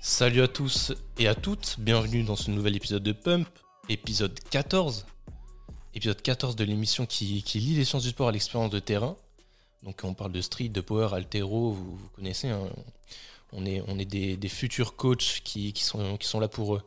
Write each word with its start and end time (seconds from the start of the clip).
Salut 0.00 0.42
à 0.42 0.46
tous 0.48 0.92
et 1.18 1.26
à 1.26 1.34
toutes, 1.34 1.76
bienvenue 1.80 2.22
dans 2.22 2.36
ce 2.36 2.50
nouvel 2.52 2.76
épisode 2.76 3.02
de 3.02 3.10
Pump, 3.10 3.48
épisode 3.88 4.38
14. 4.50 5.06
Épisode 5.94 6.22
14 6.22 6.54
de 6.54 6.62
l'émission 6.62 7.06
qui, 7.06 7.42
lie 7.54 7.74
les 7.74 7.84
sciences 7.84 8.04
du 8.04 8.10
sport 8.10 8.28
à 8.28 8.32
l'expérience 8.32 8.70
de 8.70 8.78
terrain. 8.78 9.16
Donc 9.82 10.02
on 10.04 10.14
parle 10.14 10.30
de 10.30 10.40
street, 10.40 10.68
de 10.68 10.80
power, 10.80 11.08
altéro, 11.12 11.72
vous, 11.72 11.96
vous 11.96 12.08
connaissez. 12.10 12.48
hein. 12.50 12.68
On 13.52 13.66
est, 13.66 13.82
on 13.86 13.98
est 13.98 14.04
des, 14.04 14.36
des 14.36 14.48
futurs 14.48 14.96
coachs 14.96 15.40
qui, 15.44 15.72
qui 15.72 15.84
sont, 15.84 16.16
qui 16.16 16.26
sont 16.26 16.40
là 16.40 16.48
pour, 16.48 16.80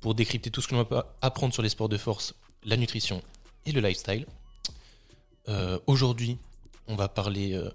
pour 0.00 0.14
décrypter 0.14 0.50
tout 0.50 0.60
ce 0.62 0.68
que 0.68 0.74
l'on 0.74 0.84
peut 0.84 1.02
apprendre 1.20 1.52
sur 1.52 1.62
les 1.62 1.68
sports 1.68 1.88
de 1.88 1.98
force, 1.98 2.34
la 2.64 2.76
nutrition 2.76 3.22
et 3.66 3.72
le 3.72 3.80
lifestyle. 3.80 4.26
Euh, 5.48 5.78
Aujourd'hui, 5.86 6.38
on 6.86 6.96
va 6.96 7.08
parler 7.08 7.52
euh, 7.52 7.70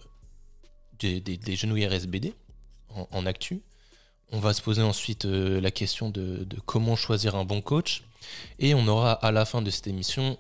des, 0.99 1.19
des, 1.19 1.37
des 1.37 1.55
genouillères 1.55 1.93
SBD 1.93 2.33
en, 2.89 3.07
en 3.11 3.25
actu. 3.25 3.61
On 4.31 4.39
va 4.39 4.53
se 4.53 4.61
poser 4.61 4.81
ensuite 4.81 5.25
euh, 5.25 5.61
la 5.61 5.69
question 5.69 6.09
de, 6.09 6.43
de 6.43 6.59
comment 6.65 6.95
choisir 6.95 7.35
un 7.35 7.45
bon 7.45 7.61
coach. 7.61 8.03
Et 8.57 8.73
on 8.73 8.87
aura 8.87 9.11
à 9.11 9.31
la 9.31 9.45
fin 9.45 9.61
de 9.61 9.69
cette 9.69 9.87
émission 9.87 10.39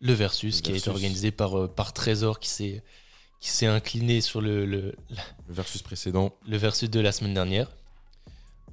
le 0.00 0.12
versus, 0.12 0.56
Le 0.56 0.62
qui 0.62 0.72
a 0.72 0.76
été 0.76 0.90
organisé 0.90 1.30
par, 1.30 1.72
par 1.72 1.92
Trésor 1.92 2.40
qui 2.40 2.48
s'est 2.48 2.82
qui 3.40 3.50
s'est 3.50 3.66
incliné 3.66 4.20
sur 4.20 4.40
le, 4.40 4.64
le, 4.66 4.94
Le 5.48 5.54
versus 5.54 5.82
précédent. 5.82 6.32
le 6.48 6.56
versus 6.56 6.90
de 6.90 7.00
la 7.00 7.12
semaine 7.12 7.34
dernière. 7.34 7.70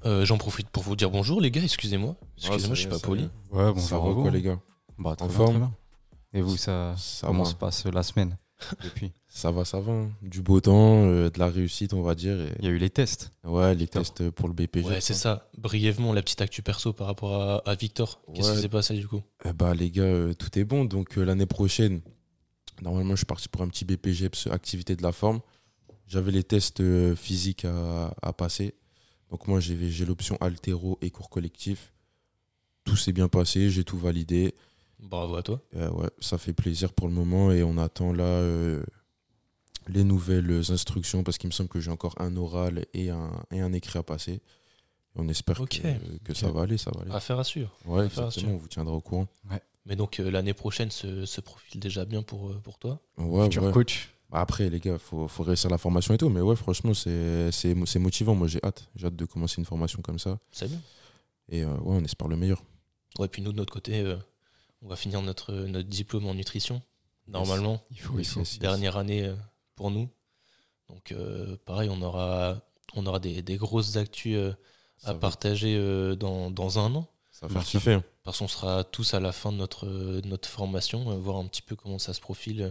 Euh, 0.04 0.24
J'en 0.24 0.36
profite 0.38 0.68
pour 0.68 0.82
vous 0.82 0.96
dire 0.96 1.10
bonjour 1.10 1.40
les 1.40 1.50
gars, 1.50 1.62
excusez-moi. 1.62 2.16
Excusez-moi, 2.36 2.68
Ah, 2.70 2.74
je 2.74 2.80
suis 2.80 2.88
pas 2.88 2.98
poli. 2.98 3.28
Ouais, 3.50 3.72
bon, 3.72 3.78
ça 3.80 3.98
va 3.98 4.12
quoi 4.12 4.30
les 4.30 4.42
gars 4.42 4.58
Bah, 4.98 5.14
très 5.16 5.24
En 5.24 5.28
bien, 5.28 5.36
forme 5.36 5.50
très 5.50 5.58
bien. 5.60 5.72
Et 6.34 6.40
vous, 6.42 6.56
ça, 6.56 6.94
Ça 6.98 7.28
comment 7.28 7.44
va. 7.44 7.50
se 7.50 7.54
passe 7.54 7.86
la 7.86 8.02
semaine 8.02 8.36
depuis 8.82 9.12
Ça 9.28 9.50
va, 9.50 9.64
ça 9.64 9.80
va. 9.80 9.92
hein. 9.92 10.10
Du 10.22 10.42
beau 10.42 10.60
temps, 10.60 11.04
euh, 11.04 11.30
de 11.30 11.38
la 11.38 11.48
réussite, 11.48 11.92
on 11.94 12.02
va 12.02 12.14
dire. 12.14 12.38
et- 12.40 12.52
Il 12.58 12.64
y 12.64 12.68
a 12.68 12.70
eu 12.70 12.78
les 12.78 12.90
tests. 12.90 13.32
Ouais, 13.44 13.74
les 13.74 13.86
tests 13.86 14.28
pour 14.30 14.48
le 14.48 14.54
BPG. 14.54 14.86
Ouais, 14.88 15.00
c'est 15.00 15.14
ça. 15.14 15.48
Brièvement, 15.56 16.12
la 16.12 16.22
petite 16.22 16.40
actu 16.42 16.62
perso 16.62 16.92
par 16.92 17.06
rapport 17.06 17.40
à, 17.40 17.70
à 17.70 17.74
Victor. 17.74 18.20
Qu'est-ce 18.34 18.50
Ouais. 18.50 18.56
qui 18.56 18.62
s'est 18.62 18.68
passé 18.68 18.94
du 18.94 19.06
coup? 19.08 19.22
Eh 19.44 19.52
bah 19.52 19.74
les 19.74 19.90
gars, 19.90 20.02
euh, 20.02 20.34
tout 20.34 20.58
est 20.58 20.64
bon. 20.64 20.84
Donc 20.84 21.16
euh, 21.18 21.24
l'année 21.24 21.46
prochaine, 21.46 22.00
normalement, 22.82 23.12
je 23.12 23.18
suis 23.18 23.26
parti 23.26 23.48
pour 23.48 23.62
un 23.62 23.68
petit 23.68 23.84
BPG, 23.84 24.30
activité 24.50 24.96
de 24.96 25.02
la 25.02 25.12
forme. 25.12 25.40
J'avais 26.06 26.32
les 26.32 26.44
tests 26.44 26.80
euh, 26.80 27.14
physiques 27.16 27.64
à, 27.64 28.14
à 28.22 28.32
passer. 28.32 28.74
Donc 29.30 29.46
moi, 29.48 29.58
j'ai 29.60 30.04
l'option 30.04 30.36
altéro 30.40 30.98
et 31.00 31.10
cours 31.10 31.30
collectif. 31.30 31.92
Tout 32.84 32.96
s'est 32.96 33.12
bien 33.12 33.28
passé, 33.28 33.70
j'ai 33.70 33.84
tout 33.84 33.98
validé. 33.98 34.54
Bravo 34.98 35.36
à 35.36 35.42
toi. 35.42 35.60
Euh, 35.76 35.90
ouais, 35.90 36.10
ça 36.20 36.38
fait 36.38 36.52
plaisir 36.52 36.92
pour 36.92 37.08
le 37.08 37.14
moment 37.14 37.50
et 37.50 37.62
on 37.62 37.78
attend 37.78 38.12
là 38.12 38.24
euh, 38.24 38.82
les 39.88 40.04
nouvelles 40.04 40.62
instructions 40.70 41.24
parce 41.24 41.38
qu'il 41.38 41.48
me 41.48 41.52
semble 41.52 41.68
que 41.68 41.80
j'ai 41.80 41.90
encore 41.90 42.14
un 42.18 42.36
oral 42.36 42.86
et 42.94 43.10
un, 43.10 43.32
et 43.50 43.60
un 43.60 43.72
écrit 43.72 43.98
à 43.98 44.02
passer. 44.02 44.40
On 45.16 45.28
espère 45.28 45.56
que, 45.58 46.18
que 46.24 46.34
ça 46.34 46.50
va 46.50 46.62
aller, 46.62 46.76
ça 46.76 46.90
va 46.94 47.02
aller. 47.02 47.12
Affaire 47.12 47.38
à 47.38 47.44
suivre. 47.44 47.70
ouais, 47.86 48.04
affaire 48.04 48.24
à 48.24 48.26
exactement, 48.26 48.30
suivre. 48.30 48.52
on 48.54 48.56
vous 48.58 48.68
tiendra 48.68 48.94
au 48.94 49.00
courant. 49.00 49.28
Mais 49.86 49.96
donc 49.96 50.18
euh, 50.20 50.30
l'année 50.30 50.54
prochaine 50.54 50.90
se, 50.90 51.26
se 51.26 51.40
profile 51.40 51.80
déjà 51.80 52.04
bien 52.04 52.22
pour, 52.22 52.48
euh, 52.48 52.60
pour 52.62 52.78
toi. 52.78 53.00
Ouais, 53.18 53.44
Futur 53.44 53.64
ouais. 53.64 53.72
coach. 53.72 54.10
Bah, 54.30 54.40
Après, 54.40 54.70
les 54.70 54.80
gars, 54.80 54.98
faut, 54.98 55.28
faut 55.28 55.42
réussir 55.42 55.68
la 55.70 55.78
formation 55.78 56.14
et 56.14 56.18
tout. 56.18 56.30
Mais 56.30 56.40
ouais, 56.40 56.56
franchement, 56.56 56.94
c'est 56.94 57.52
c'est- 57.52 57.76
c'est 57.86 57.98
motivant. 57.98 58.34
Moi, 58.34 58.48
j'ai 58.48 58.60
hâte. 58.64 58.88
J'ai 58.96 59.06
hâte 59.06 59.16
de 59.16 59.24
commencer 59.26 59.56
une 59.58 59.66
formation 59.66 60.00
comme 60.02 60.18
ça. 60.18 60.38
C'est 60.50 60.68
bien. 60.68 60.80
Et 61.50 61.62
euh, 61.62 61.68
ouais, 61.74 61.96
on 62.00 62.04
espère 62.04 62.28
le 62.28 62.36
meilleur. 62.36 62.62
Ouais, 63.18 63.28
puis 63.28 63.42
nous 63.42 63.52
de 63.52 63.58
notre 63.58 63.72
côté, 63.72 64.00
euh, 64.00 64.16
on 64.82 64.88
va 64.88 64.96
finir 64.96 65.20
notre, 65.22 65.52
notre 65.52 65.88
diplôme 65.88 66.26
en 66.26 66.34
nutrition. 66.34 66.80
Normalement, 67.28 67.82
Il 67.90 68.00
faut, 68.00 68.14
il 68.14 68.18
Yes, 68.18 68.28
faut. 68.32 68.40
yes, 68.40 68.52
yes. 68.52 68.58
dernière 68.60 68.96
année 68.96 69.32
pour 69.76 69.90
nous. 69.90 70.08
Donc 70.88 71.12
euh, 71.12 71.56
pareil, 71.64 71.88
on 71.90 72.00
aura, 72.02 72.60
on 72.94 73.06
aura 73.06 73.18
des, 73.20 73.40
des 73.42 73.56
grosses 73.56 73.96
actus 73.96 74.36
euh, 74.36 74.52
à 75.04 75.12
va- 75.12 75.18
partager 75.18 75.76
euh, 75.76 76.16
dans, 76.16 76.50
dans 76.50 76.78
un 76.78 76.94
an. 76.94 77.06
Ça 77.34 77.46
va 77.48 77.54
faire 77.54 77.62
kiffer. 77.80 77.92
hein. 77.94 78.04
Parce 78.22 78.38
qu'on 78.38 78.46
sera 78.48 78.84
tous 78.84 79.12
à 79.14 79.18
la 79.20 79.32
fin 79.32 79.50
de 79.50 79.56
notre, 79.56 79.86
notre 80.24 80.48
formation, 80.48 81.10
euh, 81.10 81.16
voir 81.16 81.36
un 81.38 81.46
petit 81.46 81.62
peu 81.62 81.74
comment 81.74 81.98
ça 81.98 82.14
se 82.14 82.20
profile, 82.20 82.62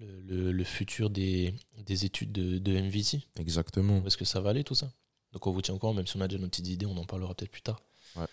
euh, 0.00 0.20
le, 0.26 0.42
le- 0.46 0.52
le 0.52 0.64
futur 0.64 1.10
des, 1.10 1.54
des 1.78 2.04
études 2.04 2.32
de, 2.32 2.58
de 2.58 2.72
MVT. 2.72 3.20
Exactement. 3.38 3.98
Où 3.98 4.06
est-ce 4.08 4.16
que 4.16 4.24
ça 4.24 4.40
va 4.40 4.50
aller 4.50 4.64
tout 4.64 4.74
ça? 4.74 4.90
Donc 5.32 5.46
on 5.46 5.52
vous 5.52 5.62
tient 5.62 5.74
au 5.74 5.78
courant, 5.78 5.94
même 5.94 6.08
si 6.08 6.16
on 6.16 6.20
a 6.22 6.26
déjà 6.28 6.40
nos 6.42 6.48
petites 6.48 6.66
idées, 6.66 6.86
on 6.86 6.96
en 6.96 7.04
parlera 7.04 7.34
peut-être 7.34 7.52
plus 7.52 7.62
tard. 7.62 7.80
Ouais. 8.16 8.26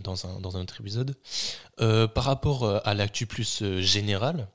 Dans 0.00 0.26
un, 0.26 0.40
dans 0.40 0.56
un 0.56 0.62
autre 0.62 0.80
épisode. 0.80 1.16
Euh, 1.80 2.06
par 2.06 2.24
rapport 2.24 2.64
à 2.86 2.94
l'actu 2.94 3.26
plus 3.26 3.64
générale, 3.80 4.48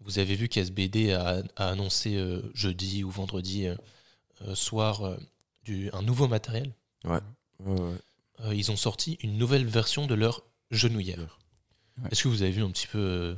vous 0.00 0.18
avez 0.18 0.34
vu 0.34 0.48
qu'SBD 0.48 1.12
a, 1.12 1.42
a 1.56 1.68
annoncé 1.68 2.16
euh, 2.16 2.42
jeudi 2.54 3.04
ou 3.04 3.10
vendredi 3.10 3.66
euh, 3.68 4.54
soir 4.54 5.16
du, 5.64 5.90
un 5.92 6.02
nouveau 6.02 6.26
matériel. 6.28 6.72
Ouais, 7.04 7.20
ouais. 7.60 7.96
Euh, 8.40 8.54
ils 8.54 8.70
ont 8.70 8.76
sorti 8.76 9.18
une 9.22 9.36
nouvelle 9.38 9.66
version 9.66 10.06
de 10.06 10.14
leur 10.14 10.44
genouillère. 10.70 11.38
Ouais. 12.02 12.08
Est-ce 12.10 12.22
que 12.24 12.28
vous 12.28 12.42
avez 12.42 12.50
vu 12.52 12.62
un 12.62 12.70
petit 12.70 12.86
peu 12.86 12.98
euh, 12.98 13.34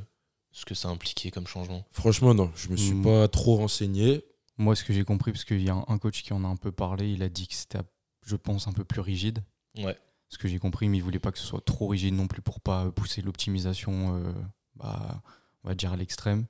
ce 0.51 0.65
que 0.65 0.75
ça 0.75 0.89
impliquait 0.89 1.31
comme 1.31 1.47
changement? 1.47 1.85
Franchement, 1.91 2.33
non. 2.33 2.51
Je 2.55 2.69
me 2.69 2.75
suis 2.77 2.93
Mm. 2.93 3.03
pas 3.03 3.27
trop 3.27 3.55
renseigné. 3.55 4.23
Moi, 4.57 4.75
ce 4.75 4.83
que 4.83 4.93
j'ai 4.93 5.03
compris, 5.03 5.31
parce 5.31 5.43
qu'il 5.45 5.63
y 5.63 5.69
a 5.69 5.83
un, 5.87 5.97
coach 5.97 6.21
qui 6.23 6.33
en 6.33 6.43
a 6.43 6.47
un 6.47 6.55
peu 6.57 6.71
parlé, 6.71 7.11
il 7.11 7.23
a 7.23 7.29
dit 7.29 7.47
que 7.47 7.55
c'était, 7.55 7.79
je 8.25 8.35
pense, 8.35 8.67
un 8.67 8.73
peu 8.73 8.83
plus 8.83 9.01
rigide. 9.01 9.43
Ouais. 9.77 9.97
Ce 10.29 10.37
que 10.37 10.47
j'ai 10.47 10.59
compris, 10.59 10.87
mais 10.87 10.97
il 10.97 11.03
voulait 11.03 11.19
pas 11.19 11.31
que 11.31 11.39
ce 11.39 11.45
soit 11.45 11.65
trop 11.65 11.87
rigide 11.87 12.13
non 12.13 12.27
plus 12.27 12.41
pour 12.41 12.61
pas 12.61 12.91
pousser 12.91 13.21
l'optimisation, 13.21 14.15
euh, 14.17 14.33
bah, 14.75 15.21
on 15.63 15.69
va 15.69 15.75
dire 15.75 15.93
à 15.93 15.97
l'extrême. 15.97 16.45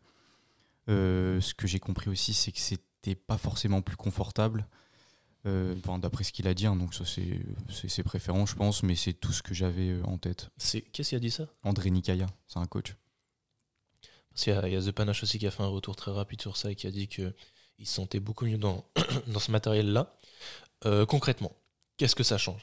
Euh, 0.90 1.40
ce 1.42 1.54
que 1.54 1.68
j'ai 1.68 1.80
compris 1.80 2.10
aussi, 2.10 2.34
c'est 2.34 2.52
que 2.52 2.60
c'était 2.60 3.16
pas 3.16 3.38
forcément 3.38 3.82
plus 3.82 3.96
confortable. 3.96 4.68
Euh, 5.48 5.76
enfin, 5.80 5.98
d'après 5.98 6.24
ce 6.24 6.32
qu'il 6.32 6.48
a 6.48 6.54
dit, 6.54 6.68
hein, 6.68 6.76
donc 6.76 6.94
ça 6.94 7.04
c'est 7.06 7.40
ses 7.90 8.04
préférences, 8.04 8.52
je 8.52 8.56
pense, 8.56 8.84
mais 8.84 8.96
c'est 8.96 9.14
tout 9.14 9.34
ce 9.34 9.42
que 9.42 9.54
j'avais 9.56 9.90
euh, 9.90 10.04
en 10.06 10.18
tête. 10.20 10.50
C'est 10.58 10.82
Qu'est-ce 10.82 11.10
qui 11.10 11.16
a 11.16 11.20
dit 11.20 11.32
ça? 11.32 11.48
André 11.64 11.90
Nikaya, 11.90 12.28
c'est 12.48 12.60
un 12.60 12.68
coach. 12.68 12.96
Parce 14.32 14.44
qu'il 14.44 14.54
y, 14.54 14.56
a- 14.56 14.68
il 14.68 14.74
y 14.74 14.78
a 14.78 14.82
The 14.82 14.92
Panache 14.92 15.24
aussi 15.24 15.40
qui 15.40 15.48
a 15.48 15.52
fait 15.52 15.64
un 15.64 15.68
retour 15.68 15.96
très 15.96 16.12
rapide 16.12 16.42
sur 16.42 16.58
ça 16.58 16.72
et 16.72 16.76
qui 16.76 16.88
a 16.88 16.92
dit 16.92 17.08
qu'il 17.08 17.34
se 17.84 17.94
sentait 17.94 18.20
beaucoup 18.20 18.46
mieux 18.46 18.58
dans, 18.58 18.86
dans 19.28 19.40
ce 19.40 19.52
matériel-là. 19.52 20.16
Euh, 20.86 21.06
concrètement, 21.06 21.54
qu'est-ce 21.98 22.16
que 22.16 22.24
ça 22.24 22.38
change? 22.38 22.62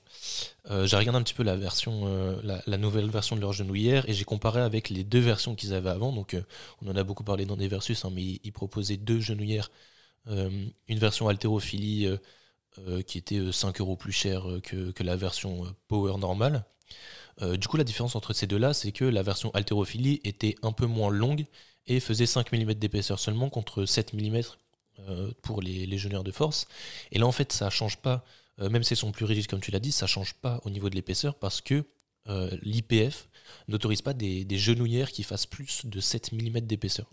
Euh, 0.70 0.86
J'ai 0.86 0.96
regardé 0.96 1.18
un 1.18 1.22
petit 1.22 1.34
peu 1.34 1.44
la 1.44 1.56
version, 1.56 2.02
euh, 2.06 2.40
la, 2.44 2.62
la 2.66 2.78
nouvelle 2.78 3.10
version 3.10 3.36
de 3.36 3.40
leur 3.42 3.52
genouillère 3.52 4.08
et 4.08 4.14
j'ai 4.14 4.24
comparé 4.24 4.60
avec 4.62 4.90
les 4.90 5.04
deux 5.04 5.20
versions 5.20 5.54
qu'ils 5.54 5.74
avaient 5.74 5.90
avant. 5.90 6.12
Donc, 6.12 6.36
on 6.82 6.88
en 6.90 6.96
a 6.96 7.04
beaucoup 7.04 7.24
parlé 7.24 7.46
dans 7.46 7.56
des 7.56 7.68
versus, 7.68 8.04
hein, 8.04 8.10
mais 8.14 8.22
ils, 8.22 8.40
ils 8.44 8.52
proposaient 8.52 8.96
deux 8.98 9.20
genouillères. 9.20 9.70
Une 10.26 10.98
version 10.98 11.28
haltérophilie 11.28 12.06
qui 13.06 13.18
était 13.18 13.38
euh, 13.38 13.52
5 13.52 13.80
euros 13.80 13.96
plus 13.96 14.12
chère 14.12 14.48
euh, 14.48 14.60
que, 14.60 15.02
la 15.02 15.16
version 15.16 15.64
euh, 15.64 15.68
power 15.88 16.18
normale. 16.18 16.64
Euh, 17.42 17.56
du 17.56 17.68
coup, 17.68 17.76
la 17.76 17.84
différence 17.84 18.16
entre 18.16 18.32
ces 18.32 18.46
deux-là, 18.46 18.74
c'est 18.74 18.92
que 18.92 19.04
la 19.04 19.22
version 19.22 19.50
haltérophilie 19.54 20.20
était 20.24 20.56
un 20.62 20.72
peu 20.72 20.86
moins 20.86 21.10
longue 21.10 21.46
et 21.86 22.00
faisait 22.00 22.26
5 22.26 22.52
mm 22.52 22.74
d'épaisseur 22.74 23.18
seulement 23.18 23.50
contre 23.50 23.84
7 23.84 24.14
mm 24.14 24.42
euh, 25.08 25.30
pour 25.42 25.62
les, 25.62 25.96
genouillères 25.96 26.24
de 26.24 26.32
force. 26.32 26.66
Et 27.12 27.18
là, 27.18 27.26
en 27.26 27.32
fait, 27.32 27.52
ça 27.52 27.70
change 27.70 27.98
pas, 27.98 28.24
euh, 28.60 28.68
même 28.68 28.82
si 28.82 28.92
elles 28.92 28.98
sont 28.98 29.12
plus 29.12 29.24
rigides, 29.24 29.46
comme 29.46 29.60
tu 29.60 29.70
l'as 29.70 29.78
dit, 29.78 29.92
ça 29.92 30.06
change 30.06 30.34
pas 30.34 30.60
au 30.64 30.70
niveau 30.70 30.90
de 30.90 30.96
l'épaisseur 30.96 31.36
parce 31.36 31.60
que 31.60 31.84
euh, 32.28 32.50
l'IPF 32.62 33.28
n'autorise 33.68 34.02
pas 34.02 34.12
des, 34.12 34.46
genouillères 34.58 35.12
qui 35.12 35.22
fassent 35.22 35.46
plus 35.46 35.86
de 35.86 36.00
7 36.00 36.32
mm 36.32 36.60
d'épaisseur. 36.60 37.08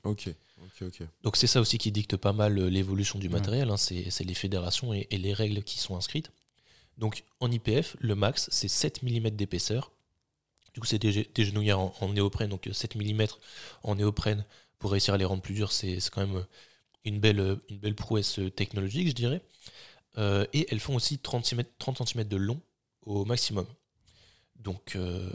Donc 1.23 1.35
c'est 1.37 1.47
ça 1.47 1.59
aussi 1.61 1.77
qui 1.77 1.91
dicte 1.91 2.15
pas 2.17 2.33
mal 2.33 2.57
euh, 2.57 2.69
l'évolution 2.69 3.19
du 3.19 3.27
Ouais. 3.27 3.33
matériel, 3.33 3.69
hein, 3.69 3.77
c'est 3.77 4.23
les 4.23 4.33
fédérations 4.33 4.93
et, 4.93 5.07
et 5.11 5.17
les 5.17 5.33
règles 5.33 5.63
qui 5.63 5.79
sont 5.79 5.95
inscrites. 5.97 6.31
Donc 6.97 7.23
en 7.41 7.51
IPF, 7.51 7.97
le 7.99 8.15
max 8.15 8.47
c'est 8.51 8.67
7 8.69 9.03
mm 9.03 9.31
d'épaisseur. 9.31 9.91
Du 10.73 10.79
coup 10.79 10.85
c'est 10.87 10.99
des, 10.99 11.29
des 11.33 11.45
genouillères 11.45 11.79
en, 11.79 11.93
en 11.99 12.09
néoprène, 12.13 12.49
donc 12.49 12.67
euh, 12.67 12.73
7 12.73 12.95
mm 12.95 13.25
en 13.83 13.95
néoprène 13.95 14.45
pour 14.79 14.91
réussir 14.91 15.13
à 15.13 15.17
les 15.17 15.25
rendre 15.25 15.41
plus 15.41 15.53
durs, 15.53 15.71
c'est 15.71 15.97
quand 16.11 16.25
même 16.25 16.37
euh, 16.37 16.43
une 17.03 17.19
belle, 17.19 17.39
euh, 17.39 17.55
une 17.69 17.77
belle 17.79 17.95
prouesse 17.95 18.39
technologique, 18.55 19.07
je 19.09 19.13
dirais. 19.13 19.41
Euh, 20.17 20.45
et 20.53 20.67
elles 20.71 20.79
font 20.79 20.95
aussi 20.95 21.19
30 21.19 21.45
cm, 21.45 21.63
30 21.79 22.07
cm 22.07 22.23
de 22.25 22.37
long 22.37 22.61
au 23.01 23.25
maximum. 23.25 23.65
Donc, 24.55 24.95
euh, 24.95 25.29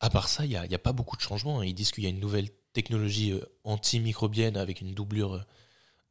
à 0.00 0.10
part 0.10 0.28
ça, 0.28 0.44
il 0.44 0.48
n'y 0.50 0.56
a, 0.56 0.62
a 0.62 0.78
pas 0.78 0.92
beaucoup 0.92 1.16
de 1.16 1.20
changements. 1.22 1.60
hein. 1.60 1.64
Ils 1.64 1.74
disent 1.74 1.92
qu'il 1.92 2.02
y 2.04 2.06
a 2.06 2.10
une 2.10 2.18
nouvelle 2.20 2.48
technologie 2.72 3.32
euh, 3.32 3.44
antimicrobienne 3.64 4.56
avec 4.56 4.80
une 4.80 4.94
doublure 4.94 5.34
euh, 5.34 5.42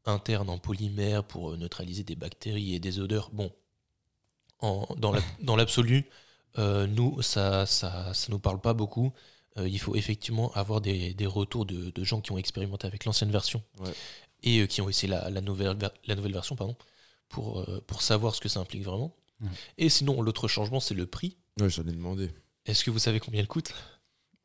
interne 0.05 0.49
en 0.49 0.57
polymère 0.57 1.23
pour 1.23 1.51
euh, 1.51 1.57
neutraliser 1.57 2.03
des 2.03 2.15
bactéries 2.15 2.73
et 2.75 2.79
des 2.79 2.99
odeurs. 2.99 3.29
Bon, 3.31 3.51
en- 4.59 4.87
dans 4.97 5.11
la- 5.11 5.21
dans 5.41 5.55
l'absolu, 5.55 6.05
euh, 6.57 6.87
nous, 6.87 7.21
ça 7.21 7.65
ça, 7.65 8.13
ça 8.13 8.27
nous 8.29 8.39
parle 8.39 8.59
pas 8.59 8.73
beaucoup. 8.73 9.13
Euh, 9.57 9.67
il 9.67 9.79
faut 9.79 9.95
effectivement 9.95 10.51
avoir 10.53 10.79
des, 10.81 11.13
des 11.13 11.25
retours 11.25 11.65
de, 11.65 11.89
de 11.91 12.03
gens 12.03 12.21
qui 12.21 12.31
ont 12.31 12.37
expérimenté 12.37 12.87
avec 12.87 13.05
l'ancienne 13.05 13.31
version 13.31 13.63
Ouais. 13.79 13.91
et 14.43 14.59
euh, 14.61 14.67
qui 14.67 14.81
ont 14.81 14.89
essayé 14.89 15.11
la, 15.11 15.29
la 15.29 15.41
nouvelle, 15.41 15.77
la 16.05 16.15
nouvelle 16.15 16.33
version 16.33 16.55
pardon, 16.55 16.75
pour, 17.29 17.65
pour 17.87 18.01
savoir 18.01 18.35
ce 18.35 18.41
que 18.41 18.49
ça 18.49 18.59
implique 18.59 18.83
vraiment. 18.83 19.15
Et 19.77 19.87
sinon, 19.87 20.21
l'autre 20.21 20.49
changement, 20.49 20.81
c'est 20.81 20.93
le 20.95 21.05
prix. 21.05 21.37
Ouais, 21.61 21.69
j'allais 21.69 21.93
demander. 21.93 22.29
Est-ce 22.65 22.83
que 22.83 22.91
vous 22.91 22.99
savez 22.99 23.21
combien 23.21 23.39
elle 23.39 23.47
coûte? 23.47 23.73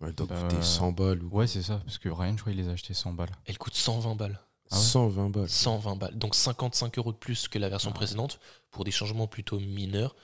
Elle 0.03 0.13
doit 0.15 0.27
Bah, 0.27 0.41
coûter 0.43 0.61
100 0.63 0.93
balles 0.93 1.23
ou 1.23 1.29
Ouais, 1.31 1.47
c'est 1.47 1.63
ça, 1.63 1.79
parce 1.85 1.99
que 1.99 2.09
Ryan, 2.09 2.35
je 2.37 2.41
crois, 2.43 2.53
il 2.53 2.59
les 2.59 2.69
a 2.69 2.73
achetés 2.73 2.95
100 2.95 3.13
balles. 3.13 3.31
Elle 3.47 3.59
coûte 3.59 3.75
120 3.75 4.15
balles. 4.17 4.39
Ah 4.71 4.77
ouais 4.77 4.83
120 4.83 5.31
balles. 5.31 5.49
120 5.49 5.97
balles. 5.97 6.19
Donc 6.19 6.35
55 6.35 6.99
euros 6.99 7.13
de 7.13 7.17
plus 7.17 7.49
que 7.49 7.59
la 7.59 7.69
version 7.69 7.91
Ah. 7.91 7.95
précédente 7.97 8.41
pour 8.71 8.85
des 8.85 8.91
changements 8.91 9.27
plutôt 9.27 9.61
mineurs. 9.61 10.15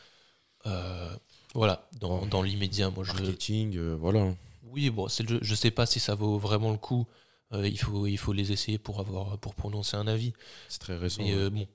Euh, 0.66 1.14
voilà, 1.54 1.88
dans, 2.00 2.20
Ouais. 2.22 2.28
dans 2.28 2.42
l'immédiat, 2.42 2.90
moi 2.90 3.04
je. 3.04 3.12
Marketing, 3.12 3.76
euh, 3.76 3.94
voilà. 3.94 4.34
Oui, 4.64 4.90
bon, 4.90 5.08
c'est. 5.08 5.26
Je 5.42 5.54
sais 5.54 5.70
pas 5.70 5.86
si 5.86 6.00
ça 6.00 6.14
vaut 6.14 6.38
vraiment 6.38 6.70
le 6.70 6.78
coup. 6.78 7.06
Euh, 7.52 7.66
il, 7.66 7.78
faut, 7.78 8.06
il 8.06 8.16
faut 8.18 8.32
les 8.32 8.52
essayer 8.52 8.78
pour, 8.78 9.00
avoir, 9.00 9.36
pour 9.38 9.54
prononcer 9.56 9.96
un 9.96 10.06
avis. 10.06 10.32
C'est 10.68 10.78
très 10.78 10.96
récent. 10.96 11.22
Mais 11.22 11.34
ouais. 11.34 11.50
bon, 11.50 11.66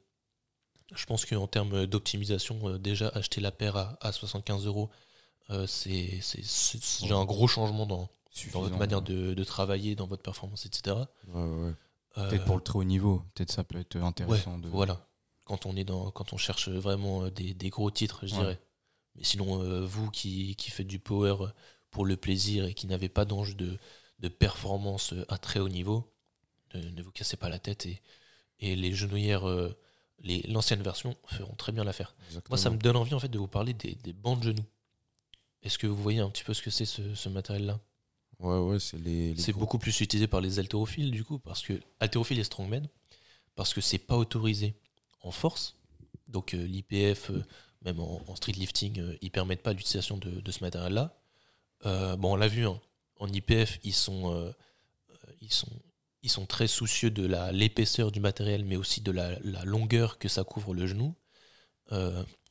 je 0.95 1.05
pense 1.05 1.25
qu'en 1.25 1.47
termes 1.47 1.85
d'optimisation, 1.85 2.69
euh, 2.69 2.77
déjà 2.79 3.09
acheter 3.09 3.41
la 3.41 3.51
paire 3.51 3.75
à, 3.75 3.97
à 4.01 4.11
75 4.13 4.65
euros, 4.67 4.89
euh, 5.49 5.67
c'est 5.67 6.19
déjà 7.01 7.15
un 7.15 7.25
gros 7.25 7.47
changement 7.47 7.85
dans, 7.85 8.09
dans 8.53 8.61
votre 8.61 8.77
manière 8.77 9.01
de, 9.01 9.33
de 9.33 9.43
travailler, 9.43 9.95
dans 9.95 10.07
votre 10.07 10.23
performance, 10.23 10.65
etc. 10.65 10.95
Ouais, 11.27 11.41
ouais, 11.41 11.63
ouais. 11.67 11.73
Euh, 12.17 12.29
Peut-être 12.29 12.45
pour 12.45 12.55
le 12.55 12.61
très 12.61 12.79
haut 12.79 12.83
niveau, 12.83 13.23
peut-être 13.33 13.51
ça 13.51 13.63
peut 13.63 13.77
être 13.77 13.95
ouais, 13.97 14.05
intéressant. 14.05 14.57
de... 14.57 14.69
voilà. 14.69 15.05
Quand 15.43 15.65
on 15.65 15.75
est 15.75 15.83
dans, 15.83 16.11
quand 16.11 16.33
on 16.33 16.37
cherche 16.37 16.69
vraiment 16.69 17.23
euh, 17.25 17.29
des, 17.29 17.53
des 17.53 17.69
gros 17.69 17.91
titres, 17.91 18.25
je 18.25 18.33
dirais. 18.33 18.59
Mais 19.15 19.23
sinon, 19.23 19.61
euh, 19.61 19.85
vous 19.85 20.09
qui, 20.11 20.55
qui 20.55 20.71
faites 20.71 20.87
du 20.87 20.99
power 20.99 21.35
pour 21.91 22.05
le 22.05 22.17
plaisir 22.17 22.65
et 22.65 22.73
qui 22.73 22.87
n'avez 22.87 23.09
pas 23.09 23.25
d'enjeu 23.25 23.53
de, 23.53 23.77
de 24.19 24.27
performance 24.29 25.13
à 25.29 25.37
très 25.37 25.59
haut 25.59 25.69
niveau, 25.69 26.11
ne, 26.73 26.81
ne 26.89 27.01
vous 27.03 27.11
cassez 27.11 27.37
pas 27.37 27.49
la 27.49 27.59
tête 27.59 27.85
et, 27.85 28.01
et 28.59 28.75
les 28.75 28.93
genouillères, 28.93 29.45
l'ancienne 30.47 30.81
version 30.81 31.15
feront 31.27 31.55
très 31.55 31.71
bien 31.71 31.83
l'affaire. 31.83 32.15
Moi, 32.49 32.57
ça 32.57 32.69
me 32.69 32.77
donne 32.77 32.95
envie 32.95 33.13
en 33.13 33.19
fait 33.19 33.27
de 33.29 33.37
vous 33.37 33.47
parler 33.47 33.73
des, 33.73 33.95
des 33.95 34.13
bancs 34.13 34.39
de 34.39 34.45
genoux. 34.45 34.65
Est-ce 35.65 35.77
que 35.77 35.87
vous 35.87 36.01
voyez 36.01 36.19
un 36.19 36.29
petit 36.29 36.43
peu 36.43 36.53
ce 36.53 36.61
que 36.61 36.69
c'est 36.69 36.85
ce, 36.85 37.15
ce 37.15 37.27
matériel-là? 37.27 37.79
Ouais, 38.39 38.59
ouais, 38.59 38.79
c'est 38.79 38.97
les. 38.97 39.33
les 39.33 39.41
C'est 39.41 39.51
beaucoup 39.51 39.79
plus 39.79 39.99
utilisé 39.99 40.27
par 40.27 40.39
les 40.39 40.59
haltérophiles 40.59 41.11
du 41.11 41.23
coup, 41.23 41.39
parce 41.39 41.61
que 41.63 41.73
haltérophiles 41.99 42.39
et 42.39 42.43
strongmen, 42.43 42.87
parce 43.55 43.73
que 43.73 43.81
c'est 43.81 43.97
pas 43.97 44.15
autorisé 44.15 44.75
en 45.21 45.31
force. 45.31 45.75
Donc 46.27 46.53
euh, 46.53 46.63
l'IPF, 46.65 47.31
euh, 47.31 47.43
même 47.81 47.99
en, 47.99 48.21
en 48.27 48.35
street 48.35 48.53
lifting, 48.53 48.99
euh, 48.99 49.17
ils 49.21 49.31
permettent 49.31 49.63
pas 49.63 49.73
l'utilisation 49.73 50.17
de, 50.17 50.29
de 50.39 50.51
ce 50.51 50.63
matériel-là. 50.63 51.17
Bon, 51.83 52.33
on 52.33 52.35
l'a 52.35 52.47
vu, 52.47 52.65
hein, 52.65 52.79
en 53.19 53.27
IPF, 53.31 53.79
ils 53.83 53.93
sont, 53.93 54.53
ils 55.39 55.53
sont, 55.53 55.69
ils 56.23 56.31
sont 56.31 56.47
très 56.47 56.65
soucieux 56.65 57.11
de 57.11 57.27
l'épaisseur 57.51 58.11
du 58.11 58.19
matériel, 58.19 58.65
mais 58.65 58.75
aussi 58.75 59.01
de 59.01 59.11
la, 59.11 59.37
la 59.43 59.63
longueur 59.65 60.17
que 60.17 60.27
ça 60.27 60.43
couvre 60.43 60.73
le 60.73 60.87
genou. 60.87 61.13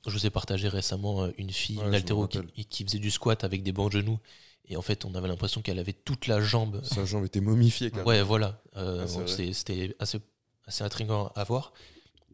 Je 0.06 0.12
vous 0.12 0.27
ai 0.27 0.31
partagé 0.31 0.69
récemment 0.69 1.25
euh, 1.25 1.31
une 1.39 1.51
fille, 1.51 1.79
Ouais, 1.79 2.01
une 2.01 2.17
me 2.17 2.62
qui, 2.62 2.85
faisait 2.85 2.99
du 2.99 3.11
squat 3.11 3.43
avec 3.45 3.62
des 3.62 3.73
bancs 3.73 3.93
genoux. 3.93 4.19
Et 4.67 4.77
en 4.77 4.83
fait, 4.83 5.05
on 5.05 5.15
avait 5.15 5.29
l'impression 5.29 5.61
qu'elle 5.61 5.79
avait 5.79 5.93
toute 5.93 6.27
la 6.27 6.41
jambe 6.41 6.83
Sa 6.85 7.05
jambe 7.05 7.25
était 7.25 7.41
momifiée, 7.41 7.91
quand 7.91 7.99
même. 7.99 8.06
Ouais, 8.06 8.23
voilà. 8.23 8.62
Euh, 8.77 9.06
C'était 9.27 9.95
assez, 9.99 10.21
assez 10.67 10.85
intriguant 10.85 11.33
à 11.35 11.45
voir. 11.45 11.73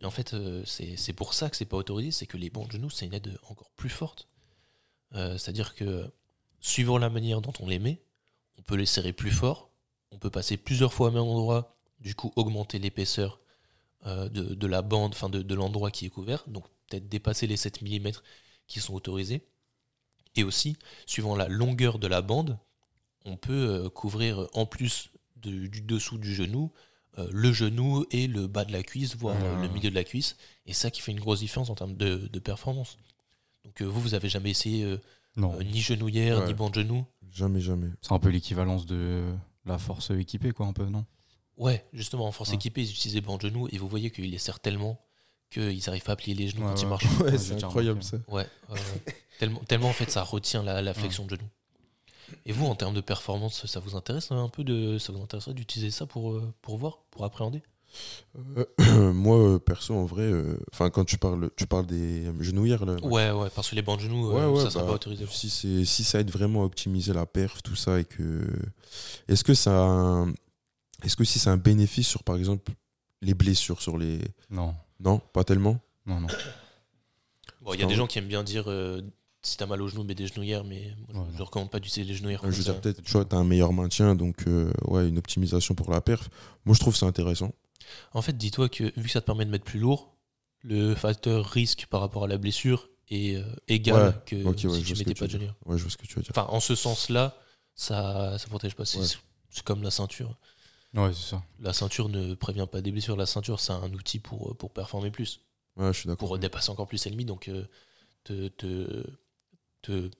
Et 0.00 0.04
en 0.06 0.10
fait, 0.10 0.34
euh, 0.34 0.62
c'est 0.64 1.12
pour 1.12 1.34
ça 1.34 1.50
que 1.50 1.56
c'est 1.56 1.64
pas 1.64 1.76
autorisé, 1.76 2.10
c'est 2.10 2.26
que 2.26 2.36
les 2.36 2.50
bancs 2.50 2.70
genoux, 2.72 2.90
c'est 2.90 3.06
une 3.06 3.14
aide 3.14 3.38
encore 3.48 3.70
plus 3.76 3.90
forte. 3.90 4.28
Euh, 5.14 5.36
C'est-à-dire 5.36 5.74
que, 5.74 6.10
suivant 6.60 6.98
la 6.98 7.10
manière 7.10 7.40
dont 7.40 7.52
on 7.60 7.68
les 7.68 7.78
met, 7.78 8.00
on 8.58 8.62
peut 8.62 8.76
les 8.76 8.86
serrer 8.86 9.12
plus 9.12 9.30
fort, 9.30 9.70
on 10.10 10.18
peut 10.18 10.30
passer 10.30 10.56
plusieurs 10.56 10.92
fois 10.92 11.08
au 11.08 11.10
même 11.10 11.22
endroit, 11.22 11.76
du 12.00 12.14
coup 12.14 12.32
augmenter 12.36 12.78
l'épaisseur 12.78 13.39
de, 14.06 14.54
de 14.54 14.66
la 14.66 14.82
bande, 14.82 15.12
enfin 15.12 15.28
de, 15.28 15.42
de 15.42 15.54
l'endroit 15.54 15.90
qui 15.90 16.06
est 16.06 16.10
couvert, 16.10 16.44
donc 16.46 16.64
peut-être 16.88 17.08
dépasser 17.08 17.46
les 17.46 17.56
7 17.56 17.82
mm 17.82 18.10
qui 18.66 18.80
sont 18.80 18.94
autorisés. 18.94 19.46
Et 20.36 20.44
aussi, 20.44 20.76
suivant 21.06 21.34
la 21.36 21.48
longueur 21.48 21.98
de 21.98 22.06
la 22.06 22.22
bande, 22.22 22.58
on 23.24 23.36
peut 23.36 23.52
euh, 23.84 23.88
couvrir 23.90 24.46
en 24.54 24.64
plus 24.64 25.10
de- 25.36 25.66
du 25.66 25.80
dessous 25.82 26.18
du 26.18 26.34
genou, 26.34 26.70
euh, 27.18 27.28
le 27.32 27.52
genou 27.52 28.06
et 28.12 28.26
le 28.28 28.46
bas 28.46 28.64
de 28.64 28.72
la 28.72 28.82
cuisse, 28.82 29.16
voire 29.16 29.36
euh, 29.42 29.56
Ah. 29.58 29.62
le 29.62 29.68
milieu 29.68 29.90
de 29.90 29.94
la 29.94 30.04
cuisse. 30.04 30.36
Et 30.66 30.72
ça 30.72 30.90
qui 30.90 31.00
fait 31.00 31.12
une 31.12 31.20
grosse 31.20 31.40
différence 31.40 31.68
en 31.68 31.74
termes 31.74 31.96
de, 31.96 32.28
de 32.32 32.38
performance. 32.38 32.96
Donc 33.64 33.82
euh, 33.82 33.84
vous, 33.86 34.00
vous 34.00 34.14
avez 34.14 34.28
jamais 34.28 34.50
essayé 34.50 34.84
euh, 34.84 34.98
Non, 35.36 35.54
euh, 35.58 35.62
ni 35.64 35.80
genouillère, 35.80 36.38
Ouais. 36.38 36.46
ni 36.46 36.54
banc 36.54 36.70
de 36.70 36.76
genou? 36.76 37.04
Jamais, 37.30 37.60
jamais. 37.60 37.88
c'est 38.00 38.12
un 38.12 38.18
peu 38.18 38.30
l'équivalence 38.30 38.86
de 38.86 39.32
la 39.66 39.78
force 39.78 40.10
équipée, 40.10 40.52
quoi, 40.52 40.66
un 40.66 40.72
peu, 40.72 40.86
non? 40.86 41.04
Ouais, 41.60 41.84
justement, 41.92 42.26
en 42.26 42.32
force 42.32 42.48
Ouais. 42.50 42.56
équipée, 42.56 42.80
ils 42.82 42.90
utilisaient 42.90 43.20
banc 43.20 43.36
de 43.36 43.42
genou 43.42 43.68
et 43.70 43.78
vous 43.78 43.86
voyez 43.86 44.10
qu'ils 44.10 44.30
les 44.30 44.38
serrent 44.38 44.58
tellement 44.60 44.98
qu'ils 45.50 45.80
n'arrivent 45.86 46.02
pas 46.04 46.12
à 46.12 46.16
plier 46.16 46.34
les 46.34 46.48
genoux 46.48 46.62
Ouais, 46.62 46.68
quand 46.74 46.82
ils 46.82 46.88
marchent. 46.88 47.04
Ouais, 47.20 47.36
c'est 47.38 47.62
incroyable 47.62 48.02
ça. 48.02 48.16
Ouais, 48.28 48.46
tellement, 49.38 49.60
tellement 49.68 49.88
en 49.90 49.92
fait 49.92 50.10
ça 50.10 50.22
retient 50.22 50.62
la, 50.62 50.80
la 50.82 50.94
flexion 50.94 51.24
de 51.26 51.30
genou. 51.30 51.48
Et 52.46 52.52
vous, 52.52 52.64
en 52.66 52.74
termes 52.76 52.94
de 52.94 53.00
performance, 53.00 53.66
ça 53.66 53.80
vous 53.80 53.96
intéresse 53.96 54.30
un 54.30 54.48
peu 54.48 54.64
de, 54.64 54.98
ça 54.98 55.12
vous 55.12 55.20
intéresserait 55.20 55.52
d'utiliser 55.54 55.90
ça 55.90 56.06
pour, 56.06 56.30
euh, 56.32 56.52
pour 56.62 56.78
voir, 56.78 56.98
pour 57.10 57.24
appréhender? 57.24 57.62
Euh, 58.56 59.12
moi, 59.12 59.36
euh, 59.36 59.58
perso, 59.58 59.94
en 59.94 60.04
vrai, 60.06 60.22
euh, 60.22 60.56
enfin, 60.72 60.90
quand 60.90 61.04
tu 61.04 61.18
parles, 61.18 61.50
tu 61.56 61.66
parles 61.66 61.86
des 61.86 62.30
genouillères, 62.38 62.86
là. 62.86 62.94
Ouais, 63.02 63.32
ouais, 63.32 63.48
parce 63.52 63.68
que 63.70 63.74
les 63.74 63.82
bancs 63.82 63.98
de 63.98 64.04
genoux, 64.04 64.30
Ouais, 64.32 64.42
euh, 64.42 64.50
ouais, 64.50 64.62
ça 64.62 64.70
sera 64.70 64.84
bah, 64.84 64.90
pas 64.90 64.94
autorisé. 64.94 65.26
Si, 65.28 65.50
c'est- 65.50 65.84
si 65.84 66.04
ça 66.04 66.20
aide 66.20 66.30
vraiment 66.30 66.62
à 66.62 66.64
optimiser 66.66 67.12
la 67.12 67.26
perf, 67.26 67.62
tout 67.64 67.74
ça, 67.76 67.98
et 67.98 68.04
que. 68.04 68.46
Est-ce 69.28 69.42
que 69.42 69.54
ça. 69.54 69.72
a 69.72 69.82
un- 69.88 70.32
Est-ce 71.04 71.16
que 71.16 71.24
si 71.24 71.38
c'est 71.38 71.50
un 71.50 71.56
bénéfice 71.56 72.06
sur, 72.08 72.22
par 72.22 72.36
exemple, 72.36 72.72
les 73.22 73.34
blessures 73.34 73.80
sur 73.82 73.96
les. 73.98 74.18
Non, 74.50 74.74
Non, 75.00 75.18
pas 75.32 75.44
tellement? 75.44 75.78
Non, 76.06 76.20
non. 76.20 76.28
Bon, 77.62 77.74
il 77.74 77.80
y 77.80 77.82
a 77.82 77.86
des 77.86 77.94
gens 77.94 78.06
qui 78.06 78.18
aiment 78.18 78.28
bien 78.28 78.42
dire 78.42 78.64
euh, 78.70 79.02
si 79.42 79.56
t'as 79.56 79.66
mal 79.66 79.82
au 79.82 79.88
genou, 79.88 80.02
mets 80.04 80.14
des 80.14 80.26
genouillères, 80.26 80.64
mais 80.64 80.94
moi, 80.98 81.06
je, 81.14 81.18
Ouais, 81.18 81.26
je 81.34 81.38
non. 81.38 81.44
recommande 81.44 81.70
pas 81.70 81.80
d'utiliser 81.80 82.10
les 82.12 82.16
genouillères. 82.18 82.40
Je 82.44 82.50
veux 82.50 82.62
dire, 82.62 82.80
peut-être, 82.80 83.02
tu 83.02 83.12
vois, 83.12 83.24
t'as 83.24 83.36
un 83.36 83.44
meilleur 83.44 83.72
maintien, 83.72 84.14
donc, 84.14 84.46
euh, 84.46 84.72
ouais, 84.86 85.08
une 85.08 85.18
optimisation 85.18 85.74
pour 85.74 85.90
la 85.90 86.00
perf. 86.00 86.28
Moi, 86.64 86.74
je 86.74 86.80
trouve 86.80 86.96
ça 86.96 87.06
intéressant. 87.06 87.52
En 88.12 88.22
fait, 88.22 88.32
dis-toi 88.36 88.68
que 88.68 88.84
vu 88.96 89.04
que 89.04 89.10
ça 89.10 89.20
te 89.20 89.26
permet 89.26 89.44
de 89.44 89.50
mettre 89.50 89.64
plus 89.64 89.80
lourd, 89.80 90.14
le 90.62 90.94
facteur 90.94 91.46
risque 91.46 91.86
par 91.90 92.00
rapport 92.00 92.24
à 92.24 92.28
la 92.28 92.38
blessure 92.38 92.88
est 93.10 93.36
euh, 93.36 93.44
égal 93.68 94.08
Ouais, 94.08 94.14
que 94.26 94.36
ok, 94.44 94.70
ouais, 94.72 94.78
si 94.78 94.84
tu 94.84 94.94
mettais 94.98 95.14
pas 95.14 95.26
de 95.26 95.32
genouillères. 95.32 95.56
Ouais, 95.66 95.76
je 95.76 95.82
vois 95.82 95.90
ce 95.90 95.96
que 95.96 96.06
tu 96.06 96.14
veux 96.14 96.22
dire. 96.22 96.32
Enfin, 96.34 96.46
en 96.50 96.60
ce 96.60 96.74
sens-là, 96.74 97.36
ça, 97.74 98.38
ça 98.38 98.46
protège 98.48 98.74
pas. 98.74 98.84
C'est 98.84 98.98
Ouais. 98.98 99.06
c'est 99.50 99.62
comme 99.64 99.82
la 99.82 99.90
ceinture. 99.90 100.38
Ouais, 100.94 101.12
c'est 101.12 101.30
ça. 101.30 101.42
La 101.60 101.72
ceinture 101.72 102.08
ne 102.08 102.34
prévient 102.34 102.66
pas 102.70 102.80
des 102.80 102.90
blessures. 102.90 103.16
La 103.16 103.26
ceinture, 103.26 103.60
c'est 103.60 103.72
un 103.72 103.92
outil 103.92 104.18
pour, 104.18 104.56
pour 104.56 104.72
performer 104.72 105.10
plus, 105.10 105.40
Ouais, 105.76 105.92
je 105.92 105.98
suis 106.00 106.06
d'accord. 106.08 106.28
pour 106.28 106.38
dépasser 106.38 106.70
encore 106.70 106.88
plus 106.88 107.04
l'ennemi. 107.04 107.24
Donc, 107.24 107.48
euh, 107.48 107.64
te, 108.24 108.48
te, 108.48 109.04
te 109.82 110.10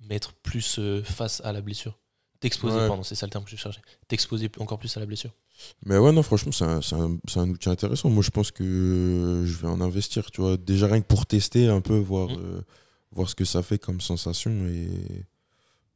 mettre 0.00 0.32
plus 0.34 0.78
euh, 0.78 1.02
face 1.02 1.40
à 1.44 1.52
la 1.52 1.60
blessure. 1.60 1.98
T'exposer, 2.40 2.76
Ouais. 2.78 2.88
pardon, 2.88 3.02
c'est 3.04 3.14
ça 3.14 3.26
le 3.26 3.30
terme 3.30 3.44
que 3.44 3.50
je 3.50 3.56
cherchais. 3.56 3.80
T'exposer 4.08 4.50
encore 4.58 4.78
plus 4.78 4.96
à 4.96 5.00
la 5.00 5.06
blessure. 5.06 5.32
Mais 5.86 5.96
ouais, 5.98 6.10
non, 6.12 6.22
franchement, 6.24 6.50
c'est 6.50 6.64
un, 6.64 6.80
c'est 6.82 6.94
un- 7.38 7.48
outil 7.50 7.68
intéressant. 7.68 8.10
Moi, 8.10 8.22
je 8.24 8.30
pense 8.30 8.50
que 8.50 9.44
je 9.46 9.56
vais 9.58 9.68
en 9.68 9.80
investir, 9.80 10.30
tu 10.32 10.40
vois. 10.40 10.56
Déjà, 10.56 10.86
rien 10.88 11.00
que 11.00 11.06
pour 11.06 11.24
tester 11.26 11.68
un 11.68 11.80
peu, 11.80 11.96
voir, 11.98 12.30
Mm. 12.30 12.36
euh, 12.40 12.60
voir 13.12 13.28
ce 13.28 13.34
que 13.36 13.44
ça 13.44 13.62
fait 13.62 13.78
comme 13.78 14.00
sensation. 14.00 14.50
Et 14.66 14.88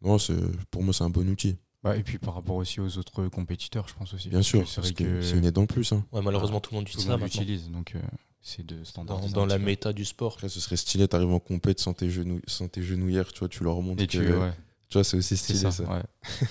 non, 0.02 0.18
c'est- 0.18 0.34
pour 0.70 0.82
moi, 0.84 0.94
c'est 0.94 1.02
un 1.04 1.10
bon 1.10 1.28
outil. 1.28 1.56
Et 1.94 2.02
puis 2.02 2.18
par 2.18 2.34
rapport 2.34 2.56
aussi 2.56 2.80
aux 2.80 2.98
autres 2.98 3.28
compétiteurs, 3.28 3.86
je 3.88 3.94
pense 3.94 4.12
aussi. 4.14 4.28
Bien 4.28 4.42
sûr, 4.42 4.66
c'est 4.68 4.94
que 4.94 5.34
une 5.36 5.44
aide 5.44 5.58
en 5.58 5.66
plus. 5.66 5.92
hein. 5.92 6.04
Ouais, 6.12 6.22
malheureusement, 6.22 6.60
tout 6.60 6.72
le 6.72 6.76
monde 6.78 6.86
tout 6.86 6.92
utilise 6.98 7.08
le 7.08 7.12
ça 7.18 7.24
l'utilise, 7.24 7.70
donc 7.70 7.94
euh, 7.94 8.00
c'est 8.40 8.64
de 8.64 8.78
Dans, 8.78 8.84
standardiser. 8.84 9.34
dans 9.34 9.46
la 9.46 9.58
méta 9.58 9.92
du 9.92 10.04
sport. 10.04 10.32
Après, 10.34 10.48
ce 10.48 10.60
serait 10.60 10.76
stylé, 10.76 11.06
t'arrives 11.06 11.30
en 11.32 11.38
compète 11.40 11.78
sans 11.80 11.92
tes, 11.94 12.10
genoux, 12.10 12.40
sans 12.46 12.68
tes 12.68 12.82
genouillères, 12.82 13.32
tu 13.32 13.40
vois, 13.40 13.48
tu 13.48 13.62
leur 13.62 13.80
montres 13.82 14.02
Et 14.02 14.06
que. 14.06 14.12
tu, 14.18 14.32
ouais, 14.32 14.52
Tu 14.88 14.94
vois, 14.98 15.04
c'est 15.04 15.16
aussi 15.18 15.36
stylé, 15.36 15.58
ça, 15.58 15.70
ça. 15.70 15.84
ouais, 15.84 16.02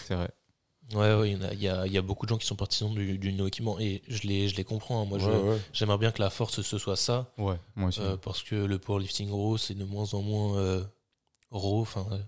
c'est 0.08 0.16
vrai. 0.16 0.30
Ouais, 0.94 1.16
ouais, 1.16 1.32
il 1.32 1.42
y, 1.42 1.44
a- 1.44 1.54
il 1.56 1.62
y 1.64 1.68
a, 1.68 1.88
il 1.88 1.94
y 1.94 1.98
a 1.98 2.04
beaucoup 2.04 2.28
de 2.28 2.30
gens 2.30 2.38
qui 2.38 2.46
sont 2.46 2.56
partisans 2.56 2.94
du, 2.94 3.18
du 3.18 3.34
no 3.34 3.48
équipement 3.48 3.80
et 3.80 4.04
je 4.08 4.28
les, 4.28 4.48
je 4.50 4.56
les 4.56 4.64
comprends. 4.64 5.02
hein. 5.02 5.06
Moi, 5.06 5.18
Ouais, 5.18 5.60
j'aimerais 5.74 5.98
bien 5.98 6.12
que 6.12 6.22
la 6.22 6.30
force 6.30 6.62
ce 6.62 6.78
soit 6.78 6.96
ça 6.96 7.34
Ouais, 7.40 7.56
moi 7.76 7.88
aussi. 7.90 8.02
euh, 8.02 8.18
parce 8.18 8.44
que 8.44 8.54
le 8.54 8.78
powerlifting 8.78 9.32
raw 9.32 9.58
c'est 9.58 9.74
de 9.74 9.84
moins 9.84 10.14
en 10.14 10.22
moins 10.22 10.60
euh, 10.60 10.84
raw. 11.50 11.82
Enfin, 11.82 12.06
euh, 12.12 12.20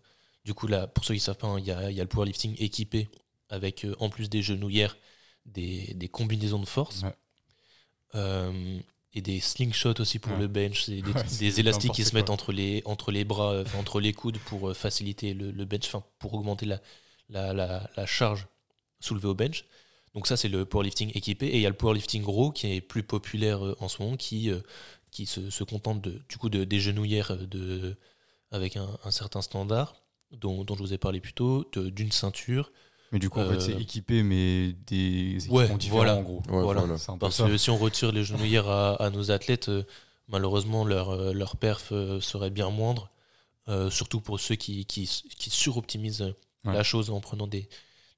du 0.48 0.54
coup, 0.56 0.68
là, 0.68 0.88
pour 0.88 1.04
ceux 1.06 1.14
qui 1.16 1.20
ne 1.20 1.24
savent 1.30 1.38
pas, 1.38 1.48
hein, 1.48 1.60
il 1.60 1.68
y, 1.68 1.72
a, 1.72 1.92
il 1.92 1.98
y 1.98 2.02
a 2.02 2.06
le 2.06 2.10
powerlifting 2.10 2.56
équipé 2.60 3.10
avec 3.50 3.86
euh, 3.86 3.96
en 4.00 4.10
plus 4.10 4.30
des 4.30 4.42
genouillères, 4.44 4.98
des, 5.46 5.94
des 5.96 6.10
combinaisons 6.10 6.60
de 6.60 6.68
force 6.68 7.04
Ouais. 7.04 7.16
euh, 8.16 8.80
et 9.14 9.22
des 9.22 9.40
slingshots 9.40 10.00
aussi 10.00 10.20
pour 10.20 10.34
Ouais. 10.34 10.40
le 10.40 10.48
bench, 10.48 10.88
des, 10.90 11.02
Ouais, 11.14 11.14
des 11.40 11.52
c'est 11.52 11.60
élastiques 11.60 11.94
qui 11.94 12.04
se 12.04 12.16
mettent 12.16 12.30
entre 12.30 12.52
les, 12.52 12.82
entre 12.86 13.12
les 13.12 13.24
bras, 13.26 13.54
euh, 13.54 13.66
entre 13.78 14.00
les 14.00 14.14
coudes 14.14 14.38
pour 14.40 14.76
faciliter 14.76 15.34
le, 15.34 15.52
le 15.52 15.66
bench, 15.66 15.92
pour 16.20 16.34
augmenter 16.34 16.66
la, 16.66 16.82
la, 17.30 17.54
la, 17.54 17.90
la 17.96 18.06
charge 18.06 18.48
soulevée 19.00 19.28
au 19.28 19.36
bench. 19.36 19.66
Donc 20.14 20.28
ça, 20.28 20.38
c'est 20.38 20.50
le 20.50 20.66
powerlifting 20.66 21.12
équipé. 21.16 21.48
Et 21.48 21.56
il 21.58 21.62
y 21.62 21.66
a 21.66 21.70
le 21.70 21.76
powerlifting 21.76 22.24
raw 22.26 22.52
qui 22.52 22.72
est 22.74 22.82
plus 22.82 23.04
populaire 23.04 23.62
en 23.80 23.88
ce 23.88 24.02
moment, 24.02 24.18
qui, 24.18 24.50
qui 25.12 25.26
se, 25.26 25.50
se 25.50 25.64
contente 25.64 26.02
de, 26.02 26.22
du 26.30 26.38
coup 26.38 26.50
de, 26.50 26.64
des 26.64 26.80
genouillères 26.80 27.38
de, 27.38 27.98
avec 28.52 28.78
un, 28.78 28.98
un 29.04 29.12
certain 29.12 29.42
standard 29.42 29.96
dont, 30.32 30.64
dont 30.64 30.76
je 30.76 30.82
vous 30.82 30.94
ai 30.94 30.98
parlé 30.98 31.20
plus 31.22 31.34
tôt, 31.34 31.66
d'une 31.76 32.12
ceinture. 32.12 32.72
Mais 33.12 33.20
du 33.20 33.30
coup, 33.30 33.40
en 33.40 33.50
fait, 33.50 33.60
c'est 33.62 33.74
euh, 33.76 33.80
équipé, 33.80 34.22
mais 34.24 34.74
des 34.86 35.36
équipements 35.38 35.56
Ouais, 35.56 35.78
différents, 35.78 35.98
voilà. 35.98 36.16
en 36.16 36.22
gros. 36.24 36.42
Ouais, 36.50 36.62
Voilà. 36.64 36.82
voilà. 36.82 37.18
Parce 37.20 37.38
que 37.42 37.58
si 37.58 37.70
on 37.70 37.78
retire 37.78 38.12
les 38.12 38.24
genouillères 38.24 38.68
à, 38.68 38.96
à 39.02 39.10
nos 39.10 39.32
athlètes, 39.32 39.70
euh, 39.70 39.84
malheureusement, 40.28 40.84
leur, 40.84 41.12
euh, 41.12 41.32
leur 41.34 41.56
perf 41.56 41.94
serait 42.20 42.50
bien 42.50 42.70
moindre. 42.70 43.10
Euh, 43.70 43.90
surtout 43.90 44.22
pour 44.22 44.40
ceux 44.40 44.56
qui, 44.56 44.86
qui, 44.86 45.10
qui 45.38 45.50
suroptimisent 45.50 46.34
Ouais. 46.66 46.74
la 46.74 46.84
chose 46.84 47.10
en 47.12 47.20
prenant 47.22 47.48
des, 47.48 47.70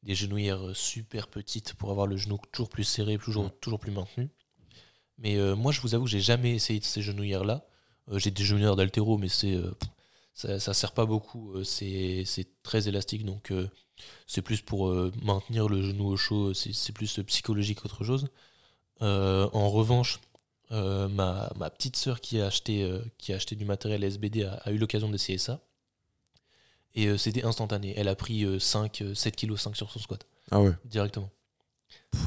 des 0.03 0.15
genouillères 0.15 0.75
super 0.75 1.27
petites 1.27 1.73
pour 1.73 1.91
avoir 1.91 2.07
le 2.07 2.17
genou 2.17 2.37
toujours 2.51 2.69
plus 2.69 2.83
serré, 2.83 3.17
toujours, 3.17 3.45
Ouais. 3.45 3.51
toujours 3.61 3.79
plus 3.79 3.91
maintenu. 3.91 4.29
Mais 5.19 5.37
euh, 5.37 5.55
moi, 5.55 5.71
je 5.71 5.81
vous 5.81 5.93
avoue, 5.93 6.07
j'ai 6.07 6.21
jamais 6.21 6.55
essayé 6.55 6.79
de 6.79 6.85
ces 6.85 7.01
genouillères-là. 7.01 7.65
Euh, 8.11 8.17
j'ai 8.17 8.31
des 8.31 8.43
genouillères 8.43 8.75
d'altéro, 8.75 9.17
mais 9.17 9.27
c'est 9.27 9.53
euh, 9.53 9.71
ça, 10.39 10.59
ça 10.59 10.73
sert 10.73 10.91
pas 10.93 11.05
beaucoup. 11.05 11.53
Euh, 11.55 11.63
c'est 11.63 12.23
c'est 12.25 12.47
très 12.63 12.87
élastique, 12.87 13.25
donc 13.25 13.51
euh, 13.51 13.69
c'est 14.27 14.41
plus 14.41 14.61
pour 14.61 14.87
euh, 14.87 15.11
maintenir 15.21 15.67
le 15.67 15.81
genou 15.81 16.07
au 16.07 16.17
chaud. 16.17 16.53
C'est 16.53 16.73
c'est 16.73 16.93
plus 16.93 17.19
psychologique 17.27 17.81
qu'autre 17.81 18.03
chose. 18.03 18.27
Euh, 19.01 19.49
en 19.53 19.69
revanche, 19.69 20.19
euh, 20.71 21.07
ma, 21.07 21.51
ma 21.57 21.69
petite 21.69 21.95
sœur 21.95 22.21
qui 22.21 22.39
a 22.39 22.47
acheté, 22.47 22.83
euh, 22.83 22.99
qui 23.17 23.33
a 23.33 23.35
acheté 23.37 23.55
du 23.55 23.65
matériel 23.65 24.03
SBD 24.03 24.43
a, 24.43 24.53
a 24.65 24.71
eu 24.71 24.77
l'occasion 24.77 25.09
d'essayer 25.09 25.37
ça. 25.37 25.59
Et 26.95 27.07
euh, 27.07 27.17
c'était 27.17 27.43
instantané. 27.43 27.93
Elle 27.97 28.07
a 28.07 28.15
pris 28.15 28.43
euh, 28.45 28.59
5, 28.59 29.01
euh, 29.01 29.13
7 29.15 29.35
kg 29.35 29.55
5 29.57 29.75
sur 29.75 29.91
son 29.91 29.99
squat 29.99 30.25
Ah 30.51 30.61
ouais. 30.61 30.71
directement. 30.85 31.29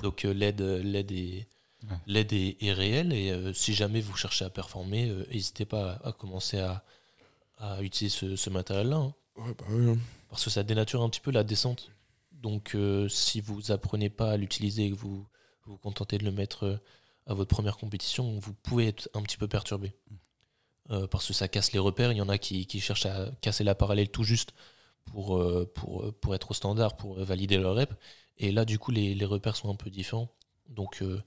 Donc 0.03 0.25
euh, 0.25 0.33
l'aide, 0.35 0.61
l'aide 0.61 1.13
est, 1.13 1.47
Ouais. 1.91 1.97
l'aide 2.07 2.33
est, 2.33 2.57
est 2.63 2.73
réelle 2.73 3.13
et 3.13 3.33
euh, 3.33 3.53
si 3.53 3.75
jamais 3.75 4.01
vous 4.01 4.15
cherchez 4.15 4.45
à 4.45 4.51
performer, 4.51 5.09
euh, 5.11 5.27
n'hésitez 5.33 5.65
pas 5.65 5.95
à, 6.05 6.11
à 6.11 6.13
commencer 6.13 6.59
à, 6.61 6.85
à 7.63 7.81
utiliser 7.83 8.15
ce, 8.15 8.37
ce 8.37 8.51
matériel-là. 8.51 8.97
hein. 8.97 9.15
Ouais, 9.37 9.55
bah 9.59 9.65
hein. 9.71 9.97
parce 10.29 10.45
que 10.45 10.51
ça 10.51 10.63
dénature 10.63 11.03
un 11.03 11.09
petit 11.09 11.21
peu 11.21 11.31
la 11.31 11.45
descente. 11.45 11.91
Donc 12.33 12.75
euh, 12.75 13.09
si 13.09 13.41
vous 13.41 13.71
apprenez 13.71 14.11
pas 14.11 14.33
à 14.33 14.37
l'utiliser 14.37 14.87
et 14.87 14.91
que 14.91 14.97
vous 14.97 15.27
vous 15.65 15.79
contentez 15.79 16.19
de 16.19 16.25
le 16.25 16.33
mettre 16.33 16.65
euh, 16.67 16.77
à 17.27 17.35
votre 17.35 17.55
première 17.55 17.79
compétition, 17.79 18.39
vous 18.41 18.53
pouvez 18.53 18.89
être 18.89 19.09
un 19.15 19.23
petit 19.23 19.37
peu 19.37 19.47
perturbé. 19.49 19.95
Euh, 20.91 21.07
parce 21.07 21.27
que 21.29 21.33
ça 21.33 21.47
casse 21.47 21.73
les 21.73 21.79
repères. 21.79 22.11
Il 22.11 22.19
y 22.19 22.21
en 22.21 22.29
a 22.29 22.37
qui, 22.39 22.67
qui 22.67 22.81
cherchent 22.81 23.07
à 23.07 23.31
casser 23.41 23.63
la 23.63 23.77
parallèle 23.77 24.09
tout 24.11 24.25
juste 24.25 24.53
pour, 25.05 25.39
euh, 25.39 25.71
pour, 25.73 26.03
euh, 26.03 26.13
pour 26.21 26.35
être 26.35 26.51
au 26.51 26.55
standard, 26.55 26.97
pour 26.97 27.19
euh, 27.19 27.25
valider 27.25 27.57
leur 27.57 27.77
rep. 27.77 27.95
Et 28.39 28.51
là, 28.51 28.65
du 28.65 28.79
coup, 28.81 28.91
les, 28.91 29.15
les 29.15 29.25
repères 29.25 29.55
sont 29.55 29.71
un 29.71 29.77
peu 29.77 29.89
différents. 29.91 30.29
Donc, 30.69 31.01
euh, 31.03 31.23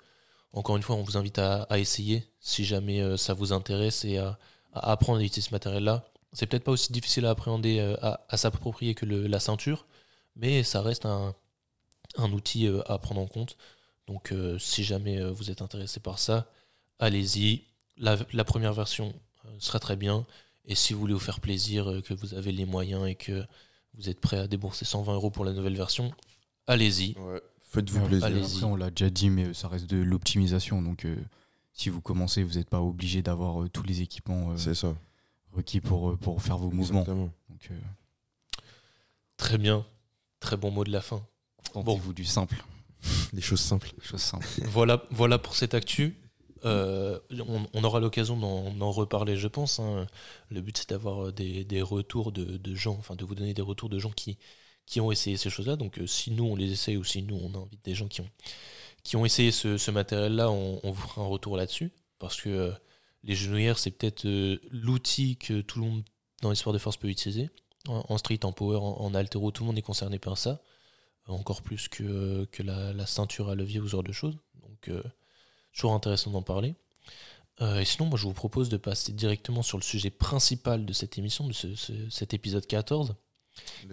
encore 0.51 0.75
une 0.75 0.84
fois, 0.84 0.98
on 0.98 1.04
vous 1.04 1.15
invite 1.18 1.39
à, 1.39 1.63
à 1.63 1.80
essayer 1.80 2.27
si 2.42 2.65
jamais 2.65 3.01
euh, 3.01 3.15
ça 3.15 3.34
vous 3.34 3.54
intéresse 3.54 4.04
et 4.04 4.18
à, 4.18 4.38
à 4.74 4.92
apprendre 4.92 5.20
à 5.20 5.24
utiliser 5.24 5.48
ce 5.48 5.54
matériel-là. 5.54 6.06
C'est 6.36 6.46
peut-être 6.46 6.63
pas 6.65 6.72
aussi 6.72 6.92
difficile 6.92 7.25
à 7.25 7.32
appréhender, 7.32 7.80
euh, 7.80 7.96
à, 8.01 8.25
à 8.30 8.38
s'approprier 8.38 8.94
que 8.94 9.06
le- 9.06 9.25
la 9.27 9.39
ceinture, 9.39 9.86
mais 10.36 10.62
ça 10.63 10.82
reste 10.82 11.06
un, 11.06 11.34
un 12.18 12.32
outil 12.32 12.68
euh, 12.68 12.82
à 12.92 12.98
prendre 13.00 13.22
en 13.22 13.27
compte. 13.27 13.58
Donc, 14.08 14.32
euh, 14.32 14.60
si 14.60 14.84
jamais 14.84 15.20
vous 15.32 15.50
êtes 15.50 15.62
intéressé 15.63 16.00
par 16.00 16.20
ça, 16.20 16.48
allez-y. 17.00 17.63
La, 17.98 18.18
la 18.34 18.44
première 18.44 18.74
version 18.74 19.13
sera 19.60 19.80
très 19.80 19.96
bien. 19.96 20.25
Et 20.65 20.75
si 20.75 20.94
vous 20.94 21.00
voulez 21.00 21.13
vous 21.13 21.20
faire 21.20 21.39
plaisir, 21.39 22.01
que 22.06 22.13
vous 22.13 22.34
avez 22.34 22.51
les 22.51 22.65
moyens 22.65 23.08
et 23.08 23.15
que 23.15 23.46
vous 23.96 24.10
êtes 24.10 24.20
prêt 24.20 24.38
à 24.38 24.48
débourser 24.48 24.84
120 24.86 25.13
euros 25.13 25.30
pour 25.32 25.46
la 25.46 25.54
nouvelle 25.54 25.77
version, 25.77 26.12
allez-y. 26.68 27.15
Ouais. 27.18 27.42
Faites-vous 27.62 28.00
Ouais, 28.01 28.08
plaisir. 28.20 28.27
Après, 28.27 28.63
on 28.65 28.75
l'a 28.75 28.89
déjà 28.89 29.10
dit, 29.10 29.30
mais 29.30 29.54
ça 29.54 29.68
reste 29.68 29.86
de 29.89 29.98
l'optimisation. 29.98 30.82
Donc, 30.82 31.06
euh, 31.06 31.15
si 31.74 31.89
vous 31.89 32.01
commencez, 32.01 32.44
vous 32.44 32.56
n'êtes 32.56 32.70
pas 32.70 32.82
obligé 32.82 33.22
d'avoir 33.22 33.62
euh, 33.63 33.70
tous 33.70 33.84
les 33.84 34.01
équipements 34.01 34.51
euh, 34.51 34.58
C'est 34.58 34.75
ça. 34.75 34.96
Requis 35.56 35.82
pour, 35.82 36.12
euh, 36.12 36.16
pour 36.18 36.42
faire 36.42 36.58
vos 36.58 36.72
mouvements. 36.72 37.02
Exactement. 37.02 37.32
Donc, 37.50 37.68
euh, 37.72 37.80
Très 39.38 39.58
bien. 39.58 39.86
Très 40.40 40.58
bon 40.58 40.72
mot 40.72 40.84
de 40.84 40.92
la 40.92 41.02
fin. 41.02 41.26
contentez-vous 41.74 42.14
du 42.14 42.26
simple. 42.26 42.64
Les 43.34 43.42
choses 43.42 43.60
simples. 43.62 43.92
Chose 44.02 44.22
simple. 44.22 44.48
voilà, 44.66 45.04
voilà 45.12 45.38
pour 45.38 45.56
cette 45.56 45.74
actu. 45.74 46.18
Euh, 46.64 47.20
on, 47.48 47.68
on 47.74 47.84
aura 47.84 48.00
l'occasion 48.00 48.38
d'en 48.38 48.92
reparler, 48.92 49.38
je 49.38 49.48
pense. 49.48 49.80
hein. 49.80 50.08
Le 50.50 50.62
but, 50.62 50.78
c'est 50.78 50.90
d'avoir 50.90 51.32
des, 51.32 51.64
des 51.64 51.82
retours 51.82 52.32
de, 52.32 52.44
de 52.58 52.76
gens, 52.76 52.96
enfin 52.98 53.16
de 53.16 53.24
vous 53.26 53.36
donner 53.36 53.54
des 53.54 53.62
retours 53.62 53.90
de 53.90 54.00
gens 54.00 54.10
qui, 54.12 54.38
qui 54.88 55.00
ont 55.02 55.12
essayé 55.12 55.38
ces 55.38 55.50
choses-là. 55.50 55.76
Donc, 55.76 56.00
euh, 56.00 56.08
si 56.08 56.32
nous, 56.32 56.46
on 56.46 56.56
les 56.56 56.72
essaye 56.72 56.98
ou 56.98 57.04
si 57.04 57.22
nous, 57.22 57.36
on 57.36 57.54
invite 57.62 57.84
des 57.86 57.94
gens 57.94 58.08
qui 58.08 58.22
ont, 58.22 58.30
qui 59.04 59.16
ont 59.18 59.26
essayé 59.26 59.52
ce, 59.52 59.78
ce 59.78 59.92
matériel-là, 59.92 60.50
on, 60.50 60.80
on 60.84 60.92
vous 60.92 61.02
fera 61.08 61.22
un 61.22 61.28
retour 61.28 61.58
là-dessus. 61.58 61.92
Parce 62.18 62.42
que 62.42 62.50
euh, 62.50 62.72
les 63.25 63.36
genouillères, 63.36 63.77
c'est 63.79 63.91
peut-être 63.91 64.25
euh, 64.25 64.58
l'outil 64.72 65.36
que 65.38 65.60
tout 65.62 65.79
le 65.79 65.86
monde 65.86 66.03
dans 66.41 66.50
les 66.50 66.55
sports 66.55 66.74
de 66.74 66.77
force 66.77 66.96
peut 66.98 67.10
utiliser. 67.10 67.50
En, 67.88 68.03
en 68.08 68.17
street, 68.17 68.39
en 68.46 68.51
power, 68.53 68.77
en, 68.77 68.98
en 69.01 69.13
altéro, 69.13 69.51
tout 69.51 69.63
le 69.63 69.67
monde 69.67 69.77
est 69.77 69.82
concerné 69.84 70.17
par 70.20 70.38
ça. 70.38 70.62
Encore 71.27 71.62
plus 71.63 71.88
que, 71.88 72.46
que 72.51 72.62
la, 72.63 72.94
la 72.94 73.05
ceinture 73.08 73.50
à 73.50 73.55
levier 73.55 73.79
ou 73.79 73.86
ce 73.86 73.91
genre 73.91 74.03
de 74.03 74.12
choses. 74.12 74.38
Donc, 74.62 74.89
euh, 74.89 75.01
toujours 75.74 75.94
intéressant 75.94 76.29
d'en 76.32 76.44
parler. 76.44 76.75
Euh, 77.62 77.79
et 77.79 77.86
sinon, 77.86 78.08
moi, 78.10 78.17
je 78.17 78.24
vous 78.25 78.34
propose 78.34 78.70
de 78.70 78.77
passer 78.77 79.12
directement 79.12 79.63
sur 79.63 79.77
le 79.77 79.84
sujet 79.84 80.10
principal 80.12 80.86
de 80.86 80.94
cette 80.94 81.17
émission, 81.17 81.48
de 81.48 81.53
ce- 81.53 81.74
ce- 81.75 82.10
cet 82.10 82.34
épisode 82.34 82.67
14, 82.67 83.15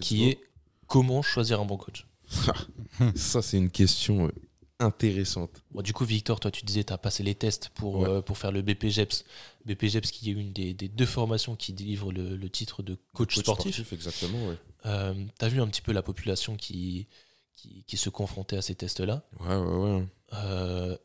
qui 0.01 0.25
est 0.29 0.41
comment 0.89 1.23
choisir 1.23 1.61
un 1.61 1.65
bon 1.65 1.77
coach. 1.79 2.07
Ça, 3.15 3.41
c'est 3.41 3.57
une 3.59 3.71
question 3.71 4.27
euh, 4.27 4.33
intéressante. 4.81 5.63
Bon, 5.71 5.83
du 5.83 5.93
coup, 5.93 6.05
Victor, 6.05 6.41
toi, 6.41 6.51
tu 6.51 6.65
disais 6.65 6.83
tu 6.85 6.93
as 6.93 6.99
passé 6.99 7.23
les 7.23 7.35
tests 7.35 7.69
pour, 7.71 7.99
Ouais. 8.01 8.09
euh, 8.09 8.21
pour 8.23 8.37
faire 8.39 8.51
le 8.53 8.63
BPGEPS. 8.63 9.25
BPGEPS 9.65 10.11
qui 10.11 10.31
est 10.31 10.33
une 10.33 10.53
des, 10.53 10.75
des 10.75 10.89
deux 10.89 11.07
formations 11.07 11.55
qui 11.57 11.73
délivre 11.73 12.13
le, 12.13 12.37
le 12.37 12.51
titre 12.51 12.83
de 12.83 12.97
coach, 13.13 13.39
sportif. 13.39 13.93
exactement, 13.93 14.47
ouais. 14.49 14.57
Euh, 14.87 15.15
tu 15.39 15.45
as 15.45 15.49
vu 15.49 15.61
un 15.61 15.69
petit 15.69 15.83
peu 15.83 15.93
la 15.93 16.03
population 16.03 16.57
qui, 16.57 17.07
qui, 17.55 17.85
qui 17.87 17.97
se 17.97 18.11
confrontait 18.11 18.57
à 18.57 18.63
ces 18.63 18.75
tests-là. 18.75 19.23
Ouais, 19.41 19.57
ouais, 19.57 19.97
ouais. 19.97 20.07
Euh, 20.35 20.97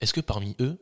Est-ce 0.00 0.14
que 0.14 0.20
parmi 0.22 0.56
eux, 0.60 0.78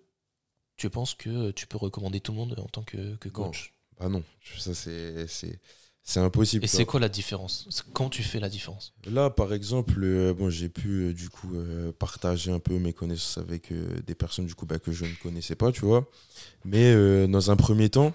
tu 0.77 0.89
penses 0.91 1.15
que 1.15 1.51
tu 1.51 1.67
peux 1.67 1.79
recommander 1.79 2.21
tout 2.21 2.33
le 2.33 2.39
monde 2.39 2.55
en 2.59 2.67
tant 2.69 2.83
que, 2.85 3.17
que 3.17 3.29
coach? 3.29 3.73
Bah 3.99 4.09
non, 4.09 4.23
ça, 4.59 4.75
c'est, 4.75 5.27
c'est, 6.04 6.20
impossible. 6.20 6.64
Et 6.64 6.68
c'est 6.68 6.84
quoi 6.84 7.00
la 7.00 7.08
différence? 7.08 7.82
Quand 7.94 8.11
tu 8.11 8.23
fais 8.23 8.38
la 8.38 8.50
différence? 8.50 8.92
Là, 9.06 9.30
par 9.30 9.54
exemple, 9.54 9.94
euh, 10.02 10.34
bon, 10.34 10.50
j'ai 10.50 10.68
pu 10.68 10.88
euh, 10.88 11.14
du 11.14 11.30
coup 11.30 11.54
euh, 11.54 11.92
partager 11.92 12.52
un 12.52 12.58
peu 12.58 12.78
mes 12.78 12.92
connaissances 12.92 13.38
avec 13.38 13.73
des 13.73 14.14
personnes 14.14 14.44
du 14.44 14.54
coup 14.54 14.66
bah, 14.66 14.78
que 14.78 14.92
je 14.92 15.06
ne 15.06 15.14
connaissais 15.23 15.54
pas, 15.54 15.73
tu 15.73 15.80
vois. 15.80 16.06
Mais 16.64 17.26
dans 17.26 17.50
un 17.50 17.56
premier 17.56 17.88
temps, 17.88 18.12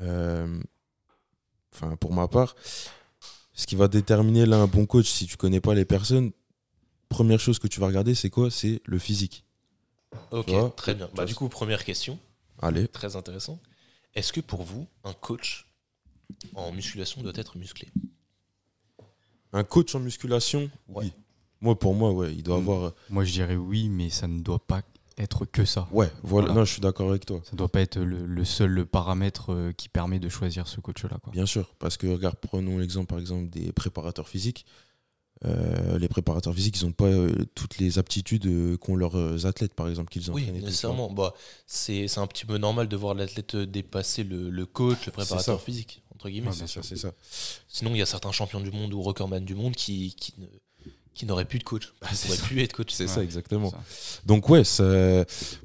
enfin 0.00 0.60
pour 1.98 2.12
ma 2.12 2.28
part, 2.28 2.54
ce 3.54 3.66
qui 3.66 3.74
va 3.74 3.88
déterminer 3.88 4.46
là 4.46 4.58
un 4.58 4.68
bon 4.68 4.86
coach, 4.86 5.10
si 5.10 5.26
tu 5.26 5.36
connais 5.36 5.60
pas 5.60 5.74
les 5.74 5.84
personnes, 5.84 6.30
première 7.08 7.40
chose 7.40 7.58
que 7.58 7.66
tu 7.66 7.80
vas 7.80 7.88
regarder, 7.88 8.14
c'est 8.14 8.30
quoi? 8.30 8.50
C'est 8.50 8.80
le 8.84 8.98
physique. 8.98 9.44
Ok, 10.30 10.52
très 10.76 10.94
bien. 10.94 11.10
Bah, 11.14 11.24
du 11.24 11.34
coup, 11.34 11.48
première 11.48 11.84
question, 11.84 12.18
Allez. 12.60 12.86
très 12.86 13.16
intéressant. 13.16 13.58
Est-ce 14.14 14.32
que 14.32 14.40
pour 14.40 14.62
vous, 14.62 14.86
un 15.04 15.14
coach 15.14 15.66
en 16.54 16.72
musculation 16.72 17.22
doit 17.22 17.32
être 17.36 17.56
musclé 17.58 17.88
Un 19.52 19.64
coach 19.64 19.94
en 19.94 20.00
musculation, 20.00 20.70
Ouais. 20.88 21.04
oui. 21.04 21.12
Moi, 21.60 21.78
pour 21.78 21.94
moi, 21.94 22.10
ouais, 22.12 22.34
il 22.34 22.42
doit 22.42 22.56
Mm. 22.56 22.60
avoir. 22.62 22.82
euh, 22.86 22.94
Moi, 23.10 23.24
je 23.24 23.32
dirais 23.32 23.56
oui, 23.56 23.88
mais 23.88 24.10
ça 24.10 24.26
ne 24.26 24.40
doit 24.40 24.58
pas 24.66 24.82
être 25.18 25.44
que 25.44 25.64
ça. 25.64 25.88
Ouais, 25.92 26.10
voilà. 26.22 26.46
Voilà. 26.46 26.54
Non, 26.54 26.64
je 26.64 26.72
suis 26.72 26.80
d'accord 26.80 27.10
avec 27.10 27.26
toi. 27.26 27.40
Ça 27.44 27.52
ne 27.52 27.58
doit 27.58 27.68
pas 27.68 27.80
être 27.82 27.98
le, 28.00 28.26
le 28.26 28.44
seul 28.44 28.84
paramètre 28.86 29.52
euh, 29.52 29.72
qui 29.72 29.88
permet 29.88 30.18
de 30.18 30.28
choisir 30.28 30.66
ce 30.66 30.80
coach-là. 30.80 31.18
Bien 31.30 31.46
sûr, 31.46 31.74
parce 31.78 31.96
que 31.98 32.06
regarde, 32.06 32.36
prenons 32.36 32.78
l'exemple 32.78 33.06
par 33.08 33.18
exemple 33.18 33.48
des 33.50 33.72
préparateurs 33.72 34.28
physiques. 34.28 34.64
Euh, 35.44 35.98
les 35.98 36.08
préparateurs 36.08 36.54
physiques, 36.54 36.80
ils 36.80 36.84
n'ont 36.86 36.92
pas 36.92 37.06
euh, 37.06 37.32
toutes 37.56 37.78
les 37.78 37.98
aptitudes 37.98 38.46
euh, 38.46 38.76
qu'ont 38.76 38.94
leurs 38.94 39.44
athlètes, 39.44 39.74
par 39.74 39.88
exemple, 39.88 40.08
qu'ils 40.10 40.30
Oui, 40.30 40.44
et 40.44 40.46
tout, 40.46 40.64
nécessairement. 40.66 41.10
Bah, 41.12 41.34
c'est 41.66 42.06
c'est 42.06 42.20
un 42.20 42.28
petit 42.28 42.46
peu 42.46 42.58
normal 42.58 42.86
de 42.88 42.96
voir 42.96 43.14
l'athlète 43.14 43.56
dépasser 43.56 44.22
le, 44.22 44.50
le 44.50 44.66
coach, 44.66 45.04
le 45.06 45.10
préparateur 45.12 45.60
physique, 45.60 46.02
entre 46.22 46.30
guillemets. 46.30 46.48
Ouais, 46.48 46.52
tu 46.54 46.58
vois. 46.60 46.68
C'est 46.68 46.82
ça, 46.82 46.88
c'est 46.88 46.96
ça. 46.96 47.12
Sinon, 47.68 47.90
il 47.94 47.98
y 47.98 48.02
a 48.02 48.06
certains 48.06 48.32
champions 48.32 48.60
du 48.60 48.70
monde 48.70 48.94
ou 48.94 49.02
recordman 49.02 49.44
du 49.44 49.54
monde 49.54 49.74
qui, 49.74 50.14
qui 50.14 50.34
ne- 50.38 50.46
qui 51.14 51.26
n'auraient 51.26 51.44
plus 51.44 51.58
de 51.58 51.64
coach. 51.64 51.92
Bah, 52.00 52.08
Qui 52.12 52.38
plus 52.42 52.60
être 52.62 52.72
coach. 52.72 52.90
C'est 52.92 53.04
Ouais, 53.04 53.08
ça, 53.10 53.22
exactement. 53.24 53.70
Ça. 53.70 53.80
Donc, 54.24 54.48
ouais, 54.48 54.62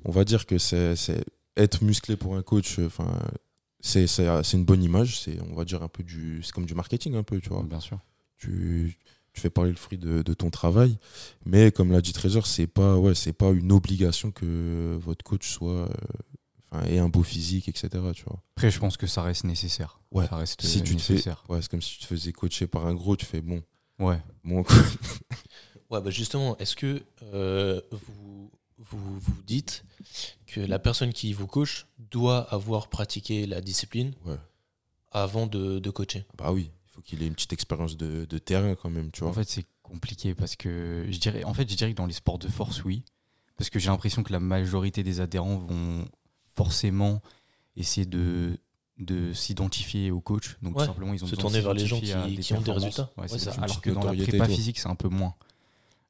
on 0.06 0.12
va 0.12 0.24
dire 0.26 0.46
que 0.46 0.58
c'est 0.58 0.96
c'est- 0.96 1.24
être 1.56 1.84
musclé 1.84 2.16
pour 2.18 2.36
un 2.36 2.42
coach, 2.42 2.80
euh, 2.80 2.88
enfin, 2.88 3.18
c'est 3.80 4.08
c'est- 4.08 4.28
c'est 4.44 4.58
une 4.58 4.66
bonne 4.66 4.84
image. 4.84 5.20
C'est, 5.22 5.40
on 5.52 5.56
va 5.56 5.64
dire, 5.64 5.84
un 5.84 5.88
peu 5.88 6.04
du. 6.04 6.42
C'est 6.44 6.52
comme 6.52 6.66
du 6.66 6.76
marketing, 6.76 7.16
un 7.16 7.24
peu, 7.24 7.40
tu 7.40 7.50
vois. 7.50 7.64
Bien 7.64 7.80
sûr. 7.80 8.00
tu, 8.40 8.96
tu 9.34 9.42
fais 9.42 9.50
parler 9.50 9.72
le 9.72 9.78
fruit 9.78 9.98
de, 9.98 10.22
de 10.22 10.34
ton 10.36 10.50
travail. 10.52 10.98
Mais 11.46 11.72
comme 11.72 11.92
l'a 11.92 12.02
dit 12.02 12.14
Trésor, 12.14 12.46
c'est 12.46 12.68
pas, 12.68 12.98
ouais, 12.98 13.16
c'est 13.16 13.34
pas 13.34 13.50
une 13.52 13.72
obligation 13.72 14.30
que 14.32 14.98
votre 15.02 15.24
coach 15.24 15.48
soit, 15.50 15.72
euh, 15.72 15.88
enfin, 16.72 16.86
ait 16.86 17.00
un 17.00 17.10
beau 17.10 17.24
physique, 17.24 17.68
etc. 17.70 17.90
Tu 18.16 18.24
vois. 18.24 18.42
Après, 18.56 18.72
je 18.72 18.80
pense 18.80 18.98
que 18.98 19.08
ça 19.08 19.22
reste 19.24 19.44
nécessaire. 19.44 20.00
Ouais, 20.12 20.28
Ça 20.28 20.38
reste 20.38 20.62
Si 20.62 20.82
tu 20.84 20.96
te 20.96 21.02
fais, 21.02 21.14
nécessaire. 21.14 21.44
ouais, 21.50 21.62
c'est 21.62 21.70
comme 21.72 21.82
si 21.82 21.94
tu 21.96 22.00
te 22.00 22.06
faisais 22.06 22.32
coacher 22.32 22.68
par 22.68 22.86
un 22.88 22.94
gros, 22.94 23.16
tu 23.16 23.26
fais 23.26 23.42
bon, 23.42 23.62
Ouais. 24.00 24.22
bon 24.44 24.64
Ouais, 25.90 26.02
bah 26.02 26.10
justement, 26.10 26.58
est-ce 26.58 26.76
que 26.76 27.02
euh, 27.34 27.80
vous, 27.92 28.52
vous 28.78 29.20
vous 29.20 29.42
dites 29.46 29.84
que 30.46 30.60
la 30.60 30.80
personne 30.80 31.14
qui 31.14 31.32
vous 31.34 31.48
coach 31.48 31.88
doit 32.12 32.40
avoir 32.54 32.90
pratiqué 32.90 33.46
la 33.46 33.62
discipline 33.62 34.14
Ouais. 34.26 34.36
avant 35.12 35.48
de, 35.48 35.80
de 35.80 35.90
coacher? 35.90 36.26
Bah 36.38 36.52
oui, 36.52 36.72
il 36.86 36.90
faut 36.92 37.02
qu'il 37.02 37.24
ait 37.24 37.28
une 37.28 37.36
petite 37.36 37.54
expérience 37.54 37.96
de, 37.96 38.26
de 38.26 38.38
terrain 38.38 38.76
quand 38.76 38.90
même, 38.90 39.12
tu 39.12 39.22
vois. 39.22 39.30
En 39.30 39.34
fait, 39.34 39.48
c'est 39.50 39.66
compliqué 39.82 40.36
parce 40.36 40.58
que 40.58 41.06
je 41.10 41.18
dirais, 41.20 41.46
en 41.46 41.54
fait, 41.54 41.70
je 41.70 41.76
dirais 41.76 41.92
que 41.94 41.98
dans 41.98 42.06
les 42.06 42.14
sports 42.14 42.38
de 42.40 42.50
force, 42.50 42.84
oui, 42.84 43.06
parce 43.58 43.70
que 43.70 43.80
j'ai 43.80 43.88
l'impression 43.90 44.24
que 44.24 44.34
la 44.34 44.42
majorité 44.42 45.04
des 45.04 45.22
adhérents 45.22 45.58
vont 45.58 46.06
forcément 46.58 47.22
essayer 47.76 48.06
de 48.06 48.60
de 49.00 49.32
s'identifier 49.32 50.10
au 50.10 50.20
coach. 50.20 50.58
Donc 50.64 50.76
Ouais, 50.76 50.82
tout 50.84 50.88
simplement, 50.92 51.14
ils 51.14 51.24
ont 51.24 51.28
se 51.28 51.36
tourner 51.36 51.62
vers 51.62 51.76
les 51.76 51.86
gens 51.86 52.00
qui- 52.00 52.36
des 52.36 52.42
qui 52.42 52.54
ont 52.56 52.62
des 52.62 52.72
résultats. 52.72 53.12
Ouais, 53.16 53.32
Ouais, 53.32 53.38
ça. 53.38 53.52
Alors 53.62 53.80
que 53.80 53.92
dans 53.92 54.04
la 54.04 54.14
prépa 54.14 54.48
physique, 54.56 54.80
c'est 54.80 54.88
un 54.90 54.96
peu 54.96 55.08
moins. 55.08 55.36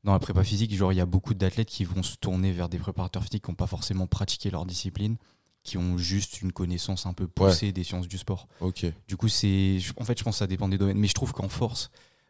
Dans 0.05 0.13
la 0.13 0.19
prépa 0.19 0.41
physique, 0.45 0.73
genre, 0.73 0.93
il 0.93 0.95
y 0.95 1.01
a 1.01 1.05
beaucoup 1.05 1.33
d'athlètes 1.33 1.67
qui 1.67 1.83
vont 1.83 2.01
se 2.01 2.15
tourner 2.15 2.53
vers 2.53 2.69
des 2.69 2.77
préparateurs 2.77 3.23
physiques 3.23 3.43
qui 3.43 3.51
n'ont 3.51 3.55
pas 3.55 3.67
forcément 3.67 4.07
pratiqué 4.07 4.49
leur 4.49 4.65
discipline, 4.65 5.17
qui 5.63 5.77
ont 5.77 5.97
juste 5.97 6.41
une 6.41 6.53
connaissance 6.53 7.05
un 7.05 7.11
peu 7.11 7.27
poussée 7.27 7.73
des 7.73 7.83
sciences 7.83 8.07
du 8.07 8.17
sport. 8.17 8.47
Ok. 8.61 8.85
Du 9.09 9.17
coup, 9.17 9.27
c'est, 9.27 9.79
en 9.97 10.05
fait, 10.05 10.17
je 10.17 10.23
pense 10.23 10.35
que 10.35 10.39
ça 10.39 10.47
dépend 10.47 10.69
des 10.69 10.77
domaines. 10.77 10.97
Mais 10.97 11.07
je 11.09 11.13
trouve 11.13 11.33
qu'en 11.33 11.49
force, 11.49 11.89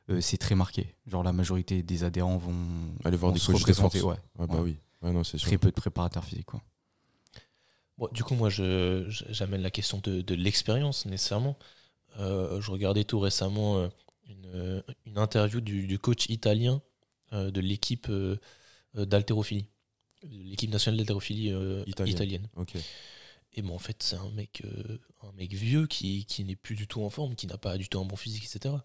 euh, 0.09 0.21
c'est 0.21 0.37
très 0.39 0.55
marqué. 0.55 0.95
Genre, 1.05 1.21
la 1.21 1.33
majorité 1.33 1.83
des 1.83 2.03
adhérents 2.03 2.37
vont 2.37 2.55
Aller 3.03 3.15
voir 3.15 3.29
vont 3.29 3.35
des 3.35 3.39
se 3.39 3.51
coachs 3.51 3.67
de 3.67 3.73
force. 3.73 3.93
Ouais. 3.93 4.01
Ouais, 4.39 4.47
bah 4.47 4.55
Ouais. 4.55 4.59
oui. 4.61 4.77
Ouais, 5.03 5.11
non, 5.11 5.23
c'est 5.23 5.37
sûr. 5.37 5.45
Très 5.49 5.59
peu 5.59 5.67
de 5.69 5.75
préparateurs 5.75 6.23
physiques. 6.23 6.47
Quoi. 6.47 6.63
Bon, 7.97 8.07
du 8.11 8.23
coup, 8.23 8.35
moi, 8.35 8.49
je- 8.49 9.05
je- 9.09 9.25
j'amène 9.29 9.61
la 9.61 9.71
question 9.71 9.99
de, 10.03 10.21
de 10.21 10.35
l'expérience, 10.35 11.05
nécessairement. 11.05 11.57
Euh, 12.19 12.61
je 12.61 12.71
regardais 12.71 13.03
tout 13.03 13.19
récemment 13.19 13.77
euh, 13.77 13.87
une, 14.27 14.45
euh, 14.53 14.81
une 15.05 15.17
interview 15.17 15.61
du, 15.61 15.87
du 15.87 15.99
coach 15.99 16.27
italien 16.29 16.81
euh, 17.33 17.51
de 17.51 17.59
l'équipe 17.61 18.07
d'haltérophilie, 18.93 19.67
l'équipe 20.23 20.71
nationale 20.71 20.97
d'haltérophilie 20.97 21.51
Italienne. 22.11 22.47
Et 23.53 23.61
bon, 23.61 23.75
en 23.75 23.79
fait, 23.79 24.03
c'est 24.03 24.15
un 24.17 24.29
mec, 24.31 24.63
un 25.23 25.31
mec 25.33 25.53
vieux 25.53 25.87
qui, 25.87 26.25
qui 26.25 26.43
n'est 26.43 26.55
plus 26.55 26.75
du 26.75 26.87
tout 26.87 27.01
en 27.01 27.09
forme, 27.09 27.35
qui 27.35 27.47
n'a 27.47 27.57
pas 27.57 27.77
du 27.77 27.87
tout 27.89 27.99
un 27.99 28.05
bon 28.05 28.15
physique, 28.15 28.45
etc. 28.45 28.75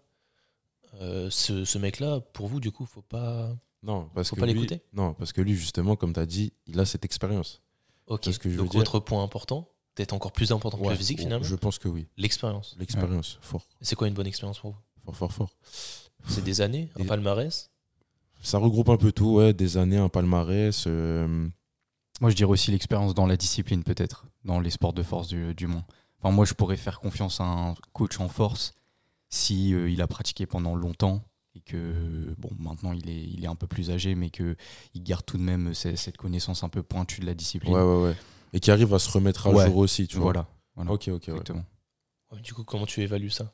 Ce 1.29 1.65
ce 1.65 1.77
mec-là, 1.77 2.19
pour 2.19 2.47
vous, 2.47 2.59
du 2.59 2.71
coup, 2.71 2.85
faut 2.85 3.01
pas. 3.01 3.55
Non, 3.83 4.09
parce 4.15 4.29
Faut 4.29 4.35
que 4.35 4.41
pas 4.41 4.47
l'écouter? 4.47 4.81
Non, 4.93 5.13
parce 5.13 5.33
que 5.33 5.41
lui, 5.41 5.55
justement, 5.55 5.95
comme 5.95 6.13
tu 6.13 6.19
as 6.19 6.25
dit, 6.25 6.53
il 6.67 6.79
a 6.79 6.85
cette 6.85 7.05
expérience. 7.05 7.61
Ok. 8.07 8.21
Que 8.37 8.49
je 8.49 8.49
veux 8.49 8.57
Donc, 8.57 8.71
dire. 8.71 8.81
autre 8.81 8.99
point 8.99 9.23
important, 9.23 9.69
peut-être 9.95 10.13
encore 10.13 10.31
plus 10.31 10.51
important 10.51 10.77
que 10.77 10.83
Ouais, 10.83 10.89
le 10.91 10.95
physique, 10.97 11.17
ouais, 11.19 11.23
finalement, 11.25 11.45
Je 11.45 11.55
pense 11.55 11.79
que 11.79 11.87
oui. 11.87 12.07
l'expérience. 12.17 12.75
L'expérience, 12.79 13.37
fort. 13.41 13.65
C'est 13.81 13.95
quoi 13.95 14.07
une 14.07 14.13
bonne 14.13 14.27
expérience 14.27 14.59
pour 14.59 14.71
vous 14.71 14.77
Fort, 15.05 15.15
fort, 15.15 15.31
fort. 15.33 15.55
C'est 16.27 16.43
des 16.43 16.61
années, 16.61 16.89
un 16.95 17.01
Des- 17.01 17.07
palmarès 17.07 17.69
Ça 18.41 18.57
regroupe 18.57 18.89
un 18.89 18.97
peu 18.97 19.11
tout, 19.11 19.35
ouais, 19.35 19.53
des 19.53 19.77
années, 19.77 19.97
un 19.97 20.09
palmarès. 20.09 20.85
euh, 20.87 21.47
Moi, 22.21 22.29
je 22.29 22.35
dirais 22.35 22.49
aussi 22.51 22.71
l'expérience 22.71 23.13
dans 23.13 23.25
la 23.25 23.35
discipline, 23.37 23.83
peut-être, 23.83 24.25
dans 24.45 24.59
les 24.59 24.69
sports 24.69 24.93
de 24.93 25.03
force 25.03 25.27
du, 25.27 25.53
du 25.55 25.67
moins. 25.67 25.83
Enfin, 26.19 26.33
moi, 26.33 26.45
je 26.45 26.53
pourrais 26.53 26.77
faire 26.77 26.99
confiance 27.01 27.41
à 27.41 27.43
un 27.45 27.73
coach 27.91 28.19
en 28.19 28.29
force 28.29 28.73
si 29.29 29.73
euh, 29.73 29.89
il 29.89 30.01
a 30.01 30.07
pratiqué 30.07 30.45
pendant 30.45 30.75
longtemps 30.75 31.21
et 31.55 31.61
que, 31.61 32.33
bon, 32.37 32.49
maintenant 32.57 32.93
il 32.93 33.09
est, 33.09 33.23
il 33.23 33.43
est 33.43 33.47
un 33.47 33.55
peu 33.55 33.67
plus 33.67 33.91
âgé, 33.91 34.15
mais 34.15 34.29
que 34.29 34.55
il 34.93 35.03
garde 35.03 35.25
tout 35.25 35.37
de 35.37 35.43
même 35.43 35.73
ce- 35.73 35.95
cette 35.95 36.17
connaissance 36.17 36.63
un 36.63 36.69
peu 36.69 36.81
pointue 36.83 37.21
de 37.21 37.25
la 37.25 37.33
discipline. 37.33 37.73
Ouais, 37.73 37.81
ouais, 37.81 38.03
ouais. 38.03 38.15
Et 38.53 38.59
qui 38.59 38.71
arrive 38.71 38.93
à 38.93 38.99
se 38.99 39.09
remettre 39.11 39.47
à 39.47 39.51
Ouais. 39.51 39.65
jour 39.67 39.77
aussi, 39.77 40.07
tu 40.07 40.15
vois. 40.17 40.25
voilà. 40.25 40.47
voilà. 40.75 40.91
Ok, 40.91 41.07
ok, 41.09 41.23
ouais. 41.27 41.31
Exactement. 41.33 41.65
Ouais, 42.31 42.39
Du 42.41 42.53
coup, 42.53 42.63
comment 42.63 42.85
tu 42.85 43.01
évalues 43.01 43.29
ça 43.29 43.51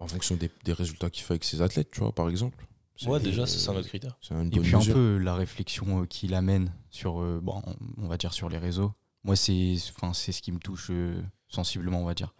En 0.00 0.06
fonction 0.06 0.36
des, 0.36 0.50
des 0.64 0.72
résultats 0.72 1.10
qu'il 1.10 1.22
fait 1.24 1.34
avec 1.34 1.44
ses 1.44 1.62
athlètes, 1.62 1.90
tu 1.90 2.00
vois, 2.00 2.12
par 2.14 2.28
exemple. 2.28 2.66
Ouais, 3.06 3.18
déjà, 3.18 3.46
c'est 3.46 3.68
un 3.68 3.74
autre 3.74 3.88
critère. 3.88 4.16
Et 4.52 4.60
puis 4.60 4.74
un 4.76 4.80
peu 4.84 5.18
la 5.18 5.34
réflexion 5.34 6.02
euh, 6.02 6.06
qu'il 6.06 6.34
amène 6.34 6.72
sur, 6.90 7.20
euh, 7.20 7.40
bon, 7.42 7.60
on 7.98 8.06
va 8.06 8.16
dire 8.16 8.32
sur 8.32 8.48
les 8.48 8.58
réseaux. 8.58 8.92
Moi, 9.24 9.34
c'est, 9.34 9.74
enfin, 9.96 10.12
c'est 10.12 10.30
ce 10.30 10.40
qui 10.42 10.52
me 10.52 10.58
touche 10.60 10.88
euh, 10.90 11.20
sensiblement, 11.48 12.00
on 12.00 12.04
va 12.04 12.14
dire. 12.14 12.32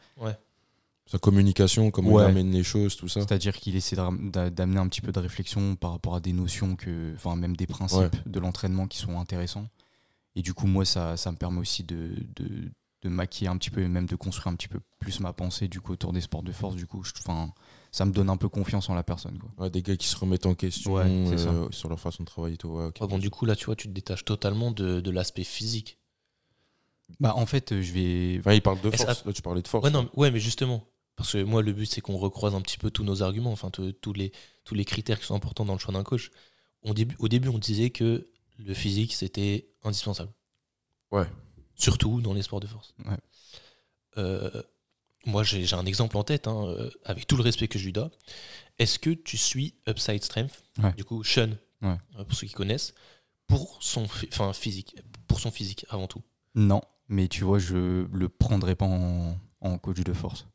Sa 1.07 1.19
communication, 1.19 1.91
comment 1.91 2.13
Ouais. 2.13 2.25
il 2.25 2.29
amène 2.31 2.51
les 2.53 2.63
choses, 2.63 2.97
tout 2.97 3.09
ça. 3.09 3.21
C'est-à-dire 3.21 3.55
qu'il 3.57 3.77
essaie 3.77 3.97
d'amener 3.97 4.79
un 4.79 4.89
petit 4.89 5.01
peu 5.01 5.13
de 5.13 5.19
réflexion 5.19 5.77
par 5.77 5.91
rapport 5.91 6.15
à 6.15 6.21
des 6.21 6.33
notions 6.33 6.75
que, 6.77 7.13
enfin, 7.15 7.37
même 7.37 7.57
des 7.57 7.67
principes 7.67 7.99
Ouais. 8.01 8.11
de 8.27 8.41
l'entraînement 8.41 8.87
qui 8.87 8.99
sont 8.99 9.19
intéressants. 9.19 9.69
Et 10.37 10.43
du 10.43 10.55
coup, 10.55 10.67
moi, 10.67 10.85
ça, 10.85 11.17
ça 11.17 11.31
me 11.33 11.37
permet 11.37 11.59
aussi 11.59 11.83
de, 11.85 12.15
de, 12.37 12.71
de 13.03 13.09
maquiller 13.09 13.49
un 13.51 13.57
petit 13.59 13.69
peu 13.71 13.83
et 13.83 13.89
même 13.89 14.07
de 14.07 14.17
construire 14.17 14.47
un 14.47 14.55
petit 14.57 14.69
peu 14.69 14.81
plus 15.01 15.21
ma 15.21 15.33
pensée 15.35 15.69
du 15.69 15.81
coup 15.81 15.93
autour 15.93 16.13
des 16.13 16.21
sports 16.23 16.43
de 16.45 16.53
force. 16.53 16.77
Du 16.77 16.87
coup, 16.87 17.03
je- 17.03 17.13
enfin, 17.19 17.53
ça 17.91 18.05
me 18.07 18.13
donne 18.13 18.31
un 18.31 18.37
peu 18.39 18.49
confiance 18.49 18.89
en 18.89 18.95
la 18.95 19.03
personne. 19.03 19.39
Quoi. 19.39 19.51
Ouais, 19.59 19.71
des 19.71 19.83
gars 19.83 19.97
qui 19.97 20.07
se 20.07 20.17
remettent 20.17 20.47
en 20.47 20.55
question 20.55 20.95
Ouais, 20.95 21.05
euh, 21.07 21.67
sur 21.73 21.89
leur 21.91 22.01
façon 22.01 22.23
de 22.23 22.29
travailler 22.29 22.57
tout. 22.57 22.69
Ouais, 22.69 22.87
ok. 22.87 22.99
Ouais, 23.03 23.09
bon, 23.09 23.19
du 23.19 23.29
coup, 23.29 23.45
là, 23.45 23.55
tu 23.57 23.67
vois, 23.67 23.77
tu 23.77 23.89
te 23.89 23.93
détaches 23.93 24.25
totalement 24.25 24.71
de, 24.71 25.01
de 25.01 25.11
l'aspect 25.11 25.45
physique. 25.45 25.99
Bah, 27.21 27.35
en 27.37 27.45
fait, 27.45 27.73
euh, 27.73 27.83
je 27.83 27.93
vais. 27.93 28.37
Enfin, 28.39 28.55
il 28.55 28.63
parle 28.63 28.81
de 28.81 28.91
force. 28.91 29.25
Là, 29.27 29.33
tu 29.35 29.43
parlais 29.43 29.61
de 29.61 29.69
force. 29.69 29.85
Ouais, 29.85 29.91
non, 29.91 30.09
ouais, 30.17 30.31
mais 30.31 30.41
justement, 30.41 30.83
parce 31.23 31.33
que 31.35 31.43
moi, 31.45 31.63
le 31.63 31.73
but, 31.73 31.87
c'est 31.87 32.01
qu'on 32.01 32.17
recroise 32.17 32.55
un 32.55 32.61
petit 32.61 32.79
peu 32.79 32.91
tous 32.91 33.05
nos 33.05 33.23
arguments, 33.23 33.53
enfin, 33.53 33.71
tous- 33.71 34.13
les, 34.13 34.33
tous 34.65 34.75
les 34.75 34.85
critères 34.85 35.19
qui 35.21 35.27
sont 35.27 35.35
importants 35.35 35.65
dans 35.65 35.73
le 35.75 35.79
choix 35.79 35.95
d'un 35.95 36.03
coach. 36.03 36.31
On 36.83 36.91
au 37.19 37.29
début, 37.29 37.49
on 37.49 37.59
disait 37.59 37.91
que 37.91 38.29
le 38.59 38.75
physique, 38.75 39.13
c'était 39.15 39.69
indispensable. 39.85 40.33
Ouais. 41.11 41.27
Surtout 41.77 42.21
dans 42.21 42.33
les 42.35 42.43
sports 42.43 42.61
de 42.61 42.67
force. 42.67 42.95
Ouais. 43.05 43.17
Euh, 44.19 44.63
moi, 45.25 45.45
j'ai 45.45 45.73
un 45.75 45.87
exemple 45.87 46.17
en 46.17 46.25
tête, 46.25 46.49
hein, 46.49 46.67
euh, 46.67 46.91
avec 47.05 47.27
tout 47.27 47.37
le 47.37 47.43
respect 47.43 47.69
que 47.69 47.79
je 47.79 47.85
lui 47.85 47.93
dois. 47.93 48.11
Est-ce 48.79 48.99
que 48.99 49.11
tu 49.11 49.37
suis 49.39 49.77
Upside 49.89 50.23
Strength, 50.25 50.63
Ouais. 50.83 50.93
du 50.95 51.05
coup, 51.05 51.23
Sean, 51.23 51.51
Ouais. 51.83 51.97
euh, 52.19 52.25
pour 52.25 52.35
ceux 52.37 52.47
qui 52.47 52.55
connaissent, 52.55 52.95
pour 53.47 53.79
son, 53.81 54.05
enfin, 54.05 54.53
physique, 54.53 54.97
pour 55.29 55.39
son 55.41 55.51
physique 55.51 55.87
avant 55.89 56.07
tout 56.09 56.23
Non, 56.57 56.81
mais 57.09 57.29
tu 57.29 57.45
vois, 57.45 57.59
je 57.61 58.07
le 58.13 58.29
prendrai 58.29 58.75
pas 58.75 58.87
en, 58.87 59.37
en 59.61 59.79
coach 59.79 60.01
de 60.01 60.13
force. 60.13 60.47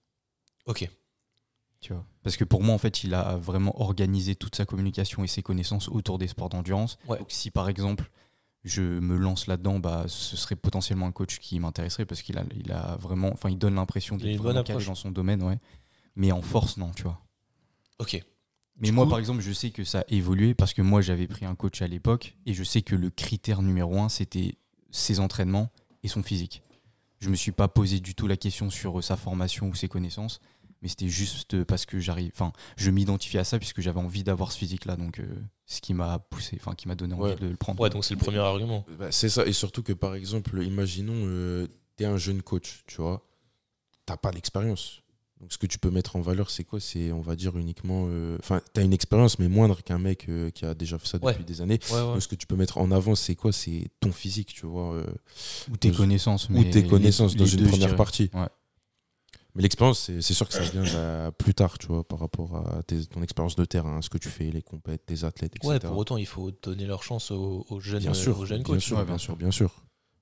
Ok. 0.67 0.89
Tu 1.81 1.93
vois. 1.93 2.05
Parce 2.23 2.37
que 2.37 2.43
pour 2.43 2.63
moi, 2.63 2.73
en 2.73 2.77
fait, 2.77 3.03
il 3.03 3.13
a 3.13 3.37
vraiment 3.37 3.79
organisé 3.81 4.35
toute 4.35 4.55
sa 4.55 4.65
communication 4.65 5.23
et 5.23 5.27
ses 5.27 5.41
connaissances 5.43 5.87
autour 5.89 6.17
des 6.17 6.27
sports 6.27 6.49
d'endurance. 6.49 6.97
Ouais. 7.07 7.17
Donc, 7.19 7.27
si 7.31 7.51
par 7.51 7.69
exemple, 7.69 8.09
je 8.63 8.81
me 8.81 9.15
lance 9.15 9.47
là-dedans, 9.47 9.79
bah, 9.79 10.05
ce 10.07 10.35
serait 10.35 10.55
potentiellement 10.55 11.05
un 11.07 11.11
coach 11.11 11.39
qui 11.39 11.59
m'intéresserait 11.59 12.05
parce 12.05 12.21
qu'il 12.21 12.37
a, 12.37 12.43
il 12.55 12.71
a 12.71 12.97
vraiment, 12.97 13.31
enfin, 13.31 13.49
il 13.49 13.57
donne 13.57 13.75
l'impression 13.75 14.17
d'être 14.17 14.37
bonne 14.37 14.53
vraiment 14.53 14.63
calé 14.63 14.85
dans 14.85 14.95
son 14.95 15.11
domaine, 15.11 15.41
ouais. 15.43 15.59
Mais 16.15 16.31
en 16.31 16.41
force, 16.41 16.77
non, 16.77 16.91
tu 16.91 17.03
vois. 17.03 17.21
Ok. 17.99 18.21
Mais 18.79 18.87
Du 18.87 18.91
moi, 18.91 19.05
coup- 19.05 19.11
par 19.11 19.19
exemple, 19.19 19.41
je 19.41 19.51
sais 19.51 19.69
que 19.71 19.83
ça 19.83 19.99
a 19.99 20.03
évolué 20.09 20.53
parce 20.55 20.73
que 20.73 20.81
moi, 20.81 21.01
j'avais 21.01 21.27
pris 21.27 21.45
un 21.45 21.55
coach 21.55 21.81
à 21.81 21.87
l'époque 21.87 22.35
et 22.45 22.53
je 22.53 22.63
sais 22.63 22.81
que 22.81 22.95
le 22.95 23.09
critère 23.11 23.61
numéro 23.61 23.99
un, 23.99 24.09
c'était 24.09 24.55
ses 24.91 25.19
entraînements 25.19 25.71
et 26.03 26.07
son 26.07 26.23
physique. 26.23 26.63
Je 27.19 27.29
me 27.29 27.35
suis 27.35 27.51
pas 27.51 27.67
posé 27.67 27.99
du 27.99 28.13
tout 28.13 28.27
la 28.27 28.37
question 28.37 28.69
sur 28.69 28.99
euh, 28.99 29.01
sa 29.01 29.15
formation 29.15 29.67
ou 29.69 29.73
ses 29.75 29.87
connaissances, 29.87 30.39
mais 30.81 30.87
c'était 30.89 31.07
juste 31.07 31.63
parce 31.63 31.85
que 31.85 31.99
j'arrive, 31.99 32.31
enfin, 32.33 32.53
je 32.75 32.91
m'identifiais 32.91 33.39
à 33.39 33.43
ça 33.43 33.57
puisque 33.59 33.81
j'avais 33.81 33.99
envie 33.99 34.23
d'avoir 34.23 34.51
ce 34.51 34.57
physique-là, 34.57 34.95
donc 34.95 35.19
euh, 35.19 35.25
ce 35.65 35.81
qui 35.81 35.93
m'a 35.93 36.19
poussé, 36.19 36.57
enfin, 36.59 36.73
qui 36.75 36.87
m'a 36.87 36.95
donné 36.95 37.13
envie 37.13 37.23
Ouais. 37.31 37.35
de 37.35 37.47
le 37.47 37.55
prendre. 37.55 37.79
Ouais, 37.81 37.89
donc 37.89 38.05
c'est 38.05 38.13
le 38.13 38.19
premier 38.19 38.39
argument. 38.39 38.85
Bah, 38.99 39.11
c'est 39.11 39.29
ça, 39.29 39.45
et 39.45 39.53
surtout 39.53 39.83
que 39.83 39.93
par 39.93 40.15
exemple, 40.15 40.61
imaginons, 40.63 41.13
euh, 41.25 41.67
tu 41.97 42.03
es 42.03 42.05
un 42.07 42.17
jeune 42.17 42.41
coach, 42.41 42.83
tu 42.87 42.97
vois, 43.01 43.23
t'as 44.05 44.17
pas 44.17 44.31
l'expérience. 44.31 45.01
Donc 45.39 45.53
ce 45.53 45.59
que 45.59 45.67
tu 45.67 45.77
peux 45.77 45.91
mettre 45.91 46.15
en 46.15 46.21
valeur, 46.21 46.49
c'est 46.49 46.63
quoi? 46.63 46.79
C'est, 46.79 47.11
on 47.11 47.21
va 47.21 47.35
dire, 47.35 47.55
uniquement. 47.57 48.07
euh, 48.09 48.37
Enfin, 48.39 48.59
tu 48.73 48.79
as 48.81 48.83
une 48.83 48.91
expérience, 48.93 49.37
mais 49.37 49.47
moindre 49.47 49.83
qu'un 49.83 49.99
mec 49.99 50.25
euh, 50.29 50.49
qui 50.49 50.65
a 50.65 50.73
déjà 50.73 50.97
fait 50.97 51.07
ça 51.07 51.19
depuis 51.19 51.27
Ouais. 51.37 51.43
des 51.43 51.61
années. 51.61 51.77
Ouais, 51.91 51.95
ouais. 51.95 52.01
Donc 52.13 52.23
ce 52.23 52.27
que 52.27 52.33
tu 52.33 52.47
peux 52.47 52.55
mettre 52.55 52.79
en 52.79 52.89
avant, 52.89 53.13
c'est 53.13 53.35
quoi? 53.35 53.51
C'est 53.51 53.87
ton 53.99 54.11
physique, 54.11 54.51
tu 54.55 54.65
vois, 54.65 54.95
euh, 54.95 55.05
Ou 55.71 55.77
tes 55.77 55.91
connaissances. 55.91 56.49
ou 56.49 56.63
tes 56.63 56.81
les- 56.81 56.87
connaissances 56.87 57.35
dans 57.35 57.43
les 57.43 57.53
une 57.53 57.59
deux, 57.65 57.69
première 57.69 57.95
partie. 57.95 58.31
Mais 59.57 59.63
l'expérience, 59.63 59.99
c'est, 59.99 60.21
sûr 60.21 60.47
que 60.47 60.53
ça 60.53 60.63
vient 60.63 61.31
plus 61.39 61.55
tard, 61.55 61.77
tu 61.79 61.87
vois, 61.87 62.07
par 62.07 62.19
rapport 62.19 62.55
à 62.55 62.83
tes- 62.83 63.05
ton 63.07 63.23
expérience 63.23 63.55
de 63.55 63.65
terrain, 63.65 64.01
ce 64.03 64.09
que 64.09 64.19
tu 64.19 64.29
fais, 64.29 64.51
les 64.51 64.61
compètes, 64.61 65.05
tes 65.07 65.23
athlètes, 65.23 65.55
etc. 65.55 65.73
Ouais, 65.73 65.79
pour 65.79 65.97
autant, 65.97 66.17
il 66.17 66.27
faut 66.27 66.51
donner 66.51 66.85
leur 66.85 67.01
chance 67.01 67.31
aux, 67.31 67.65
aux 67.69 67.79
jeunes, 67.79 68.03
bien 68.03 68.13
sûr, 68.13 68.39
aux 68.39 68.45
jeunes 68.45 68.61
bien 68.61 68.73
coachs. 68.75 68.81
sûr, 68.81 68.95
bien 68.97 69.05
bien 69.05 69.17
sûr, 69.17 69.35
bien 69.35 69.51
sûr. 69.51 69.73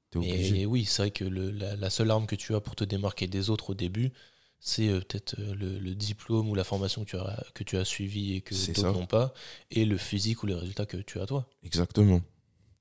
T'es 0.10 0.19
obligé. 0.19 0.62
Et 0.62 0.65
oui, 0.65 0.86
c'est 0.86 1.02
vrai 1.02 1.12
que 1.12 1.26
le- 1.26 1.52
la, 1.52 1.76
la 1.76 1.89
seule 1.89 2.12
arme 2.12 2.26
que 2.28 2.36
tu 2.36 2.56
as 2.56 2.62
pour 2.62 2.76
te 2.76 2.86
démarquer 2.86 3.28
des 3.28 3.50
autres 3.50 3.71
au 3.71 3.74
début, 3.74 4.13
c'est 4.60 4.88
euh, 4.88 5.00
peut-être 5.02 5.36
euh, 5.39 5.54
le, 5.54 5.80
le 5.80 5.95
diplôme 5.95 6.50
ou 6.50 6.56
la 6.56 6.63
formation 6.63 7.04
que 7.04 7.10
tu 7.10 7.17
as, 7.17 7.43
que 7.54 7.63
tu 7.65 7.76
as 7.78 7.84
suivi 7.86 8.36
et 8.36 8.41
que 8.41 8.56
d'autres 8.74 8.93
n'ont 8.93 9.06
pas, 9.06 9.34
et 9.71 9.84
le 9.84 9.98
physique 9.98 10.43
ou 10.43 10.45
les 10.48 10.56
résultats 10.56 10.86
que 10.86 10.98
tu 10.98 11.19
as 11.19 11.26
toi. 11.26 11.48
Exactement. 11.63 12.21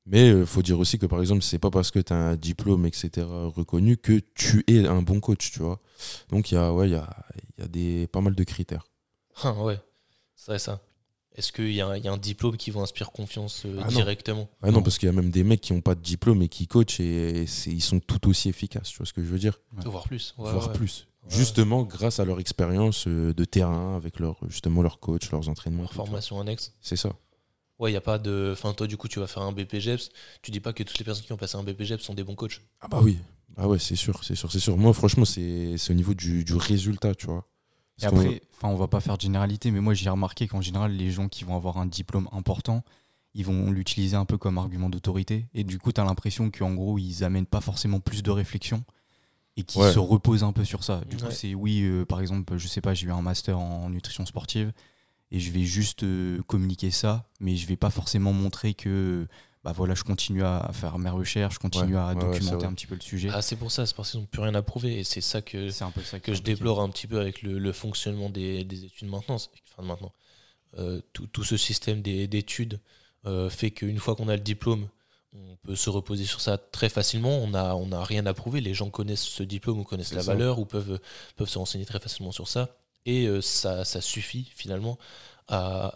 Mais 0.06 0.28
il 0.30 0.44
faut 0.46 0.62
dire 0.62 0.78
aussi 0.78 0.98
que 0.98 1.06
par 1.06 1.20
exemple, 1.20 1.42
c'est 1.42 1.58
pas 1.58 1.70
parce 1.70 1.90
que 1.90 1.98
tu 1.98 2.12
as 2.12 2.16
un 2.16 2.36
diplôme, 2.36 2.84
etc., 2.86 3.26
reconnu 3.26 3.96
que 3.96 4.20
tu 4.34 4.62
es 4.66 4.86
un 4.86 5.00
bon 5.02 5.20
coach, 5.20 5.50
tu 5.52 5.60
vois. 5.60 5.80
Donc 6.28 6.50
il 6.52 6.56
y 6.56 6.58
a, 6.58 6.72
ouais, 6.74 6.90
y 6.90 6.94
a, 6.94 7.08
y 7.58 7.62
a 7.62 7.68
des, 7.68 8.06
pas 8.08 8.20
mal 8.20 8.34
de 8.34 8.44
critères. 8.44 8.86
Ah, 9.42 9.52
ouais, 9.54 9.80
c'est 10.36 10.58
ça. 10.58 10.80
Est-ce 11.36 11.50
qu'il 11.50 11.72
y, 11.72 11.80
a 11.80 11.88
un- 11.88 11.96
il 11.96 12.04
y 12.04 12.08
a 12.08 12.12
un 12.12 12.18
diplôme 12.18 12.56
qui 12.56 12.70
vous 12.70 12.78
inspire 12.80 13.10
confiance 13.10 13.62
euh, 13.66 13.80
Ah 13.80 13.86
non. 13.90 13.96
directement? 13.96 14.48
Ah 14.62 14.68
non, 14.68 14.74
Non. 14.74 14.82
parce 14.84 14.98
qu'il 14.98 15.06
y 15.08 15.10
a 15.10 15.12
même 15.12 15.30
des 15.30 15.42
mecs 15.42 15.60
qui 15.60 15.72
n'ont 15.72 15.80
pas 15.80 15.96
de 15.96 16.00
diplôme 16.00 16.42
et 16.42 16.48
qui 16.48 16.68
coachent 16.68 17.00
et 17.00 17.44
ils 17.66 17.82
sont 17.82 17.98
tout 17.98 18.28
aussi 18.28 18.48
efficaces, 18.48 18.90
tu 18.90 18.98
vois 18.98 19.06
ce 19.06 19.12
que 19.12 19.24
je 19.24 19.26
veux 19.28 19.38
dire? 19.40 19.58
Ouais. 19.76 19.82
Voire 19.86 20.04
plus. 20.04 20.32
ouais, 20.38 20.48
Voire 20.52 20.68
ouais. 20.68 20.74
plus. 20.74 21.08
Justement 21.28 21.82
grâce 21.82 22.20
à 22.20 22.24
leur 22.24 22.38
expérience 22.38 23.08
euh, 23.08 23.32
de 23.34 23.44
terrain 23.44 23.96
avec 23.96 24.20
leur, 24.20 24.36
justement 24.48 24.82
leur 24.82 25.00
coach, 25.00 25.30
leurs 25.32 25.48
entraînements. 25.48 25.82
Leur 25.82 25.92
formation 25.94 26.38
annexe. 26.40 26.72
C'est 26.80 26.94
ça. 26.96 27.14
Ouais, 27.78 27.90
il 27.90 27.92
n'y 27.92 27.96
a 27.98 28.00
pas 28.00 28.18
de. 28.18 28.50
Enfin, 28.52 28.72
toi, 28.72 28.86
du 28.86 28.96
coup, 28.96 29.08
tu 29.08 29.18
vas 29.18 29.26
faire 29.26 29.42
un 29.42 29.52
BPGEPS. 29.52 30.10
Tu 30.42 30.50
dis 30.50 30.60
pas 30.60 30.72
que 30.72 30.82
toutes 30.84 30.98
les 30.98 31.04
personnes 31.04 31.24
qui 31.24 31.32
ont 31.32 31.36
passé 31.36 31.56
un 31.56 31.64
BPGEPS 31.64 32.02
sont 32.04 32.14
des 32.14 32.22
bons 32.24 32.36
coachs. 32.36 32.60
Ah 32.80 32.88
bah 32.88 33.00
oui. 33.02 33.18
Ah 33.56 33.68
ouais, 33.68 33.78
c'est 33.78 33.96
sûr, 33.96 34.22
c'est 34.24 34.34
sûr, 34.34 34.50
c'est 34.50 34.60
sûr. 34.60 34.76
Moi, 34.76 34.92
franchement, 34.94 35.24
c'est 35.24 35.76
c'est 35.76 35.92
au 35.92 35.96
niveau 35.96 36.14
du, 36.14 36.44
du 36.44 36.54
résultat, 36.54 37.14
tu 37.14 37.26
vois. 37.26 37.46
Et 38.02 38.06
après, 38.06 38.42
enfin, 38.52 38.68
on 38.68 38.76
va 38.76 38.88
pas 38.88 39.00
faire 39.00 39.16
de 39.16 39.22
généralité, 39.22 39.70
mais 39.70 39.80
moi 39.80 39.94
j'ai 39.94 40.10
remarqué 40.10 40.48
qu'en 40.48 40.60
général, 40.60 40.92
les 40.92 41.12
gens 41.12 41.28
qui 41.28 41.44
vont 41.44 41.54
avoir 41.54 41.76
un 41.78 41.86
diplôme 41.86 42.28
important, 42.32 42.82
ils 43.34 43.44
vont 43.44 43.70
l'utiliser 43.70 44.16
un 44.16 44.24
peu 44.24 44.36
comme 44.38 44.58
argument 44.58 44.88
d'autorité. 44.90 45.46
Et 45.54 45.62
du 45.62 45.78
coup, 45.78 45.92
tu 45.92 46.00
as 46.00 46.04
l'impression 46.04 46.50
qu'en 46.50 46.74
gros, 46.74 46.98
ils 46.98 47.22
amènent 47.22 47.46
pas 47.46 47.60
forcément 47.60 48.00
plus 48.00 48.22
de 48.24 48.30
réflexion. 48.32 48.82
et 49.56 49.62
qui 49.62 49.78
Ouais. 49.78 49.92
se 49.92 50.00
repose 50.00 50.42
un 50.42 50.52
peu 50.52 50.64
sur 50.64 50.82
ça. 50.82 51.02
Du 51.08 51.16
coup, 51.16 51.30
c'est 51.30 51.54
oui, 51.54 51.82
euh, 51.82 52.04
par 52.04 52.20
exemple, 52.20 52.56
je 52.58 52.66
sais 52.66 52.80
pas, 52.80 52.92
j'ai 52.94 53.06
eu 53.06 53.12
un 53.12 53.22
master 53.22 53.56
en 53.56 53.88
nutrition 53.90 54.26
sportive 54.26 54.72
et 55.34 55.40
je 55.40 55.50
vais 55.50 55.64
juste 55.64 56.02
euh, 56.04 56.40
communiquer 56.46 56.90
ça, 56.90 57.28
mais 57.40 57.56
je 57.56 57.66
vais 57.66 57.76
pas 57.76 57.90
forcément 57.90 58.32
montrer 58.32 58.72
que 58.74 59.26
bah 59.64 59.72
voilà, 59.72 59.94
je 59.94 60.04
continue 60.04 60.44
à 60.44 60.70
faire 60.74 60.98
mes 60.98 61.08
recherches, 61.10 61.54
je 61.54 61.58
continue 61.58 61.94
Ouais, 61.96 62.00
à 62.00 62.08
ouais, 62.14 62.20
documenter 62.20 62.66
un 62.66 62.74
petit 62.74 62.86
peu 62.86 62.94
le 62.94 63.00
sujet. 63.00 63.30
Ah, 63.32 63.40
c'est 63.40 63.56
pour 63.56 63.70
ça, 63.72 63.86
c'est 63.86 63.96
parce 63.96 64.10
qu'ils 64.10 64.20
n'ont 64.20 64.26
plus 64.26 64.42
rien 64.42 64.54
à 64.54 64.60
prouver. 64.62 64.98
Et 65.00 65.04
c'est 65.04 65.22
ça 65.22 65.40
que, 65.40 65.70
c'est 65.70 65.84
un 65.84 65.90
peu 65.90 66.02
ça 66.02 66.20
qui 66.20 66.26
que 66.26 66.34
je 66.34 66.42
déplore 66.42 66.80
un 66.82 66.90
petit 66.90 67.06
peu 67.06 67.18
avec 67.18 67.40
le, 67.42 67.58
le 67.58 67.72
fonctionnement 67.72 68.28
des, 68.28 68.62
des 68.64 68.84
études 68.84 69.08
maintenant. 69.08 69.36
Enfin, 69.36 69.82
maintenant. 69.82 70.12
Euh, 70.78 71.00
tout, 71.14 71.26
tout 71.28 71.44
ce 71.44 71.56
système 71.56 72.02
des- 72.02 72.26
d'études 72.28 72.78
euh, 73.26 73.48
fait 73.48 73.70
qu'une 73.70 73.98
fois 73.98 74.14
qu'on 74.16 74.28
a 74.28 74.34
le 74.36 74.42
diplôme, 74.42 74.86
on 75.32 75.56
peut 75.64 75.76
se 75.76 75.88
reposer 75.88 76.26
sur 76.26 76.40
ça 76.42 76.58
très 76.58 76.90
facilement. 76.90 77.38
On 77.38 77.48
n'a 77.48 77.74
on 77.74 77.90
a 77.90 78.04
rien 78.04 78.26
à 78.26 78.34
prouver. 78.34 78.60
Les 78.60 78.74
gens 78.74 78.90
connaissent 78.90 79.22
ce 79.24 79.42
diplôme 79.42 79.78
ou 79.80 79.84
connaissent 79.84 80.12
la 80.12 80.20
ça. 80.22 80.32
valeur 80.32 80.58
ou 80.58 80.66
peuvent, 80.66 81.00
peuvent 81.36 81.48
se 81.48 81.58
renseigner 81.58 81.86
très 81.86 82.00
facilement 82.00 82.32
sur 82.32 82.48
ça. 82.48 82.68
Et 83.06 83.26
euh, 83.26 83.40
ça, 83.40 83.84
ça 83.84 84.00
suffit 84.00 84.50
finalement 84.54 84.98
à, 85.48 85.92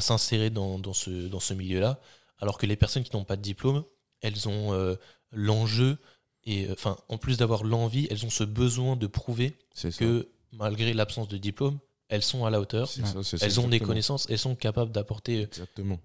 s'insérer 0.00 0.50
dans, 0.50 0.78
dans 0.78 0.92
ce, 0.92 1.10
dans 1.28 1.40
ce 1.40 1.54
milieu-là. 1.54 1.98
Alors 2.38 2.58
que 2.58 2.66
les 2.66 2.76
personnes 2.76 3.02
qui 3.04 3.14
n'ont 3.16 3.24
pas 3.24 3.36
de 3.36 3.42
diplôme, 3.42 3.84
elles 4.20 4.48
ont 4.48 4.72
euh, 4.72 4.94
l'enjeu, 5.32 5.98
et 6.44 6.66
euh, 6.66 6.72
enfin, 6.72 6.96
en 7.08 7.18
plus 7.18 7.36
d'avoir 7.38 7.64
l'envie, 7.64 8.06
elles 8.10 8.24
ont 8.24 8.30
ce 8.30 8.44
besoin 8.44 8.96
de 8.96 9.06
prouver 9.06 9.56
que 9.98 10.28
malgré 10.52 10.92
l'absence 10.94 11.28
de 11.28 11.36
diplôme, 11.38 11.78
elles 12.08 12.22
sont 12.22 12.44
à 12.44 12.50
la 12.50 12.60
hauteur, 12.60 12.88
ça, 13.06 13.22
ça, 13.22 13.36
elles 13.46 13.58
ont 13.58 13.68
des 13.68 13.78
connaissances, 13.88 14.26
elles 14.28 14.38
sont 14.38 14.54
capables 14.54 14.92
d'apporter 14.92 15.46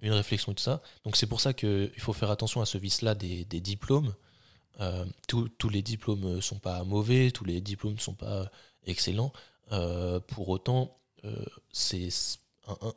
une 0.02 0.14
réflexion 0.14 0.54
et 0.54 0.56
tout 0.56 0.64
ça. 0.64 0.82
Donc 1.04 1.18
c'est 1.18 1.28
pour 1.28 1.42
ça 1.42 1.54
qu'il 1.54 1.92
faut 2.00 2.14
faire 2.14 2.32
attention 2.32 2.62
à 2.62 2.66
ce 2.66 2.78
vice-là 2.78 3.14
des, 3.14 3.44
des 3.46 3.60
diplômes. 3.60 4.16
Euh, 4.80 5.06
tous- 5.28 5.50
tous 5.58 5.70
les 5.70 5.82
diplômes 5.82 6.22
ne 6.36 6.40
sont 6.42 6.60
pas 6.60 6.84
mauvais, 6.84 7.32
tous 7.32 7.44
les 7.46 7.62
diplômes 7.62 7.96
ne 7.96 8.00
sont 8.00 8.14
pas 8.14 8.50
excellents. 8.86 9.34
Euh, 9.72 10.20
pour 10.20 10.50
autant, 10.50 10.98
euh, 11.26 11.36
c'est 11.72 12.10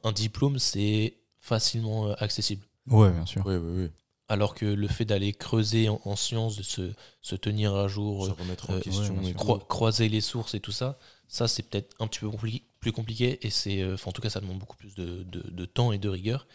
un, 0.04 0.12
diplôme, 0.12 0.58
c'est 0.58 1.16
facilement 1.38 2.08
euh, 2.08 2.14
accessible. 2.18 2.66
Ouais, 2.86 3.10
bien 3.10 3.26
sûr. 3.26 3.42
Oui, 3.46 3.56
oui, 3.56 3.82
oui. 3.84 3.88
Alors 4.28 4.54
que 4.54 4.64
le 4.64 4.86
fait 4.86 5.04
d'aller 5.04 5.32
creuser 5.32 5.88
en, 5.88 6.00
en 6.04 6.14
sciences, 6.14 6.56
de 6.56 6.62
se, 6.62 6.92
se 7.20 7.34
tenir 7.34 7.74
à 7.74 7.88
jour, 7.88 8.26
Se 8.26 8.30
remettre 8.30 8.70
en 8.70 8.78
question. 8.78 9.16
ouais, 9.20 9.58
croiser 9.68 10.08
les 10.08 10.20
sources 10.20 10.54
et 10.54 10.60
tout 10.60 10.70
ça, 10.70 10.98
ça 11.26 11.48
c'est 11.48 11.64
peut-être 11.64 11.94
un 11.98 12.06
petit 12.06 12.20
peu 12.20 12.28
compli- 12.28 12.62
plus 12.78 12.92
compliqué 12.92 13.44
et 13.44 13.50
c'est, 13.50 13.82
euh, 13.82 13.96
en 14.06 14.12
tout 14.12 14.22
cas 14.22 14.30
ça 14.30 14.40
demande 14.40 14.58
beaucoup 14.58 14.76
plus 14.76 14.94
de, 14.94 15.24
de- 15.24 15.50
de 15.50 15.64
temps 15.64 15.90
et 15.92 15.98
de 15.98 16.08
rigueur. 16.08 16.46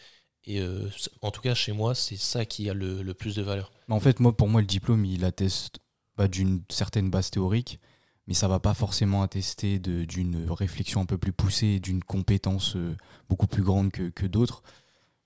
Et 0.46 0.60
euh, 0.60 0.88
en 1.22 1.30
tout 1.30 1.42
cas 1.42 1.54
chez 1.54 1.72
moi 1.72 1.94
c'est 1.94 2.16
ça 2.16 2.46
qui 2.46 2.70
a 2.70 2.74
le, 2.74 3.02
le 3.02 3.14
plus 3.14 3.34
de 3.36 3.42
valeur. 3.42 3.70
Mais 3.88 3.94
En 3.94 4.00
fait, 4.00 4.20
moi, 4.20 4.36
pour 4.36 4.48
moi, 4.48 4.60
le 4.60 4.66
diplôme, 4.66 5.04
il 5.04 5.24
atteste 5.24 5.78
bah, 6.16 6.28
d'une 6.28 6.62
certaine 6.70 7.10
base 7.10 7.30
théorique, 7.30 7.78
mais 8.26 8.34
ça 8.34 8.48
va 8.48 8.58
pas 8.58 8.74
forcément 8.74 9.22
attester 9.22 9.78
d'une 9.78 10.46
réflexion 10.50 11.00
un 11.00 11.06
peu 11.06 11.18
plus 11.18 11.32
poussée, 11.32 11.78
d'une 11.80 12.02
compétence 12.02 12.76
euh, 12.76 12.96
beaucoup 13.28 13.46
plus 13.46 13.62
grande 13.62 13.90
que, 13.90 14.26
d'autres. 14.26 14.62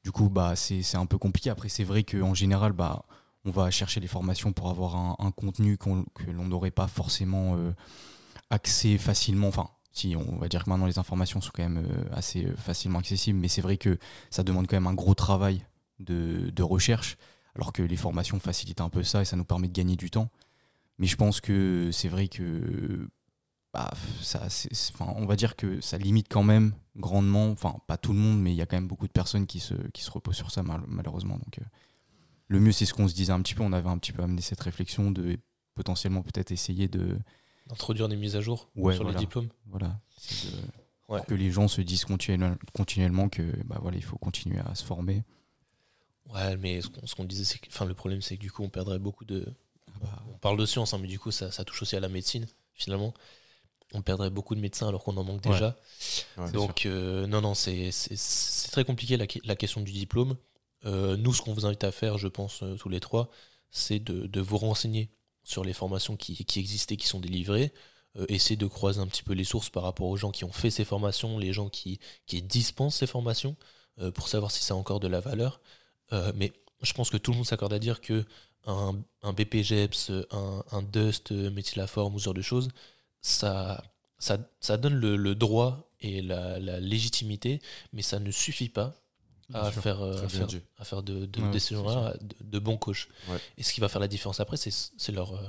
Du 0.05 0.13
coup, 0.13 0.29
bah, 0.29 0.55
c'est 0.57 0.97
un 0.97 1.07
peu 1.07 1.19
compliqué. 1.19 1.51
Après, 1.51 1.69
c'est 1.69 1.85
vrai 1.85 2.05
qu'en 2.05 2.35
général, 2.35 2.73
bah, 2.73 3.05
on 3.45 3.51
va 3.51 3.71
chercher 3.71 4.01
les 4.01 4.07
formations 4.07 4.53
pour 4.53 4.69
avoir 4.69 4.97
un, 4.97 5.31
contenu 5.31 5.79
que 5.79 6.31
l'on 6.31 6.45
n'aurait 6.45 6.71
pas 6.71 6.89
forcément 6.89 7.57
euh, 7.57 7.73
accès 8.51 8.99
facilement. 8.99 9.49
Enfin, 9.49 9.69
si, 9.93 10.15
on 10.17 10.37
va 10.37 10.49
dire 10.49 10.65
que 10.65 10.71
maintenant 10.71 10.87
les 10.87 10.99
informations 10.99 11.41
sont 11.41 11.51
quand 11.55 11.63
même 11.63 11.85
euh, 11.85 12.05
assez 12.13 12.47
facilement 12.57 12.99
accessibles, 12.99 13.39
mais 13.39 13.49
c'est 13.49 13.63
vrai 13.63 13.79
que 13.79 13.99
ça 14.31 14.43
demande 14.43 14.67
quand 14.67 14.77
même 14.77 14.87
un 14.87 14.95
gros 14.95 15.15
travail 15.15 15.67
de 15.99 16.63
recherche 16.63 17.19
alors 17.55 17.73
que 17.73 17.83
les 17.83 17.97
formations 17.97 18.39
facilitent 18.41 18.81
un 18.81 18.89
peu 18.89 19.03
ça 19.03 19.23
et 19.23 19.25
ça 19.25 19.37
nous 19.37 19.45
permet 19.45 19.69
de 19.69 19.73
gagner 19.73 19.97
du 19.97 20.11
temps. 20.11 20.31
Mais 21.01 21.07
je 21.09 21.17
pense 21.17 21.41
que 21.41 21.91
c'est 21.93 22.09
vrai 22.09 22.29
que 22.29 23.09
bah, 23.73 23.91
ça, 24.21 24.47
enfin, 24.93 25.13
on 25.17 25.27
va 25.27 25.35
dire 25.35 25.57
que 25.57 25.81
ça 25.81 25.97
limite 25.99 26.27
quand 26.29 26.43
même 26.45 26.75
grandement, 26.97 27.49
enfin 27.51 27.77
pas 27.89 27.97
tout 27.97 28.13
le 28.13 28.19
monde, 28.19 28.41
mais 28.41 28.53
il 28.53 28.57
y 28.57 28.63
a 28.63 28.67
quand 28.67 28.77
même 28.77 28.87
beaucoup 28.89 29.07
de 29.09 29.13
personnes 29.13 29.47
qui 29.47 29.61
se, 29.61 29.75
qui 29.95 30.03
se 30.03 30.11
reposent 30.11 30.37
sur 30.37 30.51
ça 30.51 30.63
mal- 30.63 30.85
malheureusement. 30.87 31.35
Donc 31.39 31.59
euh, 31.59 31.65
le 32.49 32.61
mieux 32.61 32.73
c'est 32.73 32.85
ce 32.85 32.93
qu'on 32.95 33.09
se 33.09 33.15
disait 33.15 33.33
un 33.33 33.41
petit 33.43 33.55
peu, 33.55 33.63
on 33.63 33.73
avait 33.73 33.89
un 33.89 33.97
petit 33.99 34.13
peu 34.13 34.23
amené 34.23 34.41
cette 34.43 34.61
réflexion 34.61 35.11
de 35.11 35.39
potentiellement 35.75 36.23
peut-être 36.23 36.51
essayer 36.53 36.87
de 36.89 37.19
D'introduire 37.67 38.09
des 38.09 38.17
mises 38.17 38.37
à 38.37 38.41
jour 38.41 38.69
Ouais, 38.77 38.95
sur 38.95 39.05
voilà. 39.05 39.19
les 39.19 39.25
diplômes. 39.25 39.49
voilà 39.67 39.99
c'est 40.19 40.51
de- 40.51 40.57
Ouais. 41.09 41.17
pour 41.19 41.27
que 41.27 41.35
les 41.35 41.51
gens 41.51 41.67
se 41.67 41.81
disent 41.81 42.05
continuellement, 42.05 42.57
continuellement 42.73 43.29
que 43.29 43.43
bah 43.65 43.79
voilà 43.83 43.97
il 43.97 44.05
faut 44.05 44.19
continuer 44.19 44.59
à 44.61 44.75
se 44.77 44.85
former. 44.85 45.25
Ouais, 46.33 46.57
mais 46.57 46.81
ce 46.83 46.89
qu'on, 46.89 47.05
ce 47.07 47.15
qu'on 47.17 47.25
disait, 47.25 47.45
c'est 47.45 47.59
que, 47.59 47.67
enfin 47.69 47.85
le 47.85 47.95
problème 47.95 48.21
c'est 48.21 48.37
que 48.37 48.41
du 48.43 48.53
coup 48.53 48.63
on 48.63 48.69
perdrait 48.69 48.99
beaucoup 49.01 49.25
de. 49.25 49.47
On 50.33 50.39
parle 50.39 50.57
de 50.59 50.67
science, 50.67 50.95
hein, 50.95 50.99
mais 50.99 51.09
du 51.09 51.19
coup 51.19 51.31
ça, 51.31 51.51
ça 51.51 51.65
touche 51.65 51.83
aussi 51.83 51.97
à 51.97 52.01
la 52.01 52.09
médecine 52.09 52.47
finalement. 52.75 53.15
On 53.93 54.03
perdrait 54.03 54.31
beaucoup 54.31 54.55
de 54.55 54.61
médecins 54.61 54.87
alors 54.89 55.03
qu'on 55.03 55.17
en 55.17 55.25
manque 55.25 55.43
déjà. 55.43 55.77
Ouais, 56.37 56.53
Donc, 56.53 56.87
euh, 56.87 57.27
non, 57.27 57.41
non, 57.41 57.55
c'est 57.55 57.91
très 58.71 58.85
compliqué 58.85 59.17
la, 59.17 59.27
la 59.45 59.57
question 59.57 59.81
du 59.81 59.91
diplôme. 59.91 60.37
Euh, 60.87 61.17
nous, 61.17 61.35
ce 61.35 61.43
qu'on 61.43 61.53
vous 61.53 61.67
invite 61.67 61.83
à 61.83 61.91
faire, 61.91 62.17
je 62.17 62.29
pense, 62.29 62.63
euh, 62.63 62.77
tous 62.77 62.89
les 62.89 63.01
trois, 63.01 63.31
c'est 63.71 63.99
de, 63.99 64.27
de 64.29 64.41
vous 64.41 64.59
renseigner 64.59 65.11
sur 65.43 65.65
les 65.65 65.73
formations 65.73 66.17
qui, 66.17 66.45
qui 66.45 66.61
existent 66.61 66.95
et 66.95 66.97
qui 66.97 67.09
sont 67.09 67.19
délivrées. 67.19 67.73
Euh, 68.17 68.27
essayer 68.29 68.57
de 68.57 68.67
croiser 68.69 69.01
un 69.01 69.09
petit 69.09 69.25
peu 69.25 69.33
les 69.35 69.45
sources 69.45 69.71
par 69.71 69.83
rapport 69.83 70.07
aux 70.07 70.17
gens 70.17 70.31
qui 70.31 70.45
ont 70.45 70.53
fait 70.53 70.71
ces 70.71 70.85
formations, 70.85 71.37
les 71.39 71.53
gens 71.53 71.69
qui, 71.69 71.99
qui 72.27 72.43
dispensent 72.43 72.97
ces 72.97 73.07
formations, 73.09 73.57
pour 74.15 74.29
savoir 74.29 74.51
si 74.51 74.63
ça 74.63 74.73
a 74.73 74.77
encore 74.77 75.01
de 75.01 75.09
la 75.09 75.21
valeur. 75.21 75.61
Mais 76.35 76.53
je 76.81 76.93
pense 76.95 77.11
que 77.11 77.19
tout 77.19 77.33
le 77.33 77.37
monde 77.37 77.47
s'accorde 77.47 77.73
à 77.75 77.79
dire 77.79 78.01
que 78.01 78.25
un, 78.66 78.94
un 79.23 79.33
BPGEPS, 79.33 80.11
un, 80.31 80.64
un 80.73 80.83
Dust, 80.83 81.33
Méthylaforme 81.33 82.14
ou 82.14 82.18
ce 82.18 82.25
genre 82.25 82.35
de 82.35 82.42
choses, 82.42 82.68
ça, 83.20 83.83
ça, 84.18 84.38
ça 84.61 84.77
donne 84.77 84.94
le, 84.94 85.16
le 85.16 85.35
droit 85.35 85.90
et 86.01 86.23
la, 86.23 86.59
la 86.59 86.81
légitimité, 86.81 87.61
mais 87.92 88.03
ça 88.03 88.18
ne 88.18 88.31
suffit 88.31 88.68
pas 88.68 88.94
à 89.53 89.70
faire, 89.73 90.01
euh, 90.01 90.23
à 90.25 90.29
faire, 90.29 90.46
dit. 90.46 90.61
à 90.79 90.85
faire 90.85 91.03
de, 91.03 91.27
de, 91.27 91.40
Ouais, 91.42 91.59
ces 91.59 91.75
gens-là 91.75 92.14
de, 92.20 92.37
de 92.40 92.59
bons 92.59 92.77
coachs. 92.77 93.09
Ouais. 93.29 93.38
Et 93.59 93.62
ce 93.62 93.73
qui 93.73 93.81
va 93.81 93.88
faire 93.88 94.01
la 94.01 94.09
différence 94.09 94.38
après, 94.40 94.57
c'est 94.57 94.70
c'est 94.70 95.12
leur, 95.12 95.35
euh, 95.35 95.42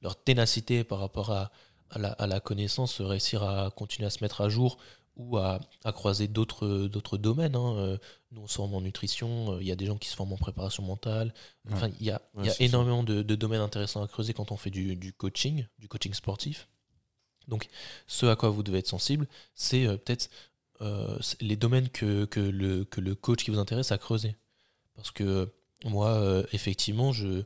leur 0.00 0.16
ténacité 0.16 0.84
par 0.84 0.98
rapport 1.00 1.30
à, 1.30 1.50
à, 1.90 1.98
la, 1.98 2.12
à 2.12 2.26
la 2.26 2.40
connaissance, 2.40 3.00
réussir 3.00 3.42
à 3.42 3.70
continuer 3.70 4.06
à 4.06 4.10
se 4.10 4.24
mettre 4.24 4.40
à 4.40 4.48
jour 4.48 4.78
ou 5.16 5.36
à, 5.38 5.60
à 5.84 5.92
croiser 5.92 6.26
d'autres 6.28 6.86
d'autres 6.88 7.18
domaines. 7.18 7.54
hein. 7.56 7.76
Euh, 7.76 7.98
Nous, 8.32 8.42
on 8.42 8.46
se 8.46 8.54
forme 8.54 8.74
en 8.74 8.80
nutrition, 8.80 9.52
euh, 9.54 9.58
il 9.62 9.66
y 9.68 9.72
a 9.72 9.76
des 9.76 9.86
gens 9.86 9.98
qui 9.98 10.08
se 10.08 10.16
forment 10.16 10.32
en 10.32 10.38
préparation 10.38 10.82
mentale. 10.82 11.34
Enfin, 11.70 11.90
il 12.00 12.06
y 12.06 12.10
a, 12.10 12.22
y 12.44 12.48
a 12.48 12.52
énormément 12.64 13.02
de, 13.04 13.22
de 13.22 13.34
domaines 13.34 13.60
intéressants 13.60 14.02
à 14.02 14.08
creuser 14.08 14.32
quand 14.32 14.52
on 14.52 14.56
fait 14.56 14.70
du, 14.70 14.96
du 14.96 15.12
coaching, 15.12 15.66
du 15.78 15.88
coaching 15.88 16.14
sportif. 16.14 16.66
Donc, 17.48 17.68
ce 18.06 18.26
à 18.26 18.36
quoi 18.36 18.48
vous 18.50 18.62
devez 18.62 18.78
être 18.78 18.88
sensible, 18.88 19.26
c'est 19.54 19.86
euh, 19.86 19.96
peut-être 19.98 20.30
euh, 20.80 21.18
les 21.40 21.56
domaines 21.56 21.88
que, 21.90 22.24
que, 22.24 22.40
le, 22.40 22.84
que 22.84 23.00
le 23.00 23.14
coach 23.14 23.44
qui 23.44 23.50
vous 23.50 23.58
intéresse 23.58 23.92
à 23.92 23.98
creuser. 23.98 24.36
Parce 24.94 25.10
que 25.10 25.52
moi, 25.84 26.08
euh, 26.10 26.44
effectivement, 26.52 27.12
je- 27.12 27.42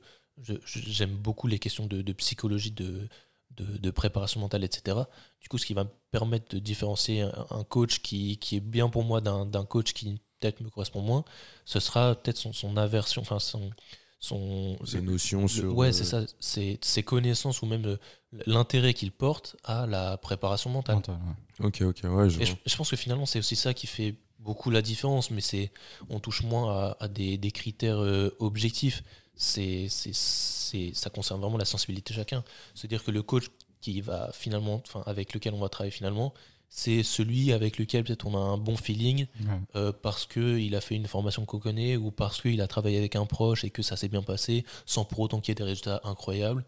j'aime 0.64 1.16
beaucoup 1.16 1.46
les 1.48 1.58
questions 1.58 1.86
de, 1.86 2.02
de 2.02 2.12
psychologie, 2.12 2.70
de, 2.70 3.08
de, 3.56 3.64
de 3.78 3.90
préparation 3.90 4.40
mentale, 4.40 4.64
etc. 4.64 5.08
Du 5.40 5.48
coup, 5.48 5.58
ce 5.58 5.66
qui 5.66 5.74
va 5.74 5.84
me 5.84 5.90
permettre 6.10 6.54
de 6.54 6.58
différencier 6.60 7.22
un, 7.22 7.46
un 7.50 7.64
coach 7.64 8.00
qui, 8.00 8.38
qui 8.38 8.56
est 8.56 8.60
bien 8.60 8.88
pour 8.88 9.04
moi 9.04 9.20
d'un, 9.20 9.46
coach 9.64 9.92
qui 9.92 10.20
peut-être 10.40 10.60
me 10.60 10.68
correspond 10.70 11.00
moins, 11.02 11.24
ce 11.64 11.80
sera 11.80 12.14
peut-être 12.14 12.36
son, 12.36 12.52
son 12.52 12.76
aversion, 12.76 13.22
enfin 13.22 13.38
son... 13.38 13.70
son 14.18 14.76
Ces 14.84 15.00
le- 15.00 15.02
notions 15.02 15.42
le- 15.42 15.48
sur. 15.48 15.72
ouais, 15.72 15.88
euh, 15.88 15.92
c'est 15.92 16.04
ça, 16.04 16.22
c'est 16.40 16.78
ses 16.84 17.02
connaissances 17.02 17.62
ou 17.62 17.66
même 17.66 17.98
l'intérêt 18.46 18.94
qu'il 18.94 19.12
porte 19.12 19.56
à 19.64 19.86
la 19.86 20.16
préparation 20.18 20.70
mentale. 20.70 20.96
mental, 20.96 21.14
ouais. 21.60 21.66
Ok, 21.66 21.82
ok, 21.82 22.00
ouais, 22.04 22.28
je 22.30 22.38
Et 22.38 22.44
je, 22.44 22.52
vois. 22.52 22.58
je 22.66 22.76
pense 22.76 22.90
que 22.90 22.96
finalement, 22.96 23.26
c'est 23.26 23.38
aussi 23.38 23.56
ça 23.56 23.74
qui 23.74 23.86
fait 23.86 24.14
beaucoup 24.38 24.70
la 24.70 24.82
différence, 24.82 25.30
mais 25.30 25.40
c'est 25.40 25.72
on 26.08 26.20
touche 26.20 26.42
moins 26.42 26.70
à, 26.90 26.96
à 27.00 27.08
des, 27.08 27.38
des 27.38 27.50
critères 27.50 27.98
euh, 28.02 28.34
objectifs. 28.38 29.02
C'est, 29.36 29.86
c'est, 29.88 30.14
c'est- 30.14 30.94
ça 30.94 31.10
concerne 31.10 31.40
vraiment 31.40 31.58
la 31.58 31.64
sensibilité 31.64 32.12
de 32.14 32.18
chacun. 32.18 32.42
C'est-à-dire 32.74 33.04
que 33.04 33.10
le 33.10 33.22
coach 33.22 33.44
qui 33.80 34.00
va 34.00 34.30
finalement, 34.32 34.82
enfin, 34.86 35.02
avec 35.06 35.32
lequel 35.34 35.54
on 35.54 35.58
va 35.60 35.68
travailler 35.68 35.90
finalement, 35.92 36.32
c'est 36.68 37.02
celui 37.04 37.52
avec 37.52 37.78
lequel 37.78 38.02
peut-être 38.02 38.26
on 38.26 38.34
a 38.36 38.40
un 38.40 38.58
bon 38.58 38.76
feeling 38.76 39.26
Ouais. 39.46 39.60
euh, 39.76 39.92
parce 39.92 40.26
qu'il 40.26 40.74
a 40.74 40.80
fait 40.80 40.96
une 40.96 41.06
formation 41.06 41.44
qu'on 41.44 41.60
connaît 41.60 41.96
ou 41.96 42.10
parce 42.10 42.40
qu'il 42.42 42.60
a 42.60 42.66
travaillé 42.66 42.98
avec 42.98 43.14
un 43.14 43.26
proche 43.26 43.62
et 43.64 43.70
que 43.70 43.82
ça 43.82 43.96
s'est 43.96 44.08
bien 44.08 44.22
passé 44.22 44.64
sans 44.86 45.04
pour 45.04 45.20
autant 45.20 45.40
qu'il 45.40 45.50
y 45.50 45.52
ait 45.52 45.54
des 45.54 45.62
résultats 45.64 46.00
incroyables. 46.02 46.64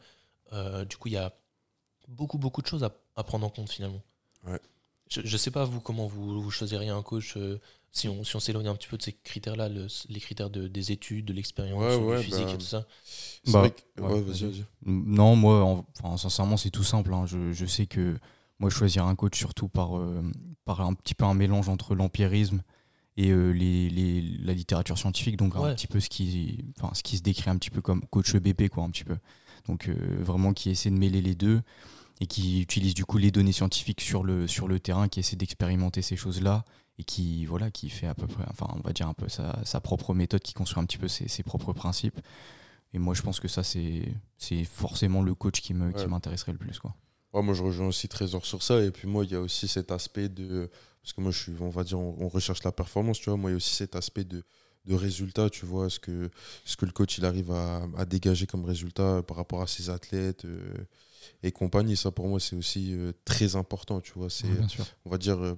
Euh, 0.52 0.84
du 0.84 0.96
coup, 0.96 1.08
il 1.08 1.14
y 1.14 1.16
a 1.16 1.34
beaucoup, 2.06 2.38
beaucoup 2.38 2.62
de 2.62 2.66
choses 2.68 2.84
à, 2.84 2.92
à 3.16 3.24
prendre 3.24 3.44
en 3.46 3.50
compte 3.50 3.70
finalement. 3.70 4.00
Ouais. 4.46 4.60
Je 5.10 5.20
ne 5.22 5.36
sais 5.38 5.50
pas, 5.50 5.64
vous, 5.64 5.80
comment 5.80 6.06
vous, 6.06 6.40
vous 6.42 6.50
choisiriez 6.50 6.90
un 6.90 7.02
coach 7.02 7.36
euh, 7.36 7.58
si 7.98 8.08
on 8.08 8.24
si 8.24 8.36
on 8.36 8.40
s'éloigne 8.40 8.68
un 8.68 8.74
petit 8.74 8.88
peu 8.88 8.96
de 8.96 9.02
ces 9.02 9.12
critères-là, 9.12 9.68
le- 9.68 9.86
les 10.08 10.20
critères 10.20 10.50
de, 10.50 10.68
des 10.68 10.92
études, 10.92 11.24
de 11.26 11.32
l'expérience, 11.32 11.80
Ouais, 11.82 11.98
du 11.98 12.04
ouais, 12.04 12.22
physique 12.22 12.46
bah, 12.46 12.52
et 12.54 12.58
tout 12.58 12.64
ça. 12.64 12.86
C'est 13.04 13.52
Bah, 13.52 13.58
vrai 13.60 13.70
que- 13.70 14.00
ouais, 14.02 14.08
ouais, 14.12 14.20
vas-y, 14.22 14.42
vas-y. 14.44 14.50
vas-y. 14.52 14.64
Non, 14.86 15.36
moi, 15.36 15.64
en- 15.64 15.86
enfin, 16.02 16.16
sincèrement, 16.16 16.56
c'est 16.56 16.70
tout 16.70 16.84
simple. 16.84 17.12
hein. 17.12 17.26
Je, 17.26 17.52
je 17.52 17.66
sais 17.66 17.86
que 17.86 18.18
moi, 18.58 18.70
je 18.70 18.74
choisirais 18.76 19.06
un 19.06 19.14
coach 19.14 19.36
surtout 19.38 19.68
par, 19.68 19.96
euh, 19.98 20.22
par 20.64 20.80
un 20.80 20.94
petit 20.94 21.14
peu 21.14 21.24
un 21.24 21.34
mélange 21.34 21.68
entre 21.68 21.94
l'empirisme 21.94 22.62
et 23.16 23.30
euh, 23.30 23.50
les, 23.50 23.90
les- 23.90 24.20
la 24.22 24.52
littérature 24.54 24.96
scientifique, 24.98 25.36
donc 25.36 25.54
Ouais. 25.56 25.70
un 25.70 25.74
petit 25.74 25.86
peu 25.88 25.98
ce 26.00 26.08
qui, 26.08 26.64
enfin, 26.78 26.92
ce 26.94 27.02
qui 27.02 27.16
se 27.16 27.22
décrit 27.22 27.50
un 27.50 27.56
petit 27.56 27.70
peu 27.70 27.80
comme 27.80 28.04
coach 28.06 28.34
BP, 28.36 28.68
quoi, 28.68 28.84
un 28.84 28.90
petit 28.90 29.04
peu. 29.04 29.16
Donc 29.66 29.88
euh, 29.88 29.94
vraiment 30.20 30.52
qui 30.52 30.70
essaie 30.70 30.90
de 30.90 30.96
mêler 30.96 31.20
les 31.20 31.34
deux 31.34 31.60
et 32.20 32.26
qui 32.26 32.60
utilise 32.60 32.94
du 32.94 33.04
coup 33.04 33.18
les 33.18 33.30
données 33.30 33.52
scientifiques 33.52 34.00
sur 34.00 34.22
le, 34.24 34.46
sur 34.48 34.66
le 34.68 34.78
terrain, 34.80 35.08
qui 35.08 35.20
essaie 35.20 35.36
d'expérimenter 35.36 36.00
ces 36.02 36.16
choses-là 36.16 36.64
et 36.98 37.04
qui 37.04 37.46
voilà 37.46 37.70
qui 37.70 37.88
fait 37.88 38.06
à 38.06 38.14
peu 38.14 38.26
près, 38.26 38.44
enfin 38.50 38.66
on 38.74 38.80
va 38.80 38.92
dire 38.92 39.08
un 39.08 39.14
peu 39.14 39.28
sa, 39.28 39.64
sa 39.64 39.80
propre 39.80 40.14
méthode, 40.14 40.42
qui 40.42 40.52
construit 40.52 40.82
un 40.82 40.86
petit 40.86 40.98
peu 40.98 41.08
ses, 41.08 41.28
ses 41.28 41.42
propres 41.42 41.72
principes. 41.72 42.20
Et 42.92 42.98
moi 42.98 43.14
je 43.14 43.22
pense 43.22 43.40
que 43.40 43.48
ça 43.48 43.62
c'est 43.62 44.12
c'est 44.36 44.64
forcément 44.64 45.22
le 45.22 45.34
coach 45.34 45.60
qui 45.60 45.74
me 45.74 45.92
qui 45.92 46.06
m'intéresserait 46.06 46.52
le 46.52 46.58
plus 46.58 46.78
quoi. 46.78 46.94
Ouais, 47.34 47.42
moi, 47.42 47.52
je 47.52 47.62
rejoins 47.62 47.88
aussi 47.88 48.08
Trésor 48.08 48.46
sur 48.46 48.62
ça. 48.62 48.82
Et 48.82 48.90
puis, 48.90 49.06
moi, 49.06 49.22
il 49.22 49.30
y 49.30 49.34
a 49.34 49.40
aussi 49.40 49.68
cet 49.68 49.92
aspect 49.92 50.30
de. 50.30 50.70
Parce 51.02 51.12
que 51.12 51.20
moi, 51.20 51.30
je 51.30 51.38
suis, 51.38 51.52
on 51.60 51.68
va 51.68 51.84
dire, 51.84 51.98
on, 52.00 52.16
on 52.20 52.28
recherche 52.28 52.62
la 52.64 52.72
performance, 52.72 53.18
tu 53.18 53.28
vois. 53.28 53.36
Moi, 53.36 53.50
il 53.50 53.52
y 53.52 53.54
a 53.54 53.58
aussi 53.58 53.74
cet 53.74 53.96
aspect 53.96 54.24
de, 54.24 54.42
de 54.86 54.94
résultat, 54.94 55.50
tu 55.50 55.66
vois. 55.66 55.90
Ce 55.90 56.00
que, 56.00 56.30
ce 56.64 56.76
que 56.76 56.86
le 56.86 56.92
coach, 56.92 57.18
il 57.18 57.26
arrive 57.26 57.50
à, 57.50 57.86
à 57.98 58.06
dégager 58.06 58.46
comme 58.46 58.64
résultat 58.64 59.22
par 59.24 59.36
rapport 59.36 59.60
à 59.60 59.66
ses 59.66 59.90
athlètes 59.90 60.46
euh, 60.46 60.74
et 61.42 61.52
compagnie? 61.52 61.98
Ça, 61.98 62.10
pour 62.10 62.28
moi, 62.28 62.40
c'est 62.40 62.56
aussi 62.56 62.94
euh, 62.94 63.12
très 63.26 63.56
important, 63.56 64.00
tu 64.00 64.14
vois. 64.14 64.30
C'est, 64.30 64.48
on 65.04 65.10
va 65.10 65.18
dire, 65.18 65.38
euh, 65.38 65.54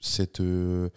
cette. 0.00 0.40
euh, 0.40 0.90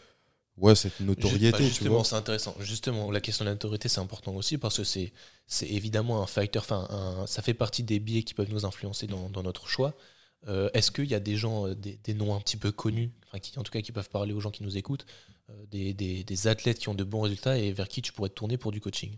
ouais, 0.58 0.76
cette 0.76 1.00
notoriété, 1.00 1.52
bah, 1.52 1.62
justement, 1.62 2.04
c'est 2.04 2.16
intéressant. 2.16 2.56
Justement, 2.60 3.12
la 3.12 3.22
question 3.22 3.46
de 3.46 3.50
la 3.50 3.56
notoriété, 3.56 3.90
c'est 3.90 4.00
important 4.02 4.36
aussi 4.36 4.58
parce 4.58 4.78
que 4.78 4.84
c'est, 4.84 5.14
c'est 5.48 5.68
évidemment 5.70 6.22
un 6.24 6.28
facteur, 6.28 6.64
enfin, 6.64 7.26
ça 7.28 7.42
fait 7.42 7.54
partie 7.54 7.84
des 7.84 8.00
biais 8.00 8.24
qui 8.24 8.34
peuvent 8.34 8.50
nous 8.52 8.66
influencer 8.66 9.08
dans, 9.08 9.30
dans 9.30 9.44
notre 9.44 9.68
choix. 9.68 9.96
Euh, 10.48 10.70
est-ce 10.74 10.92
qu'il 10.92 11.06
y 11.10 11.16
a 11.16 11.20
des 11.22 11.38
gens, 11.38 11.68
euh, 11.68 11.76
des, 11.76 11.98
des 12.04 12.14
noms 12.14 12.36
un 12.36 12.40
petit 12.42 12.58
peu 12.58 12.72
connus, 12.72 13.12
enfin, 13.28 13.40
qui, 13.40 13.58
en 13.60 13.64
tout 13.64 13.72
cas 13.72 13.82
qui 13.82 13.92
peuvent 13.94 14.10
parler 14.10 14.34
aux 14.34 14.42
gens 14.42 14.52
qui 14.52 14.64
nous 14.64 14.78
écoutent, 14.78 15.06
euh, 15.50 15.66
des, 15.72 15.94
des- 15.94 16.24
des 16.26 16.48
athlètes 16.48 16.80
qui 16.80 16.90
ont 16.90 16.96
de 16.96 17.04
bons 17.06 17.22
résultats 17.22 17.58
et 17.58 17.72
vers 17.72 17.88
qui 17.88 18.02
tu 18.02 18.12
pourrais 18.14 18.30
te 18.30 18.36
tourner 18.36 18.58
pour 18.58 18.72
du 18.72 18.82
coaching? 18.82 19.18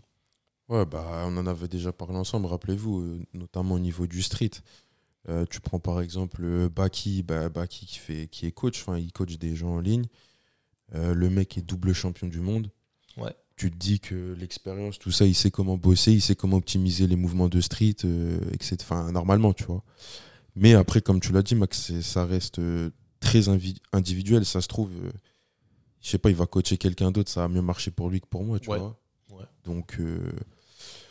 Ouais, 0.68 0.84
bah, 0.84 1.24
on 1.26 1.36
en 1.36 1.46
avait 1.46 1.68
déjà 1.68 1.92
parlé 1.92 2.16
ensemble, 2.16 2.46
rappelez-vous, 2.46 3.20
notamment 3.34 3.76
au 3.76 3.78
niveau 3.78 4.06
du 4.08 4.20
street. 4.22 4.50
Euh, 5.28 5.44
tu 5.50 5.60
prends 5.60 5.80
par 5.80 6.00
exemple 6.00 6.40
euh, 6.44 6.68
Baki, 6.68 7.22
bah, 7.22 7.48
Baki 7.48 7.86
qui, 7.86 7.98
fait, 7.98 8.28
qui 8.28 8.46
est 8.46 8.52
coach, 8.52 8.80
enfin 8.80 8.96
il 8.98 9.12
coach 9.12 9.38
des 9.38 9.56
gens 9.56 9.70
en 9.76 9.80
ligne. 9.80 10.06
Euh, 10.94 11.14
le 11.14 11.28
mec 11.30 11.58
est 11.58 11.62
double 11.62 11.92
champion 11.92 12.28
du 12.28 12.40
monde. 12.40 12.70
Ouais. 13.16 13.34
Tu 13.56 13.70
te 13.70 13.76
dis 13.76 13.98
que 13.98 14.34
l'expérience, 14.38 14.98
tout 14.98 15.10
ça, 15.10 15.26
il 15.26 15.34
sait 15.34 15.50
comment 15.50 15.76
bosser, 15.76 16.12
il 16.12 16.20
sait 16.20 16.36
comment 16.36 16.58
optimiser 16.58 17.06
les 17.06 17.16
mouvements 17.16 17.48
de 17.48 17.60
street, 17.60 17.96
euh, 18.04 18.38
etc. 18.52 18.76
Enfin, 18.82 19.10
normalement, 19.10 19.52
tu 19.52 19.64
vois. 19.64 19.82
Mais 20.54 20.74
après, 20.74 21.00
comme 21.00 21.20
tu 21.20 21.32
l'as 21.32 21.42
dit, 21.42 21.54
Max, 21.54 21.98
ça 22.02 22.24
reste 22.24 22.60
très 23.20 23.48
individuel. 23.92 24.44
Ça 24.44 24.60
se 24.60 24.68
trouve, 24.68 24.90
je 26.02 26.08
sais 26.08 26.18
pas, 26.18 26.30
il 26.30 26.36
va 26.36 26.46
coacher 26.46 26.78
quelqu'un 26.78 27.10
d'autre, 27.10 27.30
ça 27.30 27.40
va 27.40 27.48
mieux 27.48 27.62
marcher 27.62 27.90
pour 27.90 28.10
lui 28.10 28.20
que 28.20 28.26
pour 28.26 28.44
moi, 28.44 28.60
tu 28.60 28.70
Ouais. 28.70 28.78
vois. 28.78 28.98
Ouais. 29.30 29.44
Donc, 29.64 29.98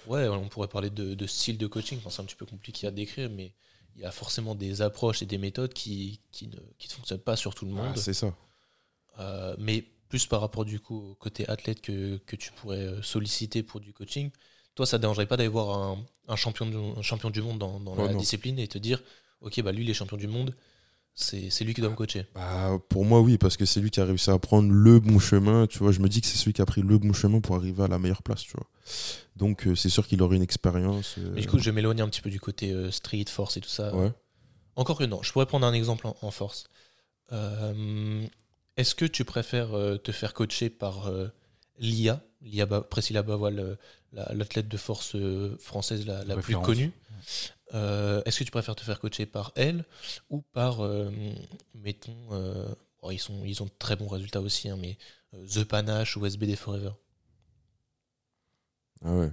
Ouais, 0.07 0.27
on 0.27 0.47
pourrait 0.49 0.67
parler 0.67 0.89
de, 0.89 1.15
de 1.15 1.27
style 1.27 1.57
de 1.57 1.67
coaching, 1.67 1.97
Enfin, 1.97 2.09
c'est 2.11 2.21
un 2.21 2.25
petit 2.25 2.35
peu 2.35 2.45
compliqué 2.45 2.85
à 2.87 2.91
décrire, 2.91 3.29
mais 3.29 3.53
il 3.95 4.01
y 4.01 4.05
a 4.05 4.11
forcément 4.11 4.55
des 4.55 4.81
approches 4.81 5.21
et 5.21 5.25
des 5.25 5.37
méthodes 5.37 5.73
qui, 5.73 6.21
qui 6.31 6.47
ne, 6.47 6.57
qui 6.77 6.87
ne 6.89 6.93
fonctionnent 6.93 7.19
pas 7.21 7.35
sur 7.35 7.55
tout 7.55 7.65
le 7.65 7.71
monde. 7.71 7.93
ah, 7.93 7.95
c'est 7.95 8.13
ça. 8.13 8.35
Euh, 9.19 9.55
mais 9.57 9.83
plus 10.09 10.25
par 10.27 10.41
rapport 10.41 10.65
du 10.65 10.79
coup 10.79 11.11
au 11.11 11.15
côté 11.15 11.47
athlète 11.47 11.81
que, 11.81 12.17
que 12.25 12.35
tu 12.35 12.51
pourrais 12.51 12.79
euh, 12.79 13.01
solliciter 13.01 13.63
pour 13.63 13.79
du 13.79 13.93
coaching. 13.93 14.29
Toi, 14.75 14.85
ça 14.85 14.97
ne 14.97 15.01
dérangerait 15.01 15.25
pas 15.25 15.37
d'aller 15.37 15.47
voir 15.49 15.77
un, 15.79 16.05
un 16.27 16.35
champion, 16.35 16.65
du, 16.65 16.75
un 16.75 17.01
champion 17.01 17.29
du 17.29 17.41
monde 17.41 17.59
dans, 17.59 17.79
dans 17.79 17.95
Oh 17.97 18.07
la 18.07 18.13
non. 18.13 18.19
discipline 18.19 18.59
et 18.59 18.67
te 18.67 18.77
dire, 18.77 19.01
ok, 19.41 19.61
bah 19.61 19.71
lui, 19.71 19.83
il 19.83 19.89
est 19.89 19.93
champion 19.93 20.17
du 20.17 20.27
monde, 20.27 20.53
c'est 21.15 21.63
lui 21.63 21.73
qui 21.73 21.81
doit 21.81 21.89
me 21.89 21.95
coacher. 21.95 22.27
Bah, 22.35 22.77
pour 22.89 23.05
moi, 23.05 23.21
oui, 23.21 23.37
parce 23.37 23.55
que 23.57 23.65
c'est 23.65 23.79
lui 23.79 23.89
qui 23.89 23.99
a 24.01 24.05
réussi 24.05 24.29
à 24.29 24.37
prendre 24.37 24.71
le 24.71 24.99
bon 24.99 25.17
chemin. 25.19 25.65
Tu 25.67 25.79
vois, 25.79 25.91
je 25.91 25.99
me 25.99 26.09
dis 26.09 26.21
que 26.21 26.27
c'est 26.27 26.37
celui 26.37 26.53
qui 26.53 26.61
a 26.61 26.65
pris 26.65 26.81
le 26.81 26.97
bon 26.97 27.13
chemin 27.13 27.39
pour 27.39 27.55
arriver 27.55 27.83
à 27.83 27.87
la 27.87 27.97
meilleure 27.99 28.21
place, 28.23 28.41
tu 28.43 28.51
vois. 28.55 28.67
Donc, 29.35 29.65
euh, 29.67 29.75
c'est 29.75 29.89
sûr 29.89 30.05
qu'il 30.07 30.21
aurait 30.21 30.35
une 30.35 30.41
expérience. 30.41 31.15
euh, 31.17 31.31
Mais 31.35 31.41
du 31.41 31.47
coup, 31.47 31.57
je 31.57 31.65
vais 31.65 31.71
m'éloigner 31.71 32.01
un 32.01 32.09
petit 32.09 32.21
peu 32.21 32.29
du 32.29 32.39
côté 32.39 32.71
euh, 32.71 32.91
street, 32.91 33.25
force 33.29 33.57
et 33.57 33.61
tout 33.61 33.69
ça. 33.69 33.95
ouais. 33.95 34.11
Encore 34.75 34.97
que 34.97 35.05
non, 35.05 35.23
je 35.23 35.31
pourrais 35.31 35.45
prendre 35.45 35.65
un 35.65 35.73
exemple 35.73 36.05
en, 36.05 36.17
en 36.21 36.31
force. 36.31 36.65
Euh, 37.31 38.25
Est-ce 38.77 38.93
que 38.95 39.05
tu 39.05 39.23
préfères 39.23 39.73
euh, 39.73 39.97
te 39.97 40.11
faire 40.11 40.33
coacher 40.33 40.69
par 40.69 41.07
euh, 41.07 41.27
l'IA, 41.79 42.21
l'IA 42.41 42.67
Priscilla 42.67 43.23
Bavoil, 43.23 43.77
la- 44.11 44.33
l'athlète 44.33 44.67
de 44.67 44.77
force 44.77 45.15
euh, 45.15 45.55
française 45.59 46.05
la, 46.05 46.23
la 46.25 46.35
plus 46.37 46.55
connue? 46.57 46.91
Euh, 47.75 48.21
Est-ce 48.25 48.39
que 48.39 48.43
tu 48.45 48.51
préfères 48.51 48.75
te 48.75 48.83
faire 48.83 48.99
coacher 48.99 49.25
par 49.27 49.51
elle 49.55 49.85
ou 50.29 50.41
par, 50.41 50.81
euh, 50.83 51.11
mettons, 51.75 52.15
euh, 52.31 52.65
bon, 53.01 53.11
ils, 53.11 53.19
sont, 53.19 53.43
ils 53.45 53.61
ont 53.61 53.65
de 53.65 53.71
très 53.77 53.95
bons 53.95 54.07
résultats 54.07 54.41
aussi, 54.41 54.69
hein, 54.69 54.77
mais 54.79 54.97
The 55.53 55.63
Panache 55.65 56.17
ou 56.17 56.25
SBD 56.25 56.55
Forever? 56.55 56.91
Ah 59.03 59.13
ouais. 59.15 59.31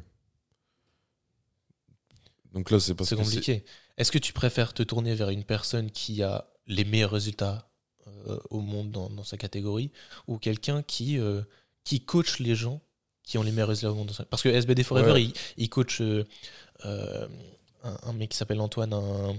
Donc 2.52 2.70
là, 2.70 2.81
c'est 2.81 2.94
parce 2.94 3.09
C'est 3.09 3.16
compliqué. 3.16 3.64
Est-ce 3.96 4.12
que 4.12 4.18
tu 4.18 4.33
préfères 4.33 4.74
te 4.74 4.83
tourner 4.83 5.14
vers 5.14 5.31
une 5.31 5.44
personne 5.44 5.90
qui 5.90 6.22
a 6.22 6.46
les 6.66 6.85
meilleurs 6.85 7.11
résultats 7.12 7.68
au 8.50 8.61
monde 8.61 8.90
dans, 8.90 9.09
dans 9.11 9.24
sa 9.24 9.37
catégorie 9.37 9.90
ou 10.26 10.38
quelqu'un 10.38 10.83
qui, 10.83 11.18
qui 11.85 12.05
coach 12.05 12.40
les 12.40 12.55
gens 12.55 12.81
qui 13.22 13.38
ont 13.38 13.42
les 13.42 13.52
meilleurs 13.52 13.68
résultats 13.68 13.92
au 13.92 13.94
monde 13.94 14.09
dans 14.09 14.14
sa- 14.14 14.24
Parce 14.26 14.42
que 14.42 14.48
SBD 14.48 14.83
Forever, 14.83 15.12
Ouais. 15.12 15.22
il, 15.24 15.33
il 15.57 15.68
coach 15.70 16.00
euh, 16.00 16.24
un, 17.83 17.97
un 18.03 18.12
mec 18.12 18.31
qui 18.31 18.37
s'appelle 18.37 18.61
Antoine, 18.61 18.92
un, 18.92 19.35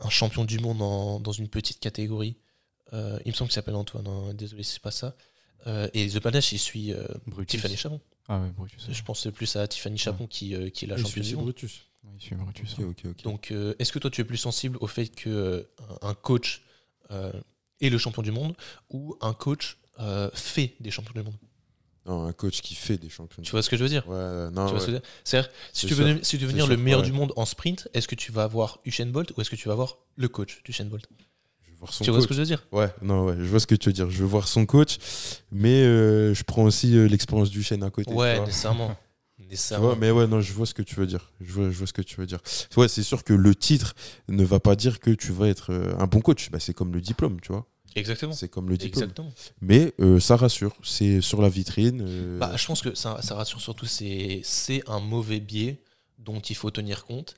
un 0.00 0.08
champion 0.10 0.44
du 0.44 0.58
monde 0.58 0.80
en- 0.82 1.20
dans 1.20 1.32
une 1.32 1.48
petite 1.48 1.80
catégorie. 1.80 2.36
Euh, 2.92 3.18
il 3.24 3.32
me 3.32 3.34
semble 3.36 3.48
qu'il 3.50 3.54
s'appelle 3.56 3.74
Antoine, 3.76 4.06
hein. 4.06 4.34
désolé 4.34 4.62
si 4.62 4.72
c'est 4.74 4.82
pas 4.82 4.90
ça. 4.90 5.14
Euh, 5.66 5.88
et 5.92 6.08
The 6.08 6.20
Panache, 6.20 6.52
il 6.52 6.58
suit 6.58 6.92
euh, 6.92 7.06
Brutus. 7.26 7.60
Tiffany 7.60 7.76
Chapon. 7.76 8.00
Ah 8.28 8.40
ouais, 8.40 8.50
Brutus. 8.50 8.86
Je 8.90 9.02
pense 9.02 9.26
plus 9.34 9.56
à 9.56 9.66
Tiffany 9.68 9.98
Chapon 9.98 10.26
qui, 10.26 10.54
euh, 10.54 10.70
qui 10.70 10.84
est 10.84 10.88
la 10.88 10.96
c'est 10.96 11.02
championne 11.02 11.24
du 11.24 11.34
monde. 11.36 11.44
Brutus. 11.46 11.82
Il 12.14 12.20
suit 12.22 12.34
Brutus. 12.36 12.74
Ok, 12.78 12.84
ok, 12.84 13.02
ok. 13.10 13.22
Donc, 13.24 13.50
euh, 13.50 13.74
est-ce 13.78 13.92
que 13.92 13.98
toi, 13.98 14.10
tu 14.10 14.20
es 14.20 14.24
plus 14.24 14.36
sensible 14.38 14.78
au 14.80 14.86
fait 14.86 15.08
que 15.08 15.28
euh, 15.28 15.62
un 16.02 16.08
un 16.10 16.14
coach 16.14 16.62
euh, 17.10 17.32
est 17.80 17.90
le 17.90 17.98
champion 17.98 18.22
du 18.22 18.30
monde 18.30 18.54
ou 18.90 19.16
un 19.20 19.34
coach 19.34 19.78
euh, 20.00 20.30
fait 20.32 20.74
des 20.80 20.90
champions 20.90 21.12
du 21.14 21.22
monde? 21.22 21.34
Non, 22.08 22.24
un 22.24 22.32
coach 22.32 22.62
qui 22.62 22.74
fait 22.74 22.96
des 22.96 23.10
champions. 23.10 23.42
Tu 23.42 23.50
vois 23.50 23.62
ce 23.62 23.68
que 23.68 23.76
je 23.76 23.82
veux 23.82 23.88
dire 23.88 24.08
Ouais, 24.08 24.50
non, 24.50 24.72
ouais. 24.72 24.80
ce 24.80 25.00
C'est-à-dire, 25.24 25.50
si 25.74 25.86
tu 25.86 25.92
veux, 25.92 26.18
si 26.22 26.30
tu 26.30 26.36
veux 26.38 26.46
devenir 26.46 26.64
sûr, 26.64 26.74
le 26.74 26.82
meilleur 26.82 27.00
ouais. 27.00 27.06
du 27.06 27.12
monde 27.12 27.34
en 27.36 27.44
sprint, 27.44 27.86
est-ce 27.92 28.08
que 28.08 28.14
tu 28.14 28.32
vas 28.32 28.44
avoir 28.44 28.78
Usain 28.86 29.06
Bolt 29.06 29.32
ou 29.36 29.40
est-ce 29.42 29.50
que 29.50 29.56
tu 29.56 29.68
vas 29.68 29.74
avoir 29.74 29.98
le 30.16 30.26
coach 30.28 30.62
d'Usain 30.64 30.86
Bolt 30.86 31.06
Je 31.62 31.70
veux 31.70 31.76
voir 31.76 31.92
son 31.92 32.04
Tu 32.04 32.10
vois 32.10 32.22
ce 32.22 32.26
que 32.26 32.32
je 32.32 32.40
veux 32.40 32.46
dire 32.46 32.66
Ouais, 32.72 32.88
non, 33.02 33.26
ouais, 33.26 33.34
je 33.38 33.44
vois 33.44 33.60
ce 33.60 33.66
que 33.66 33.74
tu 33.74 33.90
veux 33.90 33.92
dire. 33.92 34.10
Je 34.10 34.18
veux 34.18 34.26
voir 34.26 34.48
son 34.48 34.64
coach, 34.64 34.96
mais 35.52 35.82
euh, 35.82 36.32
je 36.32 36.42
prends 36.44 36.62
aussi 36.62 36.96
euh, 36.96 37.06
l'expérience 37.06 37.50
du 37.50 37.62
chêne 37.62 37.82
à 37.82 37.90
côté. 37.90 38.10
Ouais, 38.10 38.40
nécessairement. 38.40 38.96
Nécessairement. 39.38 39.86
vois, 39.88 39.96
mais 39.96 40.10
ouais, 40.10 40.26
non, 40.26 40.40
je 40.40 40.52
vois 40.52 40.66
ce 40.66 40.74
que 40.74 40.82
tu 40.82 40.96
veux 40.96 41.06
dire. 41.06 41.30
Je 41.40 41.52
vois, 41.52 41.70
je 41.70 41.76
vois 41.78 41.86
ce 41.86 41.92
que 41.92 42.02
tu 42.02 42.16
veux 42.16 42.26
dire. 42.26 42.40
Ouais, 42.76 42.88
c'est 42.88 43.02
sûr 43.02 43.22
que 43.22 43.32
le 43.32 43.54
titre 43.54 43.94
ne 44.28 44.44
va 44.44 44.60
pas 44.60 44.76
dire 44.76 44.98
que 45.00 45.10
tu 45.10 45.32
vas 45.32 45.48
être 45.48 45.72
euh, 45.72 45.94
un 45.98 46.06
bon 46.06 46.20
coach. 46.20 46.50
Bah, 46.50 46.58
c'est 46.58 46.74
comme 46.74 46.92
le 46.92 47.00
diplôme, 47.00 47.40
tu 47.40 47.52
vois. 47.52 47.66
Exactement. 47.94 48.32
C'est 48.32 48.48
comme 48.48 48.68
le 48.68 48.76
diplôme. 48.76 49.04
Exactement. 49.04 49.32
Mais 49.60 49.92
euh, 50.00 50.20
ça 50.20 50.36
rassure. 50.36 50.74
C'est 50.82 51.20
sur 51.20 51.40
la 51.42 51.48
vitrine. 51.48 52.04
euh, 52.06 52.38
Bah, 52.38 52.52
je 52.56 52.66
pense 52.66 52.82
que 52.82 52.94
ça, 52.94 53.20
ça 53.22 53.34
rassure 53.34 53.60
surtout, 53.60 53.86
c'est 53.86 54.42
un 54.86 55.00
mauvais 55.00 55.40
biais 55.40 55.82
dont 56.18 56.40
il 56.40 56.54
faut 56.56 56.70
tenir 56.70 57.04
compte. 57.04 57.34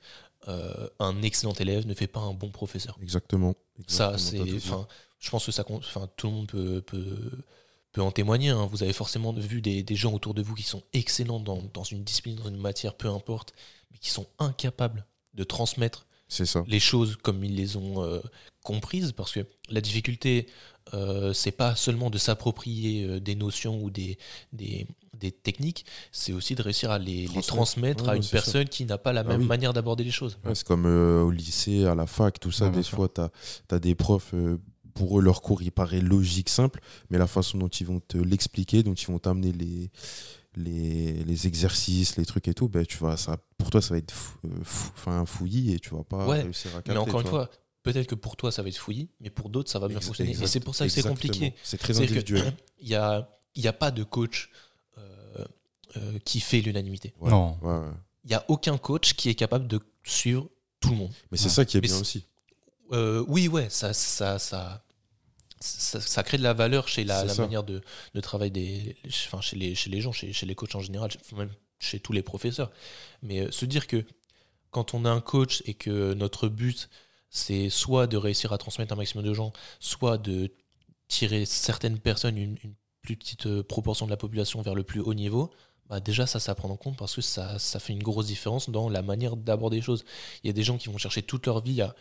Euh, 0.49 0.89
un 0.99 1.21
excellent 1.23 1.53
élève 1.55 1.87
ne 1.87 1.95
fait 1.95 2.07
pas 2.07 2.21
un 2.21 2.33
bon 2.33 2.51
professeur. 2.51 2.99
Exactement. 3.03 3.55
Ça, 3.87 4.17
c'est. 4.19 4.39
dit. 4.43 4.61
Je 5.19 5.31
pense 5.31 5.45
que 5.45 5.53
ça 5.53 5.65
compte. 5.65 5.85
Enfin, 5.87 6.09
tout 6.17 6.29
le 6.29 6.33
monde 6.33 6.47
peut, 6.47 6.81
peut, 6.81 7.31
peut 7.93 8.01
en 8.01 8.11
témoigner. 8.11 8.49
hein. 8.49 8.67
Vous 8.71 8.83
avez 8.83 8.95
forcément 8.95 9.33
vu 9.35 9.61
des, 9.61 9.83
des 9.83 9.95
gens 9.97 10.15
autour 10.15 10.33
de 10.33 10.41
vous 10.43 10.55
qui 10.55 10.63
sont 10.63 10.83
excellents 10.95 11.41
dans, 11.41 11.63
dans 11.75 11.85
une 11.85 12.03
discipline, 12.05 12.37
dans 12.37 12.49
une 12.49 12.57
matière, 12.57 12.95
peu 12.95 13.09
importe, 13.09 13.53
mais 13.93 13.99
qui 13.99 14.09
sont 14.11 14.27
incapables 14.39 15.05
de 15.35 15.45
transmettre 15.45 16.07
ça. 16.31 16.64
les 16.66 16.81
choses 16.81 17.16
comme 17.16 17.45
ils 17.45 17.55
les 17.55 17.77
ont 17.77 18.03
euh, 18.03 18.21
comprises, 18.62 19.12
parce 19.12 19.33
que 19.33 19.40
la 19.69 19.81
difficulté, 19.81 20.47
euh, 20.95 21.33
c'est 21.33 21.53
pas 21.53 21.75
seulement 21.77 22.11
de 22.11 22.19
s'approprier 22.19 23.05
euh, 23.05 23.21
des 23.21 23.35
notions 23.35 23.83
ou 23.83 23.90
des, 23.90 24.19
des, 24.53 24.87
des 25.14 25.31
techniques, 25.31 25.85
c'est 26.12 26.33
aussi 26.33 26.55
de 26.55 26.62
réussir 26.62 26.90
à 26.90 26.99
les, 26.99 27.27
les 27.29 27.43
Transmettre. 27.43 28.05
Ouais, 28.05 28.11
à 28.11 28.16
une 28.16 28.23
ça. 28.23 28.33
personne 28.33 28.69
qui 28.69 28.85
n'a 28.85 28.99
pas 28.99 29.12
la 29.12 29.21
Ah 29.21 29.25
même 29.25 29.43
oui. 29.43 29.47
manière 29.47 29.73
d'aborder 29.73 30.05
les 30.05 30.11
choses. 30.11 30.38
Ouais, 30.45 30.55
c'est 30.55 30.66
comme 30.66 30.87
euh, 30.87 31.23
au 31.23 31.31
lycée, 31.31 31.85
à 31.85 31.95
la 31.95 32.07
fac, 32.07 32.38
tout 32.40 32.51
ça. 32.53 32.66
Ouais, 32.66 32.71
des 32.73 32.83
fois, 32.83 33.09
tu 33.09 33.21
as, 33.75 33.79
des 33.79 33.95
profs, 33.95 34.35
euh, 34.35 34.59
pour 34.95 35.19
eux, 35.19 35.23
leur 35.23 35.43
cours, 35.43 35.62
il 35.62 35.71
paraît 35.73 36.01
logique, 36.01 36.49
simple, 36.49 36.81
mais 37.11 37.19
la 37.19 37.27
façon 37.27 37.59
dont 37.59 37.69
ils 37.69 37.87
vont 37.87 38.01
te 38.01 38.19
l'expliquer, 38.19 38.83
dont 38.83 38.95
ils 38.95 39.07
vont 39.07 39.19
t'amener 39.19 39.53
les, 39.53 39.90
les, 40.57 41.25
les 41.25 41.47
exercices, 41.47 42.17
les 42.17 42.27
trucs 42.27 42.49
et 42.49 42.55
tout, 42.55 42.69
ben, 42.69 42.85
tu 42.85 42.97
vois, 42.99 43.17
ça, 43.17 43.37
pour 43.59 43.71
toi, 43.71 43.81
ça 43.81 43.95
va 43.95 43.99
être 43.99 44.11
fou, 44.13 44.39
euh, 44.47 44.49
fou- 44.65 44.91
enfin, 44.97 45.25
fouillis 45.27 45.73
et 45.75 45.79
tu 45.79 45.91
vas 45.95 46.03
pas 46.05 46.27
Ouais, 46.27 46.43
réussir 46.43 46.71
à 46.73 46.79
Mais 46.79 46.83
capter. 46.83 46.99
encore 46.99 47.21
tu 47.21 47.27
une 47.27 47.31
fois, 47.31 47.51
peut-être 47.83 48.07
que 48.09 48.15
pour 48.17 48.37
toi 48.37 48.51
ça 48.53 48.63
va 48.63 48.69
être 48.69 48.77
fouillis, 48.79 49.09
mais 49.21 49.31
pour 49.31 49.49
d'autres 49.49 49.71
ça 49.71 49.79
va 49.79 49.89
bien 49.89 50.01
fonctionner. 50.01 50.31
exact- 50.31 50.45
Et 50.45 50.49
c'est 50.49 50.61
pour 50.61 50.75
ça 50.75 50.85
que 50.87 50.91
c'est 50.93 51.03
compliqué. 51.03 51.55
C'est 51.63 51.79
très 51.79 51.97
individuel. 51.99 52.53
Il 52.81 52.89
n'y 52.89 52.95
a, 52.95 53.29
il 53.55 53.63
y 53.63 53.69
a 53.69 53.73
pas 53.73 53.91
de 53.91 54.03
coach 54.05 54.51
euh, 54.99 55.45
euh, 55.97 56.19
qui 56.25 56.41
fait 56.41 56.61
l'unanimité. 56.61 57.13
Ouais. 57.21 57.31
Non. 57.31 57.59
Ouais, 57.63 57.79
ouais. 57.87 57.93
Il 58.25 58.29
n'y 58.29 58.35
a 58.35 58.45
aucun 58.49 58.77
coach 58.79 59.15
qui 59.15 59.29
est 59.29 59.35
capable 59.35 59.67
de 59.67 59.81
suivre 60.03 60.49
tout 60.81 60.91
le 60.91 60.97
monde. 60.97 61.13
Mais 61.31 61.39
c'est 61.39 61.49
ça 61.49 61.65
qui 61.65 61.77
est 61.77 61.81
Mais 61.81 61.89
bien 61.89 61.99
aussi. 61.99 62.25
Euh, 62.93 63.25
oui, 63.29 63.49
ouais, 63.49 63.69
ça, 63.71 63.93
ça, 63.93 64.39
ça, 64.39 64.83
ça, 65.61 66.01
ça 66.01 66.23
crée 66.23 66.38
de 66.38 66.42
la 66.42 66.55
valeur 66.55 66.88
chez 66.88 67.05
la, 67.05 67.25
manière 67.35 67.64
de, 67.64 67.83
de 68.14 68.20
travail 68.20 68.51
des, 68.51 68.96
enfin, 69.07 69.40
chez, 69.40 69.57
les, 69.57 69.75
chez 69.75 69.90
les 69.90 70.01
gens, 70.01 70.12
chez, 70.12 70.33
chez 70.33 70.46
les 70.46 70.55
coachs 70.55 70.75
en 70.75 70.81
général, 70.81 71.11
même 71.37 71.51
chez 71.79 72.01
tous 72.01 72.12
les 72.12 72.23
professeurs. 72.23 72.70
Mais 73.23 73.40
euh, 73.40 73.51
se 73.51 73.64
dire 73.66 73.87
que 73.87 74.05
quand 74.70 74.94
on 74.94 75.05
a 75.05 75.11
un 75.11 75.20
coach 75.20 75.62
et 75.66 75.75
que 75.75 76.14
notre 76.14 76.49
but, 76.49 76.88
c'est 77.29 77.68
soit 77.70 78.07
de 78.07 78.16
réussir 78.16 78.53
à 78.53 78.59
transmettre 78.59 78.92
un 78.92 78.96
maximum 78.96 79.25
de 79.25 79.35
gens, 79.35 79.53
soit 79.81 80.18
de 80.18 80.51
tirer 81.09 81.44
certaines 81.44 81.99
personnes, 81.99 82.38
une, 82.38 82.57
une 82.64 82.75
plus 83.03 83.16
petite 83.16 83.46
euh, 83.46 83.62
proportion 83.62 84.07
de 84.07 84.11
la 84.11 84.16
population 84.16 84.62
vers 84.62 84.75
le 84.75 84.83
plus 84.83 85.01
haut 85.01 85.14
niveau, 85.14 85.51
bah 85.88 86.01
déjà 86.01 86.27
ça, 86.27 86.38
ça 86.38 86.53
à 86.53 86.55
prendre 86.55 86.75
en 86.75 86.77
compte 86.77 86.96
parce 86.96 87.16
que 87.16 87.20
ça, 87.20 87.59
ça 87.59 87.81
fait 87.81 87.92
une 87.92 88.03
grosse 88.03 88.27
différence 88.27 88.70
dans 88.70 88.88
la 88.88 89.03
manière 89.03 89.37
d'aborder 89.37 89.77
les 89.77 89.83
choses. 89.83 90.05
Il 90.42 90.46
y 90.46 90.51
a 90.51 90.53
des 90.53 90.62
gens 90.62 90.79
qui 90.79 90.88
vont 90.88 90.99
chercher 90.99 91.23
toute 91.23 91.46
leur 91.46 91.62
vie 91.62 91.83
à, 91.83 91.94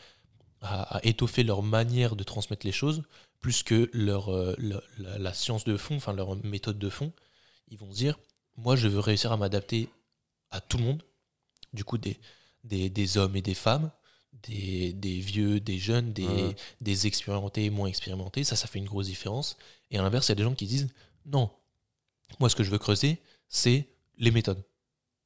à, 0.61 0.97
à 0.97 1.05
étoffer 1.05 1.43
leur 1.43 1.63
manière 1.63 2.15
de 2.15 2.23
transmettre 2.23 2.65
les 2.65 2.71
choses, 2.71 3.01
plus 3.41 3.63
que 3.63 3.89
leur, 3.93 4.29
euh, 4.29 4.55
leur- 4.57 4.83
la, 4.97 5.17
la 5.17 5.33
science 5.33 5.63
de 5.63 5.77
fond, 5.77 5.95
enfin 5.95 6.13
leur 6.13 6.35
méthode 6.45 6.77
de 6.79 6.89
fond. 6.89 7.11
Ils 7.69 7.77
vont 7.77 7.91
se 7.91 7.97
dire, 7.97 8.19
moi 8.57 8.75
je 8.75 8.87
veux 8.87 8.99
réussir 8.99 9.31
à 9.31 9.37
m'adapter 9.37 9.89
à 10.51 10.59
tout 10.61 10.77
le 10.77 10.83
monde, 10.83 11.03
du 11.73 11.83
coup 11.83 11.97
des, 11.97 12.17
des, 12.63 12.89
des 12.89 13.17
hommes 13.17 13.35
et 13.35 13.41
des 13.41 13.53
femmes, 13.53 13.91
des, 14.43 14.93
des 14.93 15.19
vieux, 15.19 15.59
des 15.59 15.77
jeunes, 15.79 16.11
des, 16.13 16.25
Ouais. 16.27 16.55
des 16.81 17.07
expérimentés, 17.07 17.69
moins 17.69 17.87
expérimentés, 17.87 18.43
ça, 18.43 18.55
ça 18.55 18.67
fait 18.67 18.79
une 18.79 18.85
grosse 18.85 19.07
différence. 19.07 19.57
Et 19.91 19.97
à 19.97 20.01
l'inverse, 20.01 20.27
il 20.27 20.31
y 20.31 20.33
a 20.33 20.35
des 20.35 20.43
gens 20.43 20.55
qui 20.55 20.65
disent 20.67 20.89
non, 21.25 21.49
moi 22.39 22.49
ce 22.49 22.55
que 22.55 22.63
je 22.63 22.71
veux 22.71 22.77
creuser, 22.79 23.21
c'est 23.47 23.87
les 24.17 24.31
méthodes. 24.31 24.63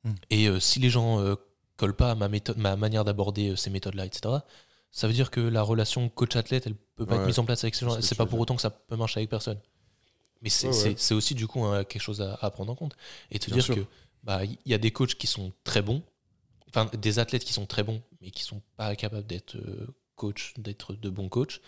Hmm. 0.04 0.14
Et 0.30 0.48
euh, 0.48 0.60
si 0.60 0.80
les 0.80 0.90
gens 0.90 1.20
euh, 1.22 1.36
collent 1.78 1.96
pas 1.96 2.12
à 2.12 2.16
ma, 2.16 2.28
méthode, 2.28 2.58
ma 2.58 2.76
manière 2.76 3.04
d'aborder 3.06 3.50
euh, 3.50 3.56
ces 3.56 3.70
méthodes-là, 3.70 4.06
etc., 4.06 4.36
ça 4.94 5.08
veut 5.08 5.14
dire 5.14 5.32
que 5.32 5.42
la 5.42 5.64
relation 5.64 6.08
coach-athlète, 6.08 6.68
elle 6.68 6.76
peut 6.76 7.06
pas 7.08 7.16
être 7.16 7.26
mise 7.26 7.40
en 7.40 7.46
place 7.46 7.64
avec 7.64 7.74
ces 7.74 7.84
gens. 7.86 8.00
C'est 8.00 8.16
pas 8.16 8.26
pour 8.28 8.38
dire. 8.38 8.42
autant 8.44 8.56
que 8.56 8.62
ça 8.62 8.70
peut 8.70 8.96
marcher 8.96 9.20
avec 9.20 9.30
personne. 9.30 9.60
Mais 10.44 10.50
c'est 10.50 10.70
Ouais, 10.70 11.12
aussi 11.14 11.34
du 11.36 11.48
coup 11.48 11.64
hein, 11.66 11.84
quelque 11.84 12.02
chose 12.02 12.22
à, 12.22 12.36
à 12.36 12.52
prendre 12.52 12.72
en 12.72 12.76
compte. 12.76 12.96
Et 13.32 13.40
de 13.40 13.44
se 13.44 13.48
Bien 13.50 13.56
dire 13.56 13.66
sûr. 13.66 13.76
que 13.76 13.86
bah 14.24 14.46
il 14.46 14.58
y 14.66 14.74
a 14.74 14.78
des 14.78 14.92
coachs 14.92 15.16
qui 15.16 15.26
sont 15.26 15.52
très 15.64 15.82
bons, 15.82 16.04
enfin 16.70 16.90
des 16.98 17.18
athlètes 17.18 17.44
qui 17.44 17.54
sont 17.54 17.66
très 17.66 17.84
bons, 17.84 18.02
mais 18.22 18.30
qui 18.30 18.44
sont 18.44 18.62
pas 18.78 18.96
capables 18.96 19.26
d'être 19.26 19.56
euh, 19.56 19.88
coach, 20.16 20.54
d'être 20.58 20.94
de 20.94 21.10
bons 21.10 21.28
coachs. 21.28 21.60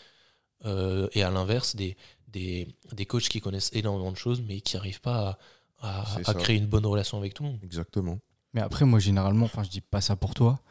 Euh, 0.65 1.07
et 1.13 1.23
à 1.23 1.31
l'inverse, 1.31 1.75
des, 1.75 1.97
des, 2.27 2.67
des 2.91 3.05
coachs 3.07 3.27
qui 3.27 3.41
connaissent 3.41 3.71
énormément 3.73 4.11
de 4.11 4.17
choses, 4.17 4.41
mais 4.41 4.61
qui 4.61 4.75
n'arrivent 4.75 5.01
pas 5.01 5.37
à, 5.81 6.05
créer 6.39 6.57
une 6.57 6.67
bonne 6.67 6.85
relation 6.85 7.17
avec 7.17 7.33
tout 7.33 7.43
le 7.43 7.49
monde. 7.49 7.59
Exactement. 7.63 8.19
Mais 8.53 8.61
après, 8.61 8.85
moi, 8.85 8.99
généralement, 8.99 9.45
enfin, 9.45 9.63
je 9.63 9.69
dis 9.69 9.81
pas 9.81 10.01
ça 10.01 10.15
pour 10.15 10.33
toi, 10.33 10.61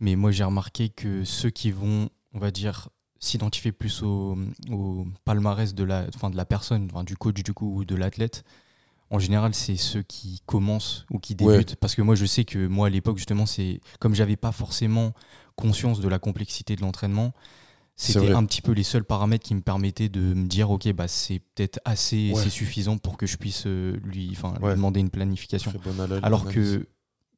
mais 0.00 0.16
moi, 0.16 0.30
j'ai 0.30 0.44
remarqué 0.44 0.88
que 0.88 1.24
ceux 1.24 1.50
qui 1.50 1.70
vont, 1.70 2.08
on 2.34 2.38
va 2.38 2.50
dire, 2.50 2.88
s'identifier 3.18 3.72
plus 3.72 4.02
au, 4.02 4.36
au 4.70 5.06
palmarès 5.24 5.74
de 5.74 5.84
la, 5.84 6.06
enfin, 6.14 6.30
de 6.30 6.36
la 6.36 6.44
personne, 6.44 6.88
enfin, 6.92 7.02
du 7.04 7.16
coach, 7.16 7.42
du 7.42 7.52
coup, 7.54 7.74
ou 7.78 7.84
de 7.84 7.94
l'athlète, 7.96 8.44
en 9.10 9.18
général, 9.18 9.54
c'est 9.54 9.76
ceux 9.76 10.02
qui 10.02 10.42
commencent 10.46 11.06
ou 11.10 11.18
qui 11.18 11.34
Ouais. 11.40 11.52
débutent. 11.58 11.76
Parce 11.76 11.94
que 11.94 12.02
moi, 12.02 12.14
je 12.14 12.26
sais 12.26 12.44
que 12.44 12.66
moi, 12.66 12.88
à 12.88 12.90
l'époque, 12.90 13.16
justement, 13.18 13.46
c'est 13.46 13.80
comme 14.00 14.14
j'avais 14.14 14.36
pas 14.36 14.52
forcément 14.52 15.12
conscience 15.54 16.00
de 16.00 16.08
la 16.08 16.18
complexité 16.18 16.76
de 16.76 16.82
l'entraînement, 16.82 17.32
c'était 17.98 18.32
un 18.32 18.44
petit 18.44 18.60
peu 18.60 18.72
les 18.72 18.82
seuls 18.82 19.04
paramètres 19.04 19.46
qui 19.46 19.54
me 19.54 19.62
permettaient 19.62 20.10
de 20.10 20.20
me 20.20 20.46
dire, 20.46 20.70
ok, 20.70 20.92
bah, 20.92 21.08
c'est 21.08 21.38
peut-être 21.54 21.80
assez, 21.86 22.32
Ouais. 22.34 22.42
c'est 22.42 22.50
suffisant 22.50 22.98
pour 22.98 23.16
que 23.16 23.26
je 23.26 23.38
puisse 23.38 23.62
euh, 23.66 23.96
lui, 24.04 24.28
enfin, 24.32 24.52
Ouais. 24.60 24.74
demander 24.74 25.00
une 25.00 25.08
planification. 25.08 25.72
Alors 26.22 26.46
que, 26.46 26.86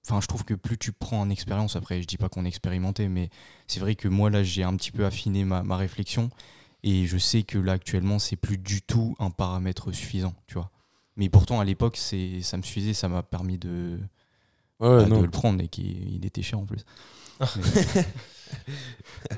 enfin, 0.08 0.20
je 0.20 0.26
trouve 0.26 0.44
que 0.44 0.54
plus 0.54 0.78
tu 0.78 0.92
prends 0.92 1.20
en 1.20 1.30
expérience, 1.30 1.76
après, 1.76 2.02
je 2.02 2.06
dis 2.06 2.16
pas 2.18 2.28
qu'on 2.28 2.44
est 2.44 2.48
expérimenté, 2.48 3.08
mais 3.08 3.30
c'est 3.66 3.80
vrai 3.80 3.94
que 3.94 4.08
moi, 4.08 4.30
là, 4.30 4.42
j'ai 4.42 4.62
un 4.64 4.76
petit 4.76 4.92
peu 4.92 5.04
affiné 5.06 5.44
ma, 5.44 5.62
ma 5.62 5.76
réflexion 5.76 6.30
et 6.84 7.06
je 7.06 7.18
sais 7.18 7.42
que 7.44 7.58
là, 7.58 7.72
actuellement, 7.72 8.18
c'est 8.18 8.36
plus 8.36 8.58
du 8.58 8.82
tout 8.82 9.16
un 9.18 9.30
paramètre 9.30 9.92
suffisant, 9.92 10.34
tu 10.46 10.54
vois. 10.54 10.70
Mais 11.16 11.28
pourtant, 11.28 11.60
à 11.60 11.64
l'époque, 11.64 11.96
c'est, 11.96 12.40
ça 12.42 12.56
me 12.56 12.62
suffisait, 12.62 12.94
ça 12.94 13.08
m'a 13.08 13.22
permis 13.22 13.58
de, 13.58 13.98
Ouais, 14.80 14.88
bah, 14.96 15.10
de 15.10 15.22
le 15.22 15.30
prendre 15.30 15.62
et 15.62 15.68
qu'il 15.68 16.14
il 16.14 16.26
était 16.26 16.42
cher 16.42 16.58
en 16.58 16.66
plus. 16.66 16.84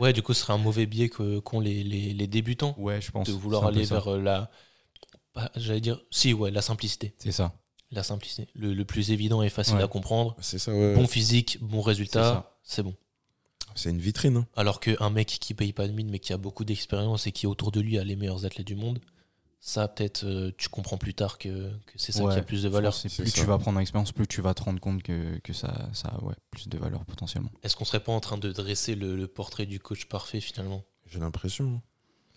Ouais, 0.01 0.13
du 0.13 0.23
coup, 0.23 0.33
ce 0.35 0.41
serait 0.43 0.53
un 0.53 0.59
mauvais 0.59 0.87
biais 0.87 1.09
que- 1.09 1.39
qu'ont 1.41 1.61
les, 1.61 1.83
les, 1.85 2.13
les 2.15 2.27
débutants 2.27 2.75
Ouais, 2.79 3.01
je 3.01 3.11
pense. 3.11 3.29
de 3.29 3.33
vouloir 3.33 3.67
aller 3.67 3.85
vers 3.85 4.09
euh, 4.15 4.21
la. 4.21 4.51
bah, 5.35 5.51
J'allais 5.57 5.81
dire, 5.83 6.01
si, 6.11 6.35
ouais, 6.35 6.51
la 6.51 6.63
simplicité. 6.63 7.15
C'est 7.19 7.33
ça. 7.33 7.55
La 7.93 8.03
simplicité. 8.05 8.49
Le, 8.55 8.73
le 8.73 8.85
plus 8.85 9.11
évident 9.11 9.43
et 9.43 9.49
facile 9.51 9.77
Ouais. 9.77 9.83
à 9.83 9.89
comprendre. 9.89 10.37
C'est 10.41 10.59
ça, 10.59 10.73
ouais. 10.73 10.95
Bon 10.95 11.07
physique, 11.09 11.59
bon 11.61 11.81
résultat, 11.81 12.57
c'est 12.63 12.83
bon. 12.83 12.95
C'est 13.75 13.91
une 13.91 13.99
vitrine. 14.01 14.37
hein. 14.39 14.47
Alors 14.57 14.81
qu'un 14.81 15.11
mec 15.11 15.27
qui 15.29 15.55
paye 15.55 15.73
pas 15.73 15.87
de 15.89 15.93
mine, 15.93 16.09
mais 16.11 16.19
qui 16.19 16.33
a 16.33 16.37
beaucoup 16.37 16.65
d'expérience 16.65 17.27
et 17.27 17.33
qui 17.33 17.47
autour 17.47 17.73
de 17.73 17.81
lui 17.81 17.99
a 17.99 18.05
les 18.05 18.17
meilleurs 18.17 18.45
athlètes 18.45 18.67
du 18.67 18.75
monde, 18.77 19.01
ça, 19.61 19.89
peut-être, 19.89 20.25
euh, 20.25 20.51
tu 20.57 20.69
comprends 20.69 20.97
plus 20.99 21.15
tard 21.15 21.37
que, 21.37 21.71
que 21.87 21.93
c'est 21.97 22.13
ça 22.13 22.25
Ouais, 22.25 22.33
qui 22.33 22.39
a 22.41 22.43
plus 22.43 22.63
de 22.63 22.69
valeur. 22.69 22.99
plus 22.99 23.09
ça. 23.11 23.25
tu 23.25 23.45
vas 23.45 23.59
prendre 23.59 23.77
en 23.79 23.81
expérience, 23.81 24.11
plus 24.13 24.27
tu 24.27 24.41
vas 24.41 24.55
te 24.55 24.63
rendre 24.63 24.81
compte 24.81 25.03
que, 25.03 25.39
que 25.41 25.53
ça, 25.53 25.89
ça 25.93 26.09
a 26.09 26.25
ouais, 26.25 26.35
plus 26.51 26.69
de 26.69 26.79
valeur 26.79 27.05
potentiellement. 27.05 27.51
Est-ce 27.63 27.77
qu'on 27.77 27.85
serait 27.85 28.01
pas 28.03 28.13
en 28.13 28.21
train 28.21 28.39
de 28.39 28.51
dresser 28.53 28.95
le, 28.95 29.17
le 29.17 29.27
portrait 29.29 29.67
du 29.67 29.79
coach 29.79 30.07
parfait 30.07 30.41
finalement? 30.41 30.83
J'ai 31.07 31.19
l'impression. 31.21 31.75
hein. 31.77 31.83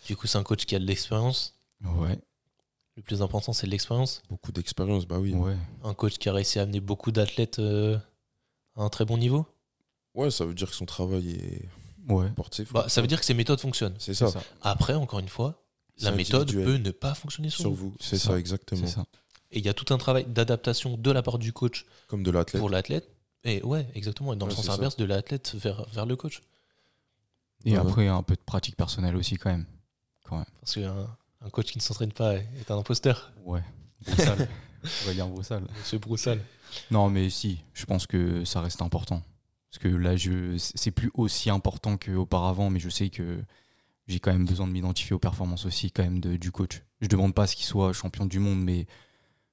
Du 0.06 0.16
coup, 0.16 0.26
c'est 0.26 0.36
un 0.38 0.42
coach 0.42 0.66
qui 0.66 0.76
a 0.76 0.78
de 0.78 0.84
l'expérience? 0.84 1.58
Ouais, 1.82 2.18
Le 2.96 3.02
plus 3.02 3.22
important, 3.22 3.52
c'est 3.52 3.66
l'expérience. 3.66 4.22
Beaucoup 4.30 4.52
d'expérience, 4.52 5.04
bah 5.06 5.18
oui. 5.18 5.34
ouais. 5.34 5.56
Un 5.82 5.94
coach 5.94 6.16
qui 6.18 6.28
a 6.28 6.32
réussi 6.32 6.58
à 6.58 6.62
amener 6.62 6.80
beaucoup 6.80 7.10
d'athlètes 7.10 7.58
euh, 7.58 7.98
à 8.76 8.82
un 8.82 8.88
très 8.88 9.04
bon 9.04 9.18
niveau. 9.18 9.46
Ouais, 10.14 10.30
ça 10.30 10.44
veut 10.44 10.54
dire 10.54 10.70
que 10.70 10.76
son 10.76 10.86
travail 10.86 11.30
est 11.32 11.68
Ouais. 12.08 12.28
sportif. 12.30 12.72
Bah, 12.72 12.84
ça 12.88 13.00
veut 13.00 13.06
dire 13.08 13.18
que 13.18 13.24
ses 13.24 13.34
méthodes 13.34 13.58
fonctionnent. 13.60 13.96
C'est 13.98 14.14
ça. 14.14 14.28
ça. 14.30 14.42
Après, 14.62 14.94
encore 14.94 15.18
une 15.18 15.28
fois, 15.28 15.64
la 15.98 16.12
méthode 16.12 16.42
individuel. 16.42 16.66
peut 16.66 16.82
ne 16.84 16.90
pas 16.92 17.14
fonctionner 17.14 17.48
sur, 17.50 17.62
Sur 17.62 17.70
vous. 17.72 17.90
vous. 17.90 17.96
C'est 17.98 18.18
ça, 18.18 18.28
ça. 18.32 18.38
exactement. 18.38 18.86
Ça. 18.86 19.06
Et 19.50 19.58
il 19.58 19.64
y 19.64 19.68
a 19.68 19.74
tout 19.74 19.92
un 19.92 19.98
travail 19.98 20.24
d'adaptation 20.26 20.96
de 20.96 21.10
la 21.10 21.22
part 21.22 21.38
du 21.38 21.52
coach 21.52 21.86
Comme 22.08 22.22
de 22.22 22.30
l'athlète. 22.30 22.60
pour 22.60 22.68
l'athlète. 22.70 23.08
Et 23.44 23.62
ouais, 23.62 23.88
exactement. 23.94 24.32
Et 24.34 24.36
dans 24.36 24.46
le 24.46 24.52
sens 24.52 24.68
inverse 24.68 24.96
de 24.96 25.04
l'athlète 25.04 25.54
vers, 25.56 25.84
vers 25.90 26.06
le 26.06 26.14
coach. 26.16 26.42
Et 27.64 27.72
Ouais, 27.72 27.78
après, 27.78 28.06
un 28.08 28.22
peu 28.22 28.34
de 28.34 28.40
pratique 28.40 28.76
personnelle 28.76 29.16
aussi, 29.16 29.36
quand 29.36 29.50
même. 29.50 29.66
Parce 30.28 30.74
qu'un 30.74 31.06
un 31.44 31.50
coach 31.50 31.72
qui 31.72 31.78
ne 31.78 31.82
s'entraîne 31.82 32.12
pas 32.12 32.34
est 32.36 32.70
un 32.70 32.78
imposteur. 32.78 33.32
Ouais. 33.44 33.62
Broussal. 34.06 34.48
On 34.84 35.06
va 35.06 35.14
dire 35.14 35.28
Broussal. 35.28 35.66
Monsieur 35.78 35.98
Broussal. 35.98 36.40
Non, 36.90 37.08
mais 37.10 37.30
si, 37.30 37.60
je 37.72 37.84
pense 37.84 38.06
que 38.06 38.44
ça 38.44 38.60
reste 38.60 38.82
important. 38.82 39.22
Parce 39.70 39.78
que 39.82 39.88
là, 39.88 40.16
je, 40.16 40.56
c'est 40.58 40.90
plus 40.90 41.10
aussi 41.14 41.50
important 41.50 41.96
qu'auparavant, 41.96 42.70
mais 42.70 42.78
je 42.80 42.88
sais 42.88 43.10
que 43.10 43.42
j'ai 44.06 44.20
quand 44.20 44.32
même 44.32 44.44
besoin 44.46 44.66
de 44.66 44.72
m'identifier 44.72 45.14
aux 45.14 45.18
performances 45.18 45.64
aussi, 45.66 45.90
quand 45.90 46.02
même, 46.02 46.20
de- 46.20 46.36
du 46.36 46.52
coach. 46.52 46.82
Je 47.00 47.08
demande 47.08 47.34
pas 47.34 47.44
à 47.44 47.46
ce 47.46 47.56
qu'il 47.56 47.64
soit 47.64 47.92
champion 47.92 48.26
du 48.26 48.38
monde, 48.38 48.62
mais 48.62 48.86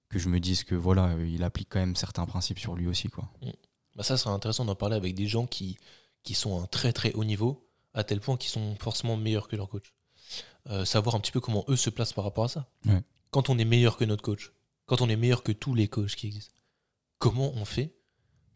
que 0.10 0.19
je 0.19 0.30
me 0.30 0.39
dise 0.39 0.63
que 0.63 0.75
voilà, 0.75 1.15
il 1.25 1.43
applique 1.43 1.69
quand 1.69 1.80
même 1.80 1.95
certains 1.95 2.25
principes 2.25 2.60
sur 2.60 2.75
lui 2.75 2.88
aussi, 2.88 3.08
quoi. 3.10 3.30
Bah 3.95 4.04
ça 4.04 4.17
serait 4.17 4.34
intéressant 4.34 4.65
d'en 4.65 4.75
parler 4.75 4.95
avec 4.95 5.15
des 5.15 5.27
gens 5.27 5.47
qui, 5.47 5.77
qui 6.23 6.34
sont 6.34 6.60
à 6.60 6.63
un 6.63 6.65
très 6.65 6.91
très 6.93 7.13
haut 7.13 7.23
niveau, 7.23 7.67
à 7.93 8.04
tel 8.04 8.19
point 8.19 8.38
qu'ils 8.38 8.51
sont 8.51 8.75
forcément 8.80 9.15
meilleurs 9.17 9.47
que 9.47 9.56
leur 9.56 9.69
coach. 9.69 9.93
Euh, 10.69 10.86
savoir 10.86 11.15
un 11.15 11.19
petit 11.19 11.32
peu 11.32 11.39
comment 11.39 11.65
eux 11.69 11.76
se 11.76 11.89
placent 11.89 12.13
par 12.13 12.24
rapport 12.24 12.43
à 12.43 12.47
ça. 12.47 12.67
Ouais. 12.86 13.02
Quand 13.32 13.50
on 13.50 13.58
est 13.58 13.65
meilleur 13.65 13.97
que 13.97 14.06
notre 14.06 14.21
coach, 14.21 14.52
quand 14.86 15.02
on 15.02 15.10
est 15.10 15.15
meilleur 15.15 15.41
que 15.41 15.52
tous 15.52 15.74
les 15.74 15.88
coachs 15.88 16.15
qui 16.15 16.28
existent, 16.28 16.54
comment 17.17 17.52
on 17.56 17.65
fait 17.65 17.95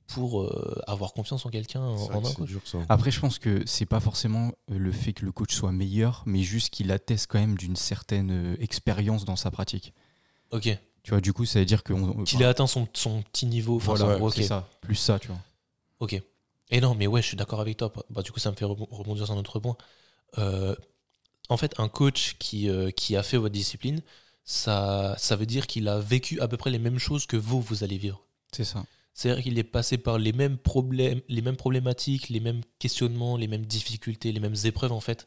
pour 0.07 0.43
euh, 0.43 0.79
avoir 0.85 1.13
confiance 1.13 1.47
en 1.47 1.49
quelqu'un, 1.49 1.81
en, 1.81 2.11
un 2.23 2.33
coach? 2.33 2.47
dur, 2.47 2.61
ça. 2.63 2.77
Après, 2.89 3.09
je 3.09 3.19
pense 3.19 3.39
que 3.39 3.63
c'est 3.65 3.87
pas 3.87 3.99
forcément 3.99 4.51
euh, 4.69 4.77
le 4.77 4.91
fait 4.91 5.13
que 5.13 5.25
le 5.25 5.31
coach 5.31 5.55
soit 5.55 5.71
meilleur, 5.71 6.21
mais 6.27 6.43
juste 6.43 6.69
qu'il 6.71 6.91
atteste 6.91 7.25
quand 7.27 7.39
même 7.39 7.57
d'une 7.57 7.75
certaine 7.75 8.55
expérience 8.59 9.25
dans 9.25 9.35
sa 9.35 9.49
pratique. 9.49 9.93
Ok. 10.51 10.69
Tu 11.01 11.09
vois, 11.11 11.21
du 11.21 11.33
coup, 11.33 11.45
ça 11.45 11.59
veut 11.59 11.65
dire 11.65 11.83
qu'on. 11.83 12.23
Qu'il 12.23 12.41
ait 12.41 12.45
atteint 12.45 12.67
son, 12.67 12.87
son 12.93 13.23
petit 13.23 13.47
niveau. 13.47 13.77
enfin, 13.77 13.95
Voilà, 13.95 14.29
c'est 14.31 14.43
ça. 14.43 14.69
Plus 14.81 14.95
ça, 14.95 15.17
tu 15.17 15.27
vois. 15.29 15.39
Ok. 15.99 16.21
Et 16.69 16.81
non, 16.81 16.93
mais 16.93 17.07
ouais, 17.07 17.21
je 17.23 17.27
suis 17.27 17.37
d'accord 17.37 17.61
avec 17.61 17.77
toi. 17.77 17.91
Bah, 18.11 18.21
du 18.21 18.31
coup, 18.31 18.39
ça 18.39 18.51
me 18.51 18.55
fait 18.55 18.65
rebon- 18.65 18.87
rebondir 18.91 19.25
sur 19.25 19.33
un 19.35 19.37
autre 19.39 19.59
point. 19.59 19.77
Euh, 20.37 20.75
en 21.49 21.57
fait, 21.57 21.79
un 21.79 21.89
coach 21.89 22.35
qui, 22.39 22.69
euh, 22.69 22.91
qui 22.91 23.15
a 23.15 23.23
fait 23.23 23.37
votre 23.37 23.53
discipline, 23.53 24.01
ça, 24.43 25.15
ça 25.17 25.35
veut 25.35 25.45
dire 25.45 25.67
qu'il 25.67 25.87
a 25.87 25.99
vécu 25.99 26.39
à 26.41 26.47
peu 26.47 26.57
près 26.57 26.69
les 26.69 26.79
mêmes 26.79 26.99
choses 26.99 27.25
que 27.25 27.37
vous, 27.37 27.61
vous 27.61 27.83
allez 27.83 27.97
vivre. 27.97 28.25
C'est 28.51 28.63
ça. 28.63 28.85
C'est-à-dire 29.13 29.43
qu'il 29.43 29.57
est 29.57 29.63
passé 29.63 29.97
par 29.97 30.17
les 30.17 30.33
mêmes 30.33 30.57
problèmes, 30.57 31.21
les 31.29 31.41
mêmes 31.41 31.55
problématiques, 31.55 32.29
les 32.29 32.41
mêmes 32.41 32.61
questionnements, 32.79 33.37
les 33.37 33.47
mêmes 33.47 33.65
difficultés, 33.65 34.31
les 34.31 34.39
mêmes 34.41 34.55
épreuves 34.65 34.91
en 34.91 34.99
fait 34.99 35.25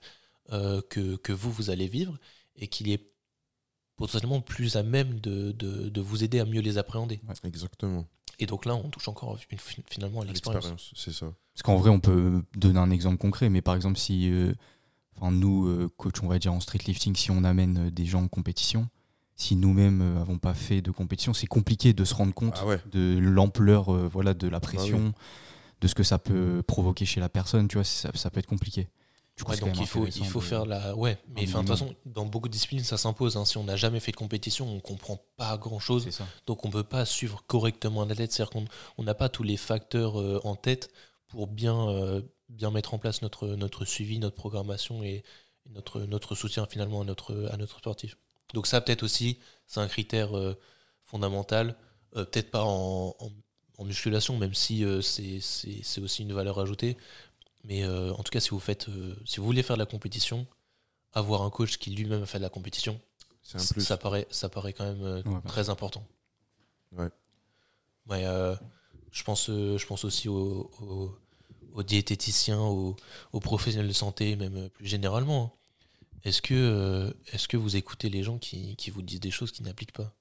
euh, 0.52 0.82
que, 0.90 1.16
que 1.16 1.32
vous, 1.32 1.50
vous 1.50 1.70
allez 1.70 1.88
vivre, 1.88 2.18
et 2.56 2.68
qu'il 2.68 2.90
est 2.90 3.10
potentiellement 3.96 4.40
plus 4.40 4.76
à 4.76 4.82
même 4.82 5.20
de, 5.20 5.52
de, 5.52 5.88
de 5.88 6.00
vous 6.00 6.22
aider 6.22 6.38
à 6.38 6.44
mieux 6.44 6.60
les 6.60 6.78
appréhender. 6.78 7.20
Exactement. 7.44 8.06
Et 8.38 8.46
donc 8.46 8.66
là, 8.66 8.76
on 8.76 8.88
touche 8.90 9.08
encore 9.08 9.36
une- 9.50 9.58
finalement 9.86 10.20
à 10.20 10.24
l'expérience. 10.24 10.64
L'expérience, 10.66 10.92
c'est 10.94 11.12
ça. 11.12 11.32
Parce 11.54 11.62
qu'en 11.62 11.76
vrai, 11.76 11.90
on 11.90 11.98
peut 11.98 12.42
donner 12.56 12.78
un 12.78 12.90
exemple 12.90 13.18
concret, 13.18 13.48
mais 13.48 13.62
par 13.62 13.74
exemple, 13.74 13.98
si 13.98 14.30
euh, 14.30 14.52
enfin, 15.20 15.30
nous, 15.32 15.66
euh, 15.68 15.88
coach, 15.96 16.16
on 16.22 16.28
va 16.28 16.38
dire 16.38 16.52
en 16.52 16.60
street 16.60 16.80
lifting, 16.86 17.14
si 17.16 17.30
on 17.30 17.44
amène 17.44 17.86
euh, 17.86 17.90
des 17.90 18.04
gens 18.06 18.22
en 18.24 18.28
compétition, 18.28 18.88
si 19.36 19.54
nous-mêmes 19.56 20.14
n'avons 20.14 20.38
pas 20.38 20.54
fait 20.54 20.80
de 20.82 20.90
compétition, 20.90 21.32
c'est 21.32 21.46
compliqué 21.46 21.92
de 21.92 22.04
se 22.04 22.14
rendre 22.14 22.34
compte 22.34 22.56
Ah 22.60 22.66
ouais. 22.66 22.80
de 22.90 23.18
l'ampleur 23.20 23.94
euh, 23.94 24.08
voilà, 24.12 24.34
de 24.34 24.48
la 24.48 24.58
pression, 24.60 25.12
de 25.80 25.86
ce 25.88 25.94
que 25.94 26.02
ça 26.02 26.18
peut 26.18 26.62
provoquer 26.66 27.04
chez 27.06 27.20
la 27.20 27.28
personne, 27.28 27.68
tu 27.68 27.76
vois, 27.76 27.84
ça, 27.84 28.10
ça 28.14 28.30
peut 28.30 28.40
être 28.40 28.46
compliqué. 28.48 28.88
Du 29.36 29.44
coup, 29.44 29.52
Ouais, 29.52 29.58
donc 29.60 29.78
il 29.78 29.86
faut, 29.86 30.04
il 30.04 30.24
faut 30.26 30.40
de- 30.40 30.44
faire 30.44 30.66
la. 30.66 30.96
Ouais, 30.96 31.16
mais 31.36 31.46
de 31.46 31.52
toute 31.52 31.68
façon, 31.68 31.94
dans 32.04 32.26
beaucoup 32.26 32.48
de 32.48 32.52
disciplines, 32.52 32.82
ça 32.82 32.96
s'impose. 32.96 33.36
hein. 33.36 33.44
Si 33.44 33.56
on 33.56 33.62
n'a 33.62 33.76
jamais 33.76 34.00
fait 34.00 34.10
de 34.10 34.16
compétition, 34.16 34.68
on 34.68 34.80
comprend 34.80 35.20
pas 35.36 35.56
grand 35.56 35.78
chose. 35.78 36.08
Donc 36.48 36.64
on 36.64 36.70
peut 36.70 36.82
pas 36.82 37.04
suivre 37.04 37.44
correctement 37.46 38.02
un 38.02 38.10
athlète. 38.10 38.32
C'est-à-dire 38.32 38.50
qu'on 38.50 38.64
on 38.96 39.04
n'a 39.04 39.14
pas 39.14 39.28
tous 39.28 39.44
les 39.44 39.56
facteurs 39.56 40.20
euh, 40.20 40.40
en 40.42 40.56
tête 40.56 40.90
pour 41.28 41.46
bien, 41.46 41.88
euh, 41.88 42.20
bien 42.48 42.70
mettre 42.70 42.94
en 42.94 42.98
place 42.98 43.22
notre, 43.22 43.48
notre 43.48 43.84
suivi, 43.84 44.18
notre 44.18 44.36
programmation 44.36 45.02
et 45.02 45.22
notre, 45.70 46.00
notre 46.02 46.34
soutien 46.34 46.66
finalement 46.66 47.02
à 47.02 47.04
notre, 47.04 47.48
à 47.52 47.56
notre 47.56 47.78
sportif. 47.78 48.16
Donc 48.54 48.66
ça 48.66 48.80
peut-être 48.80 49.02
aussi, 49.02 49.38
c'est 49.66 49.80
un 49.80 49.88
critère 49.88 50.36
euh, 50.36 50.58
fondamental, 51.04 51.76
euh, 52.16 52.24
peut-être 52.24 52.50
pas 52.50 52.64
en, 52.64 53.14
en, 53.78 53.84
musculation, 53.84 54.36
même 54.38 54.54
si 54.54 54.84
euh, 54.84 55.02
c'est 55.02 56.00
aussi 56.00 56.22
une 56.22 56.32
valeur 56.32 56.58
ajoutée. 56.58 56.96
Mais 57.64 57.86
en 57.86 58.22
tout 58.22 58.30
cas, 58.30 58.40
si 58.40 58.50
vous, 58.50 58.60
faites, 58.60 58.86
si 59.26 59.40
vous 59.40 59.46
voulez 59.46 59.62
faire 59.62 59.76
de 59.76 59.82
la 59.82 59.86
compétition, 59.86 60.46
avoir 61.12 61.42
un 61.42 61.50
coach 61.50 61.76
qui 61.76 61.90
lui-même 61.90 62.22
a 62.22 62.26
fait 62.26 62.38
de 62.38 62.42
la 62.42 62.48
compétition, 62.48 62.98
ça 63.42 63.98
paraît, 63.98 64.26
ça 64.30 64.48
paraît 64.48 64.72
quand 64.72 64.84
même 64.84 65.42
très 65.42 65.68
important. 65.68 66.06
Ouais. 66.92 67.08
Ouais, 68.08 68.22
je, 69.10 69.22
pense, 69.22 69.48
je 69.48 69.86
pense 69.86 70.04
aussi 70.04 70.28
aux, 70.28 71.18
aux, 71.74 71.82
diététiciens, 71.82 72.60
aux, 72.60 72.96
aux, 73.32 73.40
professionnels 73.40 73.88
de 73.88 73.92
santé, 73.92 74.36
même 74.36 74.68
plus 74.70 74.86
généralement. 74.86 75.52
Hein. 75.54 75.58
Est-ce 76.24 76.42
que, 76.42 76.54
euh, 76.54 77.12
est 77.32 77.46
que 77.46 77.56
vous 77.56 77.76
écoutez 77.76 78.10
les 78.10 78.22
gens 78.22 78.38
qui, 78.38 78.76
vous 78.92 79.02
disent 79.02 79.20
des 79.20 79.30
choses 79.30 79.52
qui 79.52 79.62
n'appliquent 79.62 79.92
pas? 79.92 80.14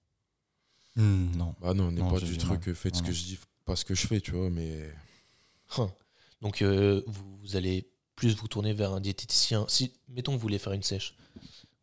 Hmm, 0.95 1.35
Non. 1.35 1.55
Bah 1.61 1.73
non, 1.73 1.85
on 1.85 1.91
n'est 1.91 2.01
pas 2.01 2.19
du 2.19 2.37
truc, 2.37 2.73
faites 2.73 2.95
ce 2.95 3.03
que 3.03 3.11
je 3.11 3.23
dis, 3.23 3.39
pas 3.65 3.75
ce 3.75 3.85
que 3.85 3.95
je 3.95 4.07
fais, 4.07 4.21
tu 4.21 4.31
vois, 4.31 4.49
mais. 4.49 4.89
Hein. 5.77 5.91
Donc 6.41 6.61
euh, 6.61 7.03
vous, 7.07 7.55
allez 7.55 7.89
plus 8.15 8.35
vous 8.35 8.47
tourner 8.47 8.73
vers 8.73 8.93
un 8.93 9.01
diététicien. 9.01 9.65
Si, 9.67 9.93
mettons, 10.07 10.33
vous 10.33 10.39
voulez 10.39 10.59
faire 10.59 10.73
une 10.73 10.83
sèche, 10.83 11.15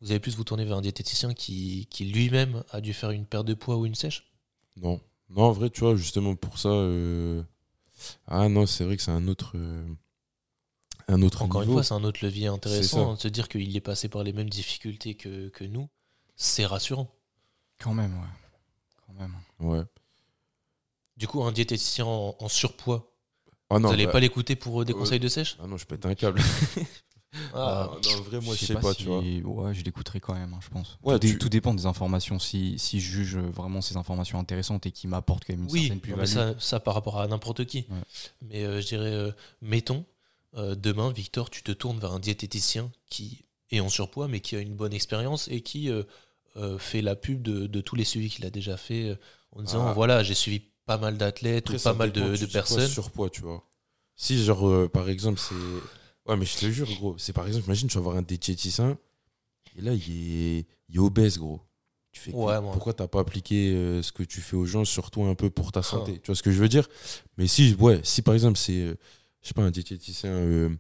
vous 0.01 0.11
allez 0.11 0.21
plus 0.21 0.37
vous 0.37 0.45
tourner 0.45 0.65
vers 0.65 0.77
un 0.77 0.83
diététicien 0.83 1.35
qui, 1.35 1.89
lui-même 2.01 2.63
a 2.71 2.81
dû 2.81 2.93
faire 2.93 3.11
une 3.11 3.27
perte 3.27 3.47
de 3.47 3.55
poids 3.55 3.77
ou 3.77 3.87
une 3.87 3.95
sèche? 3.95 4.33
Non. 4.77 5.01
Non, 5.31 5.45
en 5.45 5.53
vrai, 5.53 5.71
tu 5.71 5.81
vois, 5.81 5.97
justement 5.97 6.37
pour 6.37 6.59
ça. 6.59 6.69
Euh, 6.69 7.43
ah 8.27 8.49
non, 8.49 8.67
c'est 8.67 8.85
vrai 8.85 8.97
que 8.97 9.03
c'est 9.03 9.11
un 9.11 9.29
autre 9.29 9.57
un 11.09 11.23
autre 11.23 11.43
Encore 11.43 11.63
une 11.63 11.73
fois, 11.73 11.83
c'est 11.83 11.95
un 11.95 12.05
autre 12.05 12.25
levier 12.25 12.47
intéressant 12.47 13.13
hein, 13.13 13.15
de 13.15 13.21
se 13.21 13.29
dire 13.29 13.49
qu'il 13.49 13.77
est 13.77 13.81
passé 13.81 14.09
par 14.09 14.23
les 14.23 14.33
mêmes 14.33 14.49
difficultés 14.49 15.15
que, 15.15 15.49
que 15.49 15.65
nous. 15.65 15.89
C'est 16.37 16.67
rassurant. 16.67 17.15
Quand 17.79 17.95
même, 17.95 18.15
ouais. 18.15 18.29
Quand 19.07 19.13
même. 19.13 19.35
Ouais. 19.61 19.85
Du 21.17 21.29
coup, 21.29 21.43
un 21.45 21.53
diététicien 21.53 22.07
en, 22.07 22.49
surpoids, 22.49 23.13
ah 23.71 23.79
non, 23.79 23.89
vous 23.89 23.95
n'allez 23.95 24.07
bah, 24.07 24.13
pas 24.13 24.21
l'écouter 24.21 24.57
pour 24.57 24.83
euh, 24.83 24.85
des 24.85 24.93
conseils 24.93 25.21
de 25.21 25.29
sèche? 25.29 25.57
Ah 25.63 25.67
non, 25.67 25.77
je 25.77 25.87
pète 25.87 26.07
un 26.07 26.15
câble. 26.15 26.41
ah, 27.55 27.91
non, 28.05 28.19
en 28.19 28.23
vrai, 28.23 28.41
moi, 28.41 28.55
je 28.55 28.65
sais, 28.65 28.75
pas, 28.75 28.95
tu 28.95 29.05
vois. 29.05 29.21
Ouais, 29.21 29.75
je 29.75 29.85
l'écouterai 29.85 30.21
quand 30.21 30.35
même, 30.35 30.55
hein, 30.55 30.61
je 30.63 30.69
pense. 30.69 30.99
Ouais, 31.03 31.19
tout, 31.19 31.35
tout, 31.39 31.49
dépend 31.49 31.75
des 31.75 31.87
informations. 31.87 32.39
Si, 32.39 32.79
si 32.79 33.01
je 33.01 33.11
juge 33.11 33.37
vraiment 33.37 33.81
ces 33.81 33.97
informations 33.97 34.39
intéressantes 34.39 34.87
et 34.87 34.91
qui 34.91 35.07
m'apportent 35.09 35.45
quand 35.45 35.55
même 35.55 35.65
une 35.65 35.71
certaine 35.71 36.01
plus-value. 36.01 36.21
Oui, 36.23 36.29
ça, 36.29 36.55
ça 36.59 36.81
par 36.81 36.95
rapport 36.95 37.21
à 37.21 37.27
n'importe 37.27 37.65
qui. 37.65 37.87
Mais 38.43 38.65
euh, 38.65 38.81
je 38.81 38.87
dirais, 38.87 39.13
euh, 39.13 39.33
mettons, 39.63 40.05
euh, 40.57 40.75
demain, 40.75 41.11
Victor, 41.11 41.51
tu 41.51 41.63
te 41.63 41.73
tournes 41.73 41.99
vers 41.99 42.13
un 42.13 42.21
diététicien 42.21 42.91
qui 43.11 43.45
est 43.71 43.81
en 43.81 43.89
surpoids, 43.89 44.29
mais 44.29 44.41
qui 44.41 44.57
a 44.57 44.61
une 44.61 44.75
bonne 44.75 44.93
expérience 44.93 45.49
et 45.49 45.63
qui 45.63 45.91
euh, 45.91 46.05
euh, 46.57 46.79
fait 46.79 47.03
la 47.03 47.17
pub 47.17 47.43
de, 47.43 47.81
tous 47.81 47.97
les 47.97 48.05
suivis 48.05 48.31
qu'il 48.31 48.47
a 48.47 48.51
déjà 48.51 48.77
fait 48.77 49.19
en 49.53 49.63
disant 49.63 49.87
ah. 49.89 49.93
voilà, 49.93 50.23
j'ai 50.23 50.35
suivi 50.35 50.63
pas 50.87 50.99
mal 50.99 51.17
d'athlètes 51.17 51.71
ou 51.71 51.79
pas 51.79 51.95
mal 51.95 52.13
de, 52.13 52.37
de 52.37 52.47
personnes. 52.47 52.87
surpoids, 52.87 53.31
tu 53.31 53.41
vois. 53.41 53.65
Si, 54.17 54.43
genre, 54.45 54.89
par 54.91 55.09
exemple, 55.09 55.41
c'est. 55.41 55.55
Ouais, 56.27 56.37
mais 56.37 56.47
je 56.47 56.57
te 56.57 56.71
jure, 56.71 56.89
gros, 56.99 57.17
c'est 57.19 57.33
par 57.33 57.47
exemple, 57.47 57.67
imagine, 57.67 57.89
tu 57.89 57.97
vas 57.97 58.03
voir 58.03 58.17
un 58.17 58.23
diététicien 58.23 58.97
et 59.77 59.83
là, 59.83 59.93
il 59.93 60.59
est, 60.59 60.67
il 60.89 60.97
est 60.97 60.99
obèse, 60.99 61.39
gros. 61.39 61.61
Tu 62.13 62.21
fais 62.21 62.33
ouais, 62.33 62.61
Pourquoi 62.61 62.93
t'as 62.93 63.09
pas 63.09 63.21
appliqué 63.21 64.01
ce 64.03 64.13
que 64.13 64.23
tu 64.23 64.41
fais 64.41 64.57
aux 64.57 64.67
gens, 64.67 64.85
surtout 64.85 65.25
un 65.25 65.35
peu 65.35 65.51
pour 65.51 65.73
ta 65.73 65.83
santé? 65.83 66.21
Tu 66.21 66.27
vois 66.27 66.37
ce 66.37 66.45
que 66.45 66.53
je 66.53 66.61
veux 66.61 66.69
dire? 66.69 66.89
Mais 67.37 67.49
si, 67.49 67.75
ouais, 67.75 68.01
si 68.05 68.23
par 68.23 68.35
exemple, 68.35 68.57
c'est 68.57 68.97
je 69.45 69.49
sais 69.49 69.55
pas, 69.55 69.63
un 69.63 69.71
diététicien, 69.71 70.31
euh, 70.31 70.71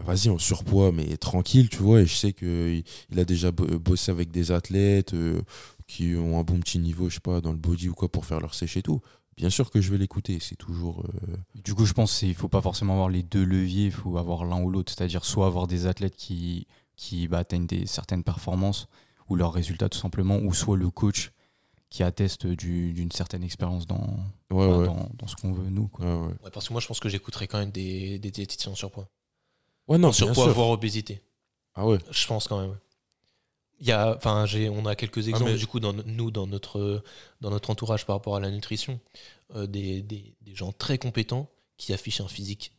vas-y, 0.00 0.28
en 0.28 0.38
surpoids, 0.38 0.90
mais 0.90 1.16
tranquille, 1.16 1.68
tu 1.68 1.78
vois, 1.78 2.00
et 2.00 2.06
je 2.06 2.14
sais 2.14 2.32
qu'il 2.32 2.82
il 3.10 3.20
a 3.20 3.24
déjà 3.24 3.52
bossé 3.52 4.10
avec 4.10 4.32
des 4.32 4.50
athlètes 4.50 5.14
euh, 5.14 5.40
qui 5.86 6.16
ont 6.16 6.38
un 6.38 6.42
bon 6.42 6.58
petit 6.58 6.80
niveau, 6.80 7.08
je 7.08 7.14
sais 7.14 7.20
pas, 7.20 7.40
dans 7.40 7.52
le 7.52 7.58
body 7.58 7.88
ou 7.88 7.94
quoi, 7.94 8.10
pour 8.10 8.26
faire 8.26 8.40
leur 8.40 8.54
sèche 8.54 8.76
et 8.76 8.82
tout. 8.82 9.00
Bien 9.36 9.50
sûr 9.50 9.70
que 9.70 9.80
je 9.80 9.90
vais 9.90 9.98
l'écouter, 9.98 10.38
c'est 10.40 10.56
toujours. 10.56 11.00
Euh, 11.00 11.36
du 11.54 11.74
coup, 11.74 11.86
je 11.86 11.92
pense 11.92 12.18
qu'il 12.18 12.34
faut 12.34 12.48
pas 12.48 12.60
forcément 12.60 12.92
avoir 12.92 13.08
les 13.08 13.22
deux 13.22 13.44
leviers, 13.44 13.86
il 13.86 13.92
faut 13.92 14.16
avoir 14.16 14.44
l'un 14.44 14.60
ou 14.60 14.70
l'autre, 14.70 14.92
c'est-à-dire 14.96 15.24
soit 15.24 15.46
avoir 15.46 15.66
des 15.66 15.86
athlètes 15.86 16.14
qui, 16.16 16.66
qui 16.96 17.26
bah, 17.26 17.38
atteignent 17.38 17.66
des, 17.66 17.86
certaines 17.86 18.22
performances 18.22 18.86
ou 19.28 19.34
leurs 19.36 19.52
résultats 19.52 19.88
tout 19.88 19.98
simplement, 19.98 20.38
ou 20.38 20.54
soit 20.54 20.76
le 20.76 20.90
coach 20.90 21.32
qui 21.90 22.02
atteste 22.02 22.46
d'une 22.46 23.12
certaine 23.12 23.44
expérience 23.44 23.86
dans, 23.86 24.18
dans, 24.50 25.26
ce 25.26 25.36
qu'on 25.36 25.52
veut, 25.52 25.70
nous. 25.70 25.86
Quoi. 25.88 26.28
parce 26.52 26.66
que 26.66 26.72
moi, 26.72 26.80
je 26.80 26.88
pense 26.88 26.98
que 26.98 27.08
j'écouterais 27.08 27.46
quand 27.46 27.58
même 27.58 27.70
des, 27.70 28.18
des 28.18 28.30
diététiciens 28.30 28.72
en 28.72 28.74
surpoids. 28.74 29.08
Ouais, 29.86 29.98
non, 29.98 30.08
en 30.08 30.12
surpoids, 30.12 30.48
voire 30.48 30.70
obésité. 30.70 31.22
Ah 31.74 31.86
ouais 31.86 31.98
Je 32.10 32.26
pense 32.26 32.48
quand 32.48 32.60
même. 32.60 32.76
Il 33.80 33.88
y 33.88 33.92
a, 33.92 34.16
enfin, 34.16 34.46
on 34.70 34.86
a 34.86 34.94
quelques 34.94 35.26
ah, 35.26 35.30
exemples, 35.30 35.56
du 35.56 35.66
coup, 35.66 35.80
dans, 35.80 35.92
nous, 35.92 36.30
dans 36.30 36.46
notre, 36.46 37.02
dans 37.40 37.50
notre 37.50 37.70
entourage 37.70 38.06
par 38.06 38.16
rapport 38.16 38.36
à 38.36 38.40
la 38.40 38.50
nutrition, 38.50 39.00
euh, 39.54 39.66
des, 39.66 40.00
des, 40.02 40.34
des, 40.42 40.54
gens 40.54 40.72
très 40.72 40.96
compétents 40.96 41.50
qui 41.76 41.92
affichent 41.92 42.20
un 42.20 42.28
physique 42.28 42.72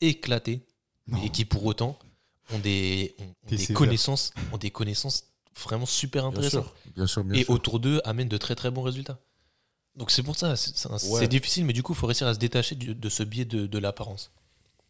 éclaté 0.00 0.62
et 1.24 1.30
qui, 1.30 1.44
pour 1.44 1.64
autant, 1.66 1.98
ont 2.52 2.58
des, 2.58 3.16
ont 3.18 3.34
des 3.48 3.66
connaissances, 3.66 4.32
ont 4.52 4.58
des 4.58 4.70
connaissances 4.70 5.24
vraiment 5.58 5.86
super 5.86 6.24
intéressant. 6.24 6.64
Bien 6.94 7.06
sûr, 7.06 7.24
et 7.34 7.44
autour 7.48 7.80
d'eux 7.80 8.00
amène 8.04 8.28
de 8.28 8.38
très 8.38 8.54
très 8.54 8.70
bons 8.70 8.82
résultats. 8.82 9.18
Donc 9.96 10.10
c'est 10.10 10.22
pour 10.22 10.36
ça, 10.36 10.56
c'est 10.56 11.28
difficile, 11.28 11.64
mais 11.64 11.72
du 11.72 11.82
coup, 11.82 11.92
il 11.92 11.96
faut 11.96 12.06
réussir 12.06 12.26
à 12.26 12.34
se 12.34 12.38
détacher 12.38 12.74
de, 12.74 13.08
ce 13.08 13.22
biais 13.22 13.44
de, 13.44 13.78
l'apparence. 13.78 14.30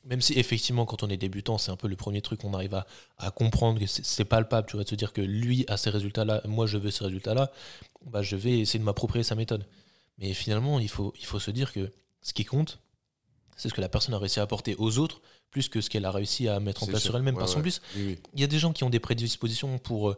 Même 0.05 0.23
si 0.23 0.33
effectivement, 0.39 0.87
quand 0.87 1.03
on 1.03 1.09
est 1.09 1.19
débutant, 1.19 1.59
c'est 1.59 1.71
un 1.71 1.77
peu 1.77 1.87
le 1.87 1.97
premier 1.97 2.23
truc 2.23 2.41
qu'on 2.41 2.55
arrive 2.55 2.83
à, 3.19 3.31
comprendre, 3.31 3.79
que 3.79 3.87
c'est 3.87 4.25
palpable, 4.25 4.67
tu 4.67 4.77
vois, 4.77 4.85
de 4.85 4.89
se 4.89 4.95
dire 4.95 5.13
que 5.13 5.21
lui 5.21 5.65
a 5.69 5.77
ces 5.77 5.91
résultats-là, 5.91 6.41
moi 6.47 6.67
je 6.67 6.79
veux 6.79 6.91
ces 6.91 7.05
résultats-là, 7.05 7.53
bah, 8.07 8.23
je 8.23 8.37
vais 8.37 8.61
essayer 8.61 8.79
de 8.79 8.85
m'approprier 8.85 9.23
sa 9.23 9.35
méthode. 9.35 9.67
Mais 10.19 10.33
finalement, 10.33 10.81
il 10.81 10.89
faut, 10.89 11.13
il 11.19 11.27
faut 11.27 11.39
se 11.39 11.51
dire 11.51 11.73
que 11.73 11.93
ce 12.23 12.33
qui 12.33 12.45
compte, 12.45 12.81
c'est 13.57 13.69
ce 13.69 13.75
que 13.75 13.81
la 13.83 13.91
personne 13.91 14.15
a 14.15 14.19
réussi 14.19 14.41
à 14.41 14.43
apporter 14.43 14.75
aux 14.79 14.99
autres, 14.99 15.21
plus 15.51 15.69
que 15.69 15.81
ce 15.81 15.91
qu'elle 15.91 16.05
a 16.05 16.11
réussi 16.11 16.49
à 16.49 16.61
mettre 16.61 16.83
en 16.83 16.87
place 16.87 17.03
sur 17.03 17.17
elle-même. 17.17 17.37
Parce 17.37 17.55
qu'en 17.55 17.61
plus, 17.61 17.81
il 17.97 18.41
y 18.41 18.45
a 18.45 18.47
des 18.47 18.59
gens 18.59 18.73
qui 18.73 18.85
ont 18.85 18.91
des 18.91 19.01
prédispositions 19.01 19.79
pour 19.79 20.11
euh, 20.11 20.17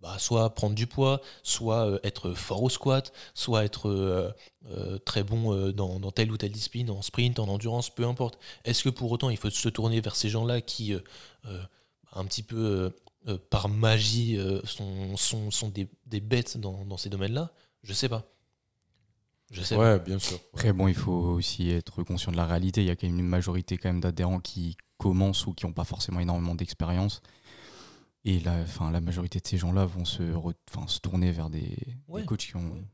bah, 0.00 0.16
soit 0.18 0.54
prendre 0.54 0.74
du 0.74 0.86
poids, 0.86 1.20
soit 1.42 1.86
euh, 1.86 1.98
être 2.02 2.32
fort 2.32 2.62
au 2.62 2.68
squat, 2.70 3.12
soit 3.34 3.64
être 3.64 3.88
euh, 3.88 4.98
très 5.04 5.22
bon 5.22 5.70
dans, 5.72 6.10
telle 6.10 6.32
ou 6.32 6.36
telle 6.36 6.52
discipline, 6.52 6.90
en 6.90 7.02
sprint, 7.02 7.38
en 7.38 7.48
endurance, 7.48 7.90
peu 7.90 8.06
importe. 8.06 8.38
Est-ce 8.64 8.84
que 8.84 8.88
pour 8.88 9.10
autant 9.10 9.30
il 9.30 9.36
faut 9.36 9.50
se 9.50 9.68
tourner 9.68 10.00
vers 10.00 10.16
ces 10.16 10.28
gens-là 10.28 10.60
qui, 10.60 10.94
un 12.12 12.24
petit 12.24 12.42
peu 12.42 12.92
par 13.50 13.68
magie, 13.68 14.38
sont, 14.64 15.16
sont, 15.16 15.50
sont 15.50 15.68
des, 15.68 15.88
des, 16.06 16.20
bêtes 16.20 16.58
dans, 16.58 16.84
dans 16.84 16.96
ces 16.96 17.08
domaines-là? 17.10 17.52
Je 17.82 17.92
sais 17.92 18.08
pas. 18.08 18.24
Je 19.50 19.62
sais. 19.62 19.76
Ouais, 19.76 19.98
bien 19.98 20.18
sûr. 20.18 20.38
Après, 20.52 20.72
bon, 20.72 20.86
il 20.88 20.94
faut 20.94 21.12
aussi 21.12 21.70
être 21.70 22.02
conscient 22.02 22.30
de 22.30 22.36
la 22.36 22.46
réalité. 22.46 22.82
Il 22.82 22.86
y 22.86 22.90
a 22.90 22.96
quand 22.96 23.08
même 23.08 23.18
une 23.18 23.26
majorité 23.26 23.76
quand 23.78 23.88
même 23.88 24.00
d'adhérents 24.00 24.40
qui 24.40 24.76
commencent 24.96 25.46
ou 25.46 25.52
qui 25.54 25.66
n'ont 25.66 25.72
pas 25.72 25.84
forcément 25.84 26.20
énormément 26.20 26.54
d'expérience. 26.54 27.20
Et 28.24 28.38
la, 28.40 28.54
enfin, 28.62 28.90
la 28.90 29.00
majorité 29.00 29.40
de 29.40 29.46
ces 29.46 29.58
gens-là 29.58 29.86
vont 29.86 30.04
se, 30.04 30.22
se 30.86 31.00
tourner 31.00 31.32
vers 31.32 31.50
des, 31.50 31.76
coachs 32.26 32.38
qui, 32.38 32.56
ont, 32.56 32.84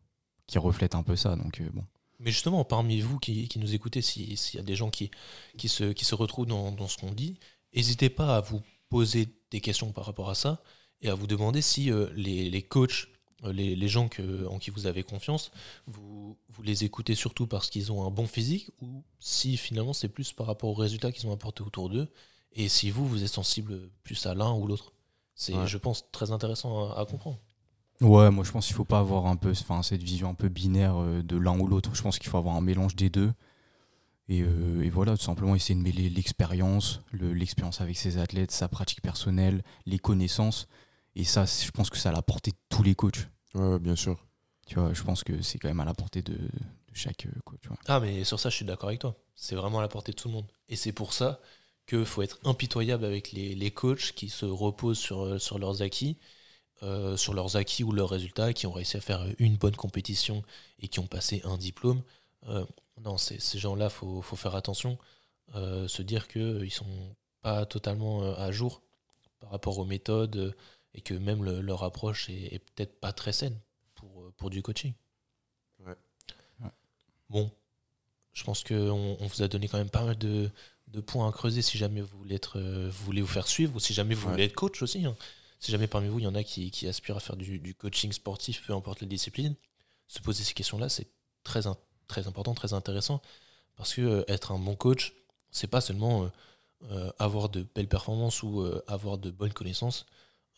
qui 0.46 0.58
reflètent 0.58 0.94
un 0.94 1.02
peu 1.02 1.16
ça. 1.16 1.36
Donc, 1.36 1.60
euh, 1.60 1.68
bon. 1.74 1.84
Mais 2.20 2.30
justement, 2.30 2.64
parmi 2.64 3.00
vous 3.00 3.18
qui, 3.18 3.48
qui 3.48 3.58
nous 3.58 3.74
écoutez, 3.74 4.00
s'il 4.00 4.34
y 4.54 4.58
a 4.58 4.62
des 4.62 4.76
gens 4.76 4.88
qui, 4.88 5.10
qui, 5.58 5.68
se, 5.68 5.92
qui 5.92 6.04
se 6.04 6.14
retrouvent 6.14 6.46
dans, 6.46 6.72
dans 6.72 6.88
ce 6.88 6.96
qu'on 6.96 7.12
dit, 7.12 7.38
n'hésitez 7.74 8.08
pas 8.08 8.36
à 8.36 8.40
vous 8.40 8.62
poser 8.88 9.28
des 9.50 9.60
questions 9.60 9.92
par 9.92 10.06
rapport 10.06 10.30
à 10.30 10.34
ça 10.34 10.62
et 11.02 11.10
à 11.10 11.14
vous 11.14 11.26
demander 11.26 11.60
si 11.60 11.90
euh, 11.90 12.08
les, 12.14 12.48
les 12.48 12.62
coachs 12.62 13.08
euh, 13.44 13.52
les, 13.52 13.88
gens 13.88 14.08
que, 14.08 14.46
en 14.46 14.58
qui 14.58 14.70
vous 14.70 14.86
avez 14.86 15.02
confiance, 15.02 15.50
vous, 15.86 16.36
vous 16.48 16.62
les 16.62 16.84
écoutez 16.84 17.14
surtout 17.14 17.46
parce 17.46 17.68
qu'ils 17.68 17.92
ont 17.92 18.06
un 18.06 18.10
bon 18.10 18.26
physique 18.26 18.70
ou 18.80 19.02
si 19.18 19.56
finalement 19.56 19.92
c'est 19.92 20.08
plus 20.08 20.32
par 20.32 20.46
rapport 20.46 20.70
aux 20.70 20.74
résultats 20.74 21.12
qu'ils 21.12 21.28
ont 21.28 21.32
apportés 21.32 21.62
autour 21.62 21.90
d'eux 21.90 22.08
et 22.52 22.68
si 22.68 22.90
vous, 22.90 23.06
vous 23.06 23.22
êtes 23.22 23.28
sensible 23.28 23.90
plus 24.02 24.24
à 24.26 24.34
l'un 24.34 24.52
ou 24.54 24.66
l'autre. 24.66 24.92
C'est, 25.34 25.66
je 25.66 25.76
pense, 25.76 26.10
très 26.12 26.30
intéressant 26.30 26.90
à, 26.92 27.04
comprendre. 27.04 27.38
Ouais, 28.00 28.30
moi 28.30 28.42
je 28.42 28.50
pense 28.50 28.66
qu'il 28.66 28.74
faut 28.74 28.86
pas 28.86 29.00
avoir 29.00 29.26
un 29.26 29.36
peu 29.36 29.50
enfin, 29.50 29.82
cette 29.82 30.02
vision 30.02 30.30
un 30.30 30.34
peu 30.34 30.48
binaire 30.48 30.96
euh, 30.96 31.22
de 31.22 31.36
l'un 31.36 31.58
ou 31.58 31.66
l'autre. 31.66 31.94
Je 31.94 32.02
pense 32.02 32.18
qu'il 32.18 32.30
faut 32.30 32.38
avoir 32.38 32.56
un 32.56 32.62
mélange 32.62 32.96
des 32.96 33.10
deux. 33.10 33.32
Et, 34.28 34.42
euh, 34.42 34.82
et, 34.82 34.88
voilà, 34.88 35.16
tout 35.16 35.22
simplement 35.22 35.54
essayer 35.54 35.78
de 35.78 35.84
mêler 35.84 36.08
l'expérience, 36.08 37.00
l'expérience 37.12 37.80
avec 37.80 37.96
ses 37.96 38.18
athlètes, 38.18 38.50
sa 38.50 38.66
pratique 38.66 39.02
personnelle, 39.02 39.62
les 39.84 39.98
connaissances. 39.98 40.66
Et 41.16 41.24
ça, 41.24 41.46
je 41.46 41.70
pense 41.70 41.88
que 41.88 41.96
ça 41.96 42.10
à 42.10 42.12
la 42.12 42.20
portée 42.20 42.50
de 42.50 42.56
tous 42.68 42.82
les 42.82 42.94
coachs. 42.94 43.26
Ouais, 43.54 43.78
bien 43.78 43.96
sûr. 43.96 44.18
Tu 44.66 44.74
vois, 44.74 44.92
je 44.92 45.02
pense 45.02 45.24
que 45.24 45.40
c'est 45.40 45.58
quand 45.58 45.68
même 45.68 45.80
à 45.80 45.86
la 45.86 45.94
portée 45.94 46.20
de, 46.20 46.36
chaque 46.92 47.24
euh, 47.24 47.40
coach. 47.44 47.60
Ah, 47.86 48.00
mais 48.00 48.22
sur 48.22 48.38
ça, 48.38 48.50
je 48.50 48.56
suis 48.56 48.66
d'accord 48.66 48.90
avec 48.90 49.00
toi. 49.00 49.16
C'est 49.34 49.54
vraiment 49.54 49.78
à 49.78 49.82
la 49.82 49.88
portée 49.88 50.12
de 50.12 50.16
tout 50.16 50.28
le 50.28 50.34
monde. 50.34 50.46
Et 50.68 50.76
c'est 50.76 50.92
pour 50.92 51.14
ça 51.14 51.40
qu'il 51.86 52.04
faut 52.04 52.20
être 52.20 52.38
impitoyable 52.44 53.06
avec 53.06 53.32
les, 53.32 53.54
les, 53.54 53.70
coachs 53.70 54.12
qui 54.12 54.28
se 54.28 54.44
reposent 54.44 54.98
sur, 54.98 55.24
euh, 55.24 55.38
sur 55.38 55.58
leurs 55.58 55.80
acquis, 55.80 56.18
euh, 56.82 57.16
sur 57.16 57.32
leurs 57.32 57.56
acquis 57.56 57.82
ou 57.82 57.92
leurs 57.92 58.10
résultats, 58.10 58.52
qui 58.52 58.66
ont 58.66 58.72
réussi 58.72 58.98
à 58.98 59.00
faire 59.00 59.26
une 59.38 59.56
bonne 59.56 59.76
compétition 59.76 60.42
et 60.80 60.88
qui 60.88 61.00
ont 61.00 61.06
passé 61.06 61.40
un 61.44 61.56
diplôme. 61.56 62.02
non, 63.02 63.16
ces 63.16 63.58
gens-là, 63.58 63.86
il 63.86 63.90
faut, 63.90 64.20
faut, 64.20 64.36
faire 64.36 64.54
attention. 64.54 64.98
euh, 65.54 65.88
se 65.88 66.02
dire 66.02 66.28
qu'ils 66.28 66.72
sont 66.72 67.16
pas 67.40 67.64
totalement 67.64 68.22
à 68.34 68.50
jour 68.52 68.82
par 69.40 69.50
rapport 69.50 69.78
aux 69.78 69.84
méthodes 69.84 70.36
euh, 70.36 70.52
et 70.96 71.00
que 71.02 71.14
même 71.14 71.44
le- 71.44 71.60
leur 71.60 71.84
approche 71.84 72.28
est, 72.28 72.54
est 72.54 72.58
peut-être 72.58 72.98
pas 73.00 73.12
très 73.12 73.32
saine 73.32 73.56
pour, 73.94 74.22
euh, 74.24 74.32
pour 74.36 74.50
du 74.50 74.62
coaching. 74.62 74.92
Ouais. 75.78 75.94
Ouais. 76.60 76.70
Bon, 77.30 77.50
je 78.32 78.42
pense 78.42 78.64
qu'on 78.64 79.16
on 79.20 79.26
vous 79.26 79.42
a 79.42 79.48
donné 79.48 79.68
quand 79.68 79.78
même 79.78 79.90
pas 79.90 80.04
mal 80.04 80.18
de, 80.18 80.50
de 80.88 81.00
points 81.00 81.28
à 81.28 81.32
creuser 81.32 81.62
si 81.62 81.78
jamais 81.78 82.00
vous 82.00 82.18
voulez, 82.18 82.34
être, 82.36 82.58
euh, 82.58 82.90
vous 82.90 83.04
voulez 83.04 83.20
vous 83.22 83.28
faire 83.28 83.46
suivre 83.46 83.76
ou 83.76 83.80
si 83.80 83.94
jamais 83.94 84.14
vous 84.14 84.26
Ouais. 84.26 84.32
voulez 84.32 84.44
être 84.44 84.54
coach 84.54 84.82
aussi. 84.82 85.04
hein. 85.06 85.16
Si 85.60 85.70
jamais 85.70 85.86
parmi 85.86 86.08
vous, 86.08 86.18
il 86.18 86.24
y 86.24 86.28
en 86.28 86.34
a 86.34 86.44
qui, 86.44 86.70
qui 86.70 86.86
aspirent 86.88 87.16
à 87.16 87.20
faire 87.20 87.36
du, 87.36 87.58
du 87.58 87.74
coaching 87.74 88.12
sportif, 88.12 88.66
peu 88.66 88.74
importe 88.74 89.00
les 89.00 89.06
disciplines, 89.06 89.54
se 90.08 90.20
poser 90.20 90.44
ces 90.44 90.52
questions-là, 90.54 90.88
c'est 90.88 91.06
très, 91.44 91.62
très 92.08 92.26
important, 92.26 92.54
très 92.54 92.72
intéressant. 92.74 93.22
Parce 93.76 93.94
que 93.94 94.02
euh, 94.02 94.24
être 94.28 94.52
un 94.52 94.58
bon 94.58 94.76
coach, 94.76 95.14
c'est 95.50 95.66
pas 95.66 95.80
seulement 95.80 96.24
euh, 96.24 96.28
euh, 96.90 97.12
avoir 97.18 97.48
de 97.48 97.66
belles 97.74 97.88
performances 97.88 98.42
ou 98.42 98.60
euh, 98.60 98.82
avoir 98.86 99.16
de 99.18 99.30
bonnes 99.30 99.52
connaissances. 99.52 100.04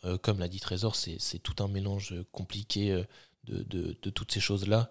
Euh, 0.05 0.17
comme 0.19 0.39
l'a 0.39 0.49
dit 0.49 0.61
Trésor, 0.61 0.95
c'est 0.97 1.39
tout 1.43 1.63
un 1.63 1.69
mélange 1.69 2.15
compliqué 2.33 2.93
euh, 2.93 3.05
de, 3.45 3.63
de- 3.65 3.97
de 4.01 4.11
toutes 4.11 4.31
ces 4.33 4.41
choses-là. 4.41 4.91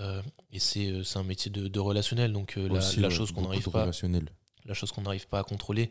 Euh, 0.00 0.22
et 0.52 0.58
c'est 0.58 0.88
euh, 0.90 1.02
un 1.14 1.22
métier 1.22 1.50
de, 1.50 1.68
de 1.68 1.80
relationnel. 1.80 2.32
Donc 2.32 2.56
euh, 2.56 2.68
la, 2.68 2.74
Aussi, 2.78 3.00
la 3.00 3.08
ouais, 3.08 3.14
chose 3.14 3.32
qu'on 3.32 3.42
n'arrive 3.42 3.70
pas 3.70 3.82
relationnel. 3.82 4.28
la 4.64 4.74
chose 4.74 4.92
qu'on 4.92 5.02
n'arrive 5.02 5.26
pas 5.28 5.38
à 5.40 5.44
contrôler, 5.44 5.90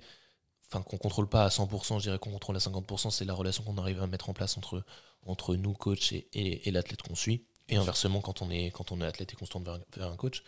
enfin 0.67 0.81
qu'on 0.83 0.97
contrôle 0.97 1.27
pas 1.29 1.43
à 1.45 1.49
100%, 1.49 1.97
je 1.97 2.03
dirais 2.03 2.19
qu'on 2.19 2.31
contrôle 2.31 2.55
à 2.55 2.59
50%, 2.59 3.09
c'est 3.11 3.25
la 3.25 3.33
relation 3.33 3.63
qu'on 3.63 3.77
arrive 3.77 4.01
à 4.01 4.07
mettre 4.07 4.29
en 4.29 4.33
place 4.33 4.57
entre, 4.57 4.83
entre 5.25 5.55
nous, 5.55 5.73
coach, 5.73 6.11
et, 6.13 6.27
et, 6.33 6.67
et 6.67 6.71
l'athlète 6.71 7.01
qu'on 7.01 7.15
suit. 7.15 7.45
Et 7.67 7.77
inversement, 7.77 8.21
quand 8.21 8.41
on 8.43 8.49
est, 8.51 8.69
quand 8.71 8.91
on 8.91 9.01
est 9.01 9.05
athlète 9.05 9.33
et 9.33 9.35
qu'on 9.35 9.45
se 9.45 9.51
tourne 9.51 9.63
vers, 9.63 9.79
vers 9.97 10.11
un 10.11 10.15
coach. 10.17 10.43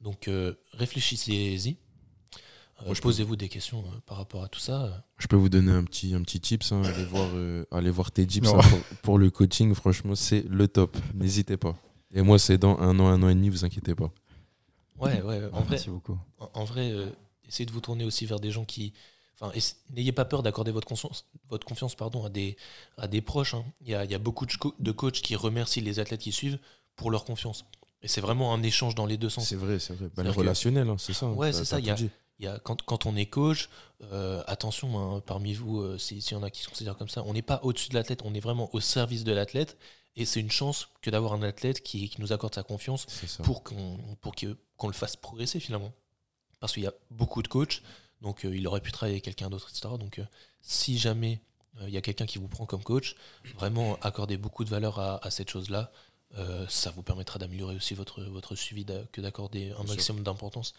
Donc 0.00 0.26
euh, 0.28 0.54
réfléchissez-y. 0.72 1.70
Euh, 1.70 1.74
Moi, 1.74 1.74
je 1.74 1.74
peux- 1.74 2.65
Posez-vous 3.02 3.36
des 3.36 3.48
questions 3.48 3.80
euh, 3.80 3.98
par 4.06 4.18
rapport 4.18 4.44
à 4.44 4.48
tout 4.48 4.60
ça. 4.60 5.04
Je 5.18 5.26
peux 5.26 5.36
vous 5.36 5.48
donner 5.48 5.72
un 5.72 5.84
petit, 5.84 6.14
un 6.14 6.22
petit 6.22 6.40
tips. 6.40 6.72
hein. 6.72 6.82
Allez, 6.84 7.04
voir, 7.06 7.28
euh, 7.34 7.64
allez 7.70 7.90
voir 7.90 8.10
tes 8.12 8.26
tips 8.26 8.48
hein, 8.48 8.60
pour, 8.68 8.78
pour 9.02 9.18
le 9.18 9.30
coaching. 9.30 9.74
Franchement, 9.74 10.14
c'est 10.14 10.44
le 10.48 10.68
top. 10.68 10.96
N'hésitez 11.14 11.56
pas. 11.56 11.74
Et 12.14 12.22
moi, 12.22 12.38
c'est 12.38 12.58
dans 12.58 12.78
un 12.78 12.98
an, 13.00 13.06
un 13.08 13.22
an 13.22 13.28
et 13.28 13.34
demi, 13.34 13.48
vous 13.48 13.64
inquiétez 13.64 13.94
pas. 13.94 14.10
Ouais, 14.98 15.20
ouais, 15.22 15.42
en 15.52 15.60
vrai, 15.60 15.66
Merci 15.70 15.90
beaucoup. 15.90 16.18
en, 16.38 16.50
en 16.54 16.64
vrai 16.64 16.90
euh, 16.90 17.06
essayez 17.46 17.66
de 17.66 17.72
vous 17.72 17.80
tourner 17.80 18.04
aussi 18.04 18.24
vers 18.26 18.40
des 18.40 18.50
gens 18.50 18.64
qui. 18.64 18.92
Enfin, 19.38 19.52
n'ayez 19.90 20.12
pas 20.12 20.24
peur 20.24 20.42
d'accorder 20.42 20.70
votre 20.70 20.86
confiance, 20.88 21.26
votre 21.50 21.66
confiance 21.66 21.94
pardon, 21.94 22.24
à, 22.24 22.30
des, 22.30 22.56
à 22.96 23.06
des 23.06 23.20
proches. 23.20 23.52
hein. 23.52 23.64
Il, 23.82 23.88
y 23.88 23.94
a, 23.94 24.04
il 24.06 24.10
y 24.10 24.14
a 24.14 24.18
beaucoup 24.18 24.46
de, 24.46 24.52
co- 24.54 24.74
de 24.78 24.90
coachs 24.92 25.20
qui 25.20 25.36
remercient 25.36 25.82
les 25.82 25.98
athlètes 25.98 26.22
qui 26.22 26.32
suivent 26.32 26.58
pour 26.94 27.10
leur 27.10 27.26
confiance. 27.26 27.66
Et 28.02 28.08
c'est 28.08 28.22
vraiment 28.22 28.54
un 28.54 28.62
échange 28.62 28.94
dans 28.94 29.04
les 29.04 29.18
deux 29.18 29.28
sens. 29.28 29.46
C'est 29.48 29.56
vrai, 29.56 29.78
c'est 29.78 29.92
vrai. 29.94 30.08
Bah, 30.16 30.22
le 30.22 30.30
que- 30.32 30.36
relationnel, 30.38 30.88
hein, 30.88 30.96
c'est 30.98 31.12
ça. 31.12 31.28
Ouais, 31.28 31.52
c'est 31.52 31.66
ça, 31.66 31.78
il 31.78 31.84
y 31.86 31.90
a- 31.90 31.96
y 32.44 32.48
a, 32.48 32.58
quand, 32.58 32.82
quand 32.82 33.06
on 33.06 33.16
est 33.16 33.26
coach, 33.26 33.68
euh, 34.12 34.42
attention, 34.46 34.98
hein, 35.16 35.22
parmi 35.24 35.54
vous, 35.54 35.80
euh, 35.80 35.96
si- 35.98 36.20
s'il 36.20 36.36
y 36.36 36.40
en 36.40 36.42
a 36.42 36.50
qui 36.50 36.62
se 36.62 36.68
considèrent 36.68 36.96
comme 36.96 37.08
ça, 37.08 37.22
on 37.24 37.32
n'est 37.32 37.42
pas 37.42 37.60
au-dessus 37.62 37.88
de 37.88 37.94
l'athlète, 37.94 38.20
on 38.24 38.34
est 38.34 38.40
vraiment 38.40 38.68
au 38.74 38.80
service 38.80 39.24
de 39.24 39.32
l'athlète. 39.32 39.76
Et 40.16 40.24
c'est 40.24 40.40
une 40.40 40.50
chance 40.50 40.88
que 41.02 41.10
d'avoir 41.10 41.32
un 41.34 41.42
athlète 41.42 41.82
qui, 41.82 42.08
qui 42.08 42.20
nous 42.20 42.32
accorde 42.32 42.54
sa 42.54 42.62
confiance 42.62 43.06
pour 43.42 43.62
qu'on 43.62 44.88
le 44.88 44.92
fasse 44.94 45.16
progresser 45.16 45.60
finalement. 45.60 45.92
Parce 46.60 46.72
qu'il 46.72 46.82
y 46.82 46.86
a 46.86 46.94
beaucoup 47.10 47.42
de 47.42 47.48
coachs, 47.48 47.82
donc 48.22 48.44
euh, 48.46 48.56
il 48.56 48.66
aurait 48.66 48.80
pu 48.80 48.92
travailler 48.92 49.14
avec 49.16 49.24
quelqu'un 49.24 49.50
d'autre, 49.50 49.68
etc. 49.70 49.94
Donc 49.98 50.20
si 50.62 50.98
jamais 50.98 51.40
il 51.82 51.90
y 51.90 51.98
a 51.98 52.00
quelqu'un 52.00 52.24
qui 52.24 52.38
vous 52.38 52.48
prend 52.48 52.64
comme 52.64 52.82
coach, 52.82 53.14
vraiment 53.58 53.96
accorder 54.00 54.38
beaucoup 54.38 54.64
de 54.64 54.70
valeur 54.70 54.98
à, 54.98 55.22
à 55.24 55.30
cette 55.30 55.50
chose-là. 55.50 55.92
Euh, 56.38 56.66
ça 56.68 56.90
vous 56.90 57.02
permettra 57.02 57.38
d'améliorer 57.38 57.76
aussi 57.76 57.94
votre, 57.94 58.20
votre 58.22 58.56
suivi 58.56 58.84
que 59.12 59.20
d'accorder 59.20 59.70
un 59.78 59.82
maximum 59.84 60.22
d'importance 60.24 60.74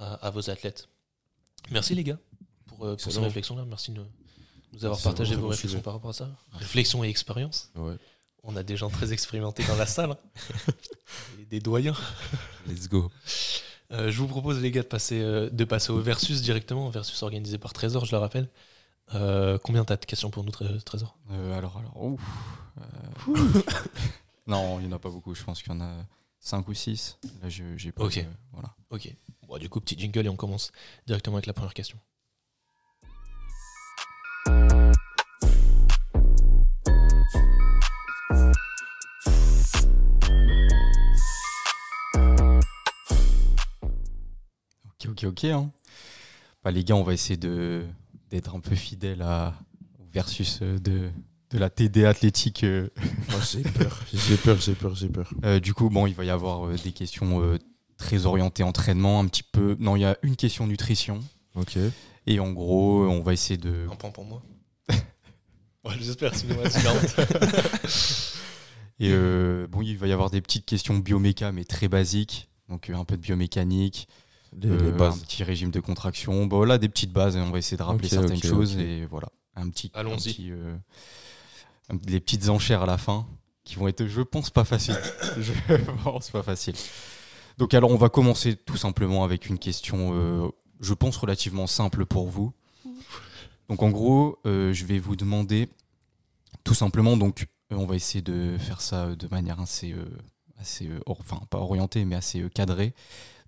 à, 0.00 0.14
à 0.14 0.30
vos 0.30 0.50
athlètes. 0.50 0.88
Merci 1.70 1.94
les 1.94 2.02
gars 2.04 2.18
pour, 2.66 2.84
euh, 2.84 2.96
pour 2.96 3.12
ces 3.12 3.20
réflexions-là. 3.20 3.64
Merci 3.66 3.92
de 3.92 4.04
nous 4.72 4.84
avoir 4.84 5.00
partagé 5.00 5.34
vos 5.36 5.48
réflexions 5.48 5.68
sujet. 5.78 5.82
par 5.82 5.92
rapport 5.94 6.10
à 6.10 6.14
ça. 6.14 6.28
Réflexion 6.52 7.04
et 7.04 7.08
expérience. 7.08 7.70
Ouais. 7.76 7.96
On 8.42 8.56
a 8.56 8.62
des 8.62 8.76
gens 8.76 8.88
très 8.88 9.12
expérimentés 9.12 9.64
dans 9.64 9.76
la 9.76 9.86
salle. 9.86 10.12
hein. 10.12 10.72
Et 11.40 11.44
des 11.50 11.60
doyens. 11.60 11.96
Let's 12.66 12.88
go. 12.88 13.10
Euh, 13.92 14.10
je 14.10 14.18
vous 14.18 14.28
propose, 14.28 14.60
les 14.60 14.70
gars, 14.70 14.82
de 14.82 14.86
passer, 14.86 15.20
euh, 15.20 15.50
de 15.50 15.64
passer 15.64 15.90
au 15.90 16.00
versus 16.00 16.40
directement. 16.42 16.88
Versus 16.88 17.22
organisé 17.22 17.58
par 17.58 17.72
Trésor, 17.72 18.04
je 18.06 18.12
le 18.12 18.18
rappelle. 18.18 18.48
Euh, 19.14 19.58
combien 19.58 19.84
t'as 19.84 19.96
de 19.96 20.04
questions 20.06 20.30
pour 20.30 20.44
nous, 20.44 20.52
Tré- 20.52 20.80
Trésor? 20.84 21.18
Euh, 21.32 21.58
alors, 21.58 21.76
alors, 21.76 22.00
ouf. 22.02 22.20
euh, 22.78 23.32
non, 24.46 24.78
il 24.80 24.86
n'y 24.86 24.92
en 24.92 24.96
a 24.96 25.00
pas 25.00 25.10
beaucoup. 25.10 25.34
Je 25.34 25.42
pense 25.44 25.60
qu'il 25.62 25.72
y 25.72 25.76
en 25.76 25.80
a 25.80 25.92
5 26.38 26.66
ou 26.68 26.74
6. 26.74 27.18
Là, 27.42 27.48
j'ai 27.48 27.92
pas. 27.92 28.04
Ok. 28.04 28.18
de- 28.18 28.24
voilà. 28.52 28.74
Ok. 28.90 29.12
Bon, 29.50 29.58
du 29.58 29.68
coup, 29.68 29.80
petit 29.80 29.98
jingle 29.98 30.26
et 30.26 30.28
on 30.28 30.36
commence 30.36 30.70
directement 31.08 31.34
avec 31.34 31.46
la 31.46 31.52
première 31.52 31.74
question. 31.74 31.98
Ok, 44.84 45.08
ok, 45.08 45.24
ok. 45.24 45.44
hein. 45.44 45.70
Bah, 46.62 46.70
les 46.70 46.84
gars, 46.84 46.94
on 46.96 47.02
va 47.02 47.12
essayer 47.14 47.36
de 47.36 47.84
d'être 48.30 48.54
un 48.54 48.60
peu 48.60 48.76
fidèles 48.76 49.22
à 49.22 49.54
au 49.98 50.04
versus 50.12 50.60
euh, 50.62 50.78
de, 50.78 51.10
de 51.50 51.58
la 51.58 51.68
TD 51.70 52.04
athlétique. 52.04 52.62
euh. 52.62 52.88
Oh, 53.32 53.40
j'ai 53.50 53.62
peur. 53.62 54.00
J'ai 54.12 54.36
peur, 54.36 54.60
j'ai 54.60 54.74
peur, 54.74 54.94
j'ai 54.94 55.08
peur. 55.08 55.32
Euh, 55.44 55.58
du 55.58 55.74
coup, 55.74 55.88
bon, 55.90 56.06
il 56.06 56.14
va 56.14 56.24
y 56.24 56.30
avoir 56.30 56.66
euh, 56.68 56.76
des 56.84 56.92
questions 56.92 57.42
euh, 57.42 57.58
très 58.00 58.26
orientées 58.26 58.62
entraînement, 58.64 59.20
un 59.20 59.26
petit 59.26 59.42
peu. 59.44 59.76
Non, 59.78 59.94
il 59.94 60.00
y 60.00 60.04
a 60.04 60.16
une 60.22 60.34
question 60.36 60.66
nutrition. 60.66 61.20
Ok. 61.54 61.76
Et 62.26 62.40
en 62.40 62.50
gros, 62.52 63.04
on 63.06 63.20
va 63.22 63.32
essayer 63.32 63.56
de. 63.58 63.86
Un 63.92 63.96
point 63.96 64.10
pour 64.10 64.24
moi. 64.24 64.42
ouais, 65.84 65.94
j'espère, 66.00 66.34
sinon, 66.34 66.56
c'est 66.68 66.82
40. 66.82 67.20
Et 69.02 69.10
euh, 69.12 69.66
bon, 69.68 69.80
il 69.80 69.96
va 69.96 70.06
y 70.08 70.12
avoir 70.12 70.30
des 70.30 70.40
petites 70.42 70.66
questions 70.66 70.98
bioméca, 70.98 71.52
mais 71.52 71.64
très 71.64 71.88
basiques. 71.88 72.48
Donc 72.68 72.90
euh, 72.90 72.94
un 72.94 73.04
peu 73.04 73.16
de 73.16 73.22
biomécanique, 73.22 74.06
Les, 74.52 74.68
les 74.68 74.74
euh, 74.74 74.92
un 74.92 74.96
bases. 74.96 75.20
petit 75.20 75.42
régime 75.42 75.70
de 75.70 75.80
contraction. 75.80 76.44
Bon, 76.46 76.64
là, 76.64 76.76
des 76.78 76.88
petites 76.90 77.12
bases. 77.12 77.34
et 77.36 77.40
on 77.40 77.50
va 77.50 77.58
essayer 77.58 77.78
de 77.78 77.82
rappeler 77.82 78.08
certaines 78.08 78.42
choses. 78.42 78.76
Et 78.78 79.06
voilà. 79.06 79.28
Un 79.56 79.70
petit. 79.70 79.90
un 79.94 80.00
Allons-y. 80.00 80.32
petit, 80.34 80.50
euh, 80.52 80.76
un- 81.88 81.98
les 82.06 82.20
petites 82.20 82.48
enchères 82.50 82.82
à 82.82 82.86
la 82.86 82.98
fin 82.98 83.26
qui 83.64 83.76
vont 83.76 83.88
être, 83.88 84.06
je 84.06 84.20
pense, 84.20 84.50
pas 84.50 84.64
faciles. 84.64 84.98
je 85.38 85.52
pense 86.04 86.30
pas 86.30 86.42
faciles. 86.42 86.76
Donc, 87.60 87.74
alors, 87.74 87.90
on 87.90 87.96
va 87.96 88.08
commencer 88.08 88.56
tout 88.56 88.78
simplement 88.78 89.22
avec 89.22 89.50
une 89.50 89.58
question, 89.58 90.12
euh, 90.14 90.48
je 90.80 90.94
pense, 90.94 91.18
relativement 91.18 91.66
simple 91.66 92.06
pour 92.06 92.26
vous. 92.26 92.54
Donc, 93.68 93.82
en 93.82 93.90
gros, 93.90 94.38
euh, 94.46 94.72
je 94.72 94.86
vais 94.86 94.98
vous 94.98 95.14
demander 95.14 95.68
tout 96.64 96.72
simplement, 96.72 97.18
donc, 97.18 97.48
euh, 97.70 97.76
on 97.76 97.84
va 97.84 97.96
essayer 97.96 98.22
de 98.22 98.56
faire 98.58 98.80
ça 98.80 99.14
de 99.14 99.28
manière 99.28 99.60
assez, 99.60 99.94
assez 100.58 100.88
enfin, 101.04 101.38
pas 101.50 101.58
orientée, 101.58 102.06
mais 102.06 102.16
assez 102.16 102.48
cadrée. 102.48 102.94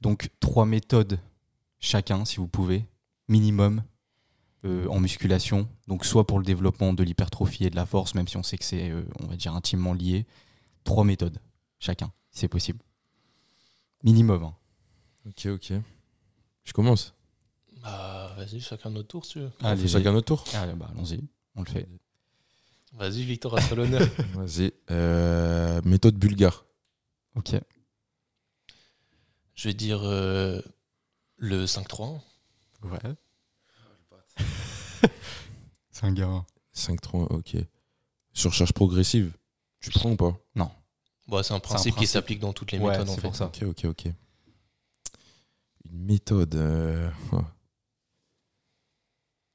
Donc, 0.02 0.28
trois 0.40 0.66
méthodes 0.66 1.18
chacun, 1.80 2.26
si 2.26 2.36
vous 2.36 2.48
pouvez, 2.48 2.84
minimum, 3.28 3.82
en 4.64 5.00
musculation. 5.00 5.66
Donc, 5.88 6.04
soit 6.04 6.26
pour 6.26 6.38
le 6.38 6.44
développement 6.44 6.92
de 6.92 7.02
l'hypertrophie 7.02 7.64
et 7.64 7.70
de 7.70 7.76
la 7.76 7.86
force, 7.86 8.14
même 8.14 8.28
si 8.28 8.36
on 8.36 8.42
sait 8.42 8.58
que 8.58 8.64
c'est, 8.66 8.92
on 9.20 9.26
va 9.26 9.36
dire, 9.36 9.54
intimement 9.54 9.94
lié. 9.94 10.26
Trois 10.84 11.04
méthodes 11.04 11.38
chacun, 11.78 12.12
si 12.30 12.40
c'est 12.40 12.48
possible. 12.48 12.80
Minimum. 14.02 14.44
hein. 14.44 14.54
Ok, 15.26 15.46
ok. 15.46 15.72
Je 16.64 16.72
commence. 16.72 17.14
Bah, 17.82 18.32
vas-y, 18.36 18.60
chacun 18.60 18.90
notre 18.90 19.08
tour, 19.08 19.24
si 19.24 19.32
tu 19.32 19.38
veux. 19.40 19.50
On 19.60 19.66
Allez, 19.66 19.82
fait 19.82 19.88
chacun 19.88 20.12
notre 20.12 20.26
tour 20.26 20.44
Allez, 20.54 20.74
bah, 20.74 20.88
allons-y, 20.92 21.20
on 21.56 21.62
le 21.62 21.68
fait. 21.68 21.88
Vas-y, 22.94 23.24
Victor, 23.24 23.56
à 23.56 23.62
toi 23.62 23.76
l'honneur. 23.78 24.06
Vas-y. 24.34 24.72
Euh, 24.90 25.80
méthode 25.84 26.16
bulgare. 26.16 26.64
Ok. 27.34 27.54
Je 29.54 29.68
vais 29.68 29.74
dire 29.74 30.00
euh, 30.02 30.60
le 31.36 31.64
5-3. 31.66 32.20
Ouais. 32.84 32.98
c'est 35.90 36.04
un 36.04 36.12
gars. 36.12 36.44
5-3, 36.74 37.32
ok. 37.32 37.56
Surcharge 38.32 38.72
progressive. 38.72 39.32
Tu 39.80 39.90
prends 39.90 40.10
ou 40.12 40.16
pas? 40.16 40.36
Bon, 41.26 41.42
c'est 41.42 41.54
un 41.54 41.60
principe 41.60 41.96
qui 41.96 42.06
s'applique 42.06 42.40
dans 42.40 42.52
toutes 42.52 42.72
les 42.72 42.78
Ouais, 42.78 42.90
méthodes, 42.90 43.08
en 43.10 43.14
fait. 43.14 43.20
pour 43.22 43.36
ça. 43.36 43.46
Ok, 43.46 43.62
ok, 43.62 43.84
ok. 43.86 44.04
Une 45.90 46.04
méthode. 46.04 46.54
euh. 46.54 47.10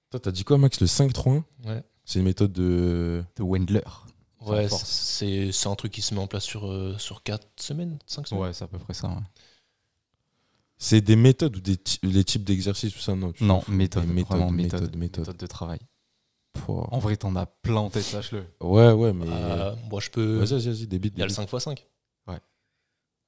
Toi, 0.09 0.20
t'as 0.22 0.32
dit 0.32 0.43
quoi, 0.43 0.57
Max 0.57 0.80
Le 0.80 0.88
5-3 0.88 1.43
Ouais. 1.65 1.84
C'est 2.05 2.20
une 2.20 2.26
méthode 2.26 2.53
de. 2.53 3.24
De 3.36 3.43
Wendler. 3.43 3.82
Ouais, 4.41 4.70
c'est 4.70 5.51
c'est 5.51 5.68
un 5.68 5.76
truc 5.76 5.91
qui 5.91 6.01
se 6.01 6.13
met 6.13 6.22
en 6.22 6.28
place 6.28 6.45
sur, 6.45 6.68
euh, 6.72 6.97
sur 6.97 7.22
4 7.24 7.45
semaines, 7.59 7.99
5 8.05 8.28
semaines. 8.28 8.43
Ouais, 8.43 8.53
c'est 8.53 8.63
à 8.63 8.68
peu 8.68 8.78
près 8.80 8.93
ça. 8.93 9.09
ouais. 9.09 9.15
C'est 10.78 11.01
des 11.01 11.15
méthodes 11.18 11.57
ou 11.57 11.59
des 11.59 11.76
ty- 11.76 11.99
les 12.03 12.24
types 12.24 12.43
d'exercices 12.45 12.93
tout 12.93 12.99
ça? 12.99 13.13
Non, 13.15 13.34
tu 13.34 13.43
Non, 13.43 13.63
méthode. 13.68 14.05
méthode 14.07 15.36
de 15.36 15.47
travail. 15.47 15.80
Pouah. 16.68 16.88
En 16.91 16.99
vrai, 16.99 17.15
t'en 17.15 17.36
as 17.36 17.45
tête, 17.91 18.03
sache-le. 18.03 18.45
Ouais, 18.61 18.91
ouais, 18.91 19.13
mais. 19.13 19.26
Euh, 19.30 19.74
moi, 19.89 20.01
je 20.01 20.09
peux. 20.09 20.38
Vas-y, 20.39 20.53
vas-y, 20.59 20.68
vas-y, 20.68 20.88
débite. 20.88 21.13
Il 21.15 21.20
y 21.20 21.24
a 21.24 21.26
le 21.26 21.34
débite. 21.34 21.49
5x5. 21.51 21.78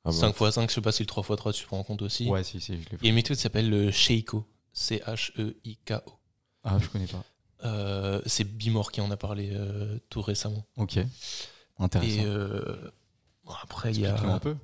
Ah 0.05 0.11
bah. 0.11 0.11
5x5, 0.11 0.69
je 0.69 0.73
sais 0.75 0.81
pas 0.81 0.93
si 0.93 1.03
le 1.03 1.07
3x3 1.07 1.51
tu 1.53 1.65
prends 1.65 1.77
en 1.79 1.83
compte 1.83 2.01
aussi. 2.01 2.29
Ouais, 2.29 2.41
si, 2.43 2.61
si, 2.61 2.81
je 2.81 2.89
l'ai 2.89 2.97
Il 3.01 3.03
y 3.03 3.07
a 3.07 3.09
une 3.09 3.15
méthode 3.15 3.35
qui 3.35 3.43
s'appelle 3.43 3.69
le 3.69 3.91
Sheiko. 3.91 4.45
C-H-E-I-K-O. 4.71 6.11
Ah, 6.63 6.77
je 6.79 6.87
connais 6.87 7.05
pas. 7.07 7.21
Euh, 7.65 8.21
c'est 8.25 8.45
Bimor 8.45 8.93
qui 8.93 9.01
en 9.01 9.11
a 9.11 9.17
parlé 9.17 9.49
euh, 9.53 9.99
tout 10.09 10.21
récemment. 10.21 10.65
Ok. 10.77 10.99
Intéressant. 11.79 12.13
Et 12.21 12.23
euh, 12.25 12.91
bon, 13.43 13.51
après, 13.61 13.91
il 13.91 13.99
y 13.99 14.05
a. 14.05 14.17
un 14.21 14.39
peu. 14.39 14.55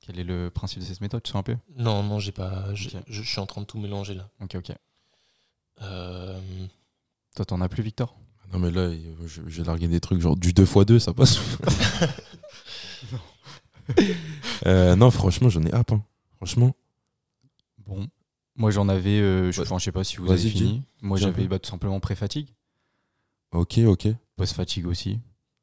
Quel 0.00 0.20
est 0.20 0.24
le 0.24 0.50
principe 0.50 0.78
de 0.78 0.84
cette 0.84 1.00
méthode 1.00 1.22
Tu 1.24 1.32
sais 1.32 1.38
un 1.38 1.42
peu 1.42 1.56
Non, 1.76 2.04
non, 2.04 2.20
j'ai 2.20 2.30
pas. 2.32 2.72
Je, 2.74 2.88
Ok. 2.88 3.02
je- 3.08 3.22
je 3.22 3.28
suis 3.28 3.40
en 3.40 3.46
train 3.46 3.62
de 3.62 3.66
tout 3.66 3.78
mélanger 3.78 4.14
là. 4.14 4.28
Ok, 4.40 4.54
ok. 4.54 4.70
Toi, 7.36 7.44
t'en 7.44 7.60
as 7.60 7.68
plus, 7.68 7.82
Victor? 7.82 8.16
Non, 8.52 8.58
mais 8.58 8.70
là, 8.70 8.90
je- 9.26 9.42
j'ai 9.46 9.62
largué 9.62 9.86
des 9.88 10.00
trucs 10.00 10.20
genre 10.20 10.36
du 10.36 10.52
2x2, 10.52 10.98
ça 10.98 11.12
passe. 11.14 11.38
Euh, 14.66 14.96
non, 14.96 15.10
franchement, 15.10 15.48
j'en 15.48 15.62
ai 15.62 15.72
hâte. 15.72 15.92
hein. 15.92 16.02
Franchement, 16.36 16.72
Bon. 17.86 18.08
Moi, 18.56 18.70
j'en 18.72 18.88
avais. 18.88 19.20
euh, 19.20 19.52
je, 19.52 19.60
Ouais. 19.60 19.66
enfin, 19.66 19.78
je 19.78 19.84
sais 19.84 19.92
pas 19.92 20.02
si 20.02 20.16
vous 20.16 20.28
avez 20.30 20.40
fini. 20.50 20.82
Moi, 21.02 21.18
j'avais 21.18 21.46
bah, 21.46 21.58
tout 21.60 21.70
simplement 21.70 22.00
pré-fatigue. 22.00 22.48
ok, 23.52 23.78
ok. 23.86 24.08
Post-fatigue 24.34 24.86
aussi. 24.86 25.20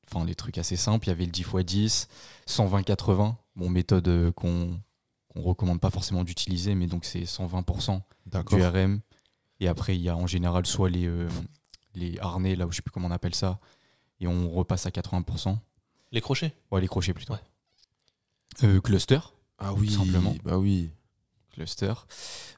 Enfin, 0.10 0.24
les 0.26 0.36
trucs 0.36 0.58
assez 0.58 0.78
simples. 0.78 1.08
Il 1.08 1.10
y 1.10 1.12
avait 1.12 1.26
le 1.26 1.32
10x10, 1.32 2.08
120-80. 2.48 3.36
Bon, 3.58 3.70
méthode 3.70 4.08
euh, 4.08 4.32
qu'on 4.32 4.80
qu'on 5.28 5.42
recommande 5.42 5.80
pas 5.82 5.90
forcément 5.90 6.24
d'utiliser, 6.24 6.76
mais 6.76 6.86
donc 6.88 7.04
c'est 7.06 7.24
120% 7.26 8.02
D'accord. 8.28 8.58
du 8.58 8.64
RM. 8.64 9.02
Et 9.60 9.68
après, 9.68 9.96
il 9.98 10.02
y 10.02 10.08
a 10.10 10.16
en 10.16 10.28
général 10.28 10.66
soit 10.68 10.90
les, 10.92 11.08
les 11.96 12.18
harnais, 12.20 12.56
là 12.56 12.66
où 12.68 12.72
je 12.72 12.78
sais 12.78 12.82
plus 12.82 12.92
comment 12.92 13.08
on 13.08 13.12
appelle 13.12 13.36
ça, 13.36 13.60
et 14.20 14.28
on 14.28 14.50
repasse 14.52 14.86
à 14.86 14.90
80%. 14.90 15.58
les 16.12 16.22
crochets? 16.22 16.54
Ouais, 16.72 16.82
les 16.82 16.88
crochets 16.88 17.14
plutôt. 17.14 17.34
Ouais. 17.34 17.40
Euh, 18.64 18.80
cluster. 18.82 19.20
Ah 19.58 19.74
oui, 19.74 19.90
simplement. 19.92 20.36
Bah 20.44 20.58
oui. 20.58 20.90
Cluster. 21.52 21.94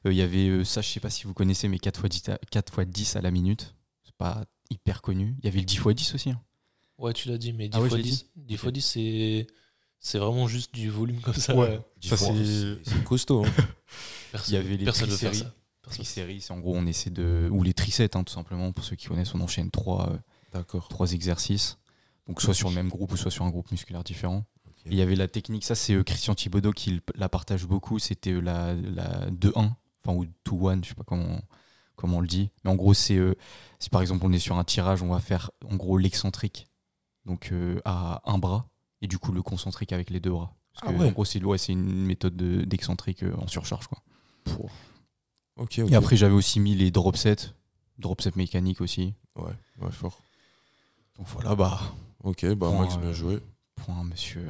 Euh, 0.06 0.12
Il 0.12 0.16
y 0.16 0.22
avait 0.22 0.48
euh, 0.48 0.64
ça, 0.64 0.80
je 0.80 0.88
sais 0.88 1.00
pas 1.00 1.10
si 1.10 1.24
vous 1.24 1.34
connaissez, 1.34 1.68
mais 1.68 1.78
4 1.78 2.06
x 2.06 2.22
10 2.24 2.28
à, 2.32 2.38
4 2.50 2.72
fois 2.72 2.84
10 2.84 3.16
à 3.16 3.20
la 3.20 3.30
minute. 3.30 3.74
C'est 4.04 4.14
pas 4.16 4.44
hyper 4.70 5.02
connu. 5.02 5.36
Il 5.40 5.44
y 5.44 5.48
avait 5.48 5.58
le 5.60 5.64
10 5.66 5.76
x 5.76 5.86
10 5.94 6.14
aussi. 6.14 6.30
hein. 6.30 6.40
Ouais, 6.98 7.12
tu 7.12 7.28
l'as 7.28 7.36
dit, 7.38 7.52
mais 7.52 7.68
10 7.68 7.76
Ah 7.76 7.80
ouais, 7.80 7.86
x 7.88 7.92
je 7.92 7.96
l'ai 7.96 8.02
10, 8.02 8.26
10 8.36 8.54
Ok. 8.56 8.62
x 8.64 8.72
10, 8.72 8.80
c'est. 8.82 9.46
C'est 9.98 10.18
vraiment 10.18 10.46
juste 10.46 10.72
du 10.74 10.88
volume 10.90 11.20
comme 11.20 11.34
ça. 11.34 11.54
Ouais. 11.56 11.80
Ça, 12.02 12.16
c'est- 12.16 13.04
costaud. 13.04 13.44
hein. 13.44 13.50
Personne, 14.32 14.54
Il 14.54 14.54
y 14.54 14.56
avait 14.58 14.76
les 14.76 14.84
personne 14.84 15.08
veut 15.08 15.16
faire 15.16 15.34
ça. 15.34 15.52
Triséries, 15.90 16.40
c'est 16.40 16.52
en 16.52 16.58
gros, 16.58 16.74
on 16.76 16.86
essaie 16.86 17.10
de. 17.10 17.48
Ou 17.52 17.62
les 17.62 17.74
trisets, 17.74 18.16
hein, 18.16 18.24
tout 18.24 18.32
simplement. 18.32 18.72
Pour 18.72 18.84
ceux 18.84 18.96
qui 18.96 19.06
connaissent, 19.06 19.34
on 19.34 19.40
enchaîne 19.40 19.70
3, 19.70 20.12
D'accord. 20.52 20.88
trois 20.88 21.12
exercices. 21.12 21.78
Donc, 22.26 22.40
soit 22.42 22.54
sur 22.54 22.68
le 22.68 22.74
même 22.74 22.88
groupe 22.88 23.12
ou 23.12 23.16
soit 23.16 23.30
sur 23.30 23.44
un 23.44 23.50
groupe 23.50 23.70
musculaire 23.70 24.02
différent. 24.04 24.44
Et 24.86 24.90
Il 24.92 24.96
y 24.96 25.02
avait 25.02 25.16
la 25.16 25.26
technique, 25.28 25.64
ça 25.64 25.74
c'est 25.74 25.94
euh, 25.94 26.02
Christian 26.04 26.34
Thibodeau 26.34 26.70
qui 26.72 27.00
la 27.16 27.28
partage 27.28 27.66
beaucoup, 27.66 27.98
c'était 27.98 28.30
euh, 28.30 28.40
la, 28.40 28.72
la 28.74 29.30
2-1, 29.30 29.72
enfin 30.04 30.16
ou 30.16 30.24
2-1, 30.48 30.84
je 30.84 30.90
sais 30.90 30.94
pas 30.94 31.02
comment, 31.04 31.40
comment 31.96 32.18
on 32.18 32.20
le 32.20 32.28
dit. 32.28 32.50
Mais 32.64 32.70
en 32.70 32.76
gros, 32.76 32.94
c'est 32.94 33.16
euh, 33.16 33.34
si 33.80 33.90
par 33.90 34.00
exemple 34.00 34.24
on 34.24 34.32
est 34.32 34.38
sur 34.38 34.56
un 34.56 34.62
tirage, 34.64 35.02
on 35.02 35.08
va 35.08 35.18
faire 35.18 35.50
en 35.68 35.74
gros 35.74 35.98
l'excentrique, 35.98 36.68
donc 37.24 37.50
euh, 37.52 37.80
à 37.84 38.22
un 38.30 38.38
bras, 38.38 38.68
et 39.02 39.08
du 39.08 39.18
coup 39.18 39.32
le 39.32 39.42
concentrique 39.42 39.92
avec 39.92 40.08
les 40.10 40.20
deux 40.20 40.30
bras. 40.30 40.54
Parce 40.72 40.88
Ah 40.88 40.92
que, 40.96 41.00
ouais. 41.02 41.08
En 41.08 41.12
gros, 41.12 41.24
c'est 41.24 41.42
ouais, 41.42 41.58
c'est 41.58 41.72
une 41.72 42.04
méthode 42.06 42.36
de- 42.36 42.62
d'excentrique 42.64 43.24
euh, 43.24 43.34
en 43.38 43.48
surcharge. 43.48 43.88
Quoi. 43.88 44.00
Ok, 45.56 45.78
ok. 45.80 45.90
Et 45.90 45.94
après, 45.94 46.16
j'avais 46.16 46.34
aussi 46.34 46.60
mis 46.60 46.74
les 46.74 46.90
drop 46.90 47.16
sets, 47.16 47.52
drop 47.98 48.20
set 48.20 48.36
mécanique 48.36 48.80
aussi. 48.80 49.14
Ouais, 49.36 49.52
ouais, 49.80 49.92
fort. 49.92 50.20
Donc 51.16 51.26
voilà, 51.28 51.54
bah, 51.54 51.80
Ok, 52.22 52.44
bah 52.54 52.70
Point, 52.70 52.78
Max, 52.80 52.98
bien 52.98 53.10
euh, 53.10 53.12
joué. 53.12 53.40
point 53.76 54.04
monsieur, 54.04 54.46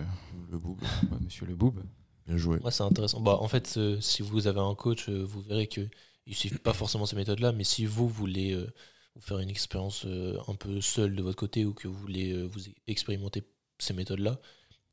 Le 0.51 0.59
boob, 0.59 0.81
ouais, 1.11 1.19
monsieur 1.21 1.47
le 1.47 1.55
boob. 1.57 1.83
bien 2.27 2.37
joué. 2.37 2.61
Ouais, 2.63 2.71
c'est 2.71 2.83
intéressant. 2.83 3.21
Bah, 3.21 3.37
en 3.41 3.49
fait, 3.49 3.75
euh, 3.77 4.01
si 4.01 4.23
vous 4.23 4.47
avez 4.47 4.61
un 4.61 4.75
coach, 4.75 5.09
euh, 5.09 5.23
vous 5.25 5.41
verrez 5.43 5.67
que 5.69 5.89
il 6.27 6.35
suffit 6.35 6.59
pas 6.59 6.73
forcément 6.73 7.07
ces 7.07 7.17
méthodes-là, 7.17 7.53
mais 7.53 7.65
si 7.65 7.85
vous 7.87 8.09
voulez 8.09 8.53
euh, 8.53 8.73
vous 9.15 9.21
faire 9.21 9.39
une 9.39 9.51
expérience 9.51 10.05
euh, 10.07 10.39
un 10.49 10.55
peu 10.55 10.81
seule 10.81 11.15
de 11.15 11.23
votre 11.23 11.37
côté 11.37 11.65
ou 11.65 11.73
que 11.75 11.87
vous 11.87 11.95
voulez 11.99 12.33
euh, 12.33 12.45
vous 12.47 12.61
expérimenter 12.87 13.45
ces 13.79 13.93
méthodes-là, 13.95 14.41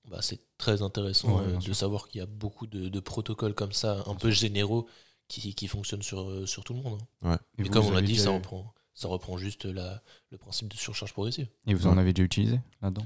bah, 0.06 0.22
c'est 0.22 0.42
très 0.58 0.82
intéressant 0.84 1.40
Ouais, 1.40 1.44
euh, 1.44 1.58
de 1.58 1.74
savoir 1.74 2.08
qu'il 2.10 2.20
y 2.20 2.22
a 2.24 2.28
beaucoup 2.28 2.68
de, 2.68 2.90
de 2.90 3.00
protocoles 3.00 3.56
comme 3.56 3.74
ça, 3.74 4.04
un 4.08 4.16
peu 4.16 4.32
généraux, 4.32 4.88
qui, 5.42 5.56
qui 5.56 5.68
fonctionnent 5.68 6.02
sur, 6.02 6.22
euh, 6.30 6.46
sur 6.46 6.64
tout 6.64 6.74
le 6.74 6.82
monde. 6.82 7.00
hein. 7.24 7.38
Et, 7.58 7.64
vous, 7.64 7.70
comme 7.70 7.84
vous 7.84 7.90
on 7.90 7.94
l'a 7.94 8.02
dit, 8.02 8.14
déjà- 8.14 8.26
ça 8.26 8.32
reprend, 8.32 8.74
ça 8.94 9.08
reprend 9.08 9.38
juste 9.38 9.66
la, 9.66 10.02
le 10.32 10.38
principe 10.38 10.68
de 10.70 10.76
surcharge 10.78 11.14
progressive. 11.14 11.48
Et 11.68 11.74
vous 11.74 11.88
en 11.88 11.98
avez 11.98 12.14
déjà 12.14 12.26
utilisé 12.26 12.60
là-dedans? 12.82 13.06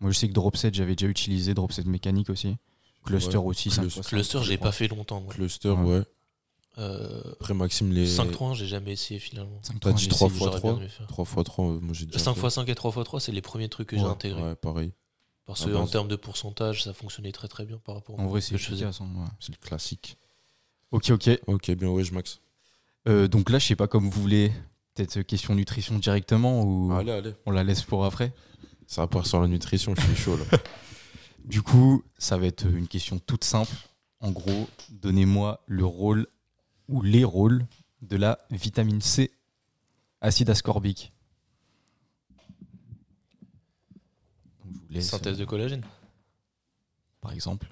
Moi, 0.00 0.10
je 0.10 0.18
sais 0.18 0.28
que 0.28 0.32
Dropset, 0.32 0.70
j'avais 0.72 0.96
déjà 0.96 1.08
utilisé 1.08 1.54
Dropset 1.54 1.84
mécanique 1.84 2.30
aussi. 2.30 2.56
Cluster 3.04 3.36
Ouais. 3.38 3.46
aussi. 3.46 3.68
Cluster. 3.70 4.00
5x5, 4.00 4.08
Cluster, 4.08 4.38
je 4.38 4.44
j'ai 4.44 4.58
pas 4.58 4.72
fait 4.72 4.88
longtemps. 4.88 5.20
moi. 5.20 5.32
Cluster, 5.34 5.70
Ouais. 5.70 5.98
ouais. 5.98 6.02
Euh, 6.78 7.20
Après, 7.32 7.52
Maxime, 7.52 7.92
les. 7.92 8.06
5-3-1, 8.06 8.54
j'ai 8.54 8.66
jamais 8.66 8.92
essayé 8.92 9.20
finalement. 9.20 9.58
5 9.62 9.78
T'as 9.80 9.92
dit 9.92 10.04
j'ai 10.04 10.08
3 10.08 10.28
essayé. 10.28 10.38
fois 10.38 10.46
J'aurais 10.48 10.60
bien 10.60 10.70
3 10.70 10.80
aimé 10.80 10.88
faire. 10.88 11.06
3 11.06 11.24
x 11.26 11.44
3, 11.44 11.64
moi 11.80 11.92
j'ai 11.92 12.06
déjà. 12.06 12.18
5 12.18 12.34
fait. 12.34 12.46
x 12.46 12.54
5 12.54 12.68
et 12.70 12.74
3 12.74 12.90
x 12.92 13.04
3, 13.04 13.20
c'est 13.20 13.32
les 13.32 13.42
premiers 13.42 13.68
trucs 13.68 13.88
que 13.88 13.96
j'ai 13.98 14.02
intégrés. 14.04 14.42
Ouais, 14.42 14.54
pareil. 14.54 14.92
Parce 15.44 15.62
à 15.62 15.66
que 15.66 15.74
en 15.74 15.80
base. 15.82 15.90
termes 15.90 16.08
de 16.08 16.16
pourcentage, 16.16 16.84
ça 16.84 16.94
fonctionnait 16.94 17.32
très 17.32 17.48
très 17.48 17.66
bien 17.66 17.76
par 17.78 17.96
rapport 17.96 18.18
En 18.18 18.26
vrai, 18.26 18.38
à 18.38 18.40
c'est 18.40 18.46
ce 18.48 18.52
que 18.52 18.58
je 18.58 18.68
faisais. 18.70 18.86
C'est 19.40 19.52
le 19.52 19.58
classique. 19.60 20.16
Ok, 20.92 21.10
ok. 21.10 21.30
Ok, 21.46 21.70
bien 21.72 21.88
ouais, 21.88 22.04
je 22.04 22.14
Max. 22.14 22.40
Euh, 23.08 23.26
donc 23.26 23.50
là, 23.50 23.58
je 23.58 23.66
sais 23.66 23.76
pas 23.76 23.88
comme 23.88 24.08
vous 24.08 24.20
voulez. 24.20 24.52
Peut-être 24.94 25.18
euh, 25.18 25.22
question 25.22 25.54
nutrition 25.54 25.98
directement 25.98 26.62
ou 26.62 26.92
Allez, 26.92 27.10
allez. 27.12 27.34
on 27.46 27.50
la 27.50 27.64
laisse 27.64 27.82
pour 27.82 28.04
après? 28.04 28.32
Ça 28.86 29.06
part 29.06 29.26
sur 29.26 29.40
la 29.40 29.48
nutrition, 29.48 29.94
je 29.96 30.02
suis 30.02 30.14
chaud 30.16 30.36
là. 30.36 30.44
Du 31.44 31.60
coup, 31.60 32.04
ça 32.18 32.36
va 32.38 32.46
être 32.46 32.66
une 32.66 32.86
question 32.86 33.18
toute 33.18 33.42
simple. 33.42 33.72
En 34.20 34.30
gros, 34.30 34.68
donnez-moi 34.90 35.60
le 35.66 35.84
rôle 35.84 36.28
ou 36.88 37.02
les 37.02 37.24
rôles 37.24 37.66
de 38.02 38.14
la 38.16 38.38
vitamine 38.52 39.00
C, 39.00 39.32
acide 40.20 40.50
ascorbique. 40.50 41.12
Donc, 44.64 44.72
je 44.72 44.78
vous 44.78 44.86
laisse, 44.90 45.08
Synthèse 45.08 45.38
de 45.38 45.44
collagène. 45.44 45.82
par 47.20 47.32
exemple. 47.32 47.66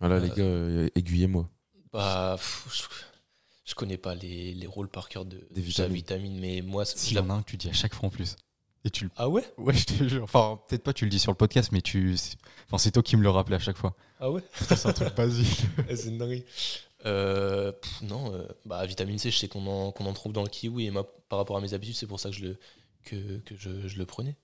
Voilà, 0.00 0.14
Euh, 0.16 0.20
les 0.20 0.28
gars, 0.30 0.42
euh, 0.42 0.88
aiguillez-moi. 0.94 1.50
Bah, 1.92 2.34
pff, 2.38 2.66
je, 2.72 3.70
je 3.70 3.74
connais 3.74 3.98
pas 3.98 4.14
les, 4.14 4.54
les 4.54 4.66
rôles 4.66 4.88
par 4.88 5.08
cœur 5.08 5.24
de, 5.24 5.36
de 5.36 5.46
Des 5.50 5.60
vitamines. 5.60 5.94
vitamine, 5.94 6.38
mais 6.40 6.62
moi, 6.62 6.84
c'est- 6.84 6.98
S'il 6.98 7.16
y 7.16 7.20
en 7.20 7.28
a 7.30 7.34
un 7.34 7.42
que 7.42 7.50
tu 7.50 7.56
dis 7.56 7.68
à 7.68 7.72
chaque 7.72 7.94
fois 7.94 8.06
en 8.08 8.10
plus. 8.10 8.36
Et 8.84 8.90
tu. 8.90 9.08
Ah 9.16 9.28
ouais? 9.28 9.44
Ouais, 9.58 9.74
je 9.74 9.84
te 9.84 10.08
jure. 10.08 10.24
Enfin, 10.24 10.60
peut-être 10.68 10.82
pas 10.82 10.92
tu 10.92 11.04
le 11.04 11.10
dis 11.10 11.20
sur 11.20 11.30
le 11.30 11.36
podcast, 11.36 11.70
mais 11.70 11.82
tu... 11.82 12.16
c'est- 12.16 12.36
Enfin, 12.66 12.78
c'est 12.78 12.90
toi 12.90 13.02
qui 13.02 13.16
me 13.16 13.22
le 13.22 13.30
rappelais 13.30 13.56
à 13.56 13.60
chaque 13.60 13.76
fois. 13.76 13.94
Ah 14.18 14.30
ouais? 14.30 14.42
C'est 14.54 14.86
un 14.86 14.92
truc 14.92 15.14
basique. 15.14 15.62
C'est 15.88 16.06
une 16.08 16.18
dinguerie. 16.18 16.44
Euh, 17.04 17.72
pff, 17.72 18.02
non, 18.02 18.32
euh, 18.34 18.46
bah, 18.64 18.84
vitamine 18.86 19.18
C, 19.18 19.30
je 19.30 19.36
sais 19.38 19.48
qu'on 19.48 19.66
en, 19.66 19.88
en 19.96 20.12
trouve 20.12 20.32
dans 20.32 20.42
le 20.42 20.48
kiwi, 20.48 20.86
et 20.86 20.90
moi, 20.90 21.12
par 21.28 21.38
rapport 21.38 21.56
à 21.56 21.60
mes 21.60 21.74
habitudes, 21.74 21.96
c'est 21.96 22.06
pour 22.06 22.18
ça 22.20 22.30
que 22.30 22.36
je 22.36 22.44
le, 22.44 22.58
que, 23.04 23.38
que 23.40 23.56
je, 23.56 23.86
je 23.88 23.98
le 23.98 24.06
prenais. 24.06 24.36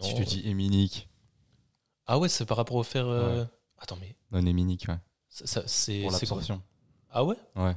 Si 0.00 0.14
te 0.14 0.22
dis 0.22 0.42
héminique. 0.48 1.08
Ah 2.06 2.18
ouais, 2.18 2.28
c'est 2.28 2.44
par 2.46 2.56
rapport 2.56 2.76
au 2.76 2.82
fer. 2.82 3.06
euh, 3.06 3.44
Attends, 3.78 3.98
mais 4.00 4.14
Non, 4.32 4.44
héminique, 4.44 4.86
ouais. 4.88 4.98
ça, 5.28 5.46
ça- 5.46 5.62
c'est 5.66 6.02
Pour 6.02 6.10
l'absorption. 6.12 6.62
Ah 7.10 7.24
ouais 7.24 7.36
Ouais. 7.56 7.74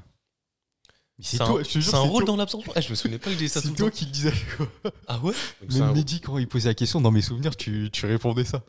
Mais 1.19 1.25
C'est 1.25 1.41
un, 1.41 1.63
c'est 1.63 1.93
un 1.93 1.99
rôle 1.99 2.25
dans 2.25 2.35
l'absorption 2.35 2.71
Ah, 2.75 2.81
Je 2.81 2.89
me 2.89 2.95
souvenais 2.95 3.19
pas 3.19 3.31
que 3.31 3.37
j'ai 3.37 3.47
ça 3.47 3.61
tout 3.61 3.67
C'est 3.67 3.71
le 3.71 3.77
toi 3.77 3.89
temps. 3.91 3.95
qui 3.95 4.05
le 4.05 4.11
disais. 4.11 4.33
Ah 5.07 5.19
ouais 5.19 5.33
Donc, 5.61 5.71
c'est 5.71 5.81
un- 5.81 5.85
Même 5.87 5.95
Mehdi, 5.95 6.21
quand 6.21 6.37
il 6.39 6.47
posait 6.47 6.69
la 6.69 6.73
question, 6.75 7.01
dans 7.01 7.11
mes 7.11 7.21
souvenirs, 7.21 7.55
tu, 7.55 7.89
tu 7.91 8.05
répondais 8.07 8.45
ça. 8.45 8.63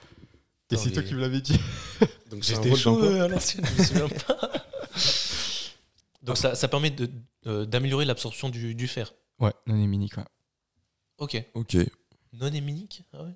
Et 0.70 0.76
c'est 0.76 0.90
toi 0.92 1.02
qui 1.02 1.14
me 1.14 1.20
l'avais 1.20 1.40
dit. 1.40 1.58
donc 2.30 2.44
c'est 2.44 2.54
un 2.54 2.56
J'étais 2.56 2.68
rôle 2.70 2.78
chaud 2.78 3.02
euh, 3.02 3.24
à 3.24 3.28
l'ancienne, 3.28 3.64
je 3.66 3.80
me 3.80 3.84
souviens 3.86 4.08
pas. 4.08 4.50
Donc 6.22 6.36
ça, 6.38 6.54
ça 6.54 6.68
permet 6.68 6.90
de- 6.90 7.10
euh, 7.46 7.64
d'améliorer 7.66 8.04
l'absorption 8.04 8.48
du, 8.48 8.74
du 8.74 8.88
fer. 8.88 9.12
Ouais, 9.38 9.52
non 9.66 9.76
héminique, 9.82 10.16
ouais. 10.16 10.24
Ok. 11.18 11.42
Ok. 11.54 11.76
Non 12.32 12.48
héminique 12.52 13.04
Ah 13.12 13.22
ouais 13.22 13.34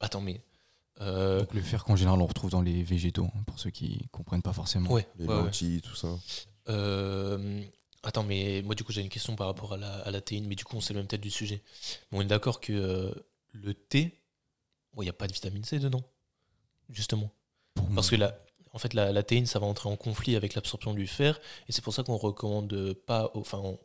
Attends, 0.00 0.20
mais. 0.20 0.40
Euh, 1.00 1.40
Donc 1.40 1.54
le 1.54 1.62
fer 1.62 1.84
qu'en 1.84 1.96
général 1.96 2.20
on 2.20 2.26
retrouve 2.26 2.50
dans 2.50 2.60
les 2.62 2.82
végétaux, 2.82 3.28
hein, 3.34 3.42
pour 3.46 3.58
ceux 3.58 3.70
qui 3.70 4.08
comprennent 4.12 4.42
pas 4.42 4.52
forcément. 4.52 4.90
ouais, 4.92 5.06
Les 5.18 5.26
ouais, 5.26 5.34
ouais. 5.34 5.42
lentilles, 5.44 5.80
tout 5.80 5.94
ça. 5.96 6.08
Euh, 6.68 7.62
attends, 8.02 8.22
mais 8.22 8.62
moi 8.62 8.74
du 8.74 8.84
coup 8.84 8.92
j'ai 8.92 9.00
une 9.00 9.08
question 9.08 9.34
par 9.36 9.46
rapport 9.48 9.72
à 9.72 9.76
la, 9.76 9.92
à 10.00 10.10
la 10.10 10.20
théine, 10.20 10.46
mais 10.46 10.54
du 10.54 10.64
coup 10.64 10.76
on 10.76 10.80
s'éloigne 10.80 11.06
peut-être 11.06 11.20
du 11.22 11.30
sujet. 11.30 11.62
Bon, 12.10 12.18
on 12.18 12.20
est 12.20 12.26
d'accord 12.26 12.60
que 12.60 12.72
euh, 12.72 13.12
le 13.52 13.74
thé, 13.74 14.20
il 14.96 15.02
n'y 15.02 15.08
a 15.08 15.12
pas 15.14 15.26
de 15.26 15.32
vitamine 15.32 15.64
C 15.64 15.78
dedans, 15.78 16.02
justement. 16.90 17.30
Pour 17.74 17.86
Parce 17.88 18.10
moi. 18.10 18.18
que 18.18 18.20
la, 18.22 18.38
en 18.74 18.78
fait, 18.78 18.94
la, 18.94 19.12
la 19.12 19.22
théine, 19.22 19.46
ça 19.46 19.58
va 19.58 19.66
entrer 19.66 19.88
en 19.88 19.96
conflit 19.96 20.36
avec 20.36 20.54
l'absorption 20.54 20.94
du 20.94 21.06
fer, 21.06 21.40
et 21.68 21.72
c'est 21.72 21.82
pour 21.82 21.92
ça 21.94 22.02
qu'on 22.02 22.16
recommande 22.16 22.92
pas, 23.06 23.30
enfin, 23.34 23.58
on- 23.58 23.78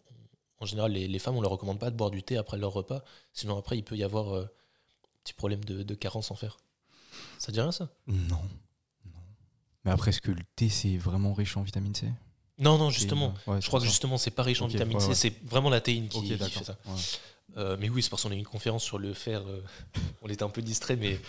en 0.59 0.65
général, 0.65 0.91
les, 0.91 1.07
les 1.07 1.19
femmes, 1.19 1.35
on 1.37 1.41
leur 1.41 1.51
recommande 1.51 1.79
pas 1.79 1.91
de 1.91 1.95
boire 1.95 2.09
du 2.11 2.23
thé 2.23 2.35
après 2.37 2.57
leur 2.57 2.73
repas, 2.73 3.03
sinon 3.33 3.57
après 3.57 3.77
il 3.77 3.83
peut 3.83 3.95
y 3.95 4.03
avoir 4.03 4.35
euh, 4.35 4.45
petit 5.23 5.33
problème 5.33 5.63
de, 5.63 5.83
de 5.83 5.93
carence 5.95 6.31
en 6.31 6.35
fer. 6.35 6.57
Ça 7.39 7.51
dit 7.51 7.59
rien 7.61 7.71
ça? 7.71 7.89
Non. 8.07 8.15
non. 9.05 9.11
Mais 9.85 9.91
après, 9.91 10.09
est-ce 10.09 10.21
que 10.21 10.31
le 10.31 10.43
thé 10.55 10.69
c'est 10.69 10.97
vraiment 10.97 11.33
riche 11.33 11.55
en 11.57 11.61
vitamine 11.61 11.95
C? 11.95 12.07
Non, 12.59 12.77
non, 12.77 12.89
justement. 12.89 13.33
ouais, 13.45 13.61
Je 13.61 13.67
crois 13.67 13.79
que 13.79 13.85
ça. 13.85 13.91
justement, 13.91 14.17
c'est 14.17 14.31
pas 14.31 14.43
riche 14.43 14.61
en 14.61 14.67
vitamine 14.67 14.95
ouais, 14.97 15.01
C, 15.03 15.09
ouais. 15.09 15.15
c'est 15.15 15.45
vraiment 15.45 15.69
la 15.69 15.79
théine 15.81 16.07
qui, 16.07 16.27
fait 16.35 16.63
ça. 16.63 16.77
Ouais. 16.87 16.93
Euh, 17.55 17.77
mais 17.79 17.87
oui, 17.89 18.03
c'est 18.03 18.09
parce 18.09 18.23
qu'on 18.23 18.31
a 18.31 18.35
eu 18.35 18.37
une 18.39 18.43
conférence 18.45 18.83
sur 18.83 18.97
le 18.99 19.13
fer. 19.13 19.41
euh, 19.47 19.61
on 20.21 20.27
était 20.27 20.43
un 20.43 20.49
peu 20.49 20.61
distrait, 20.61 20.95
mais, 20.95 21.19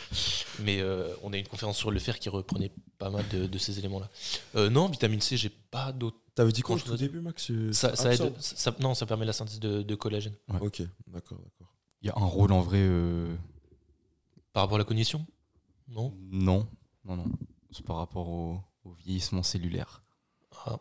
mais 0.60 0.80
euh, 0.80 1.14
on 1.22 1.32
a 1.32 1.36
eu 1.36 1.40
une 1.40 1.46
conférence 1.46 1.76
sur 1.78 1.90
le 1.90 1.98
fer 2.00 2.18
qui 2.18 2.28
reprenait 2.28 2.72
pas 2.98 3.08
mal 3.10 3.26
de, 3.28 3.46
de 3.46 3.58
ces 3.58 3.78
éléments-là. 3.78 4.08
Euh, 4.56 4.68
non, 4.70 4.88
vitamine 4.88 5.20
C, 5.20 5.36
j'ai 5.36 5.48
pas 5.50 5.58
pas 5.70 5.92
d'autres. 5.92 6.16
T'avais 6.34 6.50
dit 6.52 6.62
quoi 6.62 6.76
au 6.90 6.96
début, 6.96 7.20
Max 7.20 7.52
Ça, 7.72 7.94
ça 7.94 8.04
aide- 8.14 8.20
absorbe 8.22 8.34
ça- 8.40 8.74
non, 8.80 8.94
ça 8.94 9.04
permet 9.04 9.26
la 9.26 9.32
synthèse 9.34 9.60
de, 9.60 9.82
de 9.82 9.94
collagène. 9.94 10.32
Ok, 10.60 10.80
d'accord, 11.06 11.38
d'accord. 11.38 11.68
Il 12.00 12.06
y 12.06 12.10
a 12.10 12.14
un 12.16 12.24
rôle 12.24 12.52
en 12.52 12.62
vrai. 12.62 12.78
euh, 12.80 13.34
Par 14.54 14.62
rapport 14.62 14.76
à 14.76 14.78
la 14.78 14.84
cognition? 14.84 15.26
Non 15.88 16.14
Non, 16.30 16.68
non, 17.04 17.16
non. 17.16 17.26
C'est 17.70 17.84
par 17.84 17.96
rapport 17.96 18.28
au, 18.28 18.60
au 18.84 18.92
vieillissement 18.92 19.42
cellulaire. 19.42 20.02
Ah, 20.66 20.78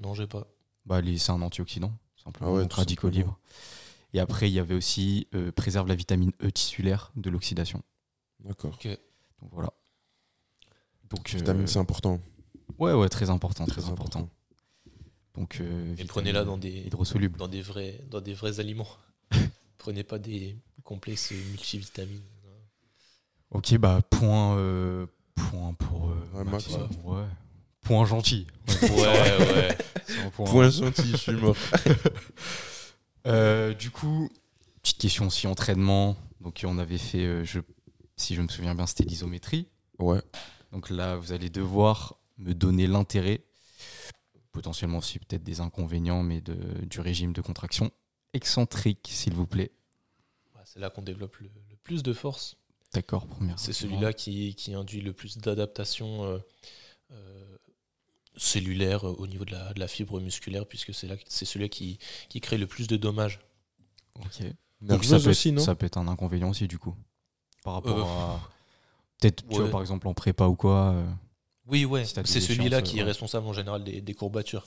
non, 0.00 0.14
j'ai 0.14 0.26
pas. 0.26 0.46
Bah, 0.86 1.00
c'est 1.16 1.30
un 1.32 1.42
antioxydant, 1.42 1.92
simplement, 2.22 2.50
Ah 2.50 2.54
ouais, 2.54 2.60
donc 2.62 2.70
tout 2.70 2.76
radicaux 2.78 3.08
simplement. 3.08 3.26
libres. 3.26 3.38
Et 4.12 4.20
après, 4.20 4.50
il 4.50 4.54
y 4.54 4.58
avait 4.58 4.74
aussi 4.74 5.28
euh, 5.34 5.52
préserve 5.52 5.86
la 5.86 5.94
vitamine 5.94 6.32
E 6.42 6.50
tissulaire 6.50 7.12
de 7.16 7.30
l'oxydation. 7.30 7.82
D'accord. 8.40 8.76
Donc 8.82 9.50
voilà. 9.52 9.72
Donc, 11.10 11.32
euh, 11.34 11.38
Vitamine, 11.38 11.66
c'est 11.66 11.78
important. 11.78 12.20
Ouais, 12.78 12.92
ouais, 12.92 13.08
très 13.08 13.30
important, 13.30 13.66
très, 13.66 13.80
Très 13.82 13.90
important. 13.90 14.20
important. 14.20 14.34
Donc, 15.34 15.58
euh, 15.60 15.94
Et 15.98 16.04
prenez-la 16.04 16.44
dans 16.44 16.56
des, 16.58 16.70
hydrosoluble. 16.86 17.36
dans 17.38 17.48
des 17.48 17.62
vrais, 17.62 18.00
dans 18.10 18.20
des 18.20 18.34
vrais 18.34 18.58
aliments. 18.60 18.88
Prenez 19.78 20.02
pas 20.04 20.18
des 20.18 20.56
complexes 20.84 21.30
multivitamines. 21.32 22.20
Ok, 23.50 23.76
bah 23.78 24.00
point, 24.10 24.56
euh, 24.56 25.06
point 25.34 25.74
pour 25.74 26.10
euh, 26.10 26.14
Ouais, 26.38 26.44
Max. 26.44 26.70
Mathis. 26.70 26.96
Ouais. 27.04 27.24
Point 27.82 28.04
gentil. 28.04 28.46
Ouais, 28.82 28.88
ouais. 28.88 29.78
Point. 30.34 30.46
Point 30.50 30.70
gentil, 30.70 31.10
je 31.10 31.16
suis 31.16 31.32
mort. 31.32 31.56
Euh, 33.26 33.74
du 33.74 33.90
coup, 33.90 34.30
petite 34.82 34.96
question 34.98 35.26
aussi 35.26 35.46
entraînement. 35.46 36.16
Donc 36.40 36.62
on 36.66 36.78
avait 36.78 36.96
fait, 36.96 37.24
euh, 37.26 37.44
je, 37.44 37.60
si 38.16 38.34
je 38.34 38.40
me 38.40 38.48
souviens 38.48 38.74
bien, 38.74 38.86
c'était 38.86 39.04
l'isométrie. 39.04 39.68
Ouais, 39.98 40.22
Donc 40.72 40.88
là, 40.88 41.16
vous 41.16 41.32
allez 41.32 41.50
devoir 41.50 42.16
me 42.38 42.54
donner 42.54 42.86
l'intérêt, 42.86 43.44
potentiellement 44.52 44.98
aussi 44.98 45.18
peut-être 45.18 45.42
des 45.44 45.60
inconvénients, 45.60 46.22
mais 46.22 46.40
de, 46.40 46.56
du 46.86 47.00
régime 47.00 47.34
de 47.34 47.42
contraction 47.42 47.90
excentrique, 48.32 49.06
s'il 49.12 49.34
vous 49.34 49.46
plaît. 49.46 49.70
Ouais, 50.54 50.62
C'est 50.64 50.80
là 50.80 50.88
qu'on 50.88 51.02
développe 51.02 51.36
le, 51.36 51.50
le 51.68 51.76
plus 51.84 52.02
de 52.02 52.14
force. 52.14 52.56
D'accord, 52.92 53.26
première. 53.26 53.58
C'est 53.58 53.72
celui-là 53.72 54.12
qui, 54.12 54.54
qui 54.54 54.74
induit 54.74 55.00
le 55.00 55.12
plus 55.12 55.38
d'adaptation 55.38 56.24
euh, 56.24 56.38
euh, 57.12 57.56
cellulaire 58.36 59.06
euh, 59.08 59.14
au 59.18 59.26
niveau 59.26 59.44
de 59.44 59.52
la, 59.52 59.72
de 59.72 59.78
la 59.80 59.86
fibre 59.88 60.20
musculaire, 60.20 60.66
puisque 60.66 60.92
c'est 60.92 61.06
là 61.06 61.16
que- 61.16 61.22
c'est 61.28 61.44
celui 61.44 61.68
qui, 61.68 61.98
qui 62.28 62.40
crée 62.40 62.58
le 62.58 62.66
plus 62.66 62.88
de 62.88 62.96
dommages. 62.96 63.40
Ok. 64.16 64.42
Donc 64.80 65.04
ça 65.04 65.20
peut, 65.20 65.30
aussi, 65.30 65.50
être, 65.50 65.54
non 65.56 65.62
ça 65.62 65.74
peut 65.74 65.86
être 65.86 65.98
un 65.98 66.08
inconvénient 66.08 66.48
aussi, 66.50 66.66
du 66.66 66.78
coup. 66.78 66.94
Par 67.62 67.74
rapport 67.74 67.98
Euh, 67.98 68.02
à. 68.02 68.40
Peut-être, 69.20 69.46
tu 69.46 69.54
ouais. 69.56 69.60
vois, 69.62 69.70
par 69.70 69.80
exemple, 69.82 70.08
en 70.08 70.14
prépa 70.14 70.46
ou 70.46 70.56
quoi. 70.56 70.92
euh, 70.94 71.06
Oui, 71.66 71.84
ouais. 71.84 72.04
Si 72.06 72.14
C'est 72.24 72.40
celui-là 72.40 72.80
qui 72.82 72.96
est 72.98 73.02
ouais. 73.02 73.06
responsable 73.08 73.46
en 73.46 73.52
général 73.52 73.84
des, 73.84 74.00
des 74.00 74.14
courbatures. 74.14 74.66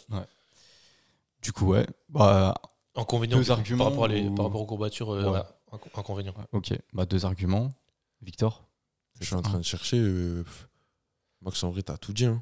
Du 1.42 1.52
coup, 1.52 1.68
ouais. 1.72 1.86
Bah, 2.10 2.54
Inconvénient 2.96 3.38
Deux 3.38 3.50
arguments 3.50 3.86
par 3.86 3.92
rapport, 3.92 4.06
à 4.06 4.08
les- 4.10 4.22
ou- 4.28 4.36
par 4.36 4.46
rapport 4.46 4.62
aux 4.62 4.66
courbatures, 4.68 5.10
Ouais. 5.10 5.24
ouais, 5.28 5.40
inco- 5.72 5.90
inconvénient. 6.00 6.34
ouais, 6.38 6.46
ok. 6.52 6.74
Bah, 6.94 7.06
deux 7.08 7.26
arguments. 7.26 7.70
Victor 8.24 8.68
Je 9.20 9.26
suis 9.26 9.36
en 9.36 9.42
train 9.42 9.60
de 9.60 9.64
chercher. 9.66 9.98
euh, 10.00 10.44
Max, 11.42 11.62
en 11.64 11.70
vrai, 11.72 11.84
t'as 11.84 11.98
tout 11.98 12.14
dit. 12.14 12.26
Hein. 12.26 12.42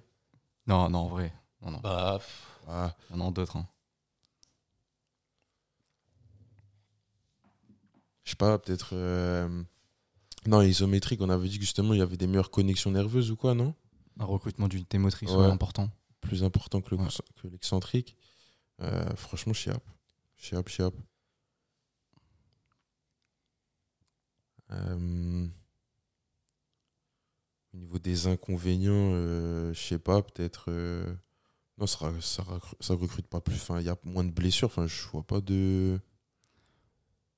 Non, 0.67 0.89
non, 0.89 0.99
en 0.99 1.07
vrai. 1.07 1.33
Non, 1.61 1.71
non. 1.71 1.79
Bah, 1.79 2.19
Ah, 2.67 2.95
a 3.11 3.31
d'autres. 3.31 3.57
hein. 3.57 3.67
je 8.23 8.31
sais 8.31 8.35
pas, 8.35 8.57
peut-être. 8.59 8.89
euh, 8.93 9.63
Non, 10.47 10.61
isométrique, 10.61 11.21
on 11.21 11.29
avait 11.29 11.47
dit 11.49 11.57
que 11.57 11.65
justement, 11.65 11.93
il 11.93 11.99
y 11.99 12.01
avait 12.01 12.17
des 12.17 12.27
meilleures 12.27 12.51
connexions 12.51 12.91
nerveuses 12.91 13.31
ou 13.31 13.35
quoi, 13.35 13.53
non? 13.53 13.75
Un 14.19 14.25
recrutement 14.25 14.67
d'unité 14.67 14.97
motrice 14.97 15.29
Ouais. 15.31 15.45
important. 15.45 15.89
Plus 16.21 16.43
important 16.43 16.81
que 16.81 16.95
le 16.95 17.01
Ouais. 17.01 17.07
l'excentrique. 17.51 18.15
Euh, 18.81 19.15
franchement, 19.15 19.53
chiap. 19.53 19.83
Chiap, 20.37 20.67
chiap. 20.69 20.93
Euh, 24.71 25.47
Au 27.73 27.77
niveau 27.77 27.99
des 27.99 28.27
inconvénients, 28.27 28.91
euh, 29.13 29.73
je 29.73 29.79
sais 29.79 29.99
pas, 29.99 30.21
peut-être. 30.21 30.65
euh, 30.69 31.13
Non, 31.77 31.87
ça, 31.87 32.11
ça, 32.19 32.43
ça 32.81 32.93
recrute 32.95 33.27
pas 33.27 33.39
plus. 33.41 33.55
Enfin, 33.55 33.79
il 33.79 33.85
y 33.85 33.89
a 33.89 33.95
moins 34.03 34.23
de 34.25 34.31
blessures. 34.31 34.67
Enfin, 34.67 34.87
je 34.87 35.07
vois 35.11 35.23
pas 35.23 35.39
de. 35.41 35.99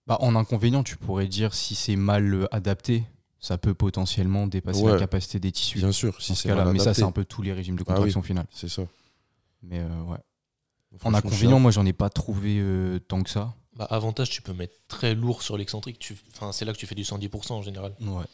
Bah, 0.08 0.18
en 0.20 0.36
inconvénient, 0.36 0.84
tu 0.84 0.98
pourrais 0.98 1.28
dire 1.28 1.54
si 1.54 1.76
c'est 1.76 1.96
mal 1.96 2.34
euh, 2.34 2.48
adapté, 2.56 3.04
ça 3.40 3.58
peut 3.58 3.74
potentiellement 3.74 4.48
dépasser 4.48 4.84
la 4.84 4.98
capacité 4.98 5.40
des 5.40 5.52
tissus. 5.52 5.78
Bien 5.78 5.92
sûr, 5.92 6.20
si 6.22 6.36
ce 6.36 6.42
c'est 6.44 6.50
cas-là. 6.50 6.66
mal 6.66 6.74
Mais 6.74 6.80
ça, 6.80 6.94
c'est 6.94 7.04
un 7.04 7.12
peu 7.12 7.26
tous 7.26 7.42
les 7.42 7.54
régimes 7.54 7.76
de 7.76 7.84
Ah 7.88 7.92
oui. 7.92 7.96
contraction 7.96 8.22
finale. 8.22 8.48
C'est 8.52 8.70
ça. 8.70 8.84
Mais 9.62 9.80
euh, 9.80 10.02
ouais. 10.04 10.18
En 11.04 11.14
inconvénient, 11.14 11.60
moi, 11.60 11.72
j'en 11.72 11.86
ai 11.86 11.94
pas 11.94 12.10
trouvé 12.10 12.58
euh, 12.60 13.00
tant 13.00 13.24
que 13.24 13.30
ça. 13.30 13.54
bah, 13.76 13.86
avantage, 13.86 14.30
tu 14.30 14.42
peux 14.42 14.54
mettre 14.54 14.74
très 14.88 15.16
lourd 15.16 15.42
sur 15.42 15.58
l'excentrique. 15.58 16.00
Tu... 16.00 16.18
Enfin, 16.34 16.52
c'est 16.52 16.66
là 16.66 16.74
que 16.74 16.78
tu 16.78 16.86
fais 16.86 16.96
du 16.96 17.04
110% 17.04 17.54
en 17.54 17.62
général. 17.62 17.96
Ouais. 18.02 18.26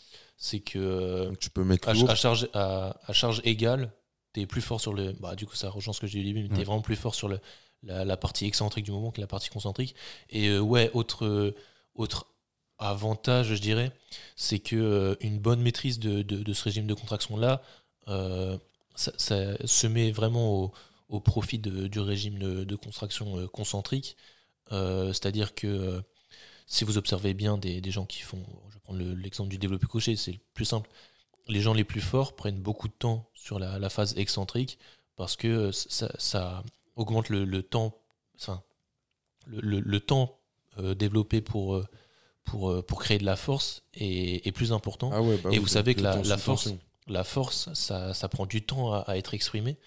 C'est 0.42 0.62
que 0.62 1.36
tu 1.36 1.50
peux 1.50 1.64
mettre 1.66 1.90
à, 1.90 2.16
charge, 2.16 2.50
à, 2.54 2.96
à 3.06 3.14
charge 3.14 3.42
égale, 3.44 3.92
tu 4.34 4.40
es 4.42 4.46
plus 4.48 4.62
fort 4.62 4.80
sur 4.80 4.94
le. 4.94 5.12
Bah, 5.20 5.36
du 5.36 5.46
coup, 5.46 5.56
ça 5.56 5.70
rejoint 5.70 5.94
ce 5.94 6.00
que 6.00 6.08
j'ai 6.08 6.20
dit 6.24 6.32
au 6.32 6.34
début, 6.34 6.44
mais 6.44 6.56
tu 6.56 6.62
es 6.62 6.64
vraiment 6.64 6.82
plus 6.82 6.96
fort 6.96 7.14
sur 7.14 7.28
le, 7.28 7.40
la, 7.84 8.06
la 8.06 8.16
partie 8.18 8.46
excentrique 8.46 8.86
du 8.86 8.92
moment 8.92 9.12
que 9.12 9.20
la 9.20 9.28
partie 9.28 9.50
concentrique. 9.50 9.96
Et 10.30 10.48
euh, 10.48 10.60
ouais, 10.60 10.90
autre, 10.94 11.26
euh, 11.26 11.54
autre 11.94 12.26
avantage, 12.78 13.48
je 13.54 13.62
dirais, 13.62 13.92
c'est 14.38 14.60
que 14.60 14.78
euh, 14.78 15.16
une 15.20 15.40
bonne 15.40 15.62
maîtrise 15.62 16.00
de, 16.00 16.22
de- 16.22 16.42
de 16.42 16.54
ce 16.54 16.64
régime 16.64 16.88
de 16.88 16.94
contraction-là, 16.94 17.62
euh, 18.08 18.58
ça, 18.96 19.12
ça 19.18 19.58
se 19.68 19.88
met 19.88 20.12
vraiment 20.12 20.54
au, 20.64 20.72
au 21.10 21.20
profit 21.20 21.60
de- 21.60 21.88
du 21.88 22.00
régime 22.00 22.40
de, 22.40 22.76
contraction 22.78 23.46
concentrique. 23.50 24.16
C'est-à-dire 24.72 25.54
que 25.56 26.02
si 26.70 26.86
vous 26.86 26.97
observez 26.99 27.36
bien 27.36 27.57
des, 27.59 27.82
des 27.82 27.91
gens 27.91 28.05
qui 28.07 28.22
font, 28.22 28.45
je 28.70 28.76
vais 28.76 28.82
prendre 28.82 28.99
le- 28.99 29.15
l'exemple 29.15 29.49
du 29.51 29.59
développé 29.59 29.88
couché, 29.88 30.15
c'est 30.17 30.34
le 30.34 30.39
plus 30.55 30.65
simple. 30.65 30.89
Les 31.49 31.61
gens 31.61 31.74
les 31.74 31.86
plus 31.86 32.01
forts 32.01 32.36
prennent 32.36 32.61
beaucoup 32.61 32.88
de 32.89 32.93
temps 32.93 33.30
sur 33.36 33.59
la, 33.59 33.80
la 33.80 33.89
phase 33.89 34.15
excentrique 34.17 34.80
parce 35.17 35.38
que 35.38 35.47
euh, 35.49 35.72
ça, 35.74 36.11
ça 36.20 36.63
augmente 36.97 37.30
le, 37.30 37.45
le 37.45 37.63
temps, 37.63 37.95
enfin, 38.38 38.63
le, 39.47 39.99
temps 39.99 40.39
euh, 40.80 40.95
développé 40.95 41.41
pour, 41.41 41.76
euh, 41.76 41.86
pour, 42.45 42.86
pour 42.86 42.99
créer 43.01 43.17
de 43.17 43.26
la 43.26 43.36
force 43.36 43.84
est, 43.93 44.45
est 44.47 44.51
plus 44.51 44.74
important. 44.74 45.11
Ah 45.13 45.22
ouais, 45.22 45.38
bah 45.38 45.49
Et 45.51 45.53
oui, 45.53 45.59
vous 45.59 45.67
savez 45.67 45.95
que 45.95 46.01
la- 46.01 46.38
force-. 46.38 46.74
La 47.07 47.24
force, 47.24 47.74
ça, 47.74 48.13
ça 48.13 48.30
prend 48.30 48.45
du 48.45 48.61
temps 48.63 48.93
à, 48.93 48.99
à 48.99 49.17
être 49.17 49.34
exprimé. 49.34 49.78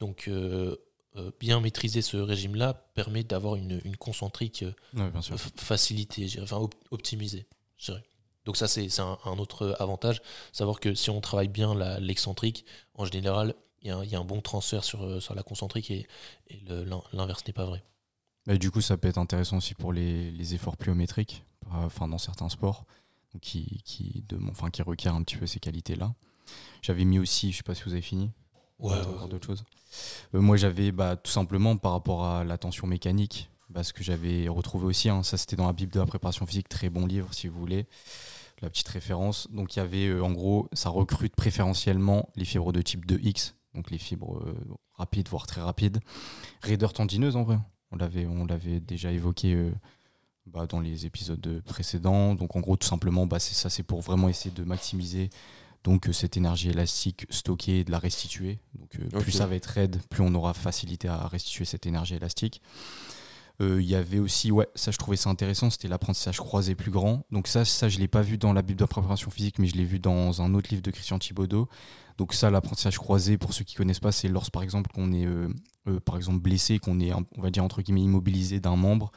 Donc, 0.00 0.28
euh, 0.28 0.76
euh, 1.16 1.30
bien 1.40 1.60
maîtriser 1.60 2.02
ce 2.02 2.16
régime-là 2.16 2.74
permet 2.94 3.24
d'avoir 3.24 3.56
une, 3.56 3.80
une 3.84 3.96
concentrique 3.96 4.62
euh, 4.62 4.72
Ouais, 4.94 5.10
bien 5.10 5.22
sûr. 5.22 5.36
f- 5.36 5.50
facilitée, 5.56 6.28
enfin 6.42 6.56
op- 6.58 6.74
optimisée. 6.90 7.46
Donc 8.46 8.56
ça, 8.56 8.68
c'est 8.68 9.00
un, 9.00 9.18
un 9.24 9.38
autre 9.38 9.76
avantage. 9.80 10.22
Savoir 10.52 10.80
que 10.80 10.94
si 10.94 11.10
on 11.10 11.20
travaille 11.20 11.48
bien 11.48 11.74
l'excentrique, 12.00 12.64
en 12.94 13.04
général, 13.04 13.54
il 13.82 13.88
y, 13.88 13.90
a 13.90 13.96
un- 13.98 14.04
il 14.04 14.10
y 14.10 14.14
a 14.16 14.18
un 14.18 14.24
bon 14.24 14.40
transfert 14.40 14.82
sur, 14.84 15.02
euh, 15.04 15.20
sur 15.20 15.34
la 15.34 15.42
concentrique 15.42 15.90
et, 15.90 16.06
et 16.48 16.62
l'inverse 17.12 17.44
n'est 17.46 17.52
pas 17.52 17.66
vrai. 17.66 17.82
Mais 18.46 18.58
du 18.58 18.70
coup, 18.70 18.80
ça 18.80 18.96
peut 18.96 19.08
être 19.08 19.18
intéressant 19.18 19.58
aussi 19.58 19.74
pour 19.74 19.92
les, 19.92 20.30
les 20.30 20.54
efforts 20.54 20.76
pliométriques, 20.76 21.44
enfin 21.70 22.08
dans 22.08 22.18
certains 22.18 22.48
sports, 22.48 22.84
qui, 23.42 23.82
qui, 23.84 24.24
de, 24.28 24.38
enfin, 24.50 24.70
qui 24.70 24.82
requièrent 24.82 25.14
un 25.14 25.22
petit 25.22 25.36
peu 25.36 25.46
ces 25.46 25.60
qualités-là. 25.60 26.14
J'avais 26.82 27.04
mis 27.04 27.18
aussi, 27.18 27.52
je 27.52 27.58
sais 27.58 27.62
pas 27.62 27.74
si 27.74 27.82
vous 27.84 27.92
avez 27.92 28.02
fini, 28.02 28.30
Ouais, 28.78 28.92
Ou 28.94 29.10
encore 29.10 29.28
d'autres 29.28 29.46
choses. 29.46 29.64
Euh, 30.34 30.40
moi, 30.40 30.56
j'avais 30.56 30.92
bah, 30.92 31.16
tout 31.16 31.30
simplement 31.30 31.76
par 31.76 31.92
rapport 31.92 32.24
à 32.24 32.44
la 32.44 32.58
tension 32.58 32.86
mécanique, 32.86 33.50
bah, 33.68 33.84
ce 33.84 33.92
que 33.92 34.02
j'avais 34.02 34.48
retrouvé 34.48 34.86
aussi, 34.86 35.08
hein, 35.08 35.22
ça 35.22 35.36
c'était 35.36 35.56
dans 35.56 35.66
la 35.66 35.72
Bible 35.72 35.92
de 35.92 36.00
la 36.00 36.06
préparation 36.06 36.44
physique, 36.46 36.68
très 36.68 36.90
bon 36.90 37.06
livre 37.06 37.32
si 37.32 37.46
vous 37.46 37.58
voulez, 37.58 37.86
la 38.62 38.70
petite 38.70 38.88
référence. 38.88 39.48
Donc 39.50 39.76
il 39.76 39.78
y 39.78 39.82
avait 39.82 40.06
euh, 40.06 40.24
en 40.24 40.32
gros, 40.32 40.68
ça 40.72 40.90
recrute 40.90 41.36
préférentiellement 41.36 42.28
les 42.36 42.44
fibres 42.44 42.72
de 42.72 42.82
type 42.82 43.06
2X, 43.06 43.54
donc 43.74 43.90
les 43.90 43.98
fibres 43.98 44.42
euh, 44.44 44.54
rapides, 44.94 45.28
voire 45.28 45.46
très 45.46 45.60
rapides. 45.60 46.00
Raideur 46.62 46.92
tendineuse 46.92 47.36
en 47.36 47.44
vrai, 47.44 47.58
on 47.92 47.96
l'avait, 47.96 48.80
déjà 48.80 49.12
évoqué 49.12 49.70
bah, 50.46 50.66
dans 50.66 50.80
les 50.80 51.06
épisodes 51.06 51.62
précédents. 51.64 52.34
Donc 52.34 52.56
en 52.56 52.60
gros, 52.60 52.76
tout 52.76 52.86
simplement, 52.86 53.28
ça, 53.38 53.70
c'est 53.70 53.82
pour 53.82 54.00
vraiment 54.00 54.28
essayer 54.28 54.54
de 54.54 54.64
maximiser 54.64 55.30
donc 55.84 56.08
euh, 56.08 56.12
cette 56.12 56.36
énergie 56.36 56.70
élastique 56.70 57.26
stockée 57.30 57.84
de 57.84 57.90
la 57.90 57.98
restituer. 57.98 58.58
Donc 58.78 58.96
euh, 58.96 59.08
plus 59.20 59.32
ça 59.32 59.46
va 59.46 59.54
être 59.54 59.66
raide, 59.66 60.00
plus 60.10 60.22
on 60.22 60.34
aura 60.34 60.54
facilité 60.54 61.08
à 61.08 61.26
restituer 61.28 61.64
cette 61.64 61.86
énergie 61.86 62.14
élastique. 62.14 62.60
Euh, 63.60 63.80
Il 63.82 63.88
y 63.88 63.94
avait 63.94 64.18
aussi, 64.18 64.50
ouais, 64.50 64.68
ça 64.74 64.90
je 64.90 64.96
trouvais 64.98 65.16
ça 65.16 65.28
intéressant, 65.30 65.68
c'était 65.70 65.88
l'apprentissage 65.88 66.38
croisé 66.38 66.74
plus 66.74 66.90
grand. 66.90 67.24
Donc 67.30 67.46
ça, 67.46 67.64
ça 67.64 67.88
je 67.88 67.98
l'ai 67.98 68.08
pas 68.08 68.22
vu 68.22 68.38
dans 68.38 68.52
la 68.52 68.62
Bible 68.62 68.78
de 68.80 68.84
préparation 68.86 69.30
physique, 69.30 69.58
mais 69.58 69.66
je 69.66 69.76
l'ai 69.76 69.84
vu 69.84 69.98
dans 69.98 70.40
un 70.42 70.54
autre 70.54 70.70
livre 70.70 70.82
de 70.82 70.90
Christian 70.90 71.18
Thibaudot. 71.18 71.68
Donc 72.18 72.34
ça, 72.34 72.50
l'apprentissage 72.50 72.98
croisé, 72.98 73.38
pour 73.38 73.54
ceux 73.54 73.64
qui 73.64 73.74
connaissent 73.74 74.00
pas, 74.00 74.12
c'est 74.12 74.28
lorsque 74.28 74.52
par 74.52 74.62
exemple 74.62 74.90
qu'on 74.94 75.12
est, 75.12 75.24
euh, 75.26 75.48
euh, 75.88 76.00
par 76.00 76.16
exemple 76.16 76.38
blessé, 76.40 76.78
qu'on 76.78 77.00
est, 77.00 77.12
on 77.14 77.24
va 77.40 77.50
dire 77.50 77.64
entre 77.64 77.80
guillemets 77.82 78.02
immobilisé 78.02 78.60
d'un 78.60 78.76
membre. 78.76 79.10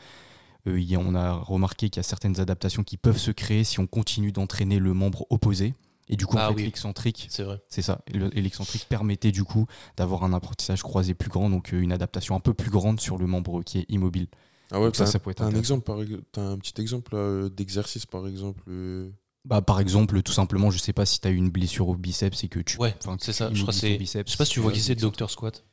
Euh, 0.68 0.80
il 0.80 0.90
y 0.90 0.96
a- 0.96 1.00
on 1.00 1.14
a 1.14 1.34
remarqué 1.34 1.90
qu'il 1.90 2.00
y 2.00 2.00
a 2.00 2.04
certaines 2.04 2.40
adaptations 2.40 2.84
qui 2.84 2.96
peuvent 2.96 3.18
se 3.18 3.32
créer 3.32 3.66
si 3.66 3.80
on 3.82 3.88
continue 3.88 4.32
d'entraîner 4.32 4.80
le 4.80 4.94
membre 4.94 5.26
opposé. 5.30 5.74
Et 6.10 6.16
du 6.18 6.26
coup, 6.26 6.36
en 6.36 6.40
Ah 6.40 6.48
fait, 6.50 6.56
oui. 6.56 6.64
l'excentrique, 6.66 7.28
C'est 7.30 7.44
vrai. 7.44 7.62
c'est 7.70 7.82
ça. 7.82 8.02
Et 8.08 8.42
l'excentrique 8.42 8.86
permettait 8.90 9.32
du 9.32 9.44
coup 9.44 9.66
d'avoir 9.98 10.24
un 10.24 10.34
apprentissage 10.34 10.82
croisé 10.84 11.14
plus 11.14 11.30
grand, 11.30 11.50
donc 11.50 11.74
euh, 11.74 11.80
une 11.80 11.92
adaptation 11.94 12.36
un 12.36 12.40
peu 12.42 12.54
plus 12.54 12.70
grande 12.70 13.00
sur 13.00 13.18
le 13.18 13.26
membre 13.26 13.64
qui 13.64 13.80
est 13.80 13.86
immobile. 13.90 14.28
Ah 14.72 14.80
ouais, 14.82 14.88
ça, 14.94 15.06
t'as- 15.06 15.12
ça 15.12 15.20
peut 15.20 15.32
être 15.32 15.42
un 15.42 15.48
intéressant. 15.48 15.76
exemple, 15.80 16.24
par 16.34 16.44
un 16.44 16.58
petit 16.58 16.82
exemple 16.82 17.12
euh, 17.16 17.48
d'exercice, 17.50 18.06
par 18.06 18.28
exemple. 18.28 18.64
euh, 18.70 19.10
Bah, 19.46 19.62
par 19.62 19.80
exemple, 19.80 20.22
tout 20.24 20.34
simplement, 20.34 20.72
je 20.72 20.78
sais 20.78 20.94
pas 20.94 21.06
si 21.06 21.20
tu 21.22 21.28
as 21.28 21.32
eu 21.32 21.36
une 21.36 21.50
blessure 21.50 21.88
au 21.88 21.96
biceps 21.96 22.44
et 22.44 22.48
que 22.50 22.60
tu. 22.60 22.78
Ouais, 22.78 22.96
c'est 23.20 23.34
ça. 23.34 23.50
Je 23.54 23.62
crois 23.62 23.74
c'est. 23.74 23.98
biceps, 23.98 24.28
Je 24.28 24.32
sais 24.34 24.38
pas 24.38 24.46
si 24.46 24.52
tu 24.54 24.60
vois 24.60 24.72
qui 24.72 24.82
c'est. 24.82 24.96
Dr 24.96 25.30
Squat. 25.30 25.64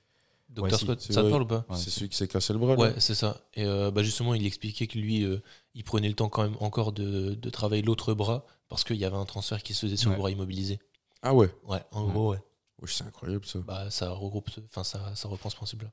Dr 0.50 0.78
Squat, 0.78 1.00
c'est 1.00 1.12
ça 1.12 1.22
te 1.22 1.30
parle 1.30 1.42
ou 1.42 1.46
pas? 1.46 1.64
Ouais. 1.68 1.76
c'est 1.76 1.90
celui 1.90 2.08
qui 2.08 2.16
s'est 2.16 2.26
cassé 2.28 2.52
le 2.52 2.58
bras. 2.58 2.74
là 2.74 2.80
Ouais, 2.80 2.94
c'est 2.98 3.14
ça. 3.14 3.40
Et 3.54 3.64
euh, 3.64 3.90
bah 3.92 4.02
justement, 4.02 4.34
il 4.34 4.44
expliquait 4.46 4.86
que 4.88 4.98
lui, 4.98 5.24
euh, 5.24 5.38
il 5.74 5.84
prenait 5.84 6.08
le 6.08 6.14
temps 6.14 6.28
quand 6.28 6.42
même 6.42 6.56
encore 6.60 6.92
de, 6.92 7.34
de 7.34 7.50
travailler 7.50 7.82
l'autre 7.82 8.14
bras 8.14 8.44
parce 8.70 8.84
qu'il 8.84 8.96
y 8.96 9.04
avait 9.04 9.16
un 9.16 9.26
transfert 9.26 9.62
qui 9.62 9.74
se 9.74 9.80
faisait 9.84 9.96
sur 9.98 10.08
Ouais. 10.10 10.16
le 10.16 10.20
bras 10.20 10.30
immobilisé. 10.30 10.78
Ah 11.22 11.34
ouais, 11.34 11.54
Ouais, 11.66 11.82
en 11.92 12.06
Ouais. 12.06 12.12
gros, 12.12 12.30
ouais. 12.32 12.38
Wesh, 12.80 12.94
c'est 12.94 13.04
incroyable 13.04 13.44
ça. 13.44 13.58
Bah, 13.58 13.90
ça 13.90 14.08
regroupe, 14.10 14.48
enfin, 14.64 14.84
ça, 14.84 15.14
ça 15.14 15.28
reprend 15.28 15.50
ce 15.50 15.56
principe-là. 15.56 15.90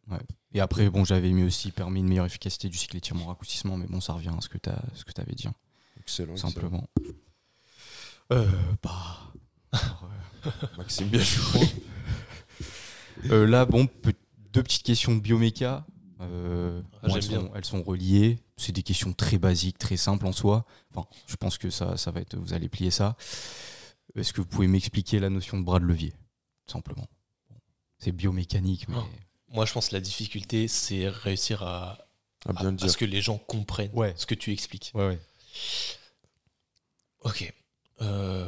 Et 0.53 0.61
après, 0.61 0.89
bon, 0.89 1.03
j'avais 1.03 1.31
mis 1.31 1.43
aussi 1.43 1.71
permis 1.71 1.99
une 1.99 2.07
meilleure 2.07 2.25
efficacité 2.25 2.69
du 2.69 2.77
cycle 2.77 2.95
étirement 2.95 3.25
raccourcissement, 3.25 3.75
mais 3.75 3.87
bon, 3.87 3.99
ça 3.99 4.13
revient 4.13 4.29
à 4.29 4.39
ce 4.39 4.47
que 4.47 4.57
tu 4.57 4.69
avais 5.21 5.33
dit, 5.35 5.47
hein, 5.49 5.53
Excellent. 5.99 6.31
excellent. 6.31 6.49
simplement. 6.49 6.89
Euh, 8.31 8.49
bah. 8.81 9.33
alors, 9.73 10.09
euh, 10.45 10.51
Maxime, 10.77 11.09
bien 11.09 11.19
joué. 11.21 11.61
Euh, 13.31 13.45
là, 13.47 13.65
bon, 13.65 13.89
deux 14.53 14.63
petites 14.63 14.83
questions 14.83 15.13
de 15.15 15.19
bioméca. 15.19 15.85
Euh, 16.21 16.81
Ah, 17.03 17.07
bon, 17.07 17.15
elles, 17.15 17.23
sont, 17.23 17.51
elles 17.55 17.65
sont 17.65 17.83
reliées. 17.83 18.39
C'est 18.57 18.71
des 18.71 18.83
questions 18.83 19.13
très 19.13 19.37
basiques, 19.37 19.77
très 19.77 19.97
simples 19.97 20.25
en 20.25 20.31
soi. 20.31 20.65
Enfin, 20.91 21.07
je 21.27 21.35
pense 21.35 21.57
que 21.57 21.69
ça, 21.69 21.95
ça 21.97 22.11
va 22.11 22.21
être. 22.21 22.35
Vous 22.37 22.53
allez 22.53 22.69
plier 22.69 22.91
ça. 22.91 23.15
Est-ce 24.15 24.33
que 24.33 24.41
vous 24.41 24.47
pouvez 24.47 24.67
m'expliquer 24.67 25.19
la 25.19 25.29
notion 25.29 25.59
de 25.59 25.63
bras 25.63 25.79
de 25.79 25.85
levier 25.85 26.11
tout 26.65 26.73
Simplement? 26.73 27.07
C'est 27.99 28.11
biomécanique, 28.11 28.87
mais. 28.89 28.95
Oh. 28.97 29.03
Moi, 29.49 29.65
je 29.65 29.73
pense 29.73 29.89
que 29.89 29.93
la 29.95 30.01
difficulté, 30.01 30.67
c'est 30.67 31.07
réussir 31.07 31.63
à, 31.63 31.97
À 32.47 32.53
bien 32.53 32.63
le 32.63 32.67
à 32.69 32.71
dire. 32.73 32.89
ce 32.89 32.97
que 32.97 33.05
les 33.05 33.21
gens 33.21 33.37
comprennent 33.37 33.91
Ouais. 33.93 34.13
ce 34.17 34.25
que 34.25 34.35
tu 34.35 34.51
expliques. 34.51 34.91
Ouais, 34.93 35.07
ouais. 35.07 35.19
Ok. 37.23 37.53
Euh... 38.01 38.47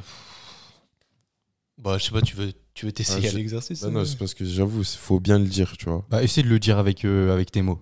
Bah, 1.79 1.97
je 1.97 2.05
sais 2.05 2.11
pas, 2.11 2.21
tu 2.21 2.35
veux 2.35 2.53
tu 2.73 2.85
veux 2.85 2.91
t'essayer 2.93 3.27
Ah, 3.27 3.31
à 3.31 3.33
l'exercice 3.33 3.81
Bah 3.81 3.89
non, 3.89 4.05
c'est 4.05 4.17
parce 4.17 4.33
que 4.33 4.45
j'avoue, 4.45 4.81
il 4.81 4.85
faut 4.85 5.19
bien 5.19 5.37
le 5.39 5.45
dire, 5.45 5.75
tu 5.77 5.85
vois. 5.85 6.05
Bah, 6.09 6.23
essaie 6.23 6.43
de 6.43 6.47
le 6.47 6.59
dire 6.59 6.77
avec, 6.77 7.03
euh, 7.03 7.33
avec 7.33 7.51
tes 7.51 7.61
mots. 7.61 7.81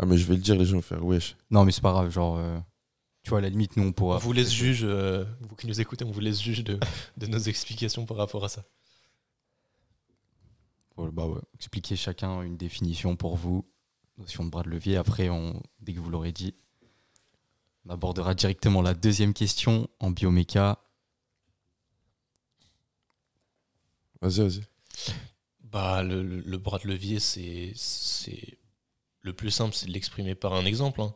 Ah, 0.00 0.06
mais 0.06 0.16
je 0.16 0.26
vais 0.26 0.34
le 0.34 0.40
dire, 0.40 0.56
les 0.56 0.64
gens 0.64 0.76
vont 0.76 0.82
faire 0.82 1.04
wesh. 1.04 1.36
Non, 1.50 1.64
mais 1.64 1.70
c'est 1.72 1.80
pas 1.80 1.92
grave. 1.92 2.10
Genre, 2.10 2.36
euh, 2.38 2.58
tu 3.22 3.30
vois, 3.30 3.38
à 3.38 3.42
la 3.42 3.48
limite, 3.48 3.76
nous, 3.76 3.84
on 3.84 3.88
On 3.88 3.92
pourra. 3.92 4.18
vous 4.18 4.32
laisse 4.32 4.52
juge, 4.52 4.80
euh, 4.82 5.24
vous 5.42 5.54
qui 5.54 5.66
nous 5.68 5.80
écoutez, 5.80 6.04
on 6.04 6.10
vous 6.10 6.20
laisse 6.20 6.40
juge 6.42 6.64
de, 6.64 6.78
de 7.16 7.26
nos 7.26 7.38
explications 7.38 8.04
par 8.04 8.16
rapport 8.16 8.44
à 8.44 8.48
ça. 8.48 8.64
Bah 10.96 11.26
ouais. 11.26 11.40
Expliquez 11.54 11.94
chacun 11.94 12.42
une 12.42 12.56
définition 12.56 13.16
pour 13.16 13.36
vous. 13.36 13.64
Notion 14.18 14.44
de 14.44 14.50
bras 14.50 14.62
de 14.62 14.70
levier. 14.70 14.96
Après, 14.96 15.28
on, 15.28 15.62
dès 15.80 15.92
que 15.92 16.00
vous 16.00 16.08
l'aurez 16.10 16.32
dit, 16.32 16.54
on 17.84 17.90
abordera 17.90 18.34
directement 18.34 18.80
la 18.82 18.94
deuxième 18.94 19.34
question 19.34 19.88
en 20.00 20.10
bioméca. 20.10 20.78
Vas-y, 24.22 24.40
vas-y. 24.40 24.60
Bah, 25.62 26.02
le, 26.02 26.22
le- 26.22 26.40
le 26.40 26.58
bras 26.58 26.78
de 26.78 26.86
levier, 26.88 27.18
c'est 27.20 27.72
c'est 27.74 28.58
le 29.22 29.32
plus 29.32 29.50
simple, 29.50 29.74
c'est 29.74 29.86
de 29.86 29.92
l'exprimer 29.92 30.34
par 30.34 30.54
un 30.54 30.64
exemple. 30.64 31.00
hein. 31.00 31.14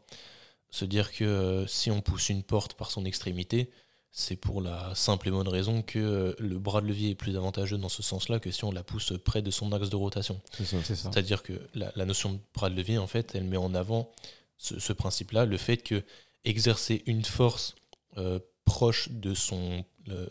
Se 0.71 0.85
dire 0.85 1.13
que 1.13 1.25
euh, 1.25 1.67
si 1.67 1.91
on 1.91 2.01
pousse 2.01 2.29
une 2.29 2.43
porte 2.43 2.75
par 2.75 2.91
son 2.91 3.05
extrémité, 3.05 3.71
c'est 4.13 4.37
pour 4.37 4.61
la 4.61 4.93
simple 4.97 5.29
et 5.29 5.31
bonne 5.31 5.49
raison 5.49 5.83
que 5.83 5.99
euh, 5.99 6.35
le 6.39 6.59
bras 6.59 6.81
de 6.81 6.87
levier 6.87 7.11
est 7.11 7.15
plus 7.15 7.37
avantageux 7.37 7.79
dans 7.79 7.89
ce 7.89 8.03
sens-là 8.03 8.41
que 8.41 8.51
si 8.51 8.65
on 8.65 8.73
la 8.73 8.83
pousse 8.83 9.13
près 9.25 9.43
de 9.43 9.51
son 9.53 9.73
axe 9.73 9.89
de 9.91 9.97
rotation. 9.97 10.41
C'est 10.53 10.65
ça. 10.65 10.77
C'est 10.85 10.97
ça. 10.97 11.11
C'est-à-dire 11.13 11.43
que 11.45 11.53
la, 11.75 11.93
la 11.95 12.05
notion 12.05 12.33
de 12.35 12.39
bras 12.55 12.71
de 12.71 12.75
levier, 12.77 12.99
en 12.99 13.07
fait, 13.07 13.35
elle 13.35 13.45
met 13.45 13.57
en 13.57 13.75
avant 13.75 14.11
ce, 14.59 14.79
ce 14.81 14.93
principe-là, 14.93 15.45
le 15.45 15.57
fait 15.57 15.77
que 15.79 16.05
exercer 16.45 17.03
une 17.07 17.25
force 17.25 17.75
euh, 18.17 18.41
proche 18.65 19.11
de 19.11 19.35
son, 19.35 19.85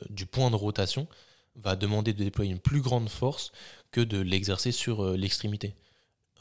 du 0.10 0.26
point 0.26 0.52
de 0.52 0.56
rotation 0.56 1.08
va 1.62 1.76
demander 1.76 2.14
de 2.14 2.24
déployer 2.24 2.52
une 2.52 2.60
plus 2.60 2.82
grande 2.82 3.10
force 3.10 3.52
que 3.92 4.02
de 4.02 4.20
l'exercer 4.20 4.72
sur 4.72 5.04
euh, 5.04 5.18
l'extrémité. 5.18 5.76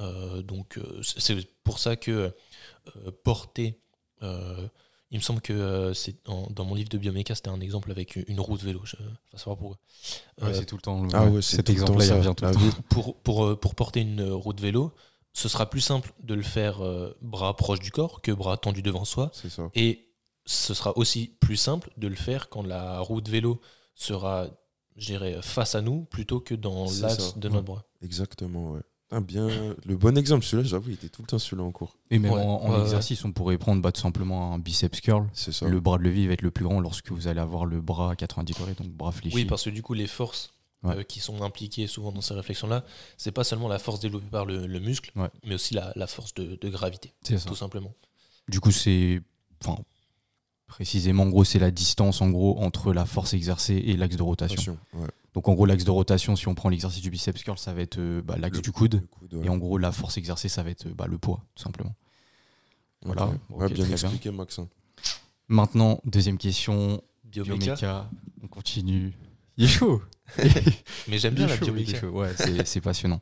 Euh, 0.01 0.43
donc 0.43 0.79
euh, 0.79 1.01
c'est 1.03 1.37
pour 1.65 1.79
ça 1.79 1.97
que 1.97 2.33
euh, 2.97 3.11
porter, 3.25 3.81
euh, 4.23 4.69
il 5.11 5.19
me 5.19 5.23
semble 5.23 5.41
que 5.41 5.53
euh, 5.53 5.95
c'est 5.95 6.17
dans 6.27 6.65
mon 6.65 6.75
livre 6.75 6.91
de 6.91 6.99
bioméca, 6.99 7.35
c'était 7.35 7.49
un 7.49 7.61
exemple 7.61 7.91
avec 7.91 8.17
une 8.17 8.41
roue 8.41 8.59
de 8.59 8.65
vélo. 8.65 8.81
Je 8.85 8.97
vais 8.97 9.39
savoir 9.39 9.57
pourquoi. 9.57 9.79
Ouais, 10.41 10.55
c'est 10.55 10.67
tout 10.67 10.77
le 10.77 10.83
temps. 10.83 11.09
Ah 11.13 11.27
ouais, 11.27 11.43
cet 11.43 11.71
exemple-là, 11.71 12.05
il 12.05 12.09
ça, 12.09 12.15
revient 12.17 12.35
tout 12.37 12.45
le 12.45 12.51
la 12.51 12.55
temps. 12.55 12.83
pour, 12.91 13.17
pour, 13.23 13.59
pour 13.59 13.75
porter 13.75 14.01
une 14.01 14.23
roue 14.31 14.53
de 14.53 14.61
vélo, 14.61 14.93
ce 15.33 15.49
sera 15.49 15.69
plus 15.71 15.81
simple 15.81 16.13
de 16.23 16.35
le 16.35 16.43
faire 16.43 16.85
euh, 16.85 17.17
bras 17.23 17.57
proche 17.57 17.81
du 17.81 17.91
corps 17.91 18.21
que 18.23 18.33
bras 18.33 18.57
tendu 18.57 18.83
devant 18.83 19.05
soi. 19.05 19.31
C'est 19.33 19.51
ça. 19.51 19.71
Et 19.75 20.05
ce 20.47 20.75
sera 20.75 20.97
aussi 20.97 21.33
plus 21.41 21.57
simple 21.57 21.91
de 21.97 22.07
le 22.09 22.17
faire 22.17 22.49
quand 22.49 22.63
la 22.63 23.01
roue 23.01 23.21
de 23.21 23.31
vélo 23.31 23.61
sera, 23.95 24.49
je 24.99 25.07
dirais, 25.07 25.39
face 25.43 25.75
à 25.75 25.81
nous 25.81 26.03
plutôt 26.05 26.41
que 26.41 26.55
dans 26.55 26.85
l'axe 27.01 27.37
de 27.39 27.49
ouais. 27.49 27.55
notre 27.55 27.65
bras. 27.67 27.85
Exactement, 28.03 28.73
ouais. 28.73 28.81
Ah, 29.11 29.21
bien. 29.21 29.49
Le 29.87 29.97
bon 29.97 30.19
exemple, 30.19 30.45
celui-là, 30.45 30.69
j'avoue, 30.69 30.91
il 30.91 30.95
était 30.95 31.09
tout 31.09 31.23
le 31.23 31.27
temps 31.29 31.39
celui-là 31.39 31.63
en 31.67 31.73
cours. 31.73 31.97
Et 32.11 32.19
même 32.19 32.31
Ouais, 32.33 32.43
en, 32.43 32.83
exercice, 32.83 33.25
on 33.25 33.33
pourrait 33.33 33.57
prendre 33.57 33.81
bah, 33.81 33.91
tout 33.91 34.03
simplement 34.03 34.53
un 34.53 34.59
biceps 34.59 35.01
curl. 35.01 35.27
C'est 35.33 35.51
ça. 35.53 35.67
Le 35.67 35.81
bras 35.81 35.97
de 35.97 36.03
levier 36.03 36.27
va 36.27 36.35
être 36.35 36.43
le 36.43 36.51
plus 36.51 36.65
grand 36.67 36.79
lorsque 36.81 37.11
vous 37.11 37.27
allez 37.27 37.41
avoir 37.41 37.65
le 37.65 37.81
bras 37.81 38.11
à 38.13 38.17
90 38.17 38.53
degrés, 38.53 38.75
donc 38.75 38.89
bras 38.89 39.11
fléchis. 39.13 39.35
Oui, 39.35 39.45
parce 39.47 39.65
que 39.65 39.71
du 39.71 39.83
coup, 39.83 39.95
les 39.95 40.07
forces 40.07 40.51
Ouais. 40.85 40.99
euh, 40.99 41.03
qui 41.03 41.19
sont 41.21 41.43
impliquées 41.43 41.87
souvent 41.89 42.13
dans 42.13 42.21
ces 42.21 42.35
réflexions-là, 42.35 42.85
c'est 43.17 43.33
pas 43.33 43.43
seulement 43.45 43.67
la 43.67 43.81
force 43.81 43.99
développée 43.99 44.29
par 44.31 44.45
le, 44.45 44.67
le 44.67 44.79
muscle, 44.79 45.11
Ouais. 45.17 45.29
mais 45.45 45.55
aussi 45.57 45.75
la, 45.75 45.93
la 45.97 46.07
force 46.07 46.35
de, 46.35 46.55
de 46.61 46.69
gravité, 46.69 47.15
c'est 47.23 47.37
ça. 47.39 47.49
tout 47.49 47.57
simplement. 47.57 47.93
Du 48.49 48.61
coup, 48.61 48.71
c'est. 48.71 49.21
Enfin, 49.65 49.83
précisément, 50.69 51.25
en 51.25 51.29
gros, 51.29 51.45
c'est 51.45 51.59
la 51.59 51.71
distance 51.73 52.21
en 52.23 52.31
gros 52.31 52.59
entre 52.61 52.93
la 52.93 53.05
force 53.07 53.35
exercée 53.35 53.75
et 53.75 53.97
l'axe 53.97 54.17
de 54.17 54.23
rotation. 54.23 54.79
Ouais. 54.95 55.07
Donc, 55.35 55.49
en 55.49 55.55
gros, 55.55 55.67
l'axe 55.67 55.85
de 55.85 55.91
rotation, 55.91 56.37
si 56.37 56.47
on 56.49 56.55
prend 56.55 56.69
l'exercice 56.69 57.03
du 57.03 57.11
biceps 57.11 57.43
curl, 57.43 57.59
ça 57.59 57.73
va 57.73 57.81
être 57.83 57.99
euh, 57.99 58.23
bah, 58.23 58.37
l'axe 58.39 58.57
Le- 58.59 58.63
du 58.63 58.73
coude. 58.73 58.95
le 58.95 59.01
coude, 59.07 59.35
ouais. 59.35 59.47
Et 59.47 59.49
en 59.49 59.57
gros, 59.59 59.79
la 59.79 59.93
force 59.93 60.17
exercée, 60.19 60.49
ça 60.49 60.63
va 60.63 60.71
être 60.71 60.89
bah, 60.89 61.07
le 61.09 61.19
poids, 61.19 61.45
tout 61.55 61.63
simplement. 61.63 61.95
voilà. 63.03 63.31
Ouais, 63.51 63.69
bien 63.69 63.85
bien. 63.85 63.93
expliqué, 63.95 64.31
Max. 64.31 64.59
hein. 64.59 64.69
Maintenant, 65.49 66.01
deuxième 66.05 66.39
question. 66.39 67.03
Bioméca. 67.25 67.57
Bioméca. 67.75 68.11
On 68.43 68.47
continue. 68.49 69.13
Il 69.57 69.65
est 69.65 69.69
chaud. 69.69 70.03
Mais 71.09 71.19
j'aime 71.19 71.35
bien 71.35 71.47
la 71.47 71.57
bioméca. 71.57 71.99
chaud. 72.01 72.09
Ouais, 72.11 72.31
c'est 72.37 72.67
c'est 72.67 72.81
passionnant. 72.81 73.21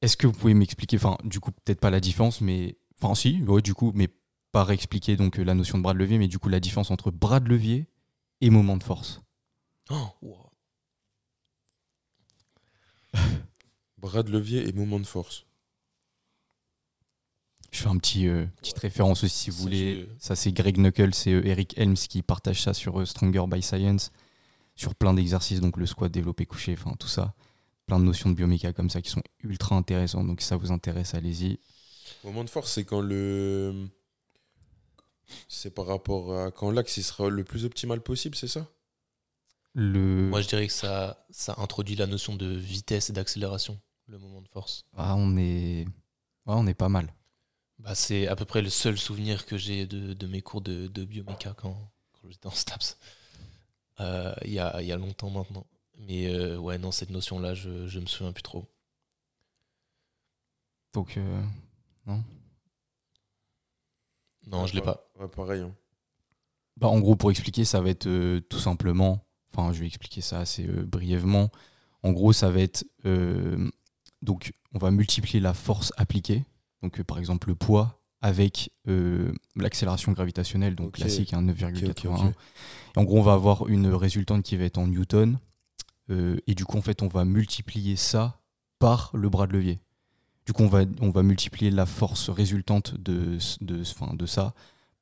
Est-ce 0.00 0.16
que 0.16 0.26
vous 0.26 0.32
pouvez 0.32 0.54
m'expliquer, 0.54 0.96
enfin, 0.96 1.16
du 1.24 1.38
coup, 1.40 1.52
peut-être 1.52 1.80
pas 1.80 1.90
la 1.90 2.00
différence, 2.00 2.40
mais. 2.40 2.76
Enfin, 3.00 3.14
si, 3.14 3.42
ouais, 3.42 3.62
du 3.62 3.74
coup, 3.74 3.92
mais 3.94 4.08
pas 4.52 4.64
réexpliquer 4.64 5.16
donc 5.16 5.38
euh, 5.38 5.42
la 5.42 5.54
notion 5.54 5.78
de 5.78 5.82
bras 5.82 5.94
de 5.94 5.98
levier, 5.98 6.18
mais 6.18 6.28
du 6.28 6.38
coup, 6.38 6.48
la 6.48 6.60
différence 6.60 6.90
entre 6.90 7.10
bras 7.10 7.40
de 7.40 7.48
levier 7.48 7.88
et 8.40 8.50
moment 8.50 8.76
de 8.76 8.84
force. 8.84 9.22
Oh, 9.90 10.08
wow. 10.22 10.50
Bras 13.98 14.22
de 14.22 14.30
levier 14.30 14.68
et 14.68 14.72
moment 14.72 14.98
de 14.98 15.06
force. 15.06 15.46
Je 17.72 17.78
fais 17.78 17.88
un 17.88 17.96
petit 17.96 18.28
euh, 18.28 18.44
petite 18.60 18.78
référence 18.78 19.24
aussi 19.24 19.44
si 19.44 19.50
vous 19.50 19.62
voulez. 19.62 20.08
Ça 20.18 20.36
c'est 20.36 20.52
Greg 20.52 20.76
Knuckles 20.76 21.10
et 21.26 21.32
euh, 21.32 21.46
Eric 21.46 21.76
Helms 21.78 21.94
qui 21.94 22.22
partagent 22.22 22.62
ça 22.62 22.74
sur 22.74 23.00
euh, 23.00 23.06
Stronger 23.06 23.44
by 23.48 23.62
Science, 23.62 24.12
sur 24.76 24.94
plein 24.94 25.14
d'exercices, 25.14 25.60
donc 25.60 25.78
le 25.78 25.86
squat 25.86 26.12
développé 26.12 26.44
couché, 26.44 26.74
enfin 26.78 26.94
tout 26.98 27.08
ça. 27.08 27.34
Plein 27.86 27.98
de 27.98 28.04
notions 28.04 28.28
de 28.28 28.34
bioméca 28.34 28.72
comme 28.72 28.90
ça 28.90 29.00
qui 29.00 29.10
sont 29.10 29.22
ultra 29.42 29.74
intéressantes. 29.74 30.26
Donc 30.26 30.42
si 30.42 30.46
ça 30.46 30.56
vous 30.56 30.70
intéresse, 30.70 31.14
allez-y. 31.14 31.58
Moment 32.24 32.44
de 32.44 32.50
force, 32.50 32.72
c'est 32.72 32.84
quand 32.84 33.00
le. 33.00 33.88
C'est 35.48 35.70
par 35.74 35.86
rapport 35.86 36.36
à 36.36 36.50
quand 36.50 36.70
l'axe 36.70 36.96
il 36.96 37.02
sera 37.02 37.28
le 37.28 37.44
plus 37.44 37.64
optimal 37.64 38.00
possible, 38.00 38.36
c'est 38.36 38.48
ça? 38.48 38.66
Le... 39.74 40.28
Moi, 40.28 40.42
je 40.42 40.48
dirais 40.48 40.66
que 40.66 40.72
ça, 40.72 41.24
ça 41.30 41.54
introduit 41.58 41.96
la 41.96 42.06
notion 42.06 42.36
de 42.36 42.46
vitesse 42.46 43.08
et 43.08 43.12
d'accélération, 43.14 43.80
le 44.06 44.18
moment 44.18 44.42
de 44.42 44.48
force. 44.48 44.84
Ah, 44.96 45.14
on 45.16 45.36
est, 45.36 45.86
ah, 46.46 46.56
on 46.56 46.66
est 46.66 46.74
pas 46.74 46.90
mal. 46.90 47.12
Bah, 47.78 47.94
c'est 47.94 48.26
à 48.28 48.36
peu 48.36 48.44
près 48.44 48.62
le 48.62 48.70
seul 48.70 48.98
souvenir 48.98 49.46
que 49.46 49.56
j'ai 49.56 49.86
de, 49.86 50.12
de 50.12 50.26
mes 50.26 50.42
cours 50.42 50.60
de, 50.60 50.88
de 50.88 51.04
bioméca 51.04 51.54
quand, 51.56 51.90
quand 52.12 52.28
j'étais 52.28 52.46
en 52.46 52.50
STAPS. 52.50 52.98
Euh, 54.00 54.34
Il 54.44 54.52
y, 54.52 54.58
a, 54.58 54.80
il 54.82 54.86
y 54.86 54.92
a 54.92 54.96
longtemps 54.96 55.30
maintenant. 55.30 55.66
Mais 55.98 56.26
euh, 56.26 56.58
ouais, 56.58 56.78
non, 56.78 56.92
cette 56.92 57.10
notion-là, 57.10 57.54
je, 57.54 57.86
je 57.86 57.98
me 57.98 58.06
souviens 58.06 58.32
plus 58.32 58.42
trop. 58.42 58.66
Donc 60.92 61.16
euh, 61.16 61.42
Non, 62.06 62.22
je 64.66 64.74
l'ai 64.74 64.80
pas. 64.82 65.08
Ouais, 65.20 65.28
pareil. 65.28 65.62
hein. 65.62 65.72
Bah, 66.76 66.88
en 66.88 67.00
gros, 67.00 67.16
pour 67.16 67.30
expliquer, 67.30 67.64
ça 67.64 67.80
va 67.80 67.90
être 67.90 68.06
euh, 68.06 68.40
tout 68.40 68.58
simplement, 68.58 69.24
enfin, 69.52 69.72
je 69.72 69.80
vais 69.80 69.86
expliquer 69.86 70.20
ça 70.20 70.40
assez 70.40 70.66
euh, 70.66 70.84
brièvement. 70.84 71.50
En 72.02 72.12
gros, 72.12 72.32
ça 72.32 72.50
va 72.50 72.60
être, 72.60 72.84
euh, 73.04 73.70
donc, 74.22 74.52
on 74.74 74.78
va 74.78 74.90
multiplier 74.90 75.38
la 75.40 75.54
force 75.54 75.92
appliquée. 75.96 76.44
Donc, 76.82 76.98
euh, 76.98 77.04
par 77.04 77.18
exemple, 77.18 77.48
le 77.48 77.54
poids 77.54 77.98
avec 78.22 78.70
euh, 78.88 79.32
l'accélération 79.56 80.12
gravitationnelle, 80.12 80.74
donc 80.76 80.92
classique, 80.92 81.34
hein, 81.34 81.42
9,81. 81.42 81.90
Ok, 81.90 81.90
ok, 81.90 82.04
ok. 82.06 82.34
Et 82.96 82.98
en 82.98 83.04
gros, 83.04 83.18
on 83.18 83.22
va 83.22 83.32
avoir 83.34 83.68
une 83.68 83.88
résultante 83.88 84.42
qui 84.44 84.56
va 84.56 84.64
être 84.64 84.78
en 84.78 84.86
newton. 84.86 85.38
euh, 86.10 86.36
et 86.46 86.54
du 86.54 86.64
coup, 86.64 86.78
en 86.78 86.82
fait, 86.82 87.02
on 87.02 87.08
va 87.08 87.24
multiplier 87.24 87.96
ça 87.96 88.40
par 88.78 89.10
le 89.14 89.28
bras 89.28 89.46
de 89.46 89.52
levier. 89.52 89.80
Du 90.46 90.52
coup, 90.52 90.62
on 90.64 90.68
va, 90.68 90.82
on 91.00 91.10
va 91.10 91.22
multiplier 91.22 91.70
la 91.70 91.86
force 91.86 92.28
résultante 92.30 92.94
de, 93.00 93.38
de, 93.60 93.82
de 94.16 94.26
ça 94.26 94.54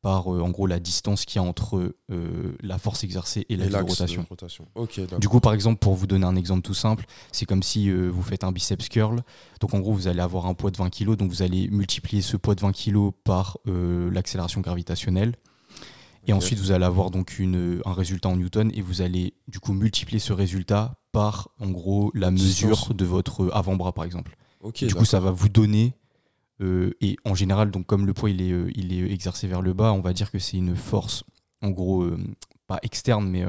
par, 0.03 0.33
euh, 0.33 0.41
en 0.41 0.51
gros, 0.51 0.67
la 0.67 0.81
distance 0.81 1.25
qu'il 1.25 1.41
y 1.41 1.45
a 1.45 1.47
entre 1.47 1.95
euh, 2.11 2.57
la 2.63 2.79
force 2.79 3.05
exercée 3.05 3.45
et 3.49 3.57
l'axe 3.57 3.73
de 3.73 3.77
rotation. 3.77 4.27
rotation. 4.29 4.67
Ok, 4.75 4.99
d'accord. 5.01 5.19
Du 5.19 5.29
coup, 5.29 5.41
par 5.41 5.53
exemple, 5.53 5.79
pour 5.79 5.95
vous 5.95 6.07
donner 6.07 6.25
un 6.25 6.37
exemple 6.37 6.63
tout 6.63 6.75
simple, 6.75 7.05
c'est 7.33 7.45
comme 7.45 7.63
si 7.63 7.91
euh, 7.91 8.09
vous 8.09 8.23
faites 8.23 8.45
un 8.45 8.53
biceps 8.53 8.89
curl. 8.89 9.21
Donc, 9.61 9.75
en 9.75 9.81
gros, 9.81 9.93
vous 9.93 10.09
allez 10.09 10.21
avoir 10.21 10.47
un 10.47 10.55
poids 10.55 10.71
de 10.71 10.77
20 10.79 10.91
kg. 10.91 11.17
Donc, 11.17 11.31
vous 11.31 11.43
allez 11.43 11.69
multiplier 11.69 12.23
ce 12.23 12.37
poids 12.37 12.55
de 12.55 12.61
20 12.61 12.73
kg 12.73 13.11
par 13.25 13.59
l'accélération 13.67 14.61
gravitationnelle. 14.61 15.35
Et 16.27 16.33
ensuite, 16.33 16.59
vous 16.59 16.71
allez 16.71 16.85
avoir 16.85 17.11
donc 17.11 17.39
une, 17.39 17.81
un 17.85 17.93
résultat 17.93 18.29
en 18.29 18.37
newton. 18.37 18.71
Et 18.75 18.83
vous 18.83 19.03
allez, 19.03 19.35
du 19.49 19.59
coup, 19.61 19.73
multiplier 19.73 20.19
ce 20.19 20.33
résultat 20.33 20.97
par, 21.13 21.51
en 21.59 21.71
gros, 21.71 22.11
la 22.15 22.31
Distance. 22.31 22.63
mesure 22.63 22.95
de 22.95 23.05
votre 23.05 23.51
avant-bras, 23.53 23.93
par 23.93 24.05
exemple. 24.05 24.37
Du 24.89 24.95
coup, 24.95 25.05
ça 25.07 25.21
va 25.21 25.31
vous 25.31 25.49
donner. 25.49 25.95
euh, 26.61 26.93
et 27.01 27.17
en 27.25 27.35
général, 27.35 27.71
donc 27.71 27.87
comme 27.87 28.05
le 28.07 28.13
poids 28.13 28.29
il 28.31 28.43
est, 28.43 28.53
euh, 28.53 28.71
il 28.75 28.93
est 28.93 29.11
exercé 29.11 29.49
vers 29.49 29.63
le 29.63 29.73
bas, 29.73 29.93
on 29.95 30.01
va 30.01 30.13
dire 30.13 30.31
que 30.31 30.39
c'est 30.39 30.59
une 30.59 30.77
force, 30.77 31.25
en 31.63 31.71
gros, 31.71 32.03
euh, 32.03 32.19
pas 32.67 32.79
externe, 32.83 33.27
mais 33.29 33.45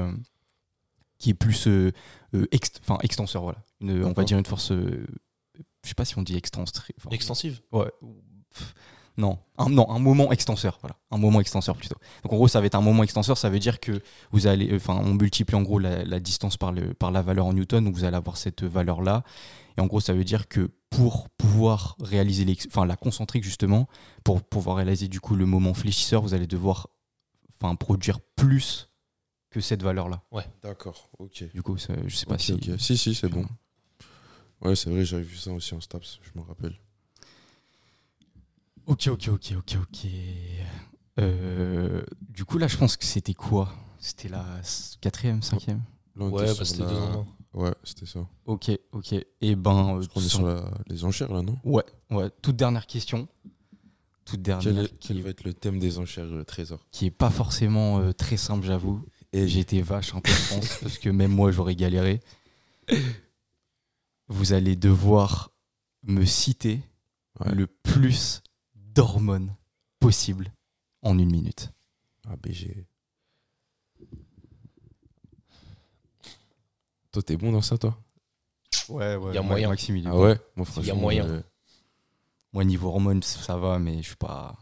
qui 1.18 1.30
est 1.30 1.34
plus 1.34 1.68
ext- 2.32 2.80
extenseur, 3.02 3.42
voilà. 3.42 3.58
Une- 3.80 4.04
on 4.04 4.12
va 4.12 4.24
dire 4.24 4.38
une 4.38 4.46
force, 4.46 4.72
je 4.72 5.04
sais 5.88 5.94
pas 5.94 6.04
si 6.06 6.16
on 6.18 6.22
dit 6.22 6.36
extenseur. 6.36 6.84
enfin, 6.96 7.10
Extensive? 7.10 7.60
Ouais. 7.70 7.90
Non, 9.18 9.38
un, 9.58 9.68
non, 9.68 9.90
un 9.90 9.98
moment 9.98 10.32
extenseur, 10.32 10.78
voilà. 10.80 10.96
Un 11.10 11.18
moment 11.18 11.40
extenseur 11.42 11.76
plutôt. 11.76 11.96
Donc 12.22 12.32
en 12.32 12.36
gros, 12.36 12.48
ça 12.48 12.60
va 12.60 12.66
être 12.66 12.76
un 12.76 12.80
moment 12.80 13.02
extenseur, 13.02 13.36
ça 13.36 13.50
veut 13.50 13.58
dire 13.58 13.78
que 13.78 14.00
vous 14.30 14.46
allez, 14.46 14.74
enfin, 14.74 14.96
on 15.04 15.12
multiplie 15.12 15.54
en 15.54 15.60
gros 15.62 15.78
la, 15.78 16.02
la 16.04 16.18
distance 16.18 16.56
par, 16.56 16.72
le, 16.72 16.94
par 16.94 17.10
la 17.10 17.20
valeur 17.20 17.44
en 17.44 17.52
newton, 17.52 17.84
donc 17.84 17.94
vous 17.94 18.04
allez 18.04 18.16
avoir 18.16 18.38
cette 18.38 18.62
valeur-là. 18.62 19.22
Et 19.76 19.80
en 19.80 19.86
gros, 19.86 20.00
ça 20.00 20.12
veut 20.12 20.24
dire 20.24 20.48
que 20.48 20.70
pour 20.90 21.28
pouvoir 21.30 21.96
réaliser, 22.00 22.44
enfin, 22.66 22.84
la 22.86 22.96
concentrique 22.96 23.44
justement, 23.44 23.88
pour 24.24 24.42
pouvoir 24.42 24.76
réaliser 24.76 25.08
du 25.08 25.20
coup 25.20 25.34
le 25.36 25.46
moment 25.46 25.74
fléchisseur, 25.74 26.22
vous 26.22 26.34
allez 26.34 26.46
devoir, 26.46 26.88
enfin, 27.60 27.74
produire 27.76 28.20
plus 28.36 28.90
que 29.50 29.60
cette 29.60 29.82
valeur-là. 29.82 30.22
D'accord, 30.62 31.10
ok. 31.18 31.44
Du 31.52 31.62
coup, 31.62 31.76
ça- 31.78 31.94
je 32.06 32.14
sais 32.16 32.26
pas 32.26 32.38
si. 32.38 32.52
ok. 32.52 32.70
Si, 32.78 32.96
si, 32.96 33.14
c'est 33.14 33.28
bon. 33.28 33.46
Ouais, 34.60 34.76
c'est 34.76 34.90
vrai, 34.90 35.04
j'avais 35.04 35.22
vu 35.24 35.36
ça 35.36 35.52
aussi 35.52 35.74
en 35.74 35.80
Staps, 35.80 36.20
je 36.22 36.38
me 36.38 36.44
rappelle. 36.44 36.78
Ok, 38.86 39.08
ok, 39.08 39.28
ok, 39.28 39.52
ok, 39.58 39.76
ok. 39.80 40.06
Euh, 41.18 42.02
du 42.20 42.44
coup, 42.44 42.58
là, 42.58 42.66
je 42.68 42.76
pense 42.76 42.96
que 42.96 43.04
c'était 43.04 43.34
quoi? 43.34 43.72
C'était 43.98 44.28
la 44.28 44.58
s- 44.60 44.96
quatrième, 45.00 45.42
cinquième? 45.42 45.82
Là, 46.16 46.24
on 46.26 46.30
Ouais, 46.30 46.42
était 46.44 46.48
bah 46.58 46.64
sur 46.64 46.66
c'était 46.66 46.82
la- 46.82 46.88
deux 46.90 46.96
un. 46.96 47.26
Ouais, 47.54 47.74
c'était 47.84 48.06
ça. 48.06 48.26
Ok, 48.46 48.70
ok. 48.92 49.14
Et 49.40 49.56
ben, 49.56 49.98
euh, 49.98 50.02
On 50.14 50.20
est 50.20 50.22
sans- 50.24 50.28
sur 50.38 50.46
la- 50.46 50.70
les 50.86 51.04
enchères 51.04 51.32
là, 51.32 51.42
non? 51.42 51.58
Ouais, 51.64 51.84
ouais. 52.10 52.30
Toute 52.42 52.56
dernière 52.56 52.86
question. 52.86 53.28
Toute 54.24 54.40
dernière 54.40 54.74
quel, 54.74 54.88
qui, 54.88 55.08
quel 55.08 55.20
va 55.22 55.30
être 55.30 55.44
le 55.44 55.52
thème 55.52 55.78
des 55.78 55.98
enchères 55.98 56.24
euh, 56.32 56.44
Trésor? 56.44 56.86
Qui 56.90 57.06
est 57.06 57.10
pas 57.10 57.28
forcément 57.30 57.98
euh, 57.98 58.12
très 58.12 58.36
simple, 58.38 58.64
j'avoue. 58.64 59.04
Et 59.34 59.58
été 59.58 59.82
vache 59.82 60.14
un 60.14 60.20
peu, 60.20 60.30
je 60.30 60.54
pense, 60.54 60.78
parce 60.82 60.98
que 60.98 61.08
même 61.10 61.32
moi, 61.32 61.50
j'aurais 61.52 61.74
galéré. 61.76 62.20
Vous 64.28 64.52
allez 64.52 64.76
devoir 64.76 65.50
me 66.02 66.24
citer 66.24 66.80
Ouais. 67.40 67.54
le 67.54 67.66
plus 67.66 68.42
d'hormones 68.74 69.56
possible 69.98 70.52
en 71.00 71.18
une 71.18 71.30
minute. 71.30 71.70
Ah, 72.28 72.36
Toi, 77.12 77.22
t'es 77.22 77.36
bon 77.36 77.52
dans 77.52 77.60
ça, 77.60 77.76
toi? 77.78 77.96
Ouais, 78.88 79.16
ouais. 79.16 79.34
Y 79.34 79.38
a 79.38 79.42
moyen. 79.42 79.68
Maxime, 79.68 79.96
il 79.96 80.04
est 80.06 80.08
Ah 80.08 80.12
bon. 80.12 80.24
ouais? 80.24 80.38
Moi, 80.56 80.64
franchement. 80.66 80.96
moyen. 80.96 81.26
euh, 81.26 81.42
Moi, 82.52 82.64
niveau 82.64 82.88
hormones, 82.88 83.22
ça 83.22 83.56
va, 83.56 83.78
mais 83.78 83.98
je 83.98 84.08
suis 84.08 84.16
pas. 84.16 84.56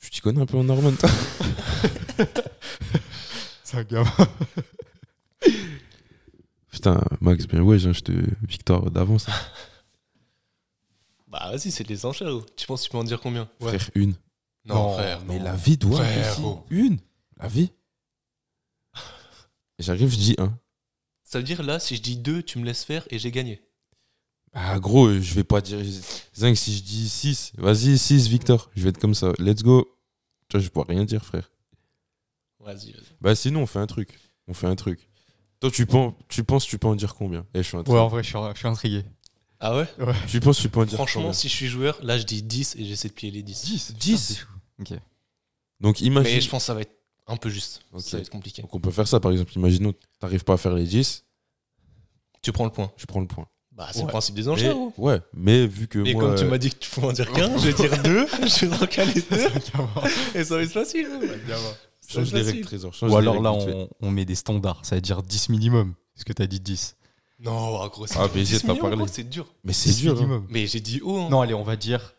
tu 0.00 0.10
t'y 0.10 0.20
connais 0.20 0.40
un 0.40 0.46
peu 0.46 0.56
en 0.56 0.68
hormones, 0.68 0.96
toi? 0.96 1.10
C'est 3.64 3.76
un 3.78 3.84
gamin. 3.84 4.10
Putain, 6.70 7.00
Max, 7.20 7.46
bien 7.46 7.60
ouais, 7.62 7.78
je 7.78 7.90
te. 8.00 8.12
Victoire 8.46 8.90
d'avance. 8.90 9.28
hein. 9.28 9.32
Bah 11.28 11.48
vas-y, 11.50 11.70
c'est 11.70 11.88
les 11.88 12.04
enchères. 12.04 12.28
Tu 12.58 12.66
penses 12.66 12.82
que 12.82 12.86
tu 12.88 12.92
peux 12.92 12.98
en 12.98 13.04
dire 13.04 13.18
combien? 13.18 13.48
Frère, 13.58 13.80
une. 13.94 14.14
Non, 14.66 14.92
frère. 14.92 15.22
Mais 15.26 15.38
non. 15.38 15.44
la 15.44 15.54
vie 15.56 15.78
doit. 15.78 15.96
Frère, 16.04 16.36
oh. 16.44 16.62
Une 16.68 16.98
La 17.38 17.48
vie 17.48 17.72
J'arrive, 19.78 20.10
je 20.10 20.16
dis 20.18 20.34
un. 20.36 20.52
Ça 21.32 21.38
veut 21.38 21.44
dire 21.44 21.62
là, 21.62 21.80
si 21.80 21.96
je 21.96 22.02
dis 22.02 22.18
2, 22.18 22.42
tu 22.42 22.58
me 22.58 22.66
laisses 22.66 22.84
faire 22.84 23.06
et 23.08 23.18
j'ai 23.18 23.30
gagné. 23.30 23.62
Ah, 24.52 24.78
gros, 24.78 25.10
je 25.18 25.32
vais 25.32 25.44
pas 25.44 25.62
dire. 25.62 25.78
Zinc, 26.36 26.58
si 26.58 26.76
je 26.76 26.82
dis 26.82 27.08
6, 27.08 27.52
vas-y, 27.56 27.96
6, 27.96 28.28
Victor. 28.28 28.70
Je 28.76 28.82
vais 28.82 28.90
être 28.90 28.98
comme 28.98 29.14
ça. 29.14 29.32
Let's 29.38 29.62
go. 29.62 29.98
Tu 30.48 30.58
vois, 30.58 30.62
je 30.62 30.68
pourrais 30.68 30.92
rien 30.92 31.06
dire, 31.06 31.24
frère. 31.24 31.50
Vas-y, 32.60 32.92
vas-y. 32.92 33.16
Bah, 33.22 33.34
sinon, 33.34 33.62
on 33.62 33.66
fait 33.66 33.78
un 33.78 33.86
truc. 33.86 34.10
On 34.46 34.52
fait 34.52 34.66
un 34.66 34.76
truc. 34.76 35.08
Toi, 35.60 35.70
tu 35.70 35.86
penses, 35.86 36.12
tu 36.28 36.44
penses, 36.44 36.66
tu 36.66 36.76
peux 36.76 36.88
en 36.88 36.96
dire 36.96 37.14
combien? 37.14 37.46
Eh, 37.54 37.62
je 37.62 37.68
suis 37.68 37.78
Ouais, 37.78 37.98
en 37.98 38.08
vrai, 38.08 38.22
je 38.22 38.28
suis, 38.28 38.38
je 38.52 38.58
suis 38.58 38.68
intrigué. 38.68 39.02
Ah 39.58 39.74
ouais? 39.74 39.86
Tu 40.28 40.38
penses, 40.40 40.58
tu 40.58 40.68
peux 40.68 40.80
en 40.80 40.84
dire 40.84 40.96
Franchement, 40.96 41.22
combien? 41.22 41.32
si 41.32 41.48
je 41.48 41.54
suis 41.54 41.68
joueur, 41.68 41.98
là 42.04 42.18
je 42.18 42.24
dis 42.24 42.42
10 42.42 42.76
et 42.76 42.84
j'essaie 42.84 43.08
de 43.08 43.14
plier 43.14 43.30
les 43.30 43.42
10. 43.42 43.64
10 43.64 43.86
Putain, 43.86 43.98
10 43.98 44.18
c'est 44.18 44.34
fou. 44.34 44.52
Ok. 44.80 44.92
Donc, 45.80 46.02
imagine. 46.02 46.34
Mais 46.34 46.40
je 46.42 46.50
pense 46.50 46.64
que 46.64 46.66
ça 46.66 46.74
va 46.74 46.82
être 46.82 46.92
un 47.26 47.36
peu 47.36 47.48
juste. 47.48 47.82
Ok. 47.92 48.00
Ça 48.02 48.16
va 48.16 48.20
être 48.22 48.30
compliqué. 48.30 48.62
Donc, 48.62 48.74
on 48.74 48.80
peut 48.80 48.90
faire 48.90 49.08
ça, 49.08 49.20
par 49.20 49.30
exemple. 49.32 49.52
Imaginons, 49.56 49.92
t'arrives 50.18 50.44
pas 50.44 50.54
à 50.54 50.56
faire 50.56 50.74
les 50.74 50.84
10, 50.84 51.24
Tu 52.42 52.52
prends 52.52 52.64
le 52.64 52.70
point. 52.70 52.90
je 52.96 53.06
prends 53.06 53.20
le 53.20 53.26
point. 53.26 53.46
Bah, 53.70 53.88
c'est 53.90 54.00
Ouais. 54.00 54.04
le 54.04 54.10
principe 54.10 54.34
des 54.34 54.42
Mais, 54.42 54.48
enchères. 54.48 54.74
gros. 54.74 54.92
ouais, 54.98 55.20
mais 55.32 55.66
vu 55.66 55.88
que 55.88 56.04
Et 56.04 56.12
moi. 56.14 56.24
comme 56.24 56.34
tu 56.36 56.44
euh, 56.44 56.50
m'as 56.50 56.58
dit 56.58 56.68
que 56.70 56.76
tu 56.76 56.90
pouvais 56.90 57.06
en 57.06 57.12
dire 57.12 57.32
qu'un, 57.32 57.56
je 57.56 57.70
vais 57.70 57.72
dire 57.72 58.02
2, 58.02 58.26
je 58.46 58.66
vais 58.66 58.76
en 58.82 58.86
caler 58.86 59.14
2 59.14 59.36
et 60.38 60.44
ça 60.44 60.56
va 60.56 60.62
être 60.62 60.70
facile. 60.72 61.08
Ça 61.08 61.54
va 61.54 61.58
Change 62.06 62.28
être 62.28 62.34
les 62.34 62.40
facile. 62.40 62.44
règles, 62.44 62.60
trésor. 62.66 62.92
change 62.92 63.10
Ou 63.10 63.16
alors 63.16 63.40
là, 63.40 63.52
on, 63.52 63.88
on 64.00 64.10
met 64.10 64.26
des 64.26 64.34
standards. 64.34 64.84
Ça 64.84 64.96
veut 64.96 65.00
dire 65.00 65.22
10 65.22 65.48
minimum. 65.48 65.94
Est-ce 66.16 66.26
que 66.26 66.34
t'as 66.34 66.46
dit 66.46 66.60
10 66.60 66.96
Non, 67.38 67.80
ah, 67.80 67.88
gros, 67.88 68.06
c'est 68.06 68.18
Ah, 68.18 68.24
dur. 68.26 68.34
BG, 68.34 68.44
10 68.44 68.60
t'as 68.62 68.68
millions, 68.74 68.80
parlé. 68.82 69.04
c'est 69.10 69.24
dur. 69.28 69.46
Mais 69.64 69.72
c'est 69.72 69.88
10 69.90 70.00
dur. 70.02 70.12
hein. 70.12 70.14
minimum. 70.16 70.46
Mais 70.50 70.66
j'ai 70.66 70.80
dit 70.80 71.00
haut. 71.00 71.16
Hein. 71.20 71.28
Non, 71.30 71.40
allez, 71.40 71.54
on 71.54 71.62
va 71.62 71.76
dire, 71.76 72.14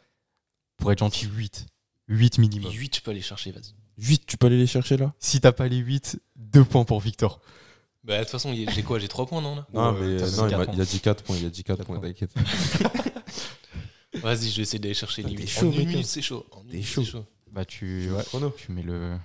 pour 0.77 0.91
être 0.91 0.99
gentil, 0.99 1.27
8. 1.27 1.67
8 2.07 2.39
minimum. 2.39 2.71
8, 2.71 2.89
tu 2.89 3.01
peux 3.03 3.11
aller 3.11 3.21
chercher, 3.21 3.51
vas-y. 3.51 3.75
8, 3.97 4.25
tu 4.25 4.37
peux 4.37 4.47
aller 4.47 4.57
les 4.57 4.67
chercher 4.67 4.97
là 4.97 5.13
Si 5.19 5.39
t'as 5.41 5.51
pas 5.51 5.67
les 5.67 5.77
8, 5.77 6.19
2 6.35 6.63
points 6.65 6.83
pour 6.85 6.99
Victor. 6.99 7.39
Bah, 8.03 8.17
de 8.17 8.23
toute 8.23 8.31
façon, 8.31 8.53
j'ai 8.53 8.83
quoi 8.83 8.99
J'ai 8.99 9.07
3 9.07 9.25
points, 9.27 9.41
non 9.41 9.55
là 9.55 9.67
Non, 9.73 9.93
Ouais, 9.93 9.99
mais 10.01 10.21
euh, 10.21 10.31
non, 10.37 10.47
il, 10.73 10.81
a 10.81 10.85
dit 10.85 10.99
4 10.99 11.23
points. 11.23 11.37
Il 11.37 11.45
a 11.45 11.49
dit 11.49 11.63
4 11.63 11.77
Quatre 11.77 11.85
points, 11.87 11.99
t'inquiète. 11.99 12.33
Vas-y, 14.15 14.49
je 14.49 14.57
vais 14.57 14.61
essayer 14.63 14.79
d'aller 14.79 14.93
chercher 14.93 15.23
les 15.23 15.29
Putain, 15.29 15.41
t'es 15.41 15.47
8. 15.47 15.49
chaud, 15.49 15.67
En 15.67 15.71
une 15.71 15.87
minute, 15.87 16.05
c'est 16.05 16.21
chaud. 16.21 16.45
En 16.51 16.61
une 16.61 16.67
T'es 16.67 16.73
minute, 16.73 16.87
chaud. 16.87 17.03
c'est 17.03 17.11
chaud. 17.11 17.25
Bah, 17.51 17.65
tu, 17.65 18.11
ouais, 18.11 18.23
Chrono. 18.23 18.49
tu 18.51 18.71
mets 18.71 18.83
le 18.83 19.17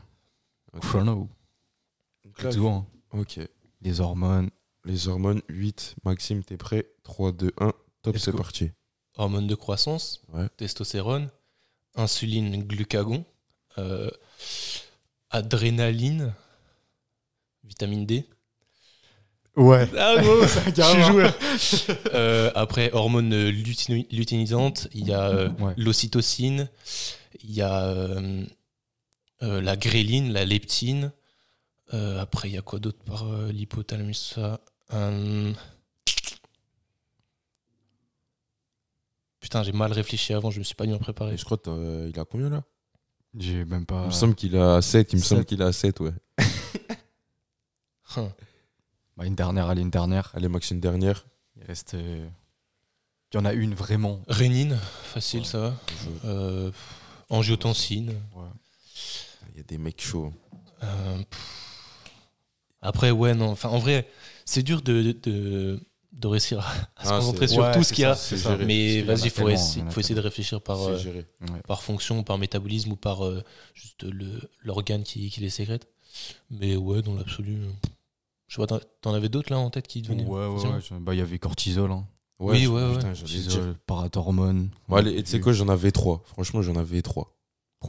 Ok. 0.75 0.81
chrono. 0.83 1.29
Là, 2.43 2.51
hein. 2.69 2.87
Ok. 3.13 3.41
Les 3.83 4.01
hormones. 4.01 4.51
Les 4.85 5.09
hormones, 5.09 5.43
8. 5.49 5.97
Maxime, 6.05 6.43
t'es 6.45 6.57
prêt? 6.57 6.87
3, 7.05 7.33
2, 7.33 7.53
1. 7.61 7.73
Top, 8.03 8.17
c'est 8.19 8.33
parti. 8.33 8.71
Hormones 9.17 9.47
de 9.47 9.55
croissance, 9.55 10.23
Ouais. 10.33 10.49
testostérone, 10.57 11.29
insuline, 11.97 12.63
glucagon, 12.63 13.25
euh, 13.79 14.11
adrénaline, 15.31 16.35
vitamine 17.65 18.07
D. 18.07 18.27
Ouais. 19.57 19.89
Ah 19.99 20.17
gros, 20.21 20.43
je 20.43 20.47
suis 20.61 20.73
gamin. 20.73 21.07
joueur. 21.07 21.35
Euh, 22.15 22.51
après, 22.55 22.93
hormones 22.93 23.49
lutéinisantes, 23.49 24.89
il 24.95 25.09
y 25.09 25.13
a 25.13 25.29
euh, 25.31 25.49
Ouais. 25.59 25.75
l'ocytocine, 25.77 26.69
il 27.43 27.53
y 27.53 27.63
a 27.63 27.85
euh, 27.87 28.45
euh, 29.43 29.61
la 29.61 29.77
gréline, 29.77 30.33
la 30.33 30.45
leptine. 30.45 31.13
Euh, 31.95 32.21
après, 32.21 32.49
il 32.49 32.55
y 32.55 32.59
a 32.59 32.63
quoi 32.63 32.79
d'autre 32.79 33.03
par 33.05 33.27
euh, 33.27 33.51
l'hypothalamus 33.51 34.39
Putain, 39.41 39.63
j'ai 39.63 39.73
mal 39.73 39.93
réfléchi 39.93 40.35
avant, 40.35 40.51
je 40.51 40.59
me 40.59 40.65
suis 40.65 40.75
pas 40.75 40.85
bien 40.87 40.99
préparé. 40.99 41.35
Et 41.35 41.37
je 41.37 41.45
crois 41.45 41.59
qu'il 41.59 42.13
a 42.19 42.25
combien 42.25 42.51
là? 42.51 42.65
J'ai 43.37 43.65
même 43.65 43.87
pas. 43.87 44.03
Il 44.03 44.07
me 44.07 44.13
semble 44.13 44.35
qu'il 44.35 44.57
a 44.57 44.81
7. 44.83 45.13
Il 45.13 45.17
me 45.19 45.23
semble 45.23 45.45
qu'il 45.45 45.63
a 45.63 45.73
7, 45.73 46.01
ouais. 46.01 46.13
Bah, 49.17 49.27
une 49.27 49.35
dernière, 49.35 49.69
allez, 49.69 49.83
une 49.83 49.91
dernière. 49.91 50.31
Allez, 50.35 50.49
Max, 50.49 50.71
une 50.71 50.81
dernière. 50.81 51.27
Il 51.57 51.65
reste. 51.65 51.95
euh, 51.95 52.29
Il 53.33 53.37
y 53.37 53.41
en 53.41 53.45
a 53.45 53.53
une 53.53 53.75
vraiment. 53.75 54.21
Rénine, 54.29 54.77
facile 55.05 55.41
Ouais. 55.41 55.47
ça 55.47 55.59
va. 55.59 55.75
Je- 55.89 56.29
Euh, 56.29 56.71
angiotensine. 57.29 58.11
Ouais. 58.35 58.49
Il 59.53 59.57
y 59.59 59.61
a 59.61 59.65
des 59.65 59.79
mecs 59.79 60.01
chauds. 60.01 60.33
Euh. 60.83 61.23
Après, 62.81 63.11
ouais, 63.11 63.35
non. 63.35 63.51
Enfin, 63.51 63.69
en 63.71 63.79
vrai, 63.79 64.09
c'est 64.45 64.63
dur 64.63 64.83
de, 64.83 65.13
de, 65.23 65.81
de 66.19 66.27
réussir 66.27 66.59
à, 66.61 67.05
se 67.05 67.09
Ah, 67.11 67.19
concentrer 67.19 67.49
sur 67.49 67.63
ouais, 67.63 67.73
tout 67.75 67.83
ce 67.85 67.93
qu'il 67.93 68.03
y 68.03 68.05
a. 68.05 68.15
ça. 68.15 68.57
Mais 68.59 69.03
vas-y, 69.03 69.31
faut, 69.31 69.49
essayer, 69.49 69.83
il 69.83 69.85
en 69.85 69.89
a 69.89 69.91
faut 69.91 70.01
essayer 70.01 70.15
de 70.17 70.21
réfléchir 70.21 70.61
par, 70.61 70.81
euh. 70.83 70.99
Ouais. 71.41 71.61
par 71.67 71.83
fonction, 71.83 72.23
par 72.25 72.39
métabolisme 72.39 72.93
ou 72.93 72.97
par 72.97 73.25
euh, 73.25 73.43
juste 73.75 74.03
le- 74.03 74.41
l'organe 74.61 75.03
qui, 75.05 75.31
qui 75.31 75.41
les 75.41 75.51
sécrète. 75.51 75.87
Mais 76.51 76.77
ouais, 76.77 77.03
dans 77.03 77.15
l'absolu. 77.15 77.55
euh, 77.63 77.71
Je 78.49 78.57
sais 78.61 78.67
pas, 78.67 78.81
t'en- 79.01 79.15
avais 79.15 79.29
d'autres 79.29 79.53
là 79.53 79.59
en 79.59 79.71
tête 79.71 79.87
qui 79.87 80.03
te 80.03 80.09
venaient 80.09 80.25
Ouais, 80.25 80.47
ouais, 80.47 80.67
ouais, 80.67 80.99
Bah, 81.01 81.15
il 81.15 81.19
y 81.19 81.23
avait 81.23 81.39
cortisol. 81.39 81.91
Hein. 81.93 82.07
Oui, 82.41 82.63
je- 82.65 82.69
ouais, 82.69 82.83
ouais. 82.83 82.95
putain. 82.97 83.15
Cortisol, 83.15 83.77
parathormone. 83.87 84.71
Et 85.07 85.23
tu 85.23 85.31
sais 85.31 85.41
quoi, 85.41 85.53
j'en 85.53 85.69
avais 85.69 85.91
trois. 85.93 86.23
Franchement, 86.27 86.63
j'en 86.63 86.77
avais 86.77 87.03
trois. 87.03 87.37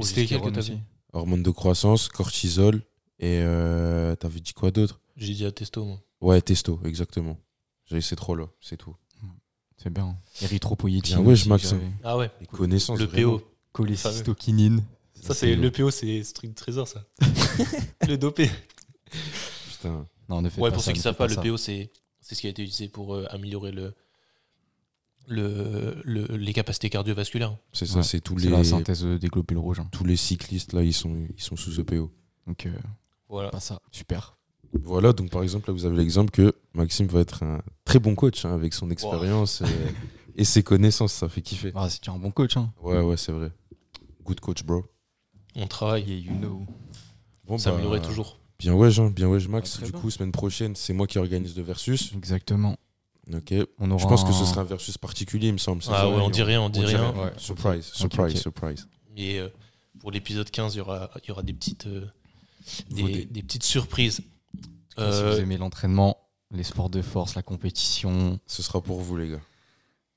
C'était 0.02 0.22
lesquels 0.22 0.42
que 0.42 0.46
t'avais 0.50 0.60
aussi. 0.60 0.80
Hormones 1.14 1.42
de 1.44 1.50
croissance, 1.50 2.08
cortisol 2.10 2.84
et 3.18 3.40
euh, 3.42 4.16
t'avais 4.16 4.40
dit 4.40 4.54
quoi 4.54 4.70
d'autre? 4.70 5.00
J'ai 5.18 5.34
dit 5.34 5.46
à 5.46 5.52
testo, 5.52 5.84
moi. 5.84 6.00
Ouais, 6.22 6.42
testo, 6.42 6.80
exactement. 6.86 7.38
J'avais 7.90 8.02
ces 8.02 8.16
trois 8.16 8.38
là, 8.38 8.48
c'est 8.62 8.78
tout. 8.78 8.96
C'est 9.78 9.90
bien. 9.92 10.18
Érythropoïétine. 10.42 11.18
Bien, 11.18 11.26
ouais, 11.26 11.36
je 11.36 11.48
Max. 11.48 11.74
Ah 12.04 12.18
ouais, 12.18 12.30
Les 12.42 12.48
connaissances. 12.48 13.00
le. 13.00 13.08
PO. 13.08 13.42
Cholécystokinine. 13.72 14.84
Ça, 15.22 15.34
c'est 15.34 15.56
le 15.56 15.72
PO, 15.72 15.90
c'est 15.92 16.24
ce 16.24 16.34
truc 16.34 16.50
de 16.52 16.56
trésor, 16.56 16.88
ça. 16.88 17.06
le 18.08 18.18
dopé. 18.18 18.50
Putain. 19.72 20.06
Non, 20.28 20.42
ne 20.42 20.50
Ouais, 20.50 20.70
pas 20.70 20.72
pour 20.72 20.82
ça, 20.82 20.88
ceux 20.88 20.92
qui 20.94 21.00
ne 21.00 21.04
savent 21.04 21.16
pas, 21.16 21.28
le. 21.28 21.36
PO, 21.36 21.58
c'est 21.58 21.92
c'est 22.22 22.36
ce 22.36 22.42
qui 22.42 22.48
a 22.48 22.50
été 22.50 22.62
utilisé 22.62 22.90
pour 22.90 23.16
euh, 23.16 23.26
améliorer 23.32 23.72
le, 23.72 23.96
le, 25.28 26.02
le- 26.04 26.36
les 26.38 26.54
capacités 26.54 26.90
cardiovasculaires. 26.90 27.56
C'est 27.74 27.86
ça, 27.86 27.98
Ouais, 27.98 28.04
c'est 28.04 28.22
tous 28.22 28.36
les 28.38 28.50
la 28.50 28.64
synthèse 28.64 29.04
des 29.04 29.28
globules 29.28 29.58
rouges. 29.58 29.80
hein. 29.80 29.88
tous 29.92 30.04
les 30.04 30.16
cyclistes 30.18 30.74
là, 30.74 30.84
ils 30.84 30.94
sont 30.94 31.26
ils 31.38 31.42
sont 31.42 31.56
sous 31.56 31.80
EPO. 31.80 32.12
Donc, 32.48 32.66
euh, 32.66 32.72
Voilà. 33.30 33.50
pas 33.50 33.60
ça. 33.60 33.80
Super. 33.92 34.38
Voilà, 34.74 35.14
donc 35.14 35.30
par 35.30 35.44
exemple 35.44 35.70
là 35.70 35.74
vous 35.74 35.86
avez 35.86 35.98
l'exemple 35.98 36.32
que 36.32 36.54
Maxime 36.74 37.08
va 37.08 37.22
être 37.22 37.44
un 37.44 37.62
très 37.86 38.00
bon 38.00 38.16
coach 38.16 38.46
hein, 38.46 38.54
avec 38.54 38.74
son 38.74 38.92
expérience 38.92 39.64
et 40.36 40.44
ses 40.44 40.64
connaissances, 40.64 41.14
ça 41.14 41.28
fait 41.28 41.42
kiffer. 41.42 41.72
Ah, 41.76 41.90
c'est 41.90 42.08
un 42.10 42.18
bon 42.18 42.32
coach. 42.32 42.56
Hein. 42.58 42.72
Ouais 42.82 43.02
ouais, 43.02 43.18
c'est 43.18 43.32
vrai. 43.32 43.52
Good 44.24 44.40
coach, 44.40 44.64
bro. 44.64 44.86
On 45.56 45.68
travaille, 45.68 46.04
Yeah, 46.04 46.32
you 46.32 46.38
know. 46.38 46.66
Bon, 47.46 47.58
s'améliorer 47.58 48.00
bah, 48.00 48.08
toujours. 48.08 48.40
Bien 48.60 48.74
ouais, 48.74 48.92
Jean, 48.92 49.10
bien 49.10 49.28
ouais, 49.28 49.40
Max. 49.48 49.80
Ah, 49.82 49.86
du 49.86 49.92
bien. 49.92 50.02
coup, 50.02 50.10
semaine 50.12 50.32
prochaine, 50.32 50.76
c'est 50.76 50.94
moi 50.94 51.08
qui 51.08 51.18
organise 51.18 51.58
le 51.58 51.64
versus. 51.64 52.12
Exactement. 52.16 52.78
Ok. 53.34 53.54
On 53.80 53.90
aura 53.92 54.02
Je 54.02 54.08
pense 54.08 54.24
que 54.24 54.32
ce 54.32 54.46
sera 54.46 54.62
un 54.62 54.66
versus 54.66 54.98
particulier, 54.98 55.48
il 55.48 55.54
me 55.54 55.58
semble. 55.58 55.82
Ah 55.88 56.10
ouais, 56.10 56.16
on 56.16 56.30
dit 56.30 56.44
rien, 56.44 56.62
on 56.62 56.70
dit 56.70 56.80
On 56.80 56.84
dit 56.84 56.96
rien. 56.96 57.12
rien. 57.12 57.24
Ouais, 57.24 57.32
Surprise, 57.38 57.86
surprise, 57.86 58.40
surprise. 58.40 58.88
Et 59.18 59.40
euh, 59.40 59.50
pour 60.00 60.12
l'épisode 60.12 60.50
15, 60.50 60.76
il 60.76 60.78
y 60.78 60.82
aura, 60.82 61.10
il 61.24 61.28
y 61.28 61.32
aura 61.32 61.44
des, 61.44 61.54
petites, 61.54 61.88
euh, 61.88 62.06
des 62.90 63.44
petites 63.44 63.64
surprises. 63.64 64.22
Si 64.98 65.02
Euh, 65.04 65.34
vous 65.36 65.40
aimez 65.40 65.58
l'entraînement, 65.58 66.18
les 66.52 66.64
sports 66.64 66.90
de 66.90 67.02
force, 67.02 67.36
la 67.36 67.44
compétition, 67.44 68.40
Ce 68.48 68.62
sera 68.64 68.82
pour 68.82 69.00
vous, 69.02 69.18
les 69.18 69.30
gars. 69.30 69.42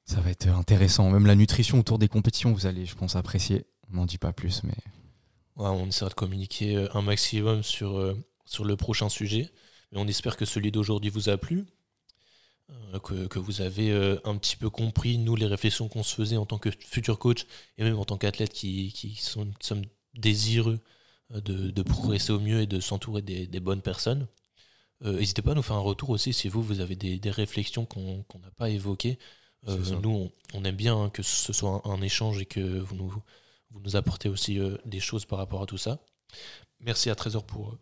ça 0.04 0.20
va 0.20 0.30
être 0.30 0.48
intéressant. 0.48 1.10
Même 1.10 1.26
la 1.26 1.34
nutrition 1.34 1.78
autour 1.78 1.98
des 1.98 2.08
compétitions, 2.08 2.52
vous 2.52 2.66
allez, 2.66 2.86
je 2.86 2.94
pense, 2.94 3.16
apprécier. 3.16 3.66
On 3.90 3.96
n'en 3.96 4.06
dit 4.06 4.18
pas 4.18 4.32
plus, 4.32 4.62
mais 4.64 4.74
Ouais, 5.56 5.68
on 5.68 5.86
essaiera 5.86 6.08
de 6.10 6.14
communiquer 6.14 6.76
euh, 6.76 6.88
un 6.94 7.02
maximum 7.02 7.62
sur, 7.62 7.98
euh, 7.98 8.16
sur 8.46 8.64
le 8.64 8.76
prochain 8.76 9.08
sujet. 9.08 9.50
Mais 9.92 9.98
on 10.00 10.06
espère 10.06 10.36
que 10.36 10.44
celui 10.46 10.72
d'aujourd'hui 10.72 11.10
vous 11.10 11.28
a 11.28 11.36
plu, 11.36 11.66
euh, 12.70 12.98
que, 13.00 13.26
que 13.26 13.38
vous 13.38 13.60
avez 13.60 13.90
euh, 13.90 14.18
un 14.24 14.36
petit 14.36 14.56
peu 14.56 14.70
compris, 14.70 15.18
nous, 15.18 15.36
les 15.36 15.46
réflexions 15.46 15.88
qu'on 15.88 16.02
se 16.02 16.14
faisait 16.14 16.36
en 16.36 16.46
tant 16.46 16.58
que 16.58 16.70
futur 16.70 17.18
coach 17.18 17.46
et 17.78 17.84
même 17.84 17.98
en 17.98 18.04
tant 18.04 18.16
qu'athlète 18.18 18.52
qui, 18.52 18.92
qui, 18.92 19.16
sont, 19.16 19.46
qui 19.58 19.66
sommes 19.66 19.84
désireux 20.14 20.80
euh, 21.34 21.40
de, 21.40 21.70
de 21.70 21.82
progresser 21.82 22.32
au 22.32 22.40
mieux 22.40 22.62
et 22.62 22.66
de 22.66 22.80
s'entourer 22.80 23.22
des, 23.22 23.46
des 23.46 23.60
bonnes 23.60 23.82
personnes. 23.82 24.26
Euh, 25.04 25.18
N'hésitez 25.18 25.42
pas 25.42 25.52
à 25.52 25.54
nous 25.54 25.62
faire 25.62 25.76
un 25.76 25.80
retour 25.80 26.10
aussi 26.10 26.32
si 26.32 26.48
vous, 26.48 26.62
vous 26.62 26.80
avez 26.80 26.94
des, 26.96 27.18
des 27.18 27.30
réflexions 27.30 27.84
qu'on 27.86 28.24
n'a 28.40 28.50
pas 28.56 28.70
évoquées. 28.70 29.18
Euh, 29.68 29.78
nous, 30.00 30.10
on, 30.10 30.32
on 30.58 30.64
aime 30.64 30.76
bien 30.76 30.96
hein, 31.00 31.10
que 31.10 31.22
ce 31.22 31.52
soit 31.52 31.82
un, 31.84 31.90
un 31.90 32.02
échange 32.02 32.40
et 32.40 32.46
que 32.46 32.60
vous 32.78 32.94
nous, 32.96 33.08
vous 33.70 33.80
nous 33.80 33.96
apportez 33.96 34.28
aussi 34.28 34.58
euh, 34.58 34.76
des 34.84 35.00
choses 35.00 35.24
par 35.24 35.38
rapport 35.38 35.62
à 35.62 35.66
tout 35.66 35.78
ça. 35.78 35.98
Merci 36.80 37.10
à 37.10 37.14
Trésor 37.14 37.44
pour, 37.44 37.76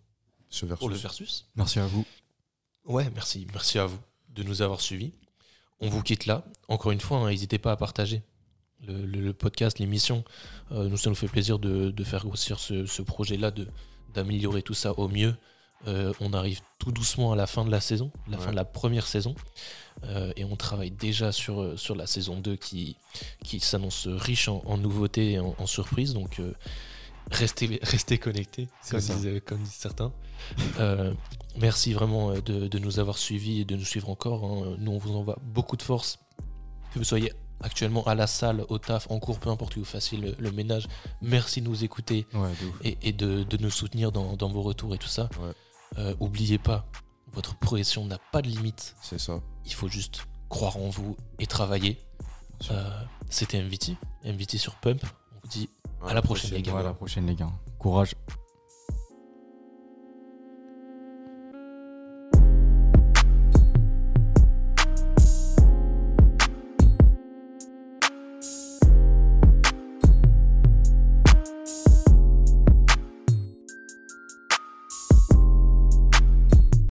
Ce 0.51 0.67
versus. 0.67 0.79
pour 0.81 0.89
le 0.89 0.97
versus. 0.97 1.47
merci 1.57 1.79
à 1.79 1.87
vous. 1.87 2.05
Ouais, 2.85 3.09
merci. 3.15 3.47
Merci 3.53 3.79
à 3.79 3.87
vous 3.87 3.99
de 4.31 4.43
nous 4.43 4.63
avoir 4.63 4.81
suivis. 4.81 5.13
On 5.81 5.89
vous 5.89 6.03
quitte 6.03 6.27
là. 6.27 6.45
Encore 6.69 6.93
une 6.93 7.01
fois, 7.01 7.19
hein, 7.19 7.31
n'hésitez 7.31 7.59
pas 7.59 7.73
à 7.73 7.77
partager 7.77 8.23
le, 8.87 9.05
le- 9.07 9.21
le 9.21 9.33
podcast, 9.33 9.79
l'émission. 9.79 10.25
Euh, 10.73 10.89
nous, 10.89 10.97
ça 10.99 11.09
nous 11.11 11.17
fait 11.17 11.29
plaisir 11.29 11.59
de, 11.59 11.91
de 11.91 12.05
faire 12.05 12.25
grossir 12.25 12.59
ce, 12.59 12.85
ce 12.87 13.03
projet-là, 13.03 13.53
d'améliorer 14.15 14.63
tout 14.63 14.75
ça 14.75 14.93
au 14.99 15.09
mieux. 15.09 15.35
Euh, 15.87 16.13
on 16.21 16.33
arrive 16.35 16.61
tout 16.79 16.93
doucement 16.93 17.33
à 17.33 17.37
la 17.37 17.47
fin 17.47 17.65
de 17.65 17.71
la 17.71 17.81
saison, 17.81 18.11
la 18.29 18.37
Ouais. 18.39 18.45
fin 18.45 18.51
de 18.51 18.57
la 18.57 18.65
première 18.67 19.07
saison. 19.07 19.35
Euh, 20.05 20.33
et 20.37 20.45
on 20.45 20.57
travaille 20.57 20.91
déjà 20.91 21.33
sur, 21.33 21.61
euh, 21.63 21.77
sur 21.77 21.95
la 21.95 22.07
saison 22.07 22.39
2 22.39 22.57
qui, 22.57 22.97
qui 23.45 23.61
s'annonce 23.61 24.07
riche 24.07 24.49
en, 24.49 24.63
en 24.67 24.77
nouveautés 24.79 25.33
et 25.33 25.39
en, 25.41 25.55
en 25.59 25.67
surprises. 25.67 26.13
Donc, 26.15 26.39
euh, 26.41 26.53
restez, 27.31 27.79
restez 27.83 28.19
connectés, 28.19 28.69
comme 28.91 29.01
disent, 29.01 29.43
comme 29.47 29.59
disent 29.59 29.73
certains. 29.73 30.13
Merci 31.59 31.93
vraiment 31.93 32.33
de, 32.33 32.69
de 32.69 32.79
nous 32.79 32.99
avoir 32.99 33.19
suivis 33.19 33.61
et 33.61 33.65
de 33.65 33.77
nous 33.77 33.85
suivre 33.85 34.09
encore. 34.09 34.45
hein. 34.45 34.77
Nous, 34.79 34.93
on 34.93 34.99
vous 34.99 35.17
envoie 35.17 35.39
beaucoup 35.43 35.77
de 35.77 35.83
force. 35.83 36.19
Que 36.93 36.99
vous 36.99 37.05
soyez 37.05 37.33
actuellement 37.63 38.05
à 38.07 38.15
la 38.15 38.27
salle, 38.27 38.65
au 38.69 38.79
taf, 38.79 39.11
en 39.11 39.19
cours, 39.19 39.39
peu 39.39 39.51
importe 39.51 39.75
que 39.75 39.81
vous 39.81 39.85
fassiez 39.85 40.17
le, 40.19 40.35
le 40.39 40.51
ménage. 40.51 40.87
Merci 41.21 41.61
de 41.61 41.69
nous 41.69 41.85
écouter 41.85 42.27
Ouais, 42.33 42.49
de 42.61 42.67
ouf. 42.67 42.75
et, 42.85 42.99
et 43.03 43.13
de, 43.13 43.43
de 43.43 43.57
nous 43.59 43.71
soutenir 43.71 44.13
dans, 44.13 44.35
dans 44.37 44.49
vos 44.49 44.63
retours 44.63 44.95
et 44.95 44.99
tout 44.99 45.09
ça. 45.09 45.29
Ouais. 45.41 45.53
Euh, 45.99 46.15
oubliez 46.21 46.59
pas, 46.59 46.87
votre 47.33 47.57
progression 47.57 48.05
n'a 48.05 48.19
pas 48.33 48.43
de 48.43 48.49
limite. 48.49 48.95
C'est 49.03 49.19
ça. 49.19 49.41
Il 49.65 49.73
faut 49.73 49.89
juste 49.89 50.27
croire 50.49 50.77
en 50.77 50.89
vous 50.89 51.17
et 51.39 51.47
travailler. 51.47 51.99
Euh, 52.71 52.91
C'était 53.29 53.63
MVT, 53.63 53.97
MVT 54.25 54.59
sur 54.59 54.75
Pump. 54.77 55.03
On 55.05 55.41
vous 55.43 55.49
dit 55.49 55.69
À 56.07 56.15
la 56.15 56.23
prochaine, 56.23 56.51
les 56.53 56.63
gars. 56.63 56.79
À 56.79 56.83
la 56.83 56.93
prochaine, 56.95 57.27
les 57.27 57.35
gars. 57.35 57.51
Courage. 57.79 58.15